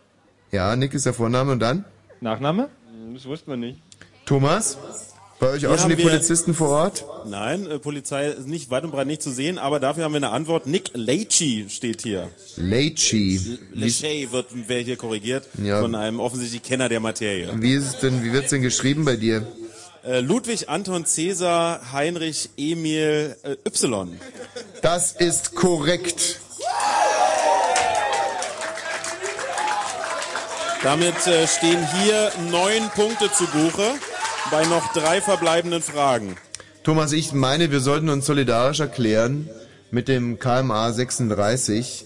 [0.50, 1.84] Ja, Nick ist der Vorname und dann?
[2.20, 2.68] Nachname?
[3.12, 3.80] Das wussten wir nicht.
[4.26, 4.76] Thomas?
[5.40, 7.04] Bei euch auch schon die Polizisten vor Ort?
[7.26, 10.18] Nein, äh, Polizei ist nicht weit und breit nicht zu sehen, aber dafür haben wir
[10.18, 10.66] eine Antwort.
[10.66, 12.30] Nick Leachy steht hier.
[12.56, 13.58] Leachy.
[13.74, 15.80] Lachey wird wer hier korrigiert Ja.
[15.80, 17.50] von einem offensichtlich Kenner der Materie.
[17.56, 19.46] Wie ist es denn, wie wird's denn geschrieben bei dir?
[20.06, 24.18] Äh, Ludwig Anton Cäsar Heinrich Emil äh, Y.
[24.82, 26.40] Das ist korrekt.
[30.82, 33.92] Damit äh, stehen hier neun Punkte zu Buche
[34.54, 36.36] bei noch drei verbleibenden Fragen.
[36.84, 39.50] Thomas, ich meine, wir sollten uns solidarisch erklären
[39.90, 42.04] mit dem KMA 36.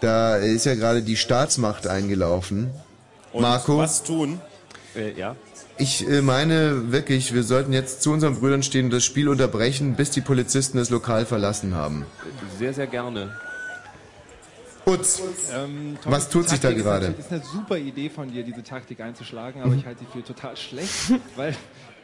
[0.00, 2.70] Da ist ja gerade die Staatsmacht eingelaufen.
[3.32, 4.40] Und Marco, was tun?
[4.94, 5.34] Äh, ja.
[5.78, 9.96] ich äh, meine wirklich, wir sollten jetzt zu unseren Brüdern stehen und das Spiel unterbrechen,
[9.96, 12.06] bis die Polizisten das Lokal verlassen haben.
[12.56, 13.34] Sehr, sehr gerne.
[14.84, 15.22] Utz,
[15.54, 17.06] Ähm, was tut sich da gerade?
[17.06, 20.24] natürlich- ist eine super Idee von dir, diese Taktik einzuschlagen, aber ich halte sie für
[20.24, 21.54] total schlecht, weil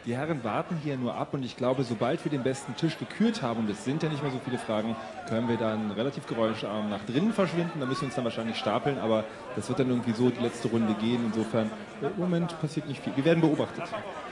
[0.07, 3.43] die Herren warten hier nur ab und ich glaube, sobald wir den besten Tisch gekürt
[3.43, 4.95] haben, und es sind ja nicht mehr so viele Fragen,
[5.29, 7.81] können wir dann relativ geräuscharm nach drinnen verschwinden.
[7.81, 9.25] Da müssen wir uns dann wahrscheinlich stapeln, aber
[9.57, 11.21] das wird dann irgendwie so die letzte Runde gehen.
[11.27, 13.13] Insofern, im Moment passiert nicht viel.
[13.17, 13.85] Wir werden beobachtet.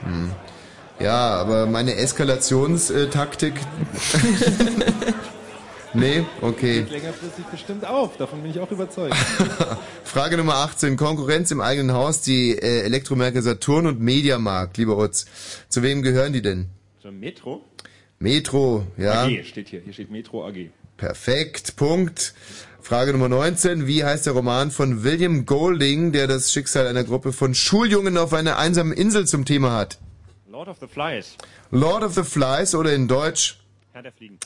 [0.03, 0.31] Hm.
[0.99, 3.53] Ja, aber meine Eskalationstaktik.
[5.97, 6.79] nee, okay.
[6.81, 9.15] Geht längerfristig bestimmt auf, davon bin ich auch überzeugt.
[10.03, 10.97] Frage Nummer 18.
[10.97, 15.25] Konkurrenz im eigenen Haus, die äh, Elektromärkte Saturn und Mediamarkt, lieber Utz.
[15.69, 16.69] Zu wem gehören die denn?
[17.01, 17.63] So Metro?
[18.19, 19.25] Metro, ja.
[19.25, 19.81] AG steht hier.
[19.81, 20.69] Hier steht Metro AG.
[20.97, 22.33] Perfekt, Punkt.
[22.81, 23.85] Frage Nummer 19.
[23.85, 28.33] Wie heißt der Roman von William Golding, der das Schicksal einer Gruppe von Schuljungen auf
[28.33, 29.99] einer einsamen Insel zum Thema hat?
[30.49, 31.35] Lord of the Flies.
[31.69, 33.59] Lord of the Flies oder in Deutsch?
[33.93, 34.39] Herr der Fliegen.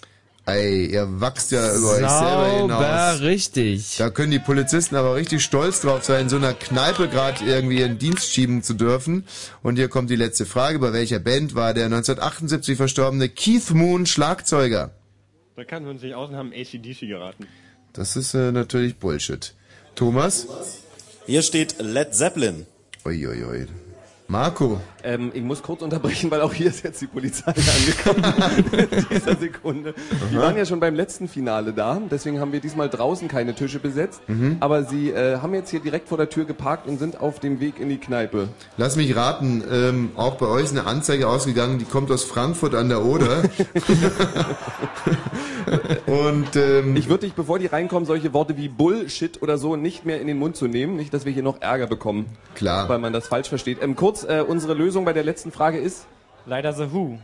[0.46, 3.22] Ey, ihr wachst ja über euch selber Sauber hinaus.
[3.22, 3.98] richtig.
[3.98, 7.80] Da können die Polizisten aber richtig stolz drauf sein, in so einer Kneipe gerade irgendwie
[7.80, 9.26] ihren Dienst schieben zu dürfen.
[9.62, 10.80] Und hier kommt die letzte Frage.
[10.80, 14.90] Bei welcher Band war der 1978 verstorbene Keith Moon Schlagzeuger?
[15.56, 17.46] Da kannten wir uns nicht aus und haben ACDC geraten.
[17.94, 19.54] Das ist äh, natürlich Bullshit.
[19.94, 20.48] Thomas?
[21.28, 22.66] Hier steht Led Zeppelin.
[23.06, 23.44] Uiuiui.
[23.44, 23.68] Ui.
[24.28, 24.82] Marco?
[25.04, 27.52] Ähm, ich muss kurz unterbrechen, weil auch hier ist jetzt die Polizei
[28.06, 28.24] angekommen
[28.72, 29.94] in dieser Sekunde.
[30.32, 33.80] Die waren ja schon beim letzten Finale da, deswegen haben wir diesmal draußen keine Tische
[33.80, 34.22] besetzt.
[34.28, 34.58] Mhm.
[34.60, 37.60] Aber sie äh, haben jetzt hier direkt vor der Tür geparkt und sind auf dem
[37.60, 38.50] Weg in die Kneipe.
[38.78, 42.76] Lass mich raten, ähm, auch bei euch ist eine Anzeige ausgegangen, die kommt aus Frankfurt
[42.76, 43.44] an der Oder.
[46.06, 50.06] Und ähm, ich würde dich, bevor die reinkommen, solche Worte wie Bullshit oder so nicht
[50.06, 52.26] mehr in den Mund zu nehmen, nicht, dass wir hier noch Ärger bekommen.
[52.56, 52.90] Klar.
[52.90, 53.78] Weil man das falsch versteht.
[53.82, 56.06] Ähm, kurz, äh, unsere Lösung bei der letzten Frage ist?
[56.46, 57.18] Leider The Who.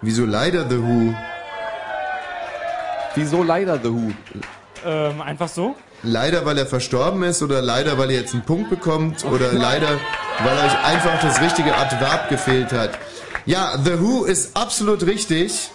[0.00, 1.14] Wieso leider The Who?
[3.14, 4.12] Wieso leider The Who?
[4.86, 5.74] Ähm, einfach so?
[6.02, 9.98] Leider, weil er verstorben ist oder leider, weil ihr jetzt einen Punkt bekommt oder leider,
[10.44, 12.90] weil euch einfach das richtige Adverb gefehlt hat.
[13.46, 15.70] Ja, The Who ist absolut richtig.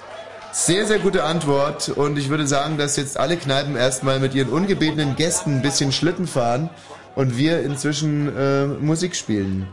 [0.53, 4.49] Sehr, sehr gute Antwort und ich würde sagen, dass jetzt alle Kneipen erstmal mit ihren
[4.49, 6.69] ungebetenen Gästen ein bisschen Schlitten fahren
[7.15, 9.67] und wir inzwischen äh, Musik spielen.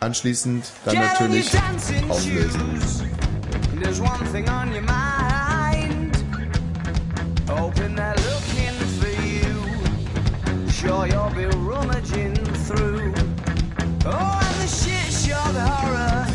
[0.00, 1.50] Anschließend dann natürlich
[2.08, 2.80] auflösen.
[3.82, 6.16] There's one thing on your mind.
[7.48, 9.36] Open that look in for you.
[10.70, 12.34] sure you'll be rummaging
[12.66, 13.12] through.
[14.04, 16.26] Oh, and the shit shock horror.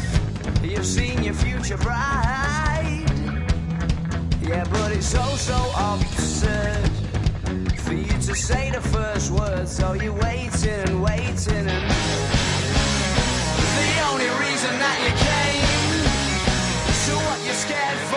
[0.63, 3.05] You've seen your future bride.
[4.41, 6.89] Yeah, but it's so, so absurd
[7.77, 9.67] for you to say the first word.
[9.67, 12.00] So you're waiting and waiting and.
[17.51, 18.10] So what you scared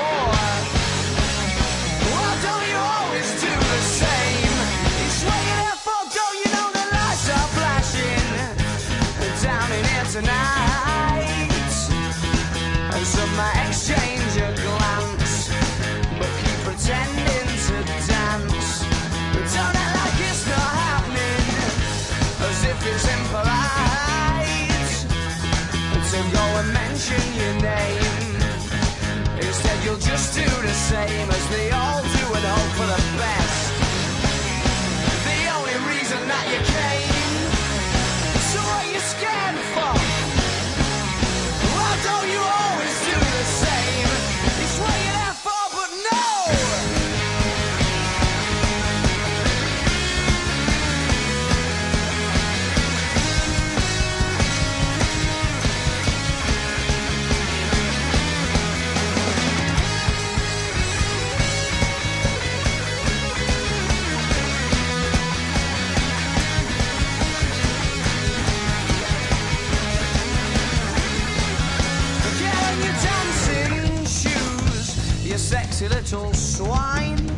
[75.55, 77.31] sexy little swine.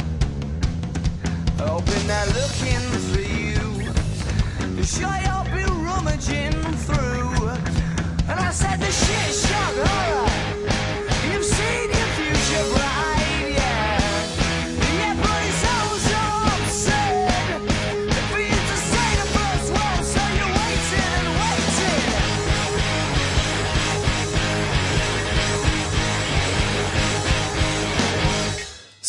[1.58, 3.62] Hoping they're looking for you.
[4.82, 6.56] Sure, you'll be rummaging
[6.86, 7.48] through.
[8.30, 10.45] And I said the shit shock horror.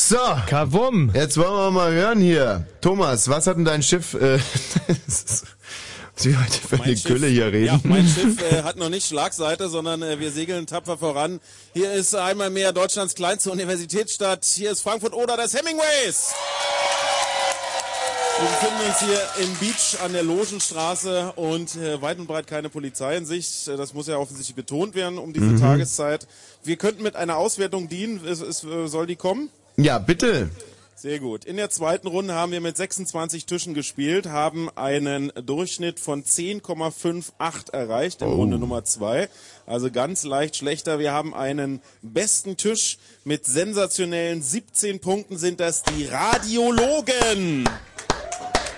[0.07, 0.15] So.
[0.47, 1.11] Kavum.
[1.13, 2.65] Jetzt wollen wir mal hören hier.
[2.79, 4.39] Thomas, was hat denn dein Schiff, äh,
[6.15, 7.65] Sie heute für eine Gülle hier reden?
[7.65, 11.41] Ja, mein Schiff äh, hat noch nicht Schlagseite, sondern äh, wir segeln tapfer voran.
[11.73, 14.45] Hier ist einmal mehr Deutschlands kleinste Universitätsstadt.
[14.45, 16.31] Hier ist Frankfurt oder das Hemingways.
[18.39, 22.69] Wir befinden uns hier im Beach an der Logenstraße und äh, weit und breit keine
[22.69, 23.67] Polizei in Sicht.
[23.67, 25.59] Äh, Das muss ja offensichtlich betont werden um diese Mhm.
[25.59, 26.27] Tageszeit.
[26.63, 28.25] Wir könnten mit einer Auswertung dienen.
[28.25, 29.49] Es, es, äh, soll die kommen?
[29.79, 30.49] Ja, bitte.
[30.95, 31.45] Sehr gut.
[31.45, 37.71] In der zweiten Runde haben wir mit 26 Tischen gespielt, haben einen Durchschnitt von 10,58
[37.71, 38.33] erreicht in Oh.
[38.37, 39.29] Runde Nummer zwei.
[39.67, 40.97] Also ganz leicht schlechter.
[40.97, 47.69] Wir haben einen besten Tisch mit sensationellen 17 Punkten sind das die Radiologen.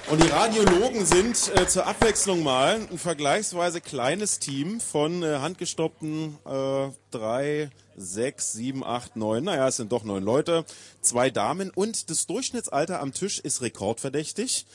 [0.10, 6.36] Und die Radiologen sind äh, zur Abwechslung mal ein vergleichsweise kleines Team von äh, handgestoppten
[6.48, 9.44] äh, drei, sechs, sieben, acht, neun.
[9.44, 10.66] Naja, es sind doch neun Leute,
[11.02, 14.66] zwei Damen und das Durchschnittsalter am Tisch ist rekordverdächtig.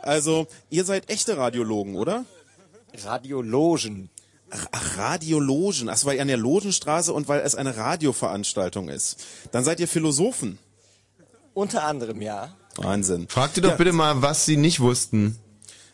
[0.00, 2.24] Also ihr seid echte Radiologen, oder?
[3.02, 4.10] Radiologen.
[4.50, 5.88] Ach, ach, Radiologen.
[5.88, 9.24] Ach, weil ihr an der Logenstraße und weil es eine Radioveranstaltung ist.
[9.50, 10.60] Dann seid ihr Philosophen.
[11.52, 12.54] Unter anderem, ja.
[12.78, 13.26] Wahnsinn.
[13.28, 13.76] Frag dir doch Ja.
[13.76, 15.36] bitte mal, was sie nicht wussten.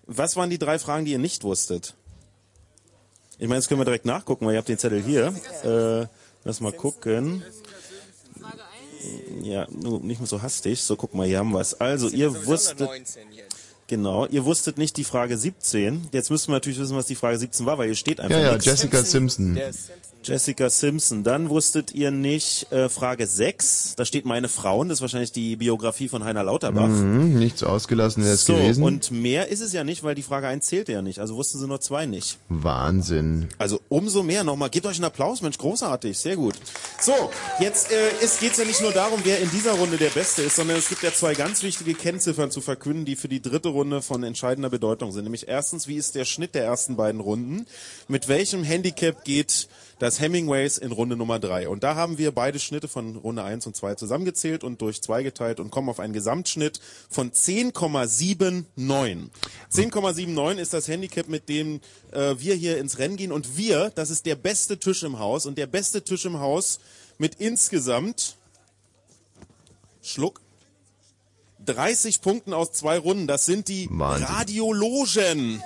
[0.06, 1.94] Was waren die drei Fragen, die ihr nicht wusstet?
[3.38, 5.34] Ich meine, jetzt können wir direkt nachgucken, weil ihr habt den Zettel hier.
[5.64, 6.06] Äh,
[6.44, 7.42] lass mal gucken.
[9.42, 10.82] Ja, nur nicht mehr so hastig.
[10.82, 11.74] So, guck mal, hier haben wir es.
[11.74, 12.88] Also, ihr wusstet,
[13.86, 16.08] genau, ihr wusstet nicht die Frage 17.
[16.12, 18.42] Jetzt müssen wir natürlich wissen, was die Frage 17 war, weil hier steht einfach Ja,
[18.44, 18.64] ja, nichts.
[18.66, 19.58] Jessica Simpson.
[20.24, 21.22] Jessica Simpson.
[21.22, 23.94] Dann wusstet ihr nicht äh, Frage 6.
[23.96, 24.88] Da steht meine Frauen.
[24.88, 26.88] Das ist wahrscheinlich die Biografie von Heiner Lauterbach.
[26.88, 28.82] Mhm, nichts ausgelassen wäre es so, gewesen.
[28.82, 31.18] und mehr ist es ja nicht, weil die Frage 1 zählte ja nicht.
[31.18, 32.38] Also wussten sie nur zwei nicht.
[32.48, 33.48] Wahnsinn.
[33.58, 34.70] Also umso mehr nochmal.
[34.70, 36.54] Gebt euch einen Applaus, Mensch, großartig, sehr gut.
[37.00, 37.30] So,
[37.60, 40.56] jetzt äh, es geht's ja nicht nur darum, wer in dieser Runde der Beste ist,
[40.56, 44.02] sondern es gibt ja zwei ganz wichtige Kennziffern zu verkünden, die für die dritte Runde
[44.02, 45.24] von entscheidender Bedeutung sind.
[45.24, 47.66] Nämlich erstens, wie ist der Schnitt der ersten beiden Runden?
[48.08, 49.68] Mit welchem Handicap geht
[50.04, 51.66] das Hemingways in Runde Nummer drei?
[51.66, 55.22] Und da haben wir beide Schnitte von Runde 1 und 2 zusammengezählt und durch zwei
[55.22, 56.78] geteilt und kommen auf einen Gesamtschnitt
[57.08, 59.30] von 10,79.
[59.72, 61.80] 10,79 ist das Handicap, mit dem
[62.12, 63.32] äh, wir hier ins Rennen gehen.
[63.32, 65.46] Und wir, das ist der beste Tisch im Haus.
[65.46, 66.80] Und der beste Tisch im Haus
[67.16, 68.36] mit insgesamt
[70.02, 70.42] Schluck
[71.64, 73.26] 30 Punkten aus zwei Runden.
[73.26, 74.26] Das sind die Wahnsinn.
[74.26, 75.62] Radiologen.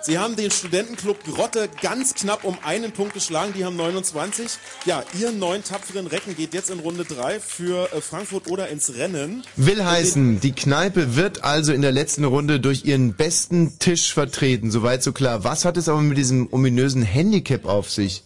[0.00, 3.52] Sie haben den Studentenclub Grotte ganz knapp um einen Punkt geschlagen.
[3.56, 4.46] Die haben 29.
[4.86, 8.94] Ja, Ihren neuen tapferen Recken geht jetzt in Runde 3 für äh, Frankfurt oder ins
[8.94, 9.42] Rennen.
[9.56, 14.70] Will heißen, die Kneipe wird also in der letzten Runde durch ihren besten Tisch vertreten.
[14.70, 15.42] Soweit so klar.
[15.42, 18.22] Was hat es aber mit diesem ominösen Handicap auf sich?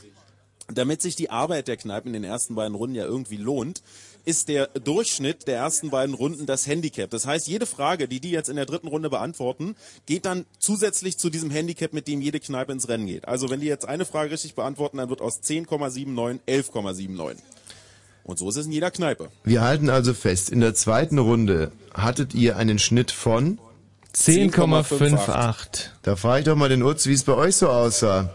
[0.73, 3.83] Damit sich die Arbeit der Kneipen in den ersten beiden Runden ja irgendwie lohnt,
[4.25, 7.11] ist der Durchschnitt der ersten beiden Runden das Handicap.
[7.11, 9.75] Das heißt, jede Frage, die die jetzt in der dritten Runde beantworten,
[10.07, 13.27] geht dann zusätzlich zu diesem Handicap, mit dem jede Kneipe ins Rennen geht.
[13.27, 17.37] Also wenn die jetzt eine Frage richtig beantworten, dann wird aus 10,79 11,79.
[18.25, 19.31] Und so ist es in jeder Kneipe.
[19.45, 23.59] Wir halten also fest, in der zweiten Runde hattet ihr einen Schnitt von
[24.15, 25.89] 10,58.
[26.03, 28.33] Da frage ich doch mal den Utz, wie es bei euch so aussah.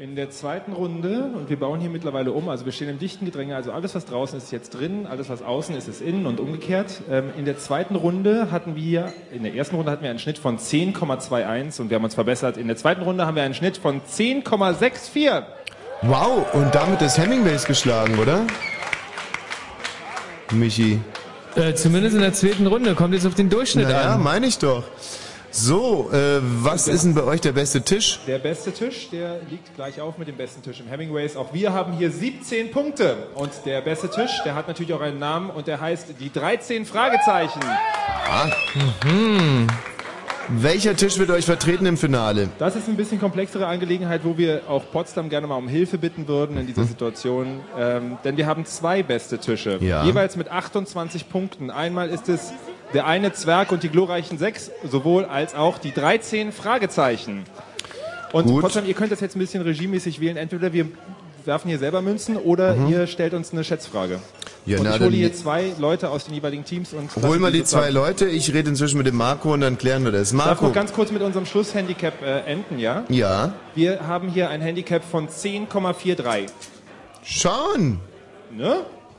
[0.00, 3.26] In der zweiten Runde, und wir bauen hier mittlerweile um, also wir stehen im dichten
[3.26, 6.24] Gedränge, also alles, was draußen ist, ist jetzt drin, alles, was außen ist, ist innen
[6.24, 7.02] und umgekehrt.
[7.10, 10.38] Ähm, in der zweiten Runde hatten wir, in der ersten Runde hatten wir einen Schnitt
[10.38, 12.56] von 10,21 und wir haben uns verbessert.
[12.56, 15.42] In der zweiten Runde haben wir einen Schnitt von 10,64.
[16.00, 18.46] Wow, und damit ist Hemingways geschlagen, oder?
[20.50, 20.98] Michi.
[21.56, 22.94] Äh, zumindest in der zweiten Runde.
[22.94, 24.22] Kommt jetzt auf den Durchschnitt naja, an.
[24.22, 24.84] meine ich doch.
[25.52, 28.20] So, äh, was ist denn bei euch der beste Tisch?
[28.26, 31.36] Der beste Tisch, der liegt gleich auf mit dem besten Tisch im Hemingways.
[31.36, 33.16] Auch wir haben hier 17 Punkte.
[33.34, 36.86] Und der beste Tisch, der hat natürlich auch einen Namen und der heißt die 13
[36.86, 37.60] Fragezeichen.
[37.64, 38.46] Ah.
[39.04, 39.66] Mhm.
[40.52, 42.48] Welcher Tisch wird euch vertreten im Finale?
[42.58, 46.26] Das ist ein bisschen komplexere Angelegenheit, wo wir auch Potsdam gerne mal um Hilfe bitten
[46.26, 47.60] würden in dieser Situation.
[47.78, 50.04] Ähm, denn wir haben zwei beste Tische, Ja.
[50.04, 51.70] jeweils mit 28 Punkten.
[51.70, 52.52] Einmal ist es
[52.94, 57.44] der eine Zwerg und die glorreichen sechs, sowohl als auch die 13 Fragezeichen.
[58.32, 58.62] Und Gut.
[58.62, 60.36] Potsdam, ihr könnt das jetzt ein bisschen regiemäßig wählen.
[60.36, 60.86] Entweder wir
[61.44, 62.88] werfen hier selber Münzen oder Mhm.
[62.90, 64.20] ihr stellt uns eine Schätzfrage.
[64.66, 67.50] Ja, und na, ich hole hier zwei Leute aus den jeweiligen Teams und Hol mal
[67.50, 70.30] die zwei Leute, ich rede inzwischen mit dem Marco und dann klären wir das.
[70.32, 70.66] Darf Marco.
[70.66, 73.04] noch ganz kurz mit unserem Schlusshandicap äh, enden, ja?
[73.08, 73.54] Ja.
[73.74, 76.48] Wir haben hier ein Handicap von 10,43.
[77.22, 78.00] Schon.
[78.54, 78.76] Ne?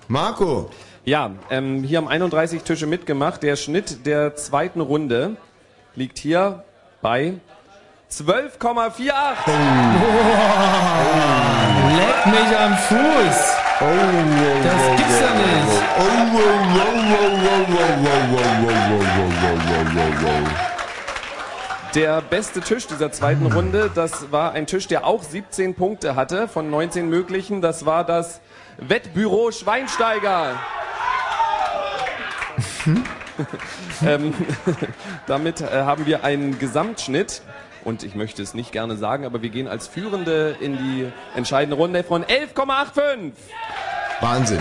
[0.08, 0.70] Marco.
[1.04, 3.42] Ja, ähm, hier haben 31 Tische mitgemacht.
[3.42, 5.36] Der Schnitt der zweiten Runde
[5.96, 6.64] liegt hier
[7.02, 7.34] bei
[8.12, 9.12] 12,48.
[11.98, 13.58] Leck mich am Fuß.
[14.64, 15.72] Das gibt's ja nicht.
[21.96, 26.48] Der beste Tisch dieser zweiten Runde, das war ein Tisch, der auch 17 Punkte hatte
[26.48, 27.62] von 19 möglichen.
[27.62, 28.40] Das war das
[28.78, 30.60] Wettbüro Schweinsteiger.
[34.06, 34.34] ähm,
[35.28, 37.42] damit äh, haben wir einen Gesamtschnitt.
[37.84, 41.76] Und ich möchte es nicht gerne sagen, aber wir gehen als Führende in die entscheidende
[41.76, 43.32] Runde von 11,85.
[44.20, 44.60] Wahnsinn.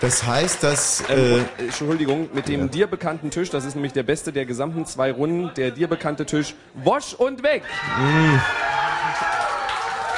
[0.00, 1.02] Das heißt, dass...
[1.08, 4.44] Ähm, Äh, äh, Entschuldigung, mit dem dir bekannten Tisch, das ist nämlich der beste der
[4.44, 7.62] gesamten zwei Runden, der dir bekannte Tisch, Wosch und weg.
[7.98, 8.42] mh.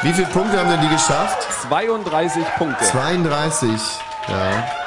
[0.02, 1.46] wie viele Punkte haben denn die geschafft?
[1.68, 2.84] 32 Punkte.
[2.84, 3.70] 32.
[4.28, 4.79] Ja.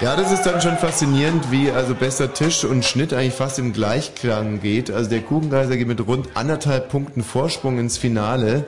[0.00, 3.74] Ja, das ist dann schon faszinierend, wie also bester Tisch und Schnitt eigentlich fast im
[3.74, 4.90] Gleichklang geht.
[4.90, 8.64] Also der Kuchengeiser geht mit rund anderthalb Punkten Vorsprung ins Finale.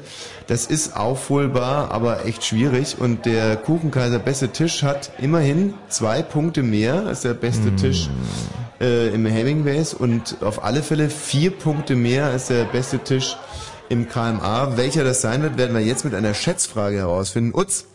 [0.46, 2.96] Das ist aufholbar, aber echt schwierig.
[2.98, 8.10] Und der Kuchenkaiser beste Tisch hat immerhin zwei Punkte mehr als der beste Tisch
[8.82, 13.38] äh, im Hemingways und auf alle Fälle vier Punkte mehr als der beste Tisch
[13.88, 14.76] im KMA.
[14.76, 17.58] Welcher das sein wird, werden wir jetzt mit einer Schätzfrage herausfinden.
[17.58, 17.86] Utz,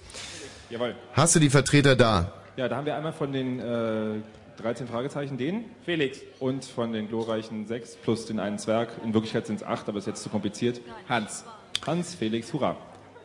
[0.71, 0.95] Jawohl.
[1.13, 2.33] hast du die Vertreter da?
[2.57, 4.19] Ja, da haben wir einmal von den äh,
[4.61, 8.89] 13 Fragezeichen den Felix und von den glorreichen 6 plus den einen Zwerg.
[9.03, 10.81] In Wirklichkeit sind es 8, aber ist jetzt zu kompliziert.
[11.07, 11.45] Hans.
[11.85, 12.75] Hans, Felix, hurra.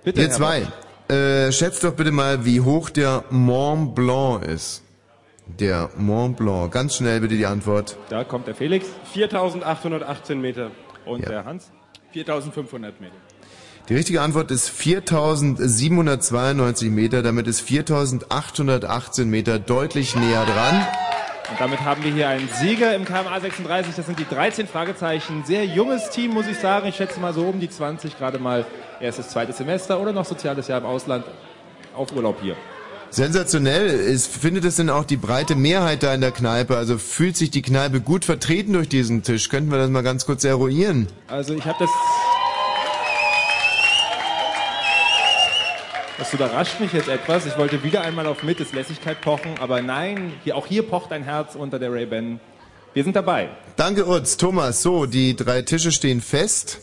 [0.04, 0.66] Bitte, Ihr zwei,
[1.08, 4.82] äh, schätzt doch bitte mal, wie hoch der Mont Blanc ist.
[5.46, 6.70] Der Mont Blanc.
[6.72, 7.96] Ganz schnell bitte die Antwort.
[8.10, 8.86] Da kommt der Felix.
[9.12, 10.70] 4818 Meter.
[11.06, 11.28] Und Ja.
[11.30, 11.70] der Hans?
[12.12, 13.14] 4500 Meter.
[13.88, 17.22] Die richtige Antwort ist 4792 Meter.
[17.22, 20.86] Damit ist 4818 Meter deutlich näher dran.
[21.50, 23.96] Und damit haben wir hier einen Sieger im KMA 36.
[23.96, 25.42] Das sind die 13 Fragezeichen.
[25.44, 26.86] Sehr junges Team, muss ich sagen.
[26.86, 28.64] Ich schätze mal so um die 20, gerade mal
[29.00, 31.24] erstes, zweites Semester oder noch soziales Jahr im Ausland
[31.94, 32.54] auf Urlaub hier.
[33.10, 33.88] Sensationell.
[33.88, 36.76] Ist, findet es denn auch die breite Mehrheit da in der Kneipe?
[36.76, 39.48] Also fühlt sich die Kneipe gut vertreten durch diesen Tisch?
[39.50, 41.08] Könnten wir das mal ganz kurz eruieren?
[41.26, 41.90] Also ich habe das.
[46.22, 47.46] Das überrascht mich jetzt etwas.
[47.46, 51.24] Ich wollte wieder einmal auf Mittes Lässigkeit pochen, aber nein, hier, auch hier pocht ein
[51.24, 52.38] Herz unter der Ray-Ban.
[52.94, 53.48] Wir sind dabei.
[53.74, 54.36] Danke, Utz.
[54.36, 56.78] Thomas, so, die drei Tische stehen fest.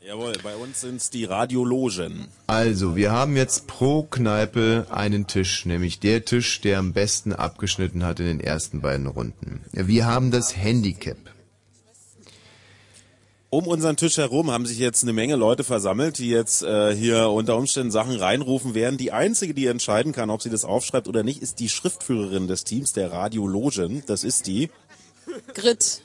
[0.00, 2.28] Jawohl, bei uns sind's die Radiologen.
[2.46, 8.06] Also, wir haben jetzt pro Kneipe einen Tisch, nämlich der Tisch, der am besten abgeschnitten
[8.06, 9.66] hat in den ersten beiden Runden.
[9.72, 11.18] Wir haben das Handicap.
[13.50, 17.30] Um unseren Tisch herum haben sich jetzt eine Menge Leute versammelt, die jetzt äh, hier
[17.30, 18.98] unter Umständen Sachen reinrufen werden.
[18.98, 22.64] Die einzige, die entscheiden kann, ob sie das aufschreibt oder nicht, ist die Schriftführerin des
[22.64, 24.02] Teams, der Radiologin.
[24.06, 24.70] Das ist die
[25.54, 26.02] Grit.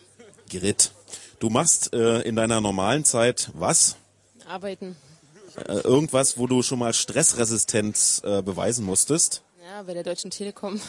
[0.50, 0.92] Grit.
[1.40, 3.98] Du machst äh, in deiner normalen Zeit was?
[4.48, 4.96] Arbeiten.
[5.68, 9.44] Äh, irgendwas, wo du schon mal Stressresistenz äh, beweisen musstest?
[9.66, 10.80] Ja, bei der Deutschen Telekom.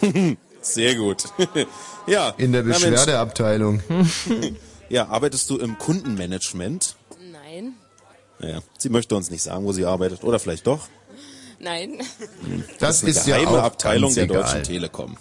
[0.60, 1.24] Sehr gut.
[2.06, 2.30] ja.
[2.38, 2.62] In der.
[2.62, 3.82] Beschwerdeabteilung.
[4.88, 6.96] ja, arbeitest du im Kundenmanagement?
[7.32, 7.74] Nein.
[8.38, 10.24] Naja, sie möchte uns nicht sagen, wo sie arbeitet.
[10.24, 10.88] Oder vielleicht doch.
[11.58, 12.00] Nein.
[12.78, 14.42] Das eine ist ja auch Abteilung ganz der egal.
[14.42, 15.16] Deutschen Telekom.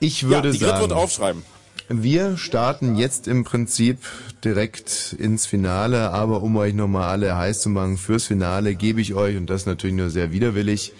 [0.00, 1.42] Ich würde ja, die sagen, wird aufschreiben.
[1.88, 3.98] wir starten jetzt im Prinzip
[4.44, 9.14] direkt ins Finale, aber um euch nochmal alle heiß zu machen fürs Finale, gebe ich
[9.14, 10.92] euch, und das natürlich nur sehr widerwillig,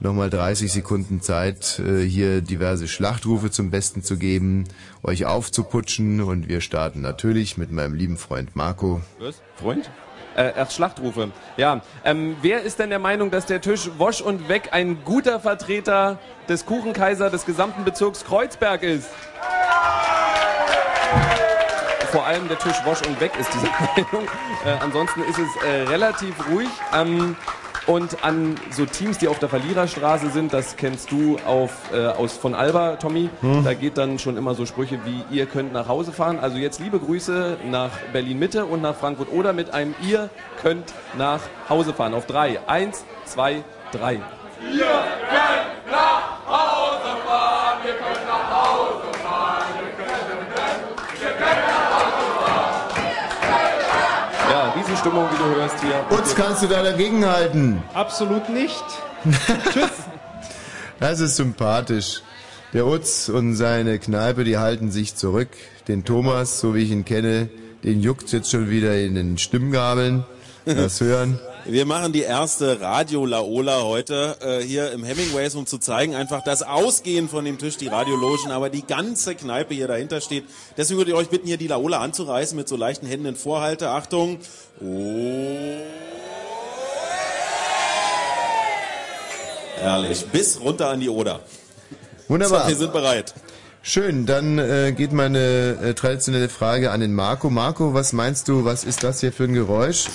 [0.00, 4.64] nochmal 30 Sekunden Zeit, äh, hier diverse Schlachtrufe zum Besten zu geben,
[5.02, 9.00] euch aufzuputschen und wir starten natürlich mit meinem lieben Freund Marco.
[9.18, 9.40] Was?
[9.56, 9.90] Freund?
[10.36, 11.32] Äh, erst Schlachtrufe.
[11.56, 11.82] Ja.
[12.04, 16.20] Ähm, wer ist denn der Meinung, dass der Tisch Wosch und Weg ein guter Vertreter
[16.48, 19.08] des Kuchenkaiser des gesamten Bezirks Kreuzberg ist?
[22.12, 23.66] Vor allem der Tisch Wosch und Weg ist diese
[24.12, 24.28] Meinung.
[24.64, 26.68] Äh, ansonsten ist es äh, relativ ruhig.
[26.94, 27.36] Ähm,
[27.88, 32.36] und an so Teams, die auf der Verliererstraße sind, das kennst du auf, äh, aus
[32.36, 33.30] von Alba, Tommy.
[33.40, 33.64] Hm.
[33.64, 36.38] Da geht dann schon immer so Sprüche wie ihr könnt nach Hause fahren.
[36.38, 40.28] Also jetzt liebe Grüße nach Berlin Mitte und nach Frankfurt oder mit einem ihr
[40.62, 42.12] könnt nach Hause fahren.
[42.12, 42.60] Auf drei.
[42.66, 44.14] Eins, zwei, drei.
[44.14, 44.20] Ihr
[45.30, 51.66] könnt nach Hause fahren, ihr könnt nach Hause fahren, ihr könnt, ihr könnt, ihr könnt
[51.66, 52.08] nach Hause
[54.98, 56.18] Riesenstimmung, wie du hörst hier.
[56.18, 57.82] Uns kannst du da dagegen halten.
[57.94, 58.84] Absolut nicht.
[61.00, 62.22] Das ist sympathisch.
[62.72, 65.50] Der Utz und seine Kneipe, die halten sich zurück.
[65.86, 67.50] Den Thomas, so wie ich ihn kenne,
[67.84, 70.24] den juckt's jetzt schon wieder in den Stimmgabeln.
[70.74, 71.40] Das hören.
[71.64, 76.42] Wir machen die erste Radio Laola heute äh, hier im Hemingways, um zu zeigen, einfach
[76.42, 80.44] das Ausgehen von dem Tisch, die Radiologen, aber die ganze Kneipe hier dahinter steht.
[80.76, 83.88] Deswegen würde ich euch bitten, hier die Laola anzureißen mit so leichten Händen in Vorhalte.
[83.88, 84.40] Achtung.
[84.80, 84.84] Oh.
[89.80, 90.26] Herrlich.
[90.26, 91.40] Bis runter an die Oder.
[92.28, 92.64] Wunderbar.
[92.64, 93.34] So, wir sind bereit.
[93.82, 97.48] Schön, dann äh, geht meine äh, traditionelle Frage an den Marco.
[97.48, 100.06] Marco, was meinst du, was ist das hier für ein Geräusch?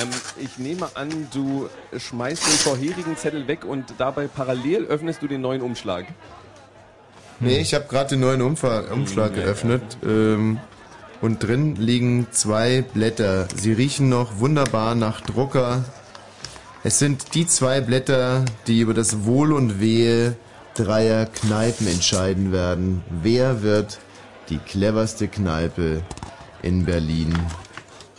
[0.00, 0.08] Ähm,
[0.38, 5.40] ich nehme an, du schmeißt den vorherigen Zettel weg und dabei parallel öffnest du den
[5.40, 6.06] neuen Umschlag.
[7.40, 10.60] Nee, ich habe gerade den neuen Umfa Umschlag geöffnet ähm,
[11.20, 13.48] und drin liegen zwei Blätter.
[13.56, 15.84] Sie riechen noch wunderbar nach Drucker.
[16.84, 20.36] Es sind die zwei Blätter, die über das Wohl und Wehe
[20.74, 23.02] dreier Kneipen entscheiden werden.
[23.10, 23.98] Wer wird
[24.48, 26.02] die cleverste Kneipe
[26.62, 27.38] in Berlin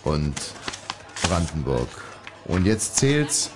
[0.03, 0.35] und
[1.23, 1.89] Brandenburg?
[2.45, 3.51] Und jetzt zählt's.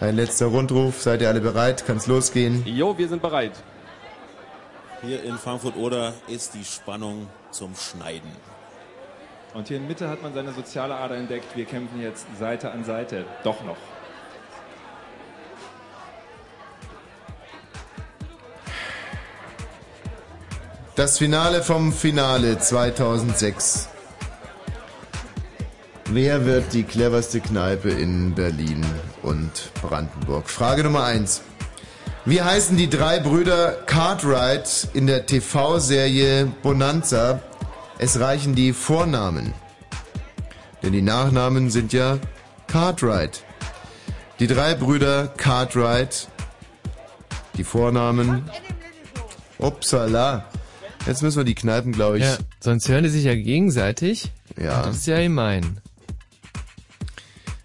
[0.00, 1.00] Ein letzter Rundruf.
[1.00, 1.84] Seid ihr alle bereit?
[1.86, 2.64] Kann's losgehen?
[2.66, 3.52] Jo, wir sind bereit.
[5.02, 8.30] Hier in Frankfurt-Oder ist die Spannung zum Schneiden.
[9.54, 11.56] Und hier in Mitte hat man seine soziale Ader entdeckt.
[11.56, 13.24] Wir kämpfen jetzt Seite an Seite.
[13.44, 13.76] Doch noch.
[20.96, 23.88] Das Finale vom Finale 2006.
[26.04, 28.86] Wer wird die cleverste Kneipe in Berlin
[29.24, 30.48] und Brandenburg?
[30.48, 31.42] Frage Nummer eins.
[32.24, 37.40] Wie heißen die drei Brüder Cartwright in der TV-Serie Bonanza?
[37.98, 39.52] Es reichen die Vornamen.
[40.84, 42.18] Denn die Nachnamen sind ja
[42.68, 43.42] Cartwright.
[44.38, 46.28] Die drei Brüder Cartwright.
[47.56, 48.48] Die Vornamen.
[49.58, 50.44] Upsala.
[51.06, 52.24] Jetzt müssen wir die Kneipen, glaube ich.
[52.24, 54.30] Ja, sonst hören die sich ja gegenseitig.
[54.56, 54.84] Ja.
[54.84, 55.78] Das ist ja gemein.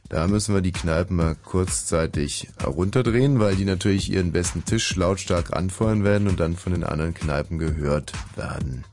[0.09, 5.55] Da müssen wir die Kneipen mal kurzzeitig runterdrehen, weil die natürlich ihren besten Tisch lautstark
[5.55, 8.83] anfeuern werden und dann von den anderen Kneipen gehört werden.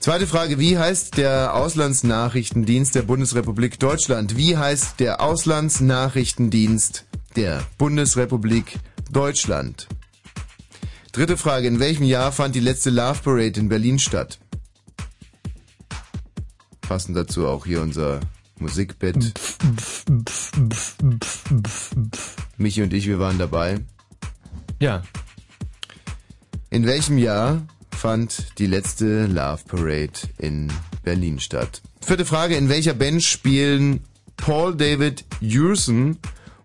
[0.00, 4.36] Zweite Frage, wie heißt der Auslandsnachrichtendienst der Bundesrepublik Deutschland?
[4.36, 7.04] Wie heißt der Auslandsnachrichtendienst
[7.36, 8.78] der Bundesrepublik
[9.10, 9.88] Deutschland?
[11.18, 14.38] Dritte Frage, in welchem Jahr fand die letzte Love Parade in Berlin statt?
[16.80, 18.20] Passend dazu auch hier unser
[18.60, 19.34] Musikbett.
[22.56, 23.80] Michi und ich, wir waren dabei.
[24.78, 25.02] Ja.
[26.70, 30.72] In welchem Jahr fand die letzte Love Parade in
[31.02, 31.82] Berlin statt?
[32.00, 34.04] Vierte Frage, in welcher Band spielen
[34.36, 36.18] Paul David Hewson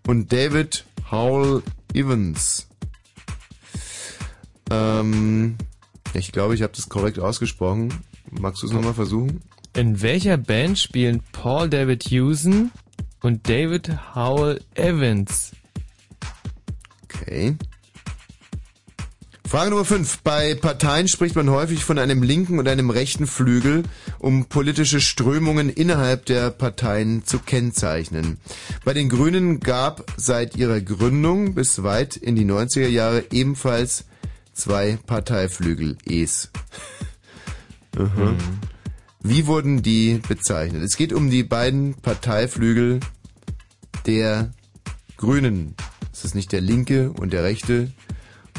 [0.05, 1.63] und David Howell
[1.95, 2.67] Evans?
[4.73, 5.55] Ähm,
[6.13, 7.93] ich glaube, ich habe das korrekt ausgesprochen.
[8.29, 9.41] Magst du es nochmal versuchen?
[9.75, 12.71] In welcher Band spielen Paul David Hewson
[13.21, 15.51] und David Howell Evans?
[17.03, 17.55] Okay.
[19.47, 20.21] Frage Nummer 5.
[20.23, 23.83] Bei Parteien spricht man häufig von einem linken und einem rechten Flügel,
[24.17, 28.37] um politische Strömungen innerhalb der Parteien zu kennzeichnen.
[28.83, 34.05] Bei den Grünen gab seit ihrer Gründung bis weit in die 90er Jahre ebenfalls
[34.53, 36.51] zwei Parteiflügel, Es.
[37.97, 38.35] Aha.
[39.21, 40.83] Wie wurden die bezeichnet?
[40.83, 42.99] Es geht um die beiden Parteiflügel
[44.05, 44.51] der
[45.17, 45.75] Grünen.
[46.11, 47.91] Es ist nicht der linke und der rechte,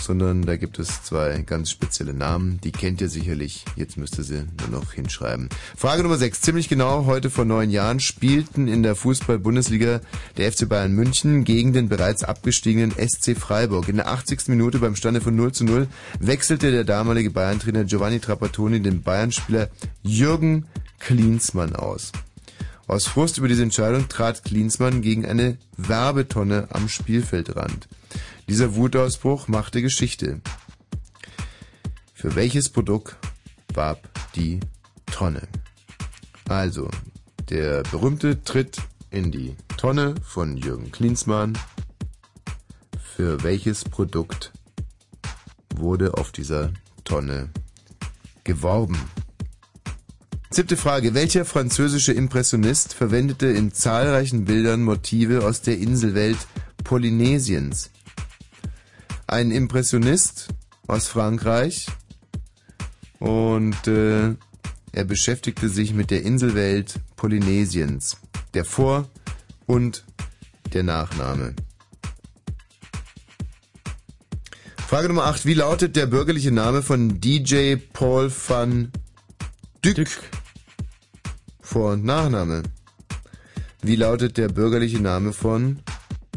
[0.01, 2.61] sondern da gibt es zwei ganz spezielle Namen.
[2.63, 3.65] Die kennt ihr sicherlich.
[3.77, 5.49] Jetzt müsst ihr sie nur noch hinschreiben.
[5.77, 6.41] Frage Nummer 6.
[6.41, 10.01] Ziemlich genau heute vor neun Jahren spielten in der Fußball-Bundesliga
[10.37, 13.89] der FC Bayern München gegen den bereits abgestiegenen SC Freiburg.
[13.89, 14.49] In der 80.
[14.49, 15.89] Minute beim Stande von 0 zu 0
[16.19, 19.69] wechselte der damalige Bayern-Trainer Giovanni Trapattoni den Bayern-Spieler
[20.03, 20.67] Jürgen
[20.99, 22.13] Klinsmann aus.
[22.87, 27.89] Aus Frust über diese Entscheidung trat Klinsmann gegen eine Werbetonne am Spielfeldrand.
[28.49, 30.41] Dieser Wutausbruch machte Geschichte.
[32.13, 33.17] Für welches Produkt
[33.73, 34.61] warb die
[35.07, 35.49] Tonne?
[36.49, 36.91] Also,
[37.49, 38.79] der berühmte Tritt
[39.11, 41.59] in die Tonne von Jürgen Klinsmann.
[43.03, 44.53] Für welches Produkt
[45.75, 46.73] wurde auf dieser
[47.05, 47.49] Tonne
[48.45, 48.99] geworben?
[50.51, 51.15] Siebte Frage.
[51.15, 56.39] Welcher französische Impressionist verwendete in zahlreichen Bildern Motive aus der Inselwelt
[56.85, 57.91] Polynesiens?
[59.27, 60.49] Ein Impressionist
[60.87, 61.87] aus Frankreich
[63.19, 64.35] und äh,
[64.93, 68.19] er beschäftigte sich mit der Inselwelt Polynesiens.
[68.53, 69.09] Der Vor-
[69.67, 70.05] und
[70.73, 71.55] der Nachname.
[74.87, 75.47] Frage Nummer 8.
[75.47, 78.93] Wie lautet der bürgerliche Name von DJ Paul van
[79.85, 80.09] Dyck?
[81.61, 82.63] Vor- und Nachname.
[83.83, 85.81] Wie lautet der bürgerliche Name von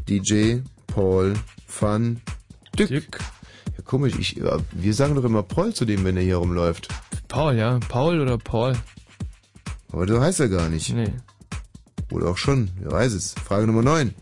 [0.08, 1.36] DJ Paul
[1.80, 2.22] van
[2.80, 3.20] Dyck?
[3.78, 4.14] Ja, komisch.
[4.20, 4.42] Ich,
[4.72, 6.88] wir sagen doch immer Paul zu dem, wenn er hier rumläuft.
[7.28, 7.80] Paul, ja.
[7.90, 8.74] Paul oder Paul.
[9.92, 10.94] Aber du heißt er gar nicht.
[10.94, 11.14] Nee.
[12.12, 13.34] Oder auch schon, wer weiß es.
[13.34, 14.14] Frage Nummer 9.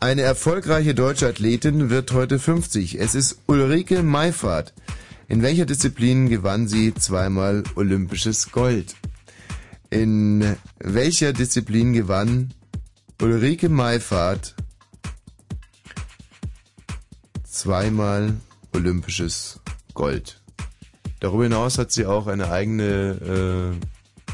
[0.00, 2.98] Eine erfolgreiche deutsche Athletin wird heute 50.
[2.98, 4.72] Es ist Ulrike Meifert.
[5.28, 8.96] In welcher Disziplin gewann sie zweimal olympisches Gold?
[9.90, 12.52] In welcher Disziplin gewann
[13.20, 14.56] Ulrike Meifert
[17.52, 18.34] zweimal
[18.74, 19.60] olympisches
[19.94, 20.40] Gold?
[21.20, 23.76] Darüber hinaus hat sie auch eine eigene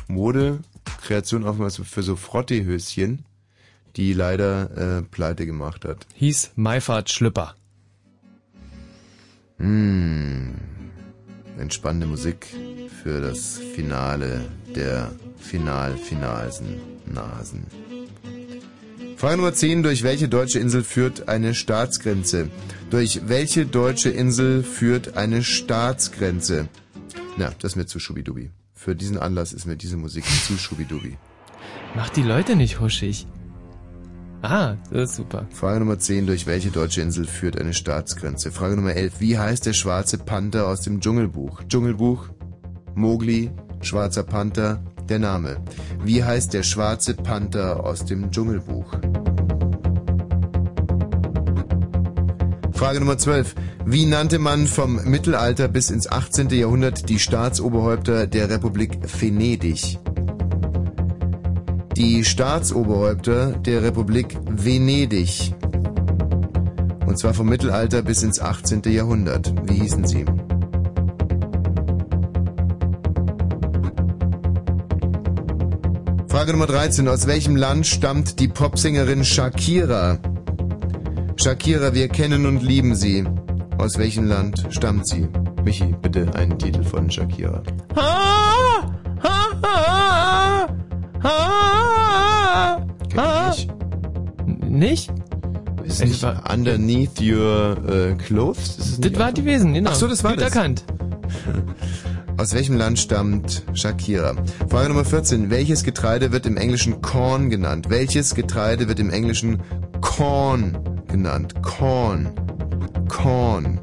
[0.08, 3.24] äh, Modekreation aufgemacht für so Frottehöschen,
[3.96, 6.06] die leider äh, pleite gemacht hat.
[6.14, 7.56] Hieß Meifert Schlüpper.
[9.58, 10.54] Hm,
[11.58, 12.46] entspannende Musik
[13.02, 14.40] für das Finale
[14.74, 17.66] der Final-Finalsen Nasen.
[19.16, 19.82] Frage Nummer 10.
[19.82, 22.50] Durch welche deutsche Insel führt eine Staatsgrenze?
[22.90, 26.68] Durch welche deutsche Insel führt eine Staatsgrenze?
[27.36, 28.50] Na, das ist mir zu schubidubi.
[28.74, 31.18] Für diesen Anlass ist mir diese Musik zu schubidubi.
[31.94, 33.26] Mach die Leute nicht huschig.
[34.40, 35.46] Ah, das ist super.
[35.50, 36.26] Frage Nummer 10.
[36.26, 38.52] Durch welche deutsche Insel führt eine Staatsgrenze?
[38.52, 39.20] Frage Nummer 11.
[39.20, 41.64] Wie heißt der schwarze Panther aus dem Dschungelbuch?
[41.64, 42.30] Dschungelbuch,
[42.94, 43.50] Mowgli,
[43.82, 45.62] schwarzer Panther, der Name.
[46.04, 48.96] Wie heißt der schwarze Panther aus dem Dschungelbuch?
[52.78, 53.56] Frage Nummer 12.
[53.86, 56.48] Wie nannte man vom Mittelalter bis ins 18.
[56.50, 59.98] Jahrhundert die Staatsoberhäupter der Republik Venedig?
[61.96, 65.52] Die Staatsoberhäupter der Republik Venedig.
[67.04, 68.82] Und zwar vom Mittelalter bis ins 18.
[68.84, 69.52] Jahrhundert.
[69.64, 70.24] Wie hießen sie?
[76.28, 77.08] Frage Nummer 13.
[77.08, 80.20] Aus welchem Land stammt die Popsängerin Shakira?
[81.40, 83.24] Shakira, wir kennen und lieben sie.
[83.78, 85.28] Aus welchem Land stammt sie?
[85.64, 87.62] Michi, bitte einen Titel von Shakira.
[94.68, 95.12] Nicht?
[95.84, 98.76] Ist nicht underneath your äh, clothes?
[98.76, 99.90] Das, Das nicht war die Wesen, genau.
[99.90, 100.54] Ach so, das war Gut das.
[100.54, 100.84] erkannt.
[102.36, 104.34] Aus welchem Land stammt Shakira?
[104.68, 105.50] Frage Nummer 14.
[105.50, 107.86] Welches Getreide wird im Englischen Corn genannt?
[107.88, 109.60] Welches Getreide wird im Englischen
[110.00, 110.78] Corn
[111.08, 111.54] genannt?
[111.62, 112.30] Corn.
[113.08, 113.80] Corn.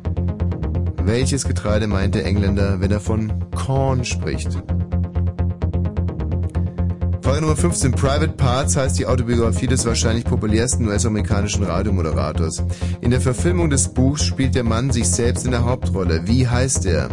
[1.04, 4.58] Welches Getreide meint der Engländer, wenn er von Corn spricht?
[7.22, 7.92] Frage Nummer 15.
[7.92, 12.64] Private Parts heißt die Autobiografie des wahrscheinlich populärsten US-amerikanischen Radiomoderators.
[13.02, 16.28] In der Verfilmung des Buchs spielt der Mann sich selbst in der Hauptrolle.
[16.28, 17.10] Wie heißt er?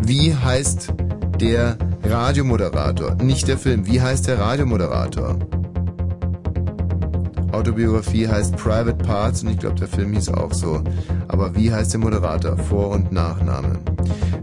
[0.00, 0.94] Wie heißt
[1.40, 3.86] der Radiomoderator, nicht der Film.
[3.86, 5.38] Wie heißt der Radiomoderator?
[7.52, 10.82] Autobiografie heißt Private Parts und ich glaube, der Film hieß auch so.
[11.28, 12.56] Aber wie heißt der Moderator?
[12.56, 13.78] Vor- und Nachname.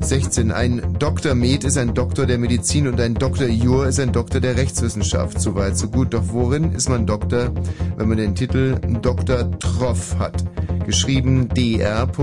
[0.01, 0.51] 16.
[0.51, 1.35] Ein Dr.
[1.35, 3.47] Med ist ein Doktor der Medizin und ein Dr.
[3.47, 5.39] Jur ist ein Doktor der Rechtswissenschaft.
[5.41, 6.13] Soweit, so gut.
[6.13, 7.51] Doch worin ist man Doktor,
[7.97, 9.51] wenn man den Titel Dr.
[9.59, 10.43] Troff hat?
[10.85, 12.19] Geschrieben dr.troph.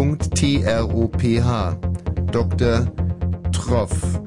[2.33, 2.87] Dr.
[3.53, 4.21] Troff.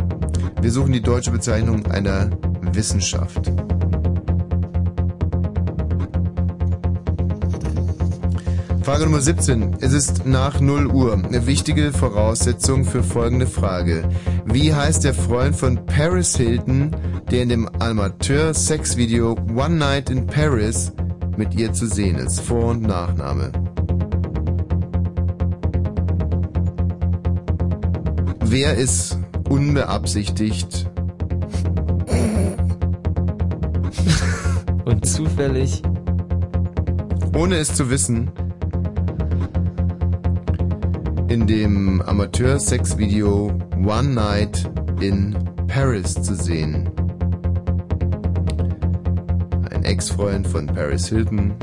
[0.61, 2.29] Wir suchen die deutsche Bezeichnung einer
[2.73, 3.51] Wissenschaft.
[8.89, 9.77] Frage Nummer 17.
[9.81, 11.13] Es ist nach 0 Uhr.
[11.13, 14.09] Eine wichtige Voraussetzung für folgende Frage.
[14.45, 16.95] Wie heißt der Freund von Paris Hilton,
[17.29, 20.91] der in dem Amateur-Sex-Video One Night in Paris
[21.37, 22.41] mit ihr zu sehen ist?
[22.41, 23.51] Vor- und Nachname.
[28.43, 30.89] Wer ist unbeabsichtigt
[34.85, 35.83] Und zufällig
[37.35, 38.31] ohne es zu wissen,
[41.29, 43.51] in dem Amateur-Sex-Video
[43.85, 44.67] One Night
[44.99, 45.37] in
[45.67, 46.89] Paris zu sehen.
[49.69, 51.53] Ein Ex-Freund von Paris Hilton,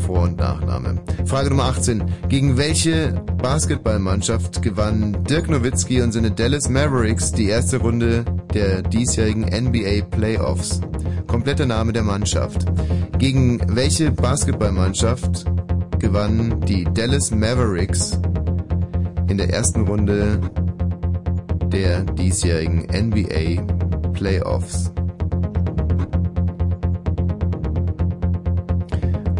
[0.00, 1.00] Vor- und Nachname.
[1.24, 2.02] Frage Nummer 18.
[2.28, 9.44] Gegen welche Basketballmannschaft gewann Dirk Nowitzki und seine Dallas Mavericks die erste Runde der diesjährigen
[9.44, 10.80] NBA Playoffs?
[11.28, 12.66] Kompletter Name der Mannschaft.
[13.18, 15.44] Gegen welche Basketballmannschaft
[16.00, 18.18] gewannen die Dallas Mavericks
[19.30, 20.40] in der ersten Runde
[21.66, 23.62] der diesjährigen NBA
[24.12, 24.90] Playoffs?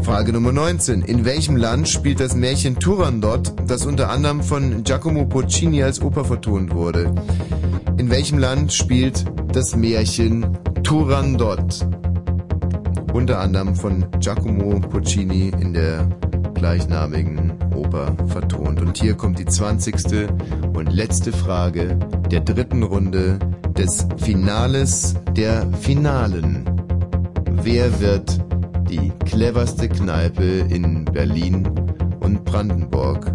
[0.03, 1.03] Frage Nummer 19.
[1.03, 6.25] In welchem Land spielt das Märchen Turandot, das unter anderem von Giacomo Puccini als Oper
[6.25, 7.13] vertont wurde?
[7.99, 11.87] In welchem Land spielt das Märchen Turandot?
[13.13, 16.09] Unter anderem von Giacomo Puccini in der
[16.55, 17.50] gleichnamigen
[17.91, 18.81] Oper vertont.
[18.81, 20.29] Und hier kommt die 20.
[20.73, 21.99] und letzte Frage
[22.31, 23.39] der dritten Runde
[23.77, 26.65] des Finales der Finalen.
[27.51, 28.41] Wer wird
[28.89, 31.69] die cleverste Kneipe in Berlin
[32.21, 33.33] und Brandenburg?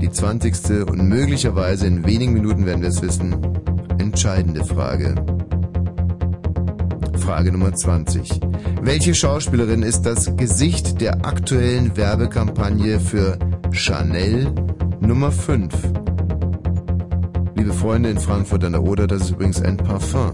[0.00, 0.88] Die 20.
[0.88, 3.36] und möglicherweise in wenigen Minuten werden wir es wissen,
[3.98, 5.14] entscheidende Frage.
[7.18, 8.40] Frage Nummer 20.
[8.80, 13.38] Welche Schauspielerin ist das Gesicht der aktuellen Werbekampagne für
[13.72, 14.52] Chanel
[15.00, 15.72] Nummer 5?
[17.54, 20.32] Liebe Freunde in Frankfurt an der Oder, das ist übrigens ein Parfum.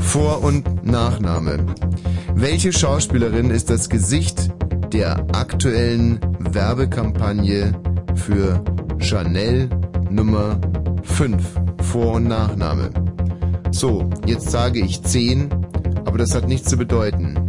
[0.00, 1.64] Vor- und Nachname.
[2.34, 4.50] Welche Schauspielerin ist das Gesicht
[4.92, 7.72] der aktuellen Werbekampagne
[8.14, 8.62] für
[8.98, 9.68] Chanel
[10.10, 10.60] Nummer
[11.02, 11.42] 5?
[11.82, 12.90] Vor- und Nachname.
[13.70, 15.50] So, jetzt sage ich 10,
[16.04, 17.43] aber das hat nichts zu bedeuten.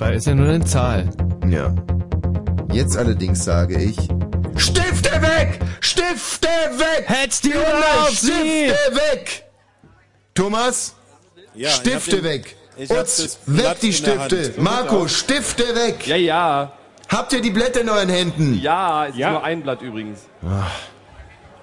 [0.00, 1.10] Weil ist ja nur eine Zahl.
[1.46, 1.74] Ja.
[2.72, 3.98] Jetzt allerdings sage ich
[4.56, 5.60] Stifte weg!
[5.80, 7.04] Stifte weg!
[7.04, 7.52] Hättest die
[8.12, 8.32] sie!
[8.32, 9.44] Stifte weg!
[10.34, 10.94] Thomas?
[11.54, 12.56] Ja, Stifte weg!
[12.88, 14.54] Utz, weg Blatt die Stifte!
[14.56, 16.06] Marco, Stifte weg!
[16.06, 16.72] Ja, ja.
[17.10, 18.58] Habt ihr die Blätter in euren Händen?
[18.58, 20.20] Ja, ist nur ein Blatt übrigens.
[20.42, 20.78] Ach,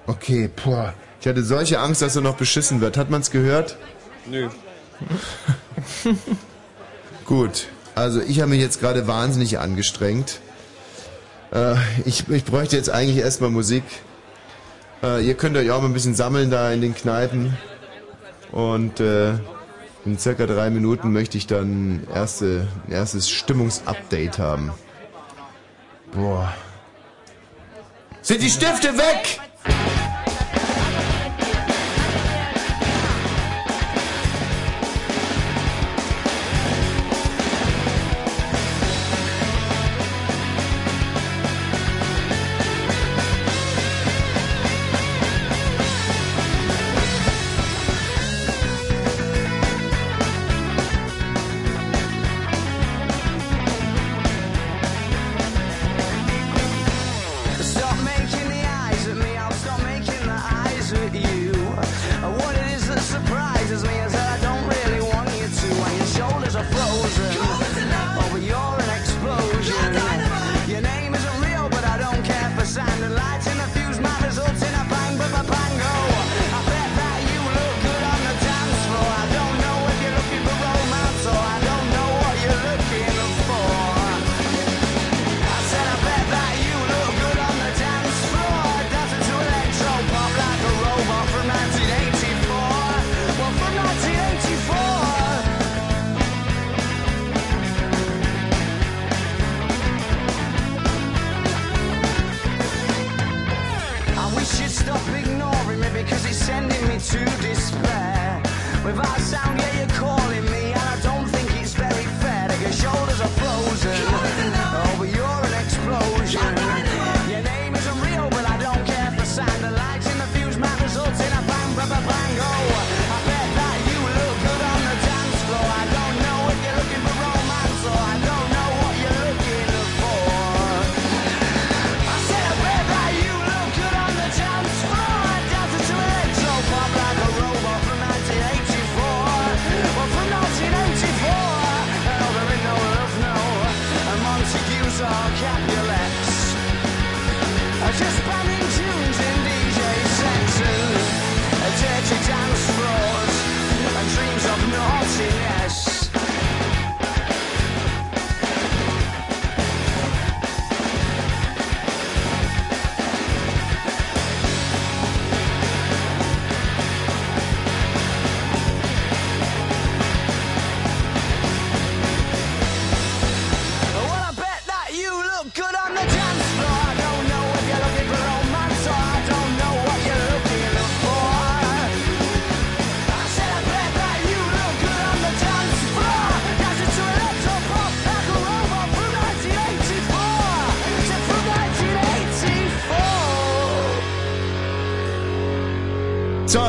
[0.06, 0.94] okay, boah.
[1.20, 2.96] Ich hatte solche Angst, dass er noch beschissen wird.
[2.96, 3.76] Hat man's gehört?
[4.26, 4.48] Nö.
[7.24, 7.66] Gut,
[7.98, 10.40] also ich habe mich jetzt gerade wahnsinnig angestrengt.
[11.52, 13.82] Äh, ich, ich bräuchte jetzt eigentlich erstmal Musik.
[15.02, 17.56] Äh, ihr könnt euch auch mal ein bisschen sammeln da in den Kneipen.
[18.52, 19.32] Und äh,
[20.04, 24.70] in circa drei Minuten möchte ich dann erste, ein erstes Stimmungsupdate haben.
[26.12, 26.54] Boah.
[28.22, 29.40] Sind die Stifte weg?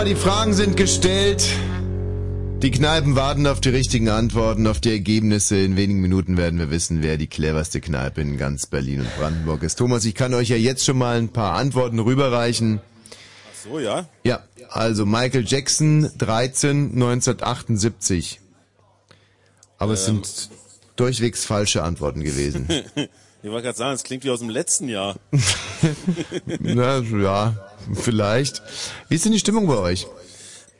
[0.09, 1.45] Die Fragen sind gestellt.
[2.63, 5.57] Die Kneipen warten auf die richtigen Antworten, auf die Ergebnisse.
[5.57, 9.61] In wenigen Minuten werden wir wissen, wer die cleverste Kneipe in ganz Berlin und Brandenburg
[9.61, 9.75] ist.
[9.75, 12.81] Thomas, ich kann euch ja jetzt schon mal ein paar Antworten rüberreichen.
[13.11, 14.09] Ach so, ja.
[14.23, 18.39] Ja, also Michael Jackson, 13, 1978.
[19.77, 20.23] Aber es Ähm.
[20.23, 20.49] sind
[20.95, 22.67] durchwegs falsche Antworten gewesen.
[23.43, 25.17] ich wollte gerade sagen, es klingt wie aus dem letzten Jahr.
[26.61, 28.61] Na, ja, vielleicht.
[29.07, 30.07] Wie ist denn die Stimmung bei euch?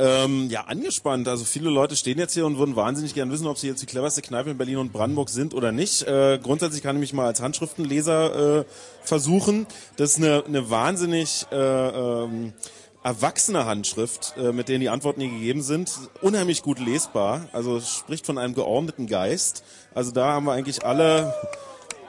[0.02, 1.28] Ähm, ja, angespannt.
[1.28, 3.86] Also viele Leute stehen jetzt hier und würden wahnsinnig gern wissen, ob sie jetzt die
[3.86, 6.04] cleverste Kneipe in Berlin und Brandenburg sind oder nicht.
[6.04, 8.66] Äh, grundsätzlich kann ich mich mal als Handschriftenleser äh,
[9.04, 9.68] versuchen.
[9.98, 12.54] Das ist eine, eine wahnsinnig äh, ähm,
[13.04, 15.92] erwachsene Handschrift, äh, mit denen die Antworten hier gegeben sind.
[16.22, 17.50] Unheimlich gut lesbar.
[17.52, 19.66] Also spricht von einem geordneten Geist.
[19.94, 21.34] Also da haben wir eigentlich alle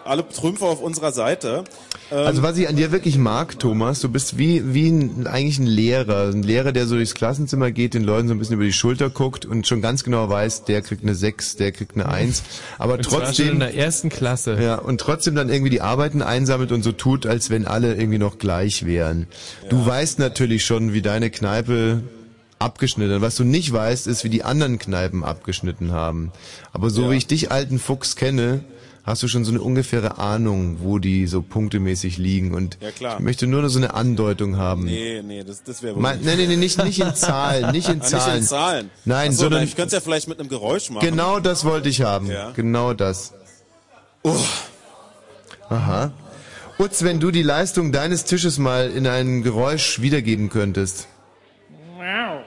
[0.04, 1.64] alle Trümpfe auf unserer Seite.
[2.10, 5.58] Ähm, Also was ich an dir wirklich mag, Thomas, du bist wie, wie ein, eigentlich
[5.58, 6.28] ein Lehrer.
[6.30, 9.10] Ein Lehrer, der so durchs Klassenzimmer geht, den Leuten so ein bisschen über die Schulter
[9.10, 12.42] guckt und schon ganz genau weiß, der kriegt eine 6, der kriegt eine 1.
[12.78, 13.50] Aber Und trotzdem...
[13.50, 14.58] in der ersten Klasse.
[14.60, 18.18] Ja, und trotzdem dann irgendwie die Arbeiten einsammelt und so tut, als wenn alle irgendwie
[18.18, 19.26] noch gleich wären.
[19.68, 22.02] Du weißt natürlich schon, wie deine Kneipe
[22.58, 23.22] abgeschnitten hat.
[23.22, 26.30] Was du nicht weißt, ist, wie die anderen Kneipen abgeschnitten haben.
[26.72, 28.60] Aber so wie ich dich, alten Fuchs, kenne,
[29.10, 32.55] hast du schon so eine ungefähre Ahnung, wo die so punktemäßig liegen.
[32.55, 33.16] Und Ja, klar.
[33.18, 34.84] ich möchte nur noch so eine Andeutung haben.
[34.84, 37.89] Nee, nee, das, das wäre wohl Mein- nee, nee, nee, nicht- nicht in Zahlen, nicht
[37.89, 38.32] in Ah, Zahlen.
[38.34, 38.90] Nicht in Zahlen.
[39.05, 41.05] Nein, so, sondern- Ich könnte es ja vielleicht mit einem Geräusch machen.
[41.06, 42.26] Genau das wollte ich haben.
[42.30, 42.52] Ja.
[42.52, 43.34] Genau das.
[45.68, 46.12] Aha.
[46.78, 51.06] Utz, wenn du die Leistung deines Tisches mal in ein Geräusch wiedergeben könntest.
[51.98, 52.44] Das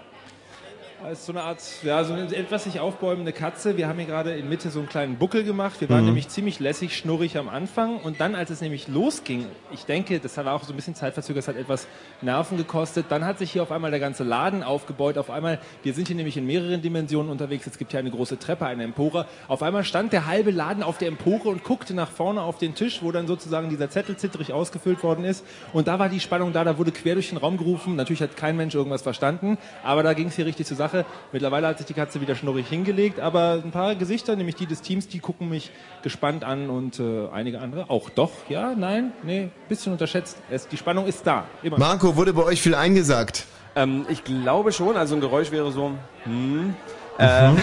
[1.19, 3.77] ist so eine Art, ja, so eine etwas sich aufbäumende Katze.
[3.77, 5.80] Wir haben hier gerade in Mitte so einen kleinen Buckel gemacht.
[5.82, 6.06] Wir waren Mhm.
[6.08, 7.98] nämlich ziemlich lässig, schnurrig am Anfang.
[7.98, 11.43] Und dann, als es nämlich losging, ich denke, das war auch so ein bisschen zeitverzögert,
[11.43, 11.88] es hat etwas
[12.22, 13.06] Nerven gekostet.
[13.09, 15.17] Dann hat sich hier auf einmal der ganze Laden aufgebaut.
[15.17, 17.67] Auf einmal, wir sind hier nämlich in mehreren Dimensionen unterwegs.
[17.67, 19.25] Es gibt hier eine große Treppe, eine Empore.
[19.48, 22.75] Auf einmal stand der halbe Laden auf der Empore und guckte nach vorne auf den
[22.75, 25.45] Tisch, wo dann sozusagen dieser Zettel zittrig ausgefüllt worden ist.
[25.74, 27.95] Und da war die Spannung da, da wurde quer durch den Raum gerufen.
[27.95, 31.02] Natürlich hat kein Mensch irgendwas verstanden, aber da ging es hier richtig zur Sache.
[31.32, 34.82] Mittlerweile hat sich die Katze wieder schnurrig hingelegt, aber ein paar Gesichter, nämlich die des
[34.82, 38.09] Teams, die gucken mich gespannt an und äh, einige andere auch.
[38.09, 40.38] Doch, ja, nein, nee, bisschen unterschätzt.
[40.49, 41.45] Es, die Spannung ist da.
[41.61, 41.77] Immer.
[41.77, 43.45] Marco, wurde bei euch viel eingesagt?
[43.75, 45.91] Ähm, ich glaube schon, also ein Geräusch wäre so,
[46.23, 46.75] hm.
[47.19, 47.58] Ähm,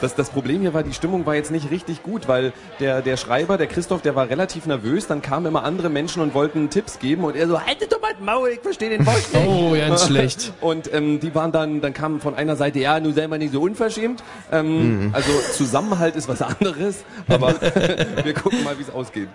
[0.00, 3.16] das, das Problem hier war, die Stimmung war jetzt nicht richtig gut, weil der, der
[3.16, 6.98] Schreiber, der Christoph, der war relativ nervös, dann kamen immer andere Menschen und wollten Tipps
[6.98, 9.46] geben und er so, haltet doch mal die Maul, ich verstehe den Wort nicht.
[9.46, 10.52] Oh, ganz schlecht.
[10.60, 13.52] Und ähm, die waren dann, dann kamen von einer Seite, ja, nun sei mal nicht
[13.52, 14.22] so unverschämt.
[14.50, 15.10] Ähm, Mhm.
[15.14, 17.54] Also Zusammenhalt ist was anderes, aber
[18.24, 19.28] wir gucken mal, wie es ausgeht.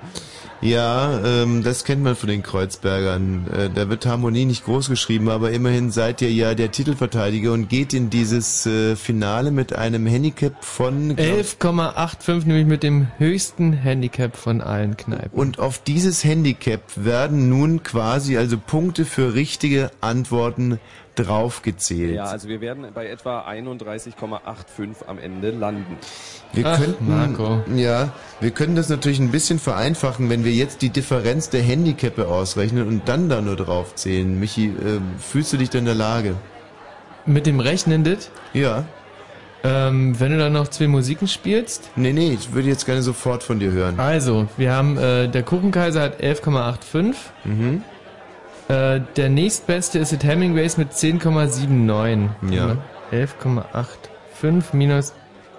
[0.61, 3.47] Ja, ähm, das kennt man von den Kreuzbergern.
[3.55, 7.69] Äh, da wird Harmonie nicht groß geschrieben, aber immerhin seid ihr ja der Titelverteidiger und
[7.69, 13.73] geht in dieses äh, Finale mit einem Handicap von glaub- 11,85, nämlich mit dem höchsten
[13.73, 15.37] Handicap von allen Kneipen.
[15.37, 20.79] Und auf dieses Handicap werden nun quasi also Punkte für richtige Antworten
[21.17, 22.15] draufgezählt.
[22.15, 25.97] Ja, also wir werden bei etwa 31,85 am Ende landen.
[26.53, 31.49] Wir könnten, ja, wir können das natürlich ein bisschen vereinfachen, wenn wir jetzt die Differenz
[31.49, 34.39] der Handicappe ausrechnen und dann da nur draufzählen.
[34.39, 36.35] Michi, äh, fühlst du dich da in der Lage?
[37.25, 38.31] Mit dem Rechnendet?
[38.53, 38.85] Ja.
[39.67, 41.89] Ähm, wenn du dann noch zwei Musiken spielst?
[41.97, 43.99] Nee, nee, ich würde jetzt gerne sofort von dir hören.
[43.99, 47.15] Also, wir haben, äh, der Kuchenkaiser hat 11,85.
[47.43, 47.81] Mhm.
[48.69, 52.29] Äh, der nächstbeste ist It Hemingways mit 10,79.
[52.49, 52.77] Ja.
[53.11, 55.13] 11,85 minus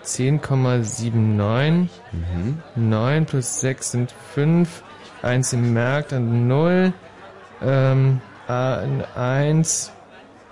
[0.04, 1.88] 10,79.
[2.76, 4.82] 9 plus 6 sind 5.
[5.22, 6.92] 1 im Merk, dann 0.
[7.62, 9.92] Ähm, 1.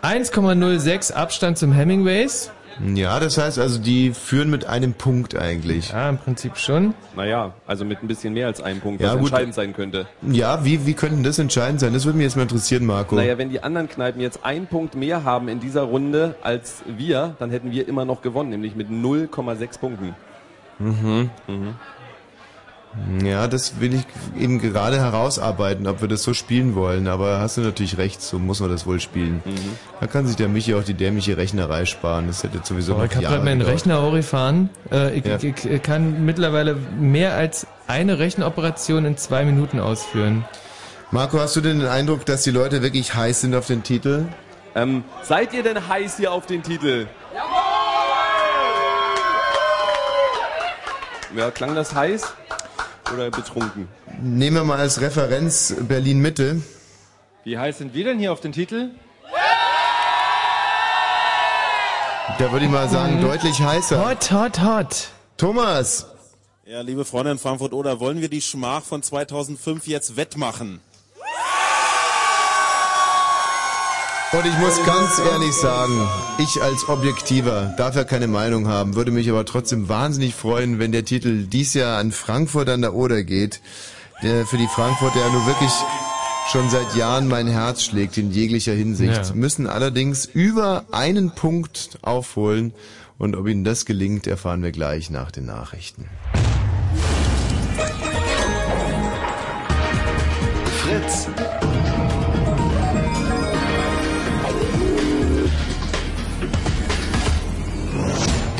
[0.02, 2.50] 1,06 Abstand zum Hemingways.
[2.94, 5.90] Ja, das heißt also, die führen mit einem Punkt eigentlich.
[5.90, 6.94] Ja, im Prinzip schon.
[7.14, 9.22] Naja, also mit ein bisschen mehr als einem Punkt, Ja, was gut.
[9.28, 10.06] entscheidend sein könnte.
[10.30, 11.92] Ja, wie, wie könnten das entscheidend sein?
[11.94, 13.14] Das würde mich jetzt mal interessieren, Marco.
[13.16, 17.34] Naja, wenn die anderen Kneipen jetzt einen Punkt mehr haben in dieser Runde als wir,
[17.38, 20.14] dann hätten wir immer noch gewonnen, nämlich mit 0,6 Punkten.
[20.78, 21.30] Mhm.
[21.46, 21.74] Mhm.
[23.24, 24.02] Ja, das will ich
[24.40, 27.06] eben gerade herausarbeiten, ob wir das so spielen wollen.
[27.08, 29.42] Aber hast du natürlich recht, so muss man das wohl spielen.
[29.44, 29.54] Mhm.
[30.00, 32.26] Da kann sich der Michi auch die dämliche Rechnerei sparen.
[32.26, 33.60] Das hätte sowieso Oh, noch ich habe gerade meinen.
[33.62, 34.70] Rechner hochgefahren.
[34.90, 35.36] Äh, ich, Ja.
[35.40, 40.44] ich, ich kann mittlerweile mehr als eine Rechenoperation in zwei Minuten ausführen.
[41.10, 44.24] Marco, hast du denn den Eindruck, dass die Leute wirklich heiß sind auf den Titel?
[44.74, 47.06] Ähm, seid ihr denn heiß hier auf den Titel?
[51.36, 52.34] Ja, klang das heiß
[53.12, 53.88] oder betrunken?
[54.22, 56.62] Nehmen wir mal als Referenz Berlin Mitte.
[57.44, 58.90] Wie heiß sind wir denn hier auf den Titel?
[62.38, 63.22] Da würde ich mal sagen, Mhm.
[63.22, 64.04] deutlich heißer.
[64.04, 65.08] Hot, hot, hot.
[65.36, 66.06] Thomas.
[66.66, 70.80] Ja, liebe Freunde in Frankfurt oder wollen wir die Schmach von 2005 jetzt wettmachen?
[74.32, 79.10] Und ich muss ganz ehrlich sagen, ich als Objektiver darf ja keine Meinung haben, würde
[79.12, 83.22] mich aber trotzdem wahnsinnig freuen, wenn der Titel dies Jahr an Frankfurt an der Oder
[83.22, 83.60] geht,
[84.22, 85.70] der für die Frankfurter ja nur wirklich
[86.50, 89.34] schon seit Jahren mein Herz schlägt in jeglicher Hinsicht, Ja.
[89.34, 92.74] müssen allerdings über einen Punkt aufholen
[93.18, 96.08] und ob ihnen das gelingt, erfahren wir gleich nach den Nachrichten.
[100.82, 101.28] Fritz.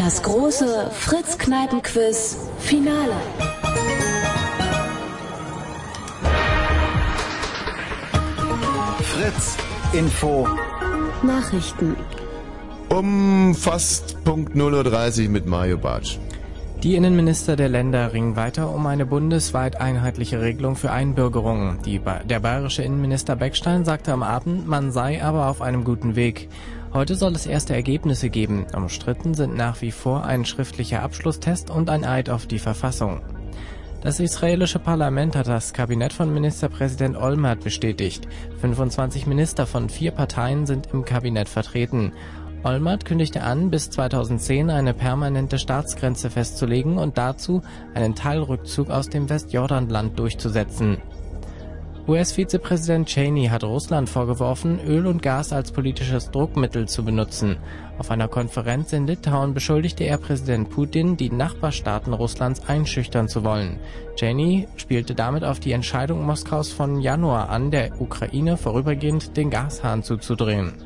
[0.06, 3.16] Das große Fritz-Kneipen-Quiz Finale.
[9.02, 9.56] Fritz.
[9.92, 10.46] Info.
[11.24, 11.96] Nachrichten.
[12.88, 16.18] Um fast Punkt 0.30 Uhr mit Mario Bartsch.
[16.84, 21.78] Die Innenminister der Länder ringen weiter um eine bundesweit einheitliche Regelung für Einbürgerungen.
[22.04, 26.48] Ba der bayerische Innenminister Beckstein sagte am Abend, man sei aber auf einem guten Weg.
[26.96, 28.64] Heute soll es erste Ergebnisse geben.
[28.74, 33.20] Umstritten sind nach wie vor ein schriftlicher Abschlusstest und ein Eid auf die Verfassung.
[34.00, 38.26] Das israelische Parlament hat das Kabinett von Ministerpräsident Olmert bestätigt.
[38.62, 42.12] 25 Minister von vier Parteien sind im Kabinett vertreten.
[42.64, 47.60] Olmert kündigte an, bis 2010 eine permanente Staatsgrenze festzulegen und dazu
[47.92, 50.96] einen Teilrückzug aus dem Westjordanland durchzusetzen.
[52.08, 57.56] US-Vizepräsident Cheney hat Russland vorgeworfen, Öl und Gas als politisches Druckmittel zu benutzen.
[57.98, 63.80] Auf einer Konferenz in Litauen beschuldigte er Präsident Putin, die Nachbarstaaten Russlands einschüchtern zu wollen.
[64.14, 70.04] Cheney spielte damit auf die Entscheidung Moskaus von Januar an, der Ukraine vorübergehend den Gashahn
[70.04, 70.85] zuzudrehen.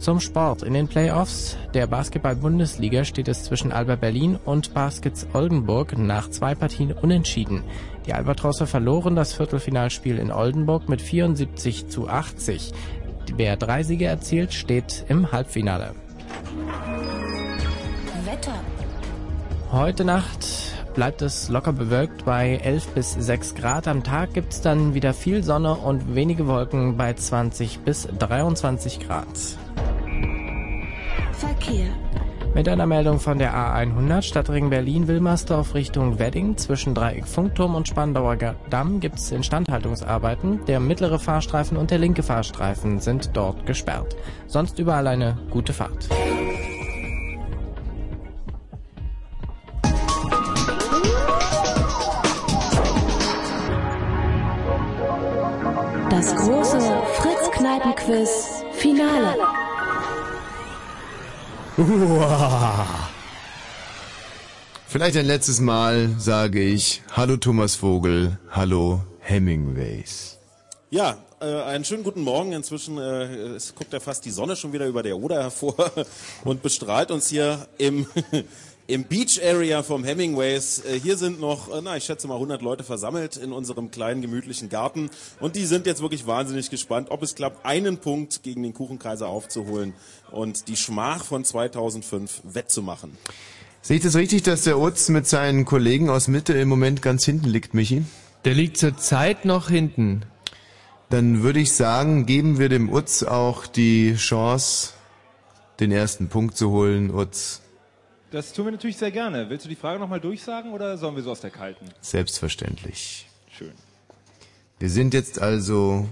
[0.00, 0.62] Zum Sport.
[0.62, 6.54] In den Playoffs der Basketball-Bundesliga steht es zwischen Alba Berlin und Baskets Oldenburg nach zwei
[6.54, 7.62] Partien unentschieden.
[8.06, 12.72] Die Albatrosse verloren das Viertelfinalspiel in Oldenburg mit 74 zu 80.
[13.36, 15.94] Wer drei Siege erzielt, steht im Halbfinale.
[18.24, 18.54] Wetter.
[19.70, 20.46] Heute Nacht
[20.94, 23.86] bleibt es locker bewölkt bei 11 bis 6 Grad.
[23.86, 29.26] Am Tag gibt's dann wieder viel Sonne und wenige Wolken bei 20 bis 23 Grad.
[31.40, 31.86] Verkehr.
[32.54, 38.36] Mit einer Meldung von der A100 Stadtring Berlin-Wilmersdorf Richtung Wedding zwischen Dreieck Funkturm und Spandauer
[38.68, 40.66] Damm gibt es Instandhaltungsarbeiten.
[40.66, 44.16] Der mittlere Fahrstreifen und der linke Fahrstreifen sind dort gesperrt.
[44.48, 46.10] Sonst überall eine gute Fahrt.
[56.10, 56.80] Das große
[57.14, 58.64] Fritz-Kneipen-Quiz
[61.86, 62.86] Finale.
[64.86, 70.38] Vielleicht ein letztes Mal sage ich Hallo Thomas Vogel, Hallo Hemingways.
[70.90, 72.52] Ja, äh, einen schönen guten Morgen.
[72.52, 75.90] Inzwischen äh, es guckt ja fast die Sonne schon wieder über der Oder hervor
[76.44, 78.06] und bestrahlt uns hier im,
[78.90, 80.82] im Beach Area vom Hemingways.
[80.84, 84.20] Äh, hier sind noch, äh, na, ich schätze mal 100 Leute versammelt in unserem kleinen
[84.20, 88.62] gemütlichen Garten und die sind jetzt wirklich wahnsinnig gespannt, ob es klappt, einen Punkt gegen
[88.62, 89.94] den Kuchenkaiser aufzuholen
[90.32, 93.16] und die Schmach von 2005 wettzumachen.
[93.82, 97.24] Sehe ich das richtig, dass der Utz mit seinen Kollegen aus Mitte im Moment ganz
[97.24, 98.04] hinten liegt, Michi?
[98.44, 100.22] Der liegt zurzeit noch hinten.
[101.08, 104.90] Dann würde ich sagen, geben wir dem Utz auch die Chance,
[105.78, 107.10] den ersten Punkt zu holen.
[107.14, 107.62] Utz,
[108.30, 109.50] Das tun wir natürlich sehr gerne.
[109.50, 111.86] Willst du die Frage nochmal durchsagen oder sollen wir so aus der kalten?
[112.00, 113.26] selbstverständlich.
[113.50, 113.72] Schön.
[114.78, 116.08] Wir sind jetzt also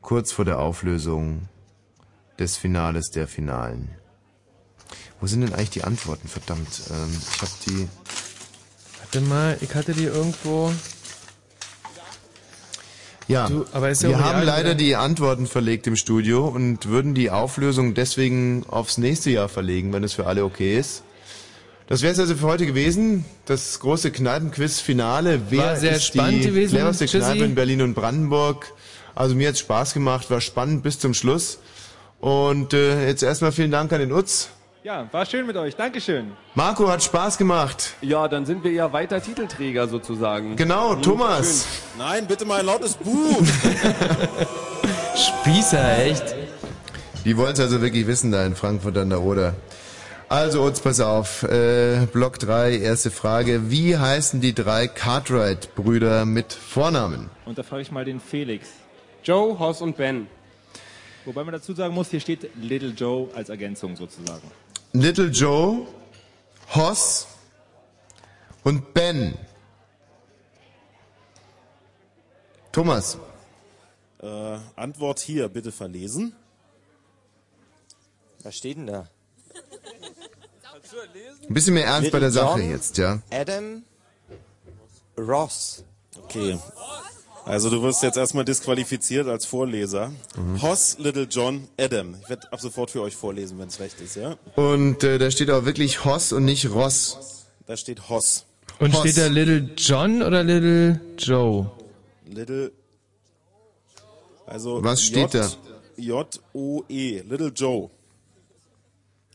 [0.00, 1.48] kurz vor der Auflösung
[2.38, 3.90] des Finales der Finalen.
[5.20, 6.28] Wo sind denn eigentlich die Antworten?
[6.28, 7.88] Verdammt, ähm, ich habe die.
[9.00, 10.72] Warte mal, ich hatte die irgendwo.
[13.28, 17.14] Ja, Du, aber ist ja wir haben leider die Antworten verlegt im Studio und würden
[17.14, 21.02] die Auflösung deswegen aufs nächste Jahr verlegen, wenn es für alle okay ist.
[21.88, 23.24] Das wäre es also für heute gewesen.
[23.46, 25.40] Das große Kneipenquiz-Finale.
[25.50, 26.70] Wer War sehr ist spannend die gewesen.
[26.76, 27.06] cleverste.
[27.06, 28.72] Kneipe in Berlin und Brandenburg?
[29.14, 31.58] Also mir hat's Spaß gemacht, war spannend bis zum Schluss.
[32.20, 34.48] Und äh, jetzt erstmal vielen Dank an den Utz.
[34.84, 35.74] Ja, war schön mit euch.
[35.74, 36.32] Dankeschön.
[36.54, 37.94] Marco hat Spaß gemacht.
[38.00, 40.54] Ja, dann sind wir ja weiter Titelträger sozusagen.
[40.56, 41.66] Genau, Hm, Thomas.
[41.98, 43.36] Nein, bitte mal ein lautes Buh.
[45.16, 46.34] Spießer, echt.
[47.24, 49.54] Die wollen es also wirklich wissen da in Frankfurt an der Oder.
[50.28, 51.42] Also Utz, pass auf.
[51.42, 53.70] Äh, Block 3, erste Frage.
[53.70, 57.30] Wie heißen die drei Cartwright-Brüder mit Vornamen?
[57.46, 58.68] Und da frage ich mal den Felix.
[59.24, 60.28] Joe, Hoss und Ben.
[61.24, 64.50] Wobei man dazu sagen muss, hier steht Little Joe als Ergänzung sozusagen.
[64.92, 65.86] Little Joe,
[66.74, 67.26] Hoss
[68.64, 69.36] und Ben.
[72.72, 73.18] Thomas.
[74.20, 76.34] Äh, Antwort hier, bitte verlesen.
[78.42, 79.08] Was steht denn da?
[81.48, 83.20] Ein bisschen mehr Ernst bei der Little Sache John, jetzt, ja?
[83.30, 83.82] Adam
[85.16, 85.84] Ross.
[86.16, 86.58] Okay.
[87.48, 90.12] Also du wirst jetzt erstmal disqualifiziert als Vorleser.
[90.36, 90.60] Mhm.
[90.60, 92.14] Hoss, Little John, Adam.
[92.22, 94.36] Ich werde ab sofort für euch vorlesen, wenn es recht ist, ja?
[94.54, 97.46] Und äh, da steht auch wirklich Hoss und nicht Ross.
[97.66, 98.44] Da steht Hoss.
[98.80, 99.00] Und Hoss.
[99.00, 101.70] steht da Little John oder Little Joe?
[102.26, 102.70] Little.
[104.46, 105.48] Also Was steht da?
[105.96, 107.20] J-O-E.
[107.22, 107.90] Little Joe.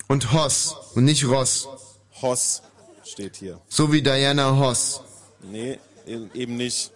[0.07, 1.67] Und Hoss und nicht Ross.
[2.21, 2.61] Hoss
[3.03, 3.59] steht hier.
[3.67, 5.01] So wie Diana Hoss.
[5.41, 6.91] Nee, e- eben nicht.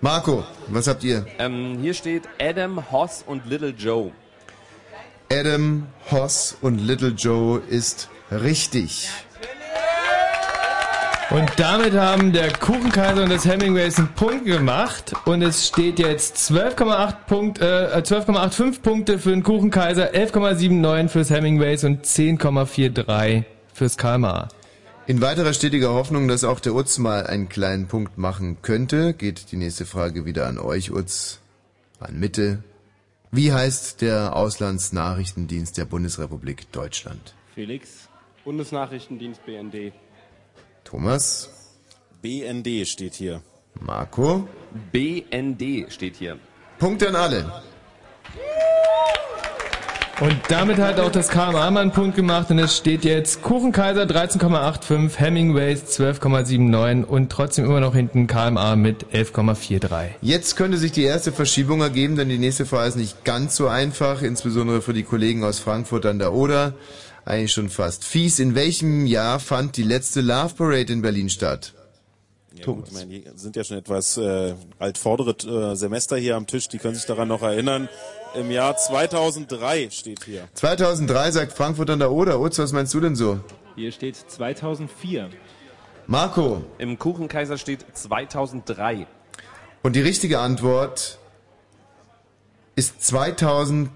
[0.00, 1.26] Marco, was habt ihr?
[1.38, 4.12] Ähm, hier steht Adam, Hoss und Little Joe.
[5.32, 9.08] Adam, Hoss und Little Joe ist richtig.
[11.30, 16.36] Und damit haben der Kuchenkaiser und das Hemingways einen Punkt gemacht und es steht jetzt
[16.36, 23.44] 12,8 Punkt, äh, 12,85 Punkte für den Kuchenkaiser, 11,79 fürs Hemingways und 10,43
[23.74, 24.48] fürs KMA.
[25.08, 29.52] In weiterer stetiger Hoffnung, dass auch der Utz mal einen kleinen Punkt machen könnte, geht
[29.52, 31.38] die nächste Frage wieder an euch, Utz,
[32.00, 32.64] an Mitte.
[33.30, 37.34] Wie heißt der Auslandsnachrichtendienst der Bundesrepublik Deutschland?
[37.54, 38.08] Felix.
[38.44, 39.92] Bundesnachrichtendienst BND.
[40.82, 41.50] Thomas?
[42.20, 43.42] BND steht hier.
[43.80, 44.48] Marco?
[44.90, 46.36] BND steht hier.
[46.80, 47.62] Punkte an alle.
[50.18, 54.04] Und damit hat auch das KMA mal einen Punkt gemacht und es steht jetzt Kuchenkaiser
[54.04, 60.12] 13,85, Hemingways 12,79 und trotzdem immer noch hinten KMA mit 11,43.
[60.22, 63.68] Jetzt könnte sich die erste Verschiebung ergeben, denn die nächste Frage ist nicht ganz so
[63.68, 66.72] einfach, insbesondere für die Kollegen aus Frankfurt an der Oder.
[67.26, 68.38] Eigentlich schon fast fies.
[68.38, 71.74] In welchem Jahr fand die letzte Love Parade in Berlin statt?
[72.54, 76.46] Ja, gut, ich meine, hier sind ja schon etwas äh, altvordere äh, Semester hier am
[76.46, 77.90] Tisch, die können sich daran noch erinnern.
[78.38, 80.48] Im Jahr 2003 steht hier.
[80.54, 82.38] 2003 sagt Frankfurt an der Oder.
[82.38, 83.40] Utz, was meinst du denn so?
[83.76, 85.30] Hier steht 2004.
[86.06, 86.62] Marco.
[86.78, 89.06] Im Kuchenkaiser steht 2003.
[89.82, 91.18] Und die richtige Antwort
[92.74, 93.88] ist 2003.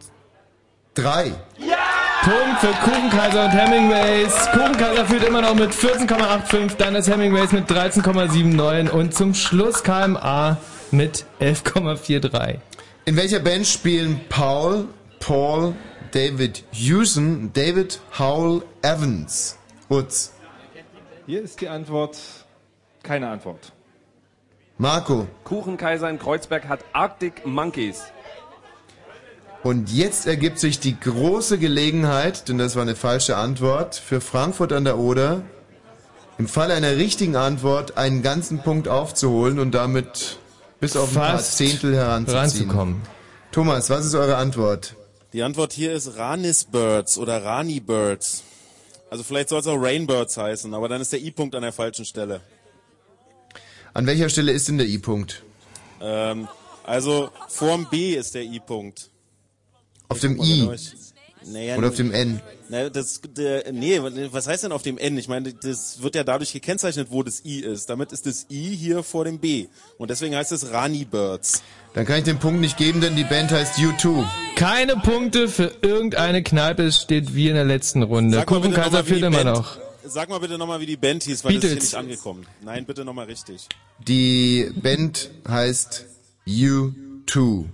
[0.95, 4.35] Punkt für Kuchenkaiser und Hemingways.
[4.53, 10.57] Kuchenkaiser führt immer noch mit 14,85, dann das Hemingways mit 13,79 und zum Schluss KMA
[10.91, 12.57] mit 11,43.
[13.07, 14.87] In welcher Band spielen Paul,
[15.21, 15.75] Paul,
[16.13, 19.57] David Hewson, David Howell Evans?
[19.89, 20.33] Utz.
[21.27, 22.19] Hier ist die Antwort
[23.03, 23.73] keine Antwort.
[24.77, 25.27] Marco.
[25.45, 28.03] Kuchenkaiser in Kreuzberg hat Arctic Monkeys.
[29.63, 34.73] Und jetzt ergibt sich die große Gelegenheit, denn das war eine falsche Antwort, für Frankfurt
[34.73, 35.43] an der Oder
[36.39, 40.40] im Fall einer richtigen Antwort einen ganzen Punkt aufzuholen und damit
[40.81, 42.39] bis auf ein paar Zehntel heranzuziehen.
[42.39, 43.03] ranzukommen.
[43.53, 44.95] Thomas, was ist eure Antwort?
[45.33, 48.43] Die Antwort hier ist Ranis Birds oder Rani Birds.
[49.11, 52.05] Also vielleicht soll es auch Rainbirds heißen, aber dann ist der I-Punkt an der falschen
[52.05, 52.41] Stelle.
[53.93, 55.43] An welcher Stelle ist denn der I-Punkt?
[56.01, 56.47] Ähm,
[56.85, 59.11] also vorm B ist der I-Punkt.
[60.09, 60.71] Auf dem I.
[60.75, 60.93] ich-
[61.47, 62.41] Naja, Oder auf dem N?
[62.69, 63.99] Na, das, der, nee,
[64.31, 65.17] was heißt denn auf dem N?
[65.19, 67.89] Ich meine, das wird ja dadurch gekennzeichnet, wo das I ist.
[67.89, 69.67] Damit ist das I hier vor dem B.
[69.99, 71.63] Und deswegen heißt es Rani Birds.
[71.95, 74.25] Dann kann ich den Punkt nicht geben, denn die Band heißt U2.
[74.55, 78.43] Keine Punkte für irgendeine Kneipe, es steht wie in der letzten Runde.
[78.45, 79.79] Kuchenkaiser die immer Band- noch.
[80.05, 81.85] Sag mal bitte nochmal, wie die Band hieß, weil das Beatles.
[81.85, 82.47] ist hier nicht angekommen.
[82.65, 83.67] Nein, bitte nochmal richtig.
[84.07, 86.07] Die Band heißt
[86.47, 87.65] U2.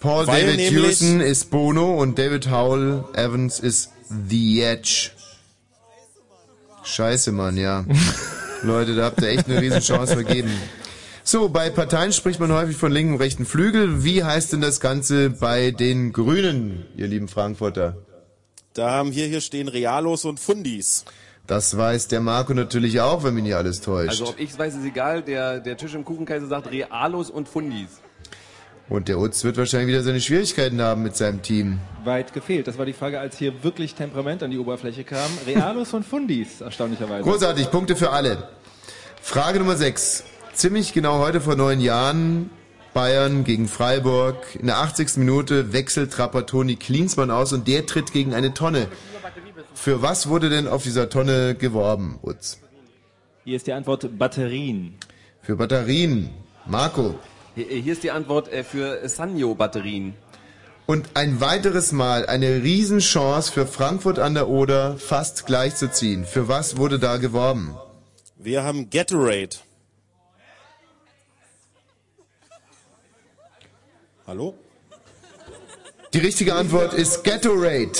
[0.00, 5.10] Paul Weil David Hewson ist Bono und David Howell Evans ist The Edge.
[6.84, 7.84] Scheiße, Mann, ja.
[8.62, 10.50] Leute, da habt ihr echt eine riesen Chance vergeben.
[11.24, 14.02] So, bei Parteien spricht man häufig von linken und rechten Flügel.
[14.04, 17.98] Wie heißt denn das Ganze bei den Grünen, ihr lieben Frankfurter?
[18.72, 21.04] Da haben wir hier stehen Realos und Fundis.
[21.46, 24.10] Das weiß der Marco natürlich auch, wenn mich nicht alles täuscht.
[24.10, 25.22] Also ob ich weiß, ist egal.
[25.22, 28.00] Der, der Tisch im Kuchenkaiser sagt Realos und Fundis.
[28.88, 31.78] Und der Utz wird wahrscheinlich wieder seine Schwierigkeiten haben mit seinem Team.
[32.04, 32.66] Weit gefehlt.
[32.66, 35.30] Das war die Frage, als hier wirklich Temperament an die Oberfläche kam.
[35.46, 37.22] Realos und Fundis, erstaunlicherweise.
[37.22, 38.48] Großartig, Punkte für alle.
[39.20, 40.24] Frage Nummer 6.
[40.54, 42.50] Ziemlich genau heute vor neun Jahren
[42.94, 44.56] Bayern gegen Freiburg.
[44.58, 45.18] In der 80.
[45.18, 48.88] Minute wechselt Trapper Toni Klinsmann aus und der tritt gegen eine Tonne.
[49.74, 52.58] Für was wurde denn auf dieser Tonne geworben, Utz?
[53.44, 54.94] Hier ist die Antwort Batterien.
[55.42, 56.30] Für Batterien.
[56.66, 57.14] Marco.
[57.58, 60.14] Hier, ist die Antwort äh, für Sanyo-Batterien.
[60.86, 66.24] Und ein weiteres Mal eine Riesenchance für Frankfurt an der Oder fast gleichzuziehen.
[66.24, 67.76] Für was wurde da geworben?
[68.36, 69.56] Wir haben Gatorade.
[74.24, 74.54] Hallo?
[76.14, 77.98] Die richtige Antwort ist Gatorade.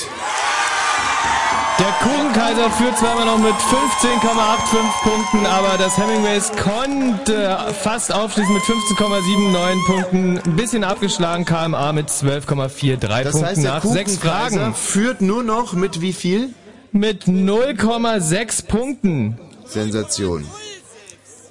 [1.78, 8.52] Der Kuchenkaiser führt zwar immer noch mit 15,85 Punkten, aber das Hemingways konnte fast aufschließen
[8.52, 10.38] mit 15,79 Punkten.
[10.38, 14.74] Ein bisschen abgeschlagen, KMA mit 12,43 Das Punkten heißt, der nach sechs Fragen.
[14.74, 16.50] führt nur noch mit wie viel?
[16.90, 19.38] Mit 0,6 Punkten.
[19.64, 20.44] Sensation.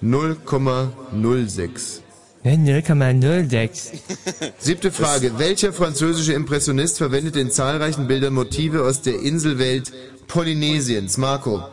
[0.03, 2.01] 0,06.
[2.43, 3.91] 0,06.
[4.57, 5.37] Siebte Frage.
[5.37, 9.91] Welcher französische Impressionist verwendet in zahlreichen Bildern Motive aus der Inselwelt
[10.27, 11.17] Polynesiens?
[11.17, 11.63] Marco.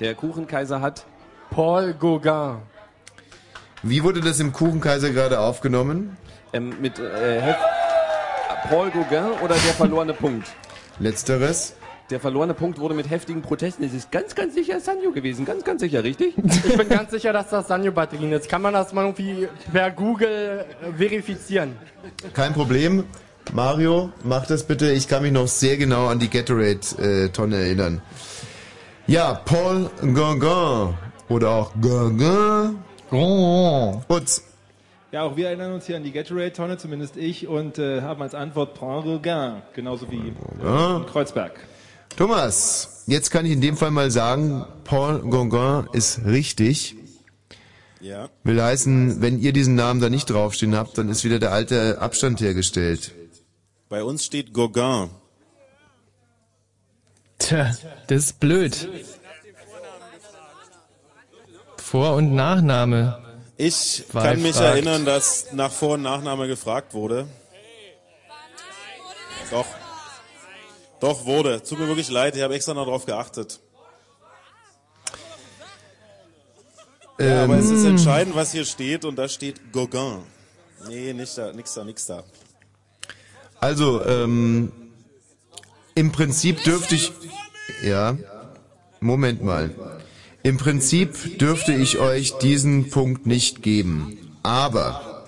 [0.00, 1.04] Der Kuchenkaiser hat
[1.50, 2.58] Paul Gauguin.
[3.82, 6.16] Wie wurde das im Kuchenkaiser gerade aufgenommen?
[6.52, 7.54] Ähm, mit äh,
[8.68, 10.48] Paul Gauguin oder der verlorene Punkt?
[10.98, 11.74] Letzteres.
[12.10, 13.82] Der verlorene Punkt wurde mit heftigen Protesten.
[13.82, 15.44] Es ist ganz, ganz sicher Sanyo gewesen.
[15.44, 16.34] Ganz, ganz sicher, richtig?
[16.38, 18.48] Ich bin ganz sicher, dass das Sanyo-Batterien ist.
[18.48, 20.64] Kann man das mal irgendwie per Google
[20.96, 21.76] verifizieren?
[22.32, 23.04] Kein Problem.
[23.52, 24.90] Mario, mach das bitte.
[24.92, 28.02] Ich kann mich noch sehr genau an die Gatorade-Tonne erinnern.
[29.06, 30.94] Ja, Paul Gauguin.
[31.28, 32.78] Oder auch Gauguin.
[34.08, 34.42] Utz.
[35.12, 38.34] Ja, auch wir erinnern uns hier an die Gatorade-Tonne, zumindest ich, und äh, haben als
[38.34, 41.02] Antwort Paul Gauguin, genauso wie Gauguin.
[41.02, 41.52] in Kreuzberg.
[42.16, 46.96] Thomas, jetzt kann ich in dem Fall mal sagen, Paul Gauguin ist richtig.
[48.00, 48.28] Ja.
[48.44, 52.00] Will heißen, wenn ihr diesen Namen da nicht draufstehen habt, dann ist wieder der alte
[52.00, 53.12] Abstand hergestellt.
[53.88, 55.10] Bei uns steht Gauguin.
[57.38, 57.70] Tja,
[58.08, 58.88] das ist blöd.
[61.76, 63.22] Vor- und Nachname.
[63.56, 64.74] Ich kann mich fragt.
[64.74, 67.26] erinnern, dass nach Vor- und Nachname gefragt wurde.
[69.50, 69.66] Doch.
[71.00, 71.62] Doch, wurde.
[71.62, 73.60] Tut mir wirklich leid, ich habe extra noch drauf geachtet.
[77.18, 77.92] Ja, aber es ist Ähm.
[77.92, 80.22] entscheidend, was hier steht und da steht Gauguin.
[80.88, 82.24] Nee, nicht da, nix da, nix da.
[83.60, 84.72] Also, ähm,
[85.94, 87.12] im Prinzip dürfte ich,
[87.82, 88.16] ja,
[89.00, 89.70] Moment mal.
[90.42, 94.36] Im Prinzip dürfte ich euch diesen Punkt nicht geben.
[94.42, 95.26] Aber,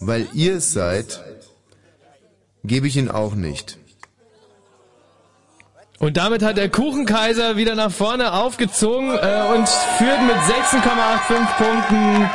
[0.00, 1.22] weil ihr es seid,
[2.64, 3.78] gebe ich ihn auch nicht.
[6.00, 12.30] Und damit hat der Kuchenkaiser wieder nach vorne aufgezogen äh, und führt mit 16,85 Punkten,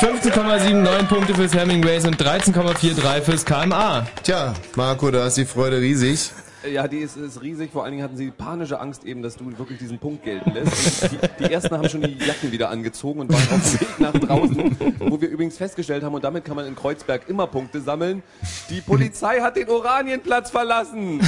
[0.00, 4.06] 15,79 Punkte fürs Hemingways und 13,43 fürs KMA.
[4.22, 6.32] Tja, Marco, da ist die Freude riesig.
[6.70, 7.70] Ja, die ist, ist riesig.
[7.72, 11.02] Vor allen Dingen hatten sie panische Angst eben, dass du wirklich diesen Punkt gelten lässt.
[11.02, 14.00] Und die, die ersten haben schon die Jacken wieder angezogen und waren auf dem Weg
[14.00, 17.80] nach draußen, wo wir übrigens festgestellt haben, und damit kann man in Kreuzberg immer Punkte
[17.80, 18.22] sammeln.
[18.70, 21.20] Die Polizei hat den Oranienplatz verlassen.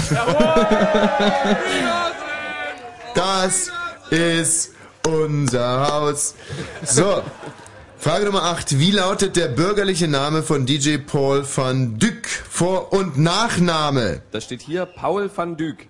[3.15, 3.71] Das
[4.11, 4.73] ist
[5.07, 6.35] unser Haus.
[6.83, 7.23] So,
[8.07, 8.79] Frage Nummer 8.
[8.79, 12.29] Wie lautet der bürgerliche Name von DJ Paul van Dyck?
[12.29, 14.23] Vor- und Nachname?
[14.31, 15.89] Da steht hier Paul van Dyk.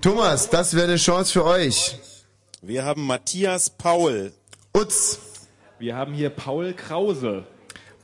[0.00, 1.98] Thomas, das wäre eine Chance für euch.
[2.62, 4.32] Wir haben Matthias Paul.
[4.74, 5.18] Utz.
[5.78, 7.44] Wir haben hier Paul Krause.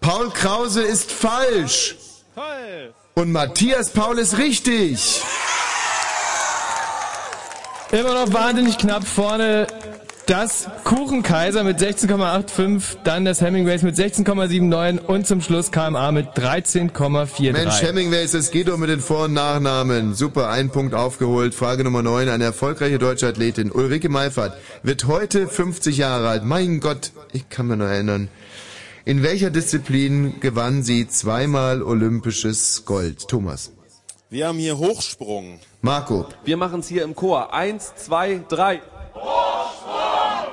[0.02, 1.96] Paul Krause ist falsch.
[2.34, 2.92] Toll!
[3.14, 5.22] Und Matthias Paul ist richtig.
[7.90, 9.66] Immer noch wahnsinnig knapp vorne
[10.30, 17.50] das Kuchenkaiser mit 16,85, dann das Hemingways mit 16,79 und zum Schluss KMA mit 13,43.
[17.50, 20.14] Mensch, Hemingways, es geht doch mit den Vor- und Nachnamen.
[20.14, 21.52] Super, ein Punkt aufgeholt.
[21.52, 22.28] Frage Nummer 9.
[22.28, 26.44] Eine erfolgreiche deutsche Athletin, Ulrike Meifert, wird heute 50 Jahre alt.
[26.44, 28.28] Mein Gott, ich kann mich noch erinnern.
[29.04, 33.26] In welcher Disziplin gewann sie zweimal olympisches Gold?
[33.26, 33.72] Thomas.
[34.28, 35.58] Wir haben hier Hochsprung.
[35.82, 36.26] Marco.
[36.44, 37.52] Wir machen es hier im Chor.
[37.52, 38.80] Eins, zwei, drei.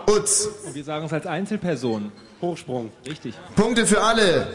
[0.07, 0.47] Utz.
[0.65, 2.11] Und wir sagen es als Einzelperson.
[2.41, 2.91] Hochsprung.
[3.05, 3.35] Richtig.
[3.55, 4.47] Punkte für alle.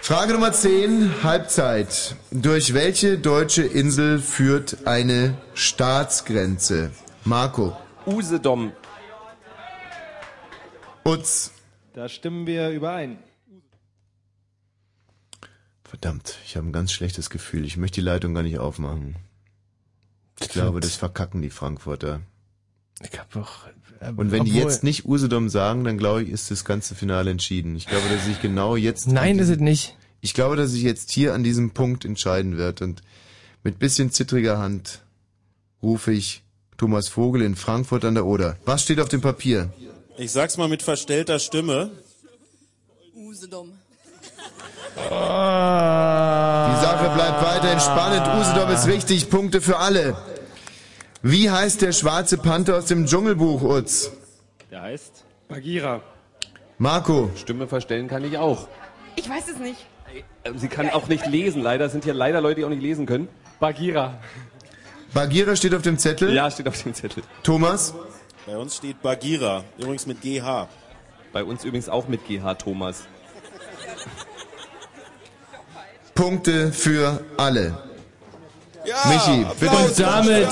[0.00, 2.16] Frage Nummer 10, Halbzeit.
[2.30, 6.90] Durch welche deutsche Insel führt eine Staatsgrenze?
[7.24, 7.76] Marco.
[8.06, 8.72] Usedom.
[11.04, 11.52] Utz.
[11.92, 13.18] Da stimmen wir überein.
[15.84, 17.64] Verdammt, ich habe ein ganz schlechtes Gefühl.
[17.64, 19.16] Ich möchte die Leitung gar nicht aufmachen.
[20.40, 22.20] Ich glaube, das verkacken die Frankfurter.
[23.02, 23.72] Ich hab doch, äh,
[24.16, 27.30] Und wenn die obwohl- jetzt nicht Usedom sagen, dann glaube ich, ist das ganze Finale
[27.30, 27.76] entschieden.
[27.76, 29.06] Ich glaube, dass sich genau jetzt...
[29.06, 29.96] Nein, an ist diesem- es nicht.
[30.22, 32.80] Ich glaube, dass sich jetzt hier an diesem Punkt entscheiden wird.
[32.82, 33.02] Und
[33.62, 35.02] mit bisschen zittriger Hand
[35.82, 36.42] rufe ich
[36.78, 38.56] Thomas Vogel in Frankfurt an der Oder.
[38.64, 39.70] Was steht auf dem Papier?
[40.16, 41.90] Ich sag's mal mit verstellter Stimme.
[43.14, 43.72] Usedom.
[44.96, 45.00] Die
[46.84, 48.26] Sache bleibt weiterhin spannend.
[48.40, 50.16] Usedom ist richtig, Punkte für alle.
[51.22, 54.10] Wie heißt der schwarze Panther aus dem Dschungelbuch, Utz?
[54.70, 56.00] Der heißt Bagheera.
[56.78, 57.30] Marco.
[57.36, 58.68] Stimme verstellen kann ich auch.
[59.16, 59.86] Ich weiß es nicht.
[60.44, 61.84] Ähm, Sie kann auch nicht lesen, leider.
[61.84, 63.28] Es sind hier leider Leute, die auch nicht lesen können.
[63.58, 64.18] Bagheera.
[65.12, 66.32] Bagheera steht auf dem Zettel.
[66.32, 67.22] Ja, steht auf dem Zettel.
[67.42, 67.94] Thomas?
[68.46, 70.68] Bei uns steht Bagheera, übrigens mit GH.
[71.32, 73.02] Bei uns übrigens auch mit GH, Thomas.
[76.14, 77.89] Punkte für alle.
[78.84, 79.76] Michi, bitte.
[79.76, 80.48] Und damit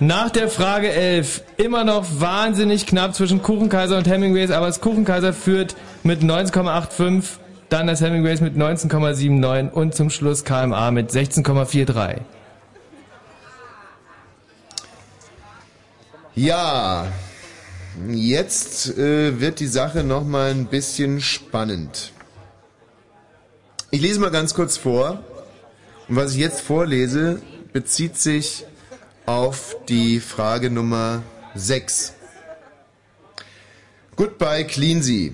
[0.00, 5.32] nach der Frage 11 immer noch wahnsinnig knapp zwischen Kuchenkaiser und Hemingways, aber das Kuchenkaiser
[5.32, 7.24] führt mit 19,85,
[7.68, 12.20] dann das Hemingways mit 19,79 und zum Schluss KMA mit 16,43.
[16.34, 17.06] Ja,
[18.08, 22.12] jetzt äh, wird die Sache noch mal ein bisschen spannend.
[23.90, 25.22] Ich lese mal ganz kurz vor.
[26.08, 27.40] Und was ich jetzt vorlese,
[27.72, 28.64] bezieht sich
[29.26, 31.22] auf die Frage Nummer
[31.54, 32.14] 6.
[34.16, 35.32] Goodbye Cleansea.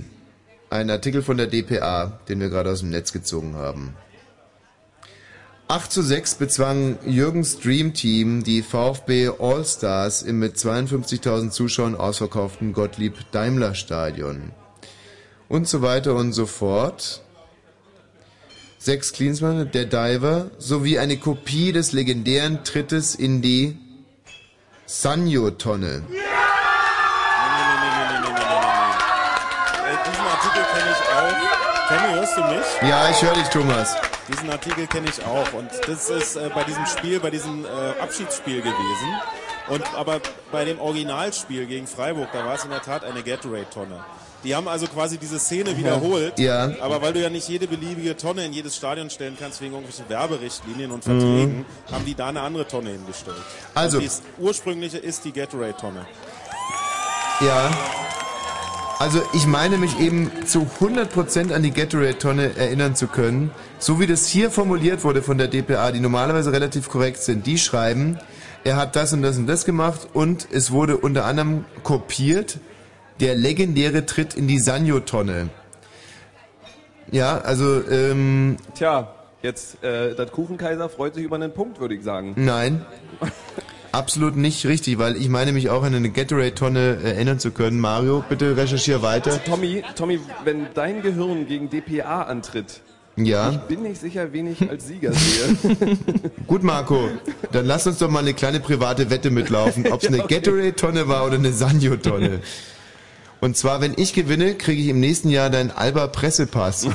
[0.69, 3.97] Ein Artikel von der DPA, den wir gerade aus dem Netz gezogen haben.
[5.69, 12.73] 8 zu 6 bezwang Jürgens Dream Team die VfB All-Stars im mit 52.000 Zuschauern ausverkauften
[12.73, 14.53] Gottlieb Daimler Stadion.
[15.49, 17.23] Und so weiter und so fort.
[18.87, 23.77] Sechs Cleansmann, der Diver, sowie eine Kopie des legendären Trittes in die
[24.87, 26.05] Sanyo-Tonne.
[26.09, 26.25] Diesen
[30.25, 31.35] Artikel kenne ich auch.
[31.89, 32.89] Tommy, hörst du mich?
[32.89, 33.97] Ja, ich höre dich, Thomas.
[34.29, 37.69] Diesen Artikel kenne ich auch und das ist äh, bei diesem Spiel, bei diesem äh,
[38.01, 39.21] Abschiedsspiel gewesen.
[39.67, 40.21] Und aber
[40.53, 44.05] bei dem Originalspiel gegen Freiburg, da war es in der Tat eine Gatorade-Tonne.
[44.47, 46.39] Die haben also quasi diese Szene wiederholt.
[46.39, 46.71] Ja.
[46.81, 50.09] Aber weil du ja nicht jede beliebige Tonne in jedes Stadion stellen kannst wegen irgendwelchen
[50.09, 53.37] Werberichtlinien und Verträgen, haben die da eine andere Tonne hingestellt.
[53.75, 56.07] Also- Und die ursprüngliche ist die Gatorade-Tonne.
[57.41, 57.71] Ja.
[59.01, 63.51] Also ich meine mich eben zu 100% an die Gatorade-Tonne erinnern zu können.
[63.81, 67.47] So wie das hier formuliert wurde von der DPA, die normalerweise relativ korrekt sind.
[67.47, 68.19] Die schreiben,
[68.63, 72.59] er hat das und das und das gemacht und es wurde unter anderem kopiert
[73.21, 75.49] der legendäre Tritt in die Sanyo-Tonne.
[77.13, 82.03] Ja, also, ähm, Tja, jetzt, äh, das Kuchenkaiser freut sich über einen Punkt, würde ich
[82.03, 82.35] sagen.
[82.37, 82.85] nein.
[83.93, 87.81] Absolut nicht richtig, weil ich meine mich auch an eine Gatorade-Tonne erinnern zu können.
[87.81, 89.43] Mario, bitte recherchier weiter.
[89.43, 92.83] Tommy, Tommy, wenn dein Gehirn gegen DPA antritt,
[93.17, 93.53] Ja.
[93.53, 95.57] ich bin nicht sicher, wen ich als Sieger sehe.
[96.47, 97.09] Gut, Marco,
[97.53, 100.19] dann lass uns doch mal eine kleine private Wette mitlaufen, ob es eine.
[100.19, 102.41] Gatorade-Tonne war oder eine Sanyo-Tonne.
[103.47, 106.83] Und zwar, wenn ich gewinne, kriege ich im nächsten Jahr deinen Alba-Pressepass.
[106.87, 106.91] äh,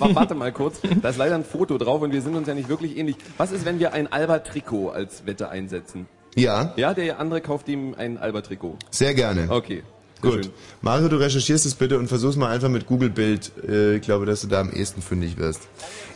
[0.00, 2.54] wa- warte mal kurz, da ist leider ein Foto drauf und wir sind uns ja
[2.54, 3.14] nicht wirklich ähnlich.
[3.38, 6.08] Was ist, wenn wir ein Alba-Trikot als Wette einsetzen?
[6.34, 8.78] ja, Ja, der andere kauft ihm ein Alba-Trikot.
[8.90, 9.46] sehr gerne.
[9.48, 9.84] Okay.
[10.22, 10.44] Sehr Gut.
[10.44, 10.52] schön.
[10.82, 13.50] Mario, du recherchierst es bitte und versuch's mal einfach mit Google Bild.
[13.68, 15.62] Äh, Ich glaube, dass du da am ehesten fündig wirst.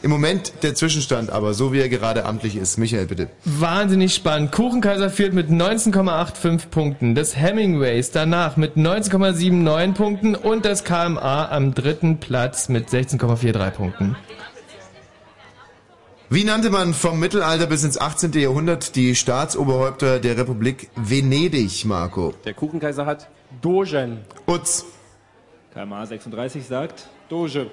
[0.03, 2.79] Im Moment der Zwischenstand aber, so wie er gerade amtlich ist.
[2.79, 3.29] Michael, bitte.
[3.45, 4.53] Wahnsinnig spannend.
[4.53, 7.15] Kuchenkaiser führt mit 19,85 Punkten.
[7.15, 14.17] Das Hemingways danach mit 19,79 Punkten und das KMA am dritten Platz mit 16,43 Punkten.
[16.29, 18.33] Wie nannte man vom Mittelalter bis ins 18.
[18.33, 22.35] Jahrhundert die Staatsoberhäupter der Republik Venedig, Marco?
[22.45, 23.29] Der Kuchenkaiser hat
[23.61, 24.25] Dogen.
[24.47, 24.85] Utz.
[25.73, 27.71] KMA 36 sagt Doge.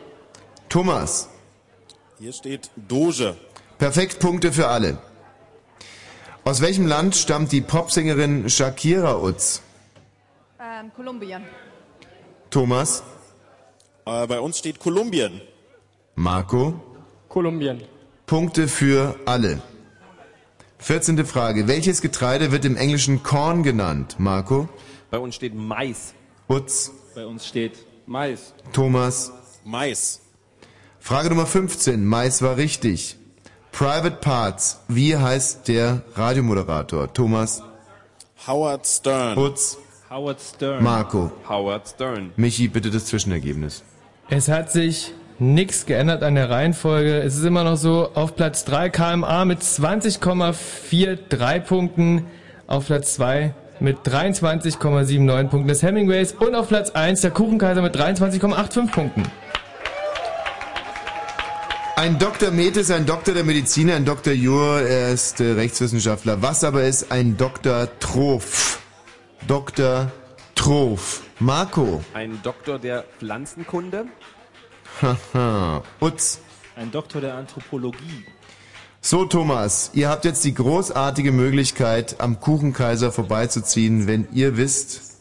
[0.69, 1.29] Thomas.
[2.19, 3.35] Hier steht Doge.
[3.77, 4.97] Perfekt Punkte für alle.
[6.45, 9.61] Aus welchem Land stammt die Popsängerin Shakira Utz?
[10.59, 11.43] Ähm, Kolumbien.
[12.49, 13.03] Thomas.
[14.05, 15.41] Äh, bei uns steht Kolumbien.
[16.15, 16.81] Marco.
[17.29, 17.81] Kolumbien.
[18.25, 19.61] Punkte für alle.
[20.79, 21.25] 14.
[21.25, 21.67] Frage.
[21.67, 24.15] Welches Getreide wird im Englischen Corn genannt?
[24.17, 24.67] Marco.
[25.13, 26.15] Bei uns steht Mais.
[26.49, 26.91] Utz.
[27.13, 28.55] Bei uns steht Mais.
[28.71, 29.31] Thomas.
[29.63, 30.21] Mais.
[30.99, 32.03] Frage Nummer 15.
[32.03, 33.17] Mais war richtig.
[33.71, 34.79] Private Parts.
[34.87, 37.13] Wie heißt der Radiomoderator?
[37.13, 37.61] Thomas.
[38.47, 39.37] Howard Stern.
[39.37, 39.77] Utz.
[40.09, 40.83] Howard Stern.
[40.83, 41.31] Marco.
[41.47, 42.31] Howard Stern.
[42.35, 43.83] Michi, bitte das Zwischenergebnis.
[44.31, 47.19] Es hat sich nichts geändert an der Reihenfolge.
[47.19, 52.25] Es ist immer noch so auf Platz 3 KMA mit 20,43 Punkten,
[52.65, 57.95] auf Platz 2 mit 23,79 Punkten des Hemingways und auf Platz 1 der Kuchenkaiser mit
[57.95, 59.23] 23,85 Punkten.
[61.97, 62.51] Ein Dr.
[62.51, 64.33] Med ist ein Doktor der Medizin, ein Dr.
[64.33, 66.41] Jur, er ist äh, Rechtswissenschaftler.
[66.41, 67.87] Was aber ist ein Dr.
[67.99, 68.79] Troph?
[69.47, 70.11] Dr.
[70.55, 71.21] Troph.
[71.39, 72.01] Marco.
[72.13, 74.05] Ein Doktor der Pflanzenkunde.
[75.01, 75.83] Haha.
[75.99, 76.39] Utz.
[76.75, 78.25] Ein Doktor der Anthropologie.
[79.05, 85.19] So, Thomas, ihr habt jetzt die großartige Möglichkeit, am Kuchenkaiser vorbeizuziehen, wenn ihr wisst,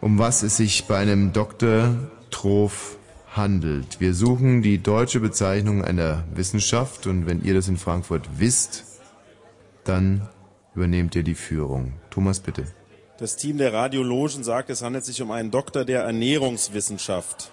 [0.00, 1.94] um was es sich bei einem Dr.
[2.32, 2.98] Trof
[3.30, 4.00] handelt.
[4.00, 8.82] Wir suchen die deutsche Bezeichnung einer Wissenschaft und wenn ihr das in Frankfurt wisst,
[9.84, 10.28] dann
[10.74, 11.92] übernehmt ihr die Führung.
[12.10, 12.64] Thomas, bitte.
[13.18, 17.52] Das Team der Radiologen sagt, es handelt sich um einen Doktor der Ernährungswissenschaft.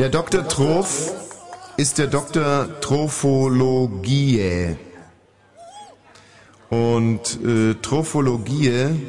[0.00, 0.48] Der Dr.
[0.48, 1.12] Trof
[1.76, 2.80] ist der Dr.
[2.80, 4.74] Trophologie.
[6.70, 9.06] Und äh, Trophologie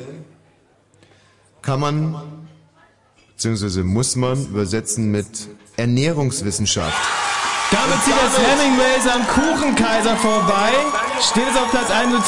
[1.62, 2.22] kann man,
[3.30, 5.48] beziehungsweise muss man übersetzen mit
[5.78, 7.08] Ernährungswissenschaft.
[7.72, 10.74] Damit zieht das Hemingways am Kuchenkaiser vorbei.
[11.22, 12.22] Steht es auf Platz 1 mit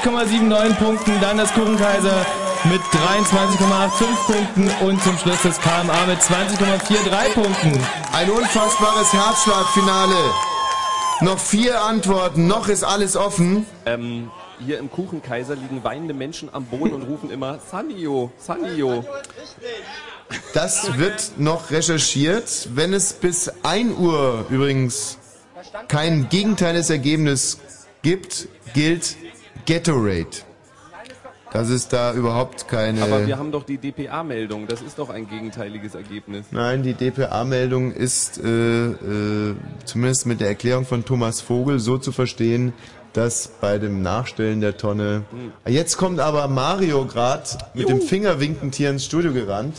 [0.00, 1.20] 24,79 Punkten.
[1.20, 2.24] Dann das Kuchenkaiser
[2.64, 4.86] mit 23,85 Punkten.
[4.86, 7.80] Und zum Schluss das KMA mit 20,43 Punkten.
[8.12, 10.16] Ein unfassbares Herzschlagfinale.
[11.20, 13.66] Noch vier Antworten, noch ist alles offen.
[13.86, 19.04] Ähm, hier im Kuchenkaiser liegen weinende Menschen am Boden und rufen immer Sanio, Sanio.
[20.52, 22.68] Das wird noch recherchiert.
[22.74, 25.18] Wenn es bis 1 Uhr übrigens
[25.88, 27.58] kein gegenteiliges Ergebnis
[28.02, 29.16] gibt, gilt
[29.66, 30.44] Gatorade.
[31.54, 33.00] Das ist da überhaupt keine...
[33.00, 34.66] Aber wir haben doch die DPA-Meldung.
[34.66, 36.46] Das ist doch ein gegenteiliges Ergebnis.
[36.50, 42.10] Nein, die DPA-Meldung ist äh, äh, zumindest mit der Erklärung von Thomas Vogel so zu
[42.10, 42.72] verstehen,
[43.12, 45.26] dass bei dem Nachstellen der Tonne...
[45.64, 49.76] Jetzt kommt aber Mario gerade mit dem Fingerwinkend hier ins Studio gerannt.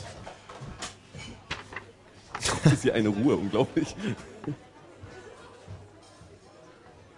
[2.63, 3.97] Das ist hier eine Ruhe, unglaublich.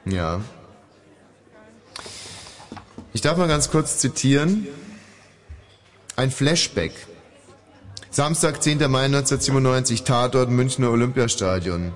[0.06, 0.42] Ja.
[3.18, 4.68] Ich darf mal ganz kurz zitieren.
[6.16, 6.92] Ein Flashback.
[8.12, 8.78] Samstag, 10.
[8.92, 11.94] Mai 1997, Tatort Münchner Olympiastadion.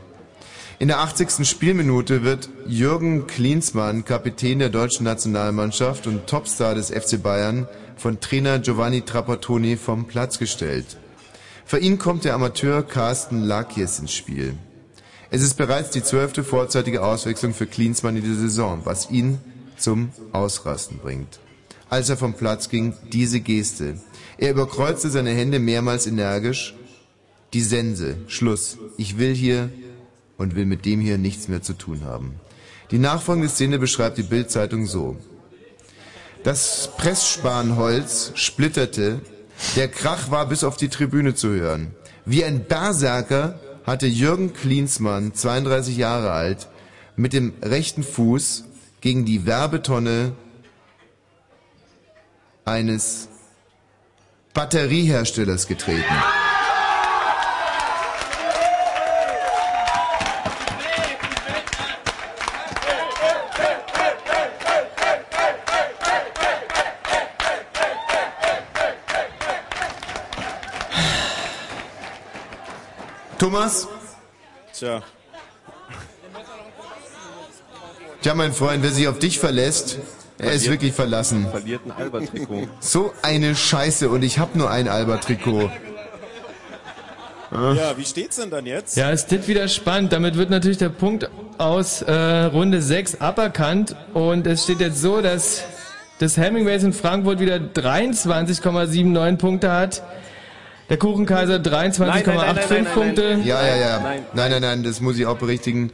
[0.79, 1.47] In der 80.
[1.47, 7.67] Spielminute wird Jürgen Klinsmann, Kapitän der deutschen Nationalmannschaft und Topstar des FC Bayern,
[7.97, 10.97] von Trainer Giovanni Trapattoni vom Platz gestellt.
[11.65, 14.55] Für ihn kommt der Amateur Carsten Lakies ins Spiel.
[15.29, 19.37] Es ist bereits die zwölfte vorzeitige Auswechslung für Klinsmann in dieser Saison, was ihn
[19.81, 21.39] zum Ausrasten bringt.
[21.89, 23.99] Als er vom Platz ging, diese Geste.
[24.37, 26.75] Er überkreuzte seine Hände mehrmals energisch.
[27.53, 28.15] Die Sense.
[28.27, 28.77] Schluss.
[28.97, 29.69] Ich will hier
[30.37, 32.35] und will mit dem hier nichts mehr zu tun haben.
[32.91, 35.17] Die nachfolgende Szene beschreibt die Bildzeitung so.
[36.43, 39.21] Das Pressspanholz splitterte,
[39.75, 41.93] der Krach war bis auf die Tribüne zu hören.
[42.25, 46.67] Wie ein Berserker hatte Jürgen Klinsmann, 32 Jahre alt,
[47.15, 48.65] mit dem rechten Fuß
[49.01, 50.33] gegen die Werbetonne
[52.65, 53.27] eines
[54.53, 56.15] Batterieherstellers getreten.
[73.39, 73.87] Thomas?
[74.71, 75.01] Tja.
[78.21, 79.97] Tja, mein Freund, wer sich auf dich verlässt,
[80.37, 81.47] er ist wirklich verlassen.
[81.49, 82.67] Verliert ein Albert-Trikot.
[82.79, 85.71] So eine Scheiße und ich hab nur ein Albert-Trikot.
[87.51, 88.95] Ja, wie steht's denn dann jetzt?
[88.95, 90.13] Ja, es ist wieder spannend.
[90.13, 93.95] Damit wird natürlich der Punkt aus äh, Runde 6 aberkannt.
[94.13, 95.63] Und es steht jetzt so, dass
[96.19, 100.03] das Hemingways in Frankfurt wieder 23,79 Punkte hat.
[100.89, 103.39] Der Kuchenkaiser 23,85 Punkte.
[103.43, 103.99] Ja, ja, ja.
[104.33, 105.91] Nein, nein, nein, das muss ich auch berichtigen.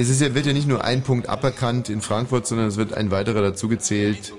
[0.00, 2.94] Es ist ja, wird ja nicht nur ein Punkt aberkannt in Frankfurt, sondern es wird
[2.94, 4.32] ein weiterer dazugezählt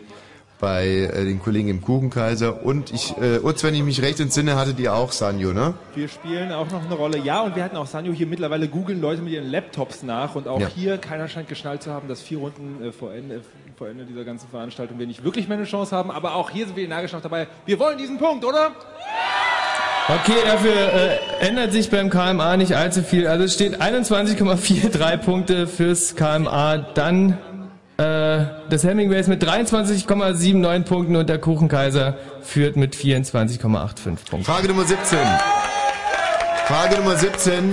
[0.61, 2.63] bei äh, den Kollegen im Kuchenkaiser.
[2.65, 5.73] Und ich, äh, Utz, wenn ich mich recht entsinne, hattet ihr auch Sanjo, ne?
[5.95, 7.17] Wir spielen auch noch eine Rolle.
[7.17, 10.47] Ja, und wir hatten auch Sanjo hier mittlerweile googeln Leute mit ihren Laptops nach und
[10.47, 10.67] auch Ja.
[10.67, 13.41] hier keiner scheint geschnallt zu haben, dass vier Runden äh, vor, Ende,
[13.77, 16.09] vor Ende dieser ganzen Veranstaltung wir nicht wirklich mehr eine Chance haben.
[16.11, 17.47] Aber auch hier sind wir energisch noch dabei.
[17.65, 18.71] Wir wollen diesen Punkt, oder?
[20.09, 23.27] Okay, dafür äh, ändert sich beim KMA nicht allzu viel.
[23.27, 26.77] Also es steht 21,43 Punkte fürs KMA.
[26.95, 27.37] Dann
[27.97, 34.43] äh, das Hemingways mit 23,79 Punkten und der Kuchenkaiser führt mit 24,85 Punkten.
[34.43, 35.19] Frage Nummer 17.
[36.65, 37.71] Frage Nummer 17.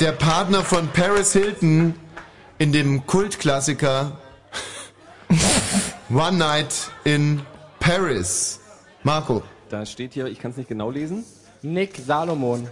[0.00, 1.94] Der Partner von Paris Hilton
[2.58, 4.18] in dem Kultklassiker
[6.10, 7.40] One Night in
[7.78, 8.60] Paris.
[9.02, 9.42] Marco.
[9.70, 11.24] Da steht hier, ich kann es nicht genau lesen.
[11.62, 12.68] Nick Salomon.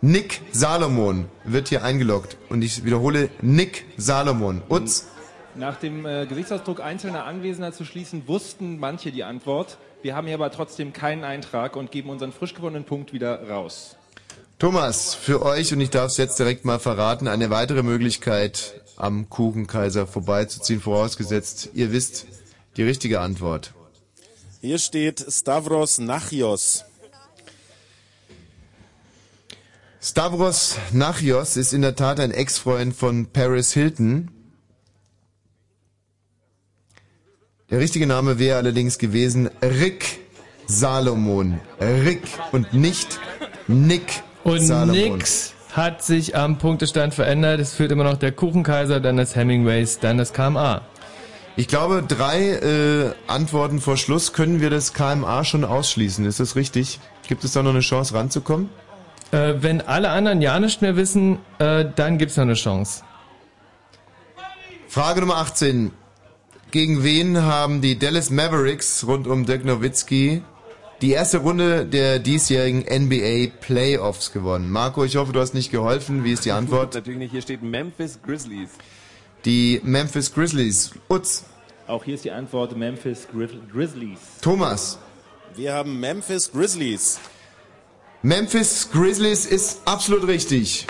[0.00, 2.38] Nick Salomon wird hier eingeloggt.
[2.48, 4.62] Und ich wiederhole, Nick Salomon.
[4.70, 5.06] Utz.
[5.54, 9.76] Nach dem äh, Gesichtsausdruck einzelner Anwesender zu schließen, wussten manche die Antwort.
[10.00, 13.96] Wir haben hier aber trotzdem keinen Eintrag und geben unseren frisch gewonnenen Punkt wieder raus.
[14.58, 19.28] Thomas, für euch, und ich darf es jetzt direkt mal verraten, eine weitere Möglichkeit, am
[19.28, 22.26] Kuchenkaiser vorbeizuziehen, vorausgesetzt, ihr wisst
[22.76, 23.72] die richtige Antwort.
[24.60, 26.84] Hier steht Stavros Nachios.
[30.02, 34.30] Stavros Nachios ist in der Tat ein Ex-Freund von Paris Hilton.
[37.68, 40.20] Der richtige Name wäre allerdings gewesen Rick
[40.66, 41.60] Salomon.
[41.78, 43.20] Rick und nicht
[43.68, 45.18] Nick Und Salomon.
[45.18, 47.60] nix hat sich am Punktestand verändert.
[47.60, 50.80] Es führt immer noch der Kuchenkaiser, dann das Hemingways, dann das KMA.
[51.56, 56.24] Ich glaube, drei äh, Antworten vor Schluss können wir das KMA schon ausschließen.
[56.24, 57.00] Ist das richtig?
[57.28, 58.70] Gibt es da noch eine Chance ranzukommen?
[59.32, 63.02] Äh, wenn alle anderen ja nicht mehr wissen, äh, dann gibt's noch eine Chance.
[64.88, 65.92] Frage Nummer 18.
[66.72, 70.42] Gegen wen haben die Dallas Mavericks rund um Dirk Nowitzki
[71.00, 74.70] die erste Runde der diesjährigen NBA Playoffs gewonnen?
[74.70, 76.24] Marco, ich hoffe, du hast nicht geholfen.
[76.24, 76.94] Wie ist die Antwort?
[76.94, 77.30] Natürlich nicht.
[77.32, 78.70] Hier steht Memphis Grizzlies.
[79.44, 80.90] Die Memphis Grizzlies.
[81.08, 81.44] Utz.
[81.86, 84.18] Auch hier ist die Antwort Memphis Grizz- Grizzlies.
[84.42, 84.98] Thomas.
[85.56, 87.18] Wir haben Memphis Grizzlies.
[88.22, 90.86] Memphis Grizzlies ist absolut richtig.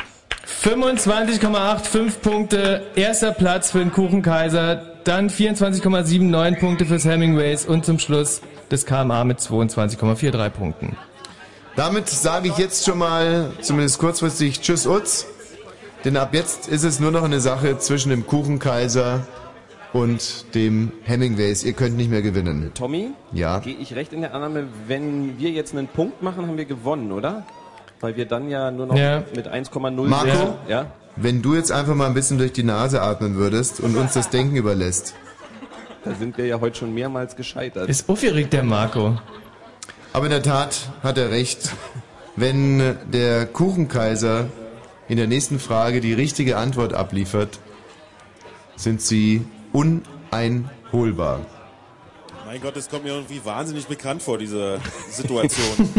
[0.64, 8.40] 25,85 Punkte, erster Platz für den Kuchenkaiser, dann 24,79 Punkte fürs Hemingways und zum Schluss
[8.68, 10.96] das KMA mit 22,43 Punkten.
[11.76, 15.26] Damit sage ich jetzt schon mal, zumindest kurzfristig, Tschüss Utz.
[16.04, 19.24] Denn ab jetzt ist es nur noch eine Sache zwischen dem Kuchenkaiser
[19.92, 21.64] und dem Hemingways.
[21.64, 22.70] Ihr könnt nicht mehr gewinnen.
[22.74, 23.10] Tommy?
[23.32, 23.58] Ja.
[23.60, 27.12] Gehe ich recht in der Annahme, wenn wir jetzt einen Punkt machen, haben wir gewonnen,
[27.12, 27.44] oder?
[28.00, 29.24] Weil wir dann ja nur noch Ja.
[29.34, 30.52] mit 1,0 Marco, wären.
[30.68, 30.86] Ja?
[31.16, 34.30] wenn du jetzt einfach mal ein bisschen durch die Nase atmen würdest und uns das
[34.30, 35.14] Denken überlässt.
[36.04, 37.88] Da sind wir ja heute schon mehrmals gescheitert.
[37.90, 39.18] Ist aufgeregt, der Marco.
[40.14, 41.72] Aber in der Tat hat er recht.
[42.36, 44.46] Wenn der Kuchenkaiser
[45.08, 47.58] in der nächsten Frage die richtige Antwort abliefert,
[48.76, 51.46] sind sie uneinholbar.
[52.46, 55.88] Mein Gott, das kommt mir irgendwie wahnsinnig bekannt vor, diese Situation.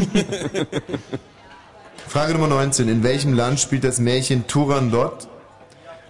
[2.07, 2.89] Frage Nummer 19.
[2.89, 5.29] In welchem Land spielt das Märchen Turandot,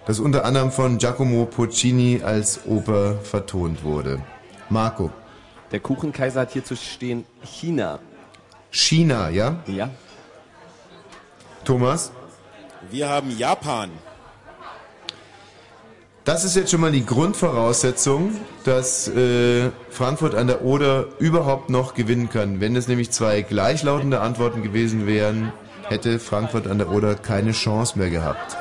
[0.04, 4.20] das unter anderem von Giacomo Puccini als Oper vertont wurde?
[4.68, 5.12] Marco.
[5.70, 8.00] Der Kuchenkaiser hat hier zu stehen China.
[8.72, 9.62] China, ja?
[9.66, 9.90] Ja.
[11.64, 12.10] Thomas?
[12.90, 13.90] Wir haben Japan.
[16.24, 21.94] Das ist jetzt schon mal die Grundvoraussetzung, dass äh, Frankfurt an der Oder überhaupt noch
[21.94, 22.60] gewinnen kann.
[22.60, 25.52] Wenn es nämlich zwei gleichlautende Antworten gewesen wären,
[25.88, 28.56] hätte Frankfurt an der Oder keine Chance mehr gehabt.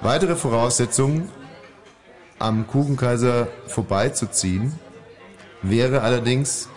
[0.00, 1.28] Weitere Voraussetzung,
[2.38, 4.78] am Kuchenkaiser vorbeizuziehen,
[5.62, 6.68] wäre allerdings,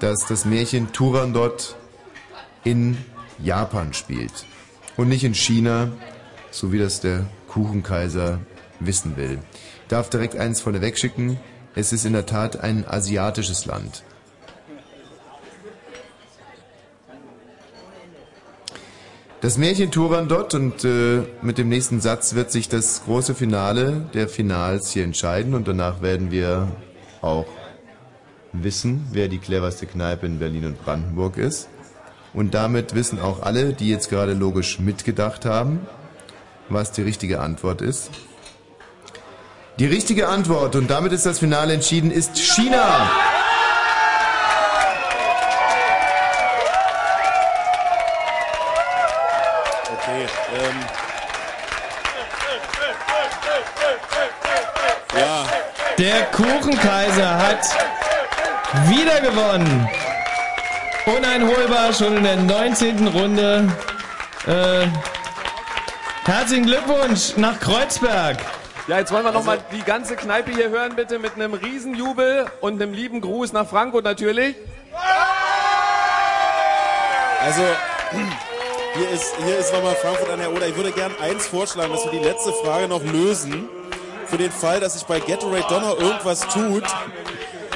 [0.00, 1.76] dass das Märchen Turandot
[2.64, 2.96] in
[3.38, 4.46] Japan spielt
[4.96, 5.90] und nicht in China,
[6.50, 8.38] so wie das der Kuchenkaiser
[8.80, 9.38] wissen will.
[9.82, 11.38] Ich darf direkt eins vorneweg schicken.
[11.74, 14.02] Es ist in der Tat ein asiatisches Land.
[19.40, 24.28] Das Märchen Turandot und äh, mit dem nächsten Satz wird sich das große Finale der
[24.28, 26.66] Finals hier entscheiden und danach werden wir
[27.22, 27.46] auch
[28.52, 31.68] wissen, wer die cleverste Kneipe in Berlin und Brandenburg ist.
[32.34, 35.86] Und damit wissen auch alle, die jetzt gerade logisch mitgedacht haben,
[36.68, 38.10] was die richtige Antwort ist.
[39.78, 43.08] Die richtige Antwort, und damit ist das Finale entschieden, ist China.
[49.92, 50.80] Okay, ähm.
[55.16, 55.46] Ja.
[55.96, 57.60] Der Kuchenkaiser hat
[58.88, 59.88] wieder gewonnen.
[61.06, 63.06] Uneinholbar schon in der 19.
[63.06, 63.72] Runde.
[64.44, 64.88] Äh,
[66.24, 68.38] herzlichen Glückwunsch nach Kreuzberg.
[68.88, 72.50] Ja, jetzt wollen wir noch mal die ganze Kneipe hier hören, bitte, mit einem Riesenjubel
[72.62, 74.56] und einem lieben Gruß nach Frankfurt natürlich.
[77.42, 77.62] Also,
[78.94, 80.68] hier ist, hier ist nochmal Frankfurt an der Oder.
[80.68, 83.68] Ich würde gern eins vorschlagen, dass wir die letzte Frage noch lösen.
[84.26, 86.84] Für den Fall, dass sich bei Gatorade noch irgendwas tut,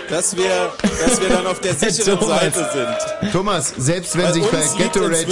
[0.09, 0.73] dass wir,
[1.05, 2.41] dass wir dann auf der sicheren Thomas.
[2.41, 2.71] Seite
[3.23, 3.33] sind.
[3.33, 5.27] Thomas, selbst wenn sich bei Gatorade,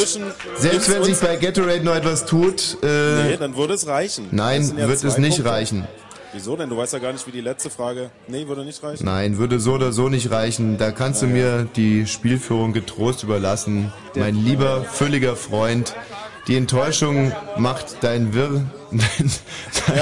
[0.59, 4.29] selbst wenn sich bei Gatorade noch etwas tut, äh, Nee, dann würde es reichen.
[4.31, 5.51] Nein, ja wird es nicht Punkte.
[5.53, 5.87] reichen.
[6.33, 6.71] Wieso denn?
[6.71, 8.11] Du weißt ja gar nicht, wie die letzte Frage.
[8.29, 9.05] Nee, würde nicht reichen.
[9.05, 10.79] Nein, würde so oder so nicht reichen.
[10.79, 13.93] Da kannst du mir die Spielführung getrost überlassen.
[14.15, 15.95] Mein lieber, fülliger Freund.
[16.47, 20.01] Die Enttäuschung macht dein Wirr, dein,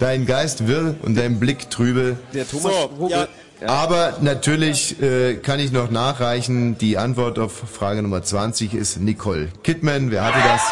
[0.00, 2.16] dein Geist wirr und dein Blick trübe.
[2.34, 3.28] Der Thomas So, Vogel,
[3.60, 9.00] ja, Aber natürlich äh, kann ich noch nachreichen, die Antwort auf Frage Nummer 20 ist
[9.00, 10.10] Nicole Kidman.
[10.10, 10.62] Wer hatte das?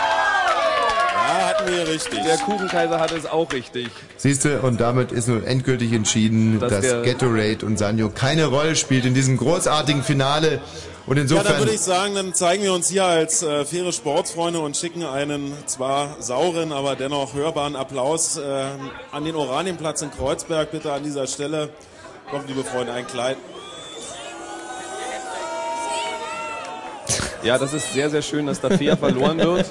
[1.13, 2.23] Ja, hatten wir richtig.
[2.23, 3.89] Der Kuchenkaiser hatte es auch richtig.
[4.17, 8.77] Siehst du, und damit ist nun endgültig entschieden, Dass dass Gatorade und Sanyo keine Rolle
[8.77, 10.61] spielt in diesem großartigen Finale.
[11.07, 13.93] Und ja, dann insofern, würde ich sagen, dann zeigen wir uns hier als äh, faire
[13.93, 18.65] Sportsfreunde und schicken einen zwar sauren, aber dennoch hörbaren Applaus äh,
[19.13, 20.73] an den Oranienplatz in Kreuzberg.
[20.73, 21.71] Bitte an dieser Stelle.
[22.31, 23.37] Kommt, liebe Freunde, ein Kleid.
[27.43, 29.67] Ja, das ist sehr, sehr schön, dass da fair verloren wird.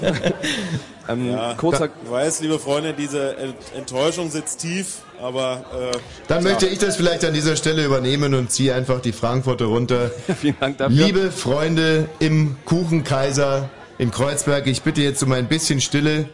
[1.10, 5.98] ähm, Ja, kurzer, ich weiß, liebe Freunde, diese Ent- Enttäuschung sitzt tief, aber äh,
[6.30, 6.50] dann tja.
[6.52, 10.10] möchte ich das vielleicht an dieser Stelle übernehmen und ziehe einfach die Frankfurter runter.
[10.40, 10.96] Vielen Dank dafür.
[10.96, 16.30] Liebe Freunde im Kuchenkaiser in Kreuzberg, ich bitte jetzt um ein bisschen Stille,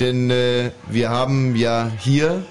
[0.00, 2.42] denn äh, wir haben ja hier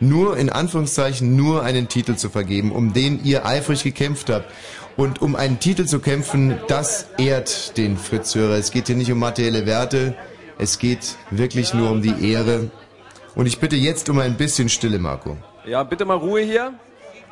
[0.00, 4.50] nur in Anführungszeichen nur einen Titel zu vergeben, um den ihr eifrig gekämpft habt.
[4.96, 8.56] Und um einen Titel zu kämpfen, das ehrt den Fritzhörer.
[8.56, 10.16] Es geht hier nicht um materielle Werte,
[10.58, 12.70] es geht wirklich nur um die Ehre.
[13.36, 15.36] Und ich bitte jetzt um ein bisschen Stille, Marco.
[15.64, 16.74] ja, bitte mal Ruhe hier.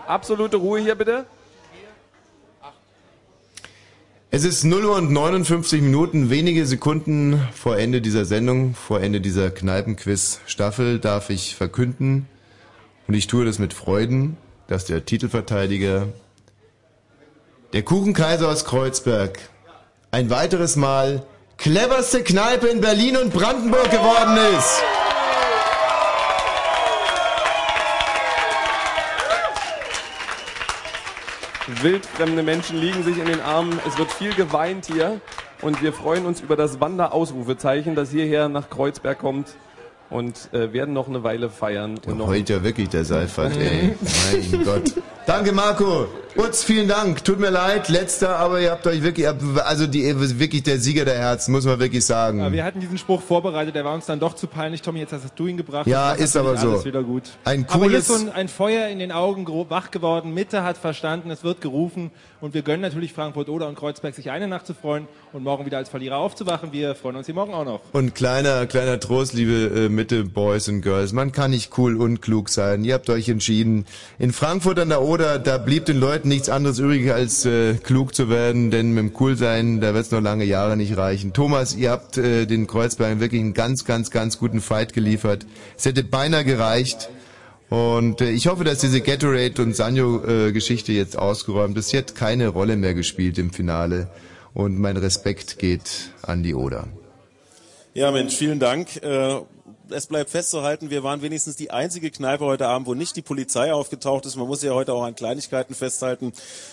[0.06, 1.26] Absolute Ruhe hier, bitte.
[4.30, 9.20] Es ist 0 Uhr und 59 Minuten, wenige Sekunden vor Ende dieser Sendung, vor Ende
[9.20, 12.28] dieser Kneipenquiz-Staffel darf ich verkünden,
[13.08, 14.36] und ich tue das mit Freuden,
[14.66, 16.08] dass der Titelverteidiger,
[17.72, 19.38] der Kuchenkaiser aus Kreuzberg,
[20.10, 21.24] ein weiteres Mal
[21.56, 24.82] cleverste Kneipe in Berlin und Brandenburg geworden ist.
[31.82, 33.78] Wildfremde Menschen liegen sich in den Armen.
[33.86, 35.20] Es wird viel geweint hier.
[35.62, 39.48] Und wir freuen uns über das Wanderausrufezeichen, das hierher nach Kreuzberg kommt.
[40.08, 41.98] Und äh, werden noch eine Weile feiern.
[42.06, 43.96] Und noch Heult ja wirklich der Seifert, ey.
[44.52, 44.92] Mein Gott.
[45.26, 46.06] Danke, Marco.
[46.36, 47.24] Utz, vielen Dank.
[47.24, 51.18] Tut mir leid, letzter, aber ihr habt euch wirklich, also die, wirklich der Sieger der
[51.18, 52.38] Herzen, muss man wirklich sagen.
[52.40, 54.82] Ja, wir hatten diesen Spruch vorbereitet, der war uns dann doch zu peinlich.
[54.82, 55.86] Tommy, jetzt hast du ihn gebracht.
[55.88, 56.70] Ja, ist aber so.
[56.72, 57.24] Alles wieder gut.
[57.44, 60.34] Ein aber hier cooles- ist so ein, ein Feuer in den Augen wach geworden.
[60.34, 62.10] Mitte hat verstanden, es wird gerufen.
[62.40, 65.64] Und wir gönnen natürlich Frankfurt oder und Kreuzberg, sich eine Nacht zu freuen und morgen
[65.64, 66.72] wieder als Verlierer aufzuwachen.
[66.72, 67.80] Wir freuen uns hier morgen auch noch.
[67.92, 72.20] Und kleiner, kleiner Trost, liebe äh, Mitte Boys und Girls, man kann nicht cool und
[72.20, 72.84] klug sein.
[72.84, 73.86] Ihr habt euch entschieden.
[74.18, 78.14] In Frankfurt an der Oder, da blieb den Leuten nichts anderes übrig, als äh, klug
[78.14, 81.32] zu werden, denn mit dem Coolsein, da wird es noch lange Jahre nicht reichen.
[81.32, 85.46] Thomas, ihr habt äh, den Kreuzbergern wirklich einen ganz, ganz, ganz guten Fight geliefert.
[85.76, 87.08] Es hätte beinahe gereicht.
[87.68, 91.88] Und äh, ich hoffe, dass diese Gatorade und Sanyo-Geschichte jetzt ausgeräumt ist.
[91.90, 94.08] Sie hat keine Rolle mehr gespielt im Finale.
[94.54, 96.88] Und mein Respekt geht an die Oder.
[97.92, 99.02] Ja, Mensch, vielen Dank.
[99.02, 99.40] Äh,
[99.90, 103.72] es bleibt festzuhalten, wir waren wenigstens die einzige Kneipe heute Abend, wo nicht die Polizei
[103.72, 104.36] aufgetaucht ist.
[104.36, 106.32] Man muss ja heute auch an Kleinigkeiten festhalten.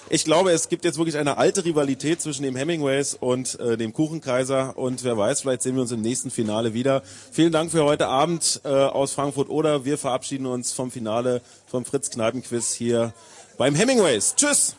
[0.10, 3.94] Ich glaube, es gibt jetzt wirklich eine alte Rivalität zwischen dem Hemingways und äh, dem
[3.94, 4.78] Kuchenkaiser.
[4.78, 7.04] Und wer weiß, vielleicht sehen wir uns im nächsten Finale wieder.
[7.32, 11.86] Vielen Dank für heute Abend äh, aus Frankfurt oder wir verabschieden uns vom Finale vom
[11.86, 13.14] Fritz Kneipenquiz hier
[13.58, 14.36] beim Hemingways.
[14.36, 14.76] Tschüss!